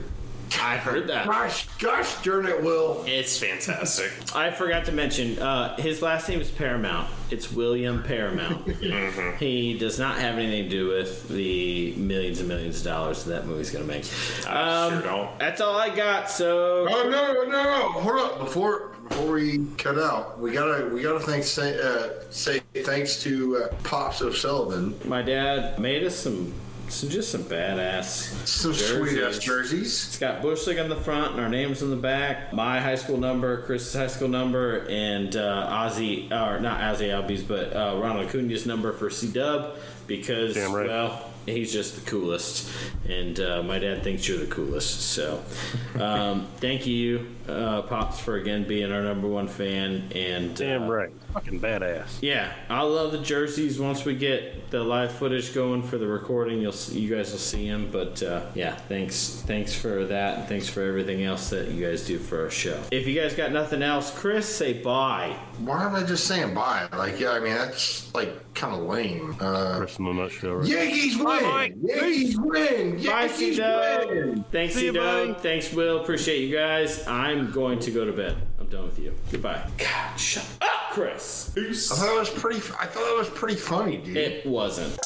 I've 0.60 0.80
heard 0.80 1.06
that. 1.08 1.26
gosh, 1.26 1.66
gosh 1.78 2.22
darn 2.22 2.46
it, 2.46 2.62
Will. 2.62 3.02
It's 3.06 3.38
fantastic. 3.38 4.10
I 4.34 4.50
forgot 4.50 4.84
to 4.86 4.92
mention 4.92 5.38
uh, 5.38 5.76
his 5.76 6.02
last 6.02 6.28
name 6.28 6.40
is 6.40 6.50
Paramount. 6.50 7.08
It's 7.30 7.50
William 7.52 8.02
Paramount. 8.02 8.66
He 9.38 9.76
does 9.78 9.98
not 9.98 10.18
have 10.18 10.38
anything 10.38 10.64
to 10.64 10.68
do 10.68 10.88
with 10.88 11.28
the 11.28 11.92
millions 11.96 12.38
and 12.38 12.48
millions 12.48 12.78
of 12.78 12.84
dollars 12.84 13.24
that, 13.24 13.42
that 13.42 13.46
movie's 13.46 13.70
going 13.70 13.86
to 13.86 13.92
make. 13.92 14.04
I 14.46 14.84
Um, 14.86 14.92
sure 14.92 15.02
don't. 15.02 15.38
That's 15.38 15.60
all 15.60 15.76
I 15.76 15.94
got. 15.94 16.30
So 16.30 16.86
Oh 16.88 17.08
no, 17.08 17.32
no, 17.32 17.62
no! 17.62 17.88
Hold 18.00 18.20
up 18.20 18.38
before 18.38 18.90
before 19.08 19.32
we 19.32 19.66
cut 19.76 19.98
out. 19.98 20.38
We 20.38 20.52
gotta 20.52 20.86
we 20.88 21.02
gotta 21.02 21.20
thank 21.20 21.44
say, 21.44 21.78
uh, 21.80 22.10
say 22.30 22.60
thanks 22.84 23.22
to 23.24 23.56
uh, 23.64 23.74
Pops 23.82 24.22
O'Sullivan. 24.22 24.94
my 25.04 25.20
dad 25.22 25.78
made 25.78 26.04
us 26.04 26.16
some, 26.16 26.54
some 26.88 27.08
just 27.08 27.30
some 27.30 27.44
badass 27.44 28.46
Some 28.46 28.74
sweet 28.74 29.22
ass 29.22 29.38
jerseys. 29.38 30.06
It's 30.06 30.18
got 30.18 30.42
Bush 30.42 30.66
League 30.66 30.78
on 30.78 30.88
the 30.88 30.96
front 30.96 31.32
and 31.32 31.40
our 31.40 31.48
names 31.48 31.82
on 31.82 31.90
the 31.90 31.96
back. 31.96 32.52
My 32.52 32.80
high 32.80 32.94
school 32.94 33.16
number, 33.16 33.62
Chris's 33.62 33.94
high 33.94 34.06
school 34.06 34.28
number, 34.28 34.86
and 34.88 35.34
uh, 35.34 35.68
Ozzy, 35.70 36.30
or 36.30 36.60
not 36.60 36.80
Ozzy 36.80 37.08
Albies, 37.08 37.46
but 37.46 37.74
uh, 37.74 37.98
Ronald 38.00 38.26
Acuna's 38.28 38.66
number 38.66 38.92
for 38.92 39.10
C 39.10 39.30
Dub 39.30 39.76
because, 40.06 40.54
Damn 40.54 40.72
right. 40.74 40.86
well, 40.86 41.30
he's 41.46 41.72
just 41.72 41.94
the 41.96 42.10
coolest. 42.10 42.70
And 43.08 43.38
uh, 43.40 43.62
my 43.62 43.78
dad 43.78 44.02
thinks 44.02 44.26
you're 44.28 44.38
the 44.38 44.46
coolest. 44.46 45.00
So 45.12 45.42
um, 45.98 46.48
thank 46.58 46.86
you, 46.86 47.34
uh, 47.48 47.82
Pops, 47.82 48.20
for 48.20 48.36
again 48.36 48.66
being 48.66 48.92
our 48.92 49.02
number 49.02 49.28
one 49.28 49.48
fan. 49.48 50.10
And 50.14 50.54
Damn 50.56 50.84
uh, 50.84 50.88
right. 50.88 51.10
Fucking 51.32 51.60
badass. 51.60 52.18
yeah, 52.22 52.52
I 52.68 52.82
love 52.82 53.12
the 53.12 53.18
jerseys. 53.18 53.80
Once 53.80 54.04
we 54.04 54.14
get 54.14 54.63
the 54.74 54.82
live 54.82 55.12
footage 55.12 55.54
going 55.54 55.82
for 55.82 55.98
the 55.98 56.06
recording, 56.06 56.60
you'll 56.60 56.72
see, 56.72 56.98
you 56.98 57.14
guys 57.14 57.30
will 57.30 57.38
see 57.38 57.64
him. 57.66 57.88
But 57.92 58.22
uh, 58.22 58.46
yeah, 58.54 58.74
thanks 58.74 59.42
thanks 59.46 59.72
for 59.72 60.04
that, 60.06 60.38
and 60.38 60.48
thanks 60.48 60.68
for 60.68 60.82
everything 60.82 61.22
else 61.22 61.50
that 61.50 61.68
you 61.68 61.86
guys 61.86 62.04
do 62.04 62.18
for 62.18 62.42
our 62.42 62.50
show. 62.50 62.82
If 62.90 63.06
you 63.06 63.14
guys 63.20 63.34
got 63.34 63.52
nothing 63.52 63.82
else, 63.82 64.10
Chris, 64.10 64.52
say 64.52 64.72
bye. 64.72 65.36
Why 65.60 65.84
am 65.84 65.94
I 65.94 66.02
just 66.02 66.26
saying 66.26 66.54
bye? 66.54 66.88
Like, 66.92 67.20
yeah, 67.20 67.30
I 67.30 67.40
mean 67.40 67.54
that's 67.54 68.12
like 68.14 68.52
kind 68.54 68.74
of 68.74 68.82
lame. 68.88 69.36
Uh, 69.40 69.78
Rest 69.80 70.00
in 70.00 70.06
the 70.06 70.12
nutshell. 70.12 70.54
Right? 70.56 70.68
Yankees 70.68 71.16
win! 71.18 71.42
Mike. 71.44 71.74
Yankees 71.80 72.36
win! 72.38 72.96
Bye, 72.96 73.28
C 73.28 73.54
Yankees 73.54 73.56
Dub. 73.58 74.08
win! 74.08 74.44
Thanks, 74.50 74.74
See 74.74 74.80
C 74.80 74.86
you, 74.86 74.92
buddy. 74.92 75.32
Dub. 75.32 75.40
Thanks, 75.40 75.72
Will. 75.72 76.00
Appreciate 76.02 76.40
you 76.40 76.54
guys. 76.56 77.06
I'm 77.06 77.52
going 77.52 77.78
to 77.80 77.90
go 77.92 78.04
to 78.04 78.12
bed. 78.12 78.36
I'm 78.74 78.80
done 78.80 78.88
with 78.88 78.98
you. 78.98 79.14
Goodbye. 79.30 79.64
God, 79.78 80.16
shut 80.18 80.44
up, 80.60 80.90
Chris. 80.90 81.52
I 81.56 81.94
thought 81.94 82.16
it 82.16 82.18
was 82.18 82.30
pretty. 82.30 82.58
I 82.58 82.86
thought 82.86 83.08
it 83.08 83.16
was 83.16 83.28
pretty 83.28 83.54
funny, 83.54 83.98
dude. 83.98 84.16
It 84.16 84.44
wasn't. 84.46 84.98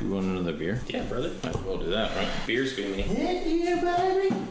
You 0.00 0.14
want 0.14 0.26
another 0.26 0.54
beer? 0.54 0.80
Yeah, 0.88 1.02
brother. 1.02 1.32
Might 1.42 1.56
as 1.56 1.62
well 1.62 1.76
do 1.76 1.90
that, 1.90 2.16
right? 2.16 2.28
Beers 2.46 2.74
be 2.74 2.86
me. 2.86 3.04
yeah, 3.64 3.80
baby. 3.82 4.34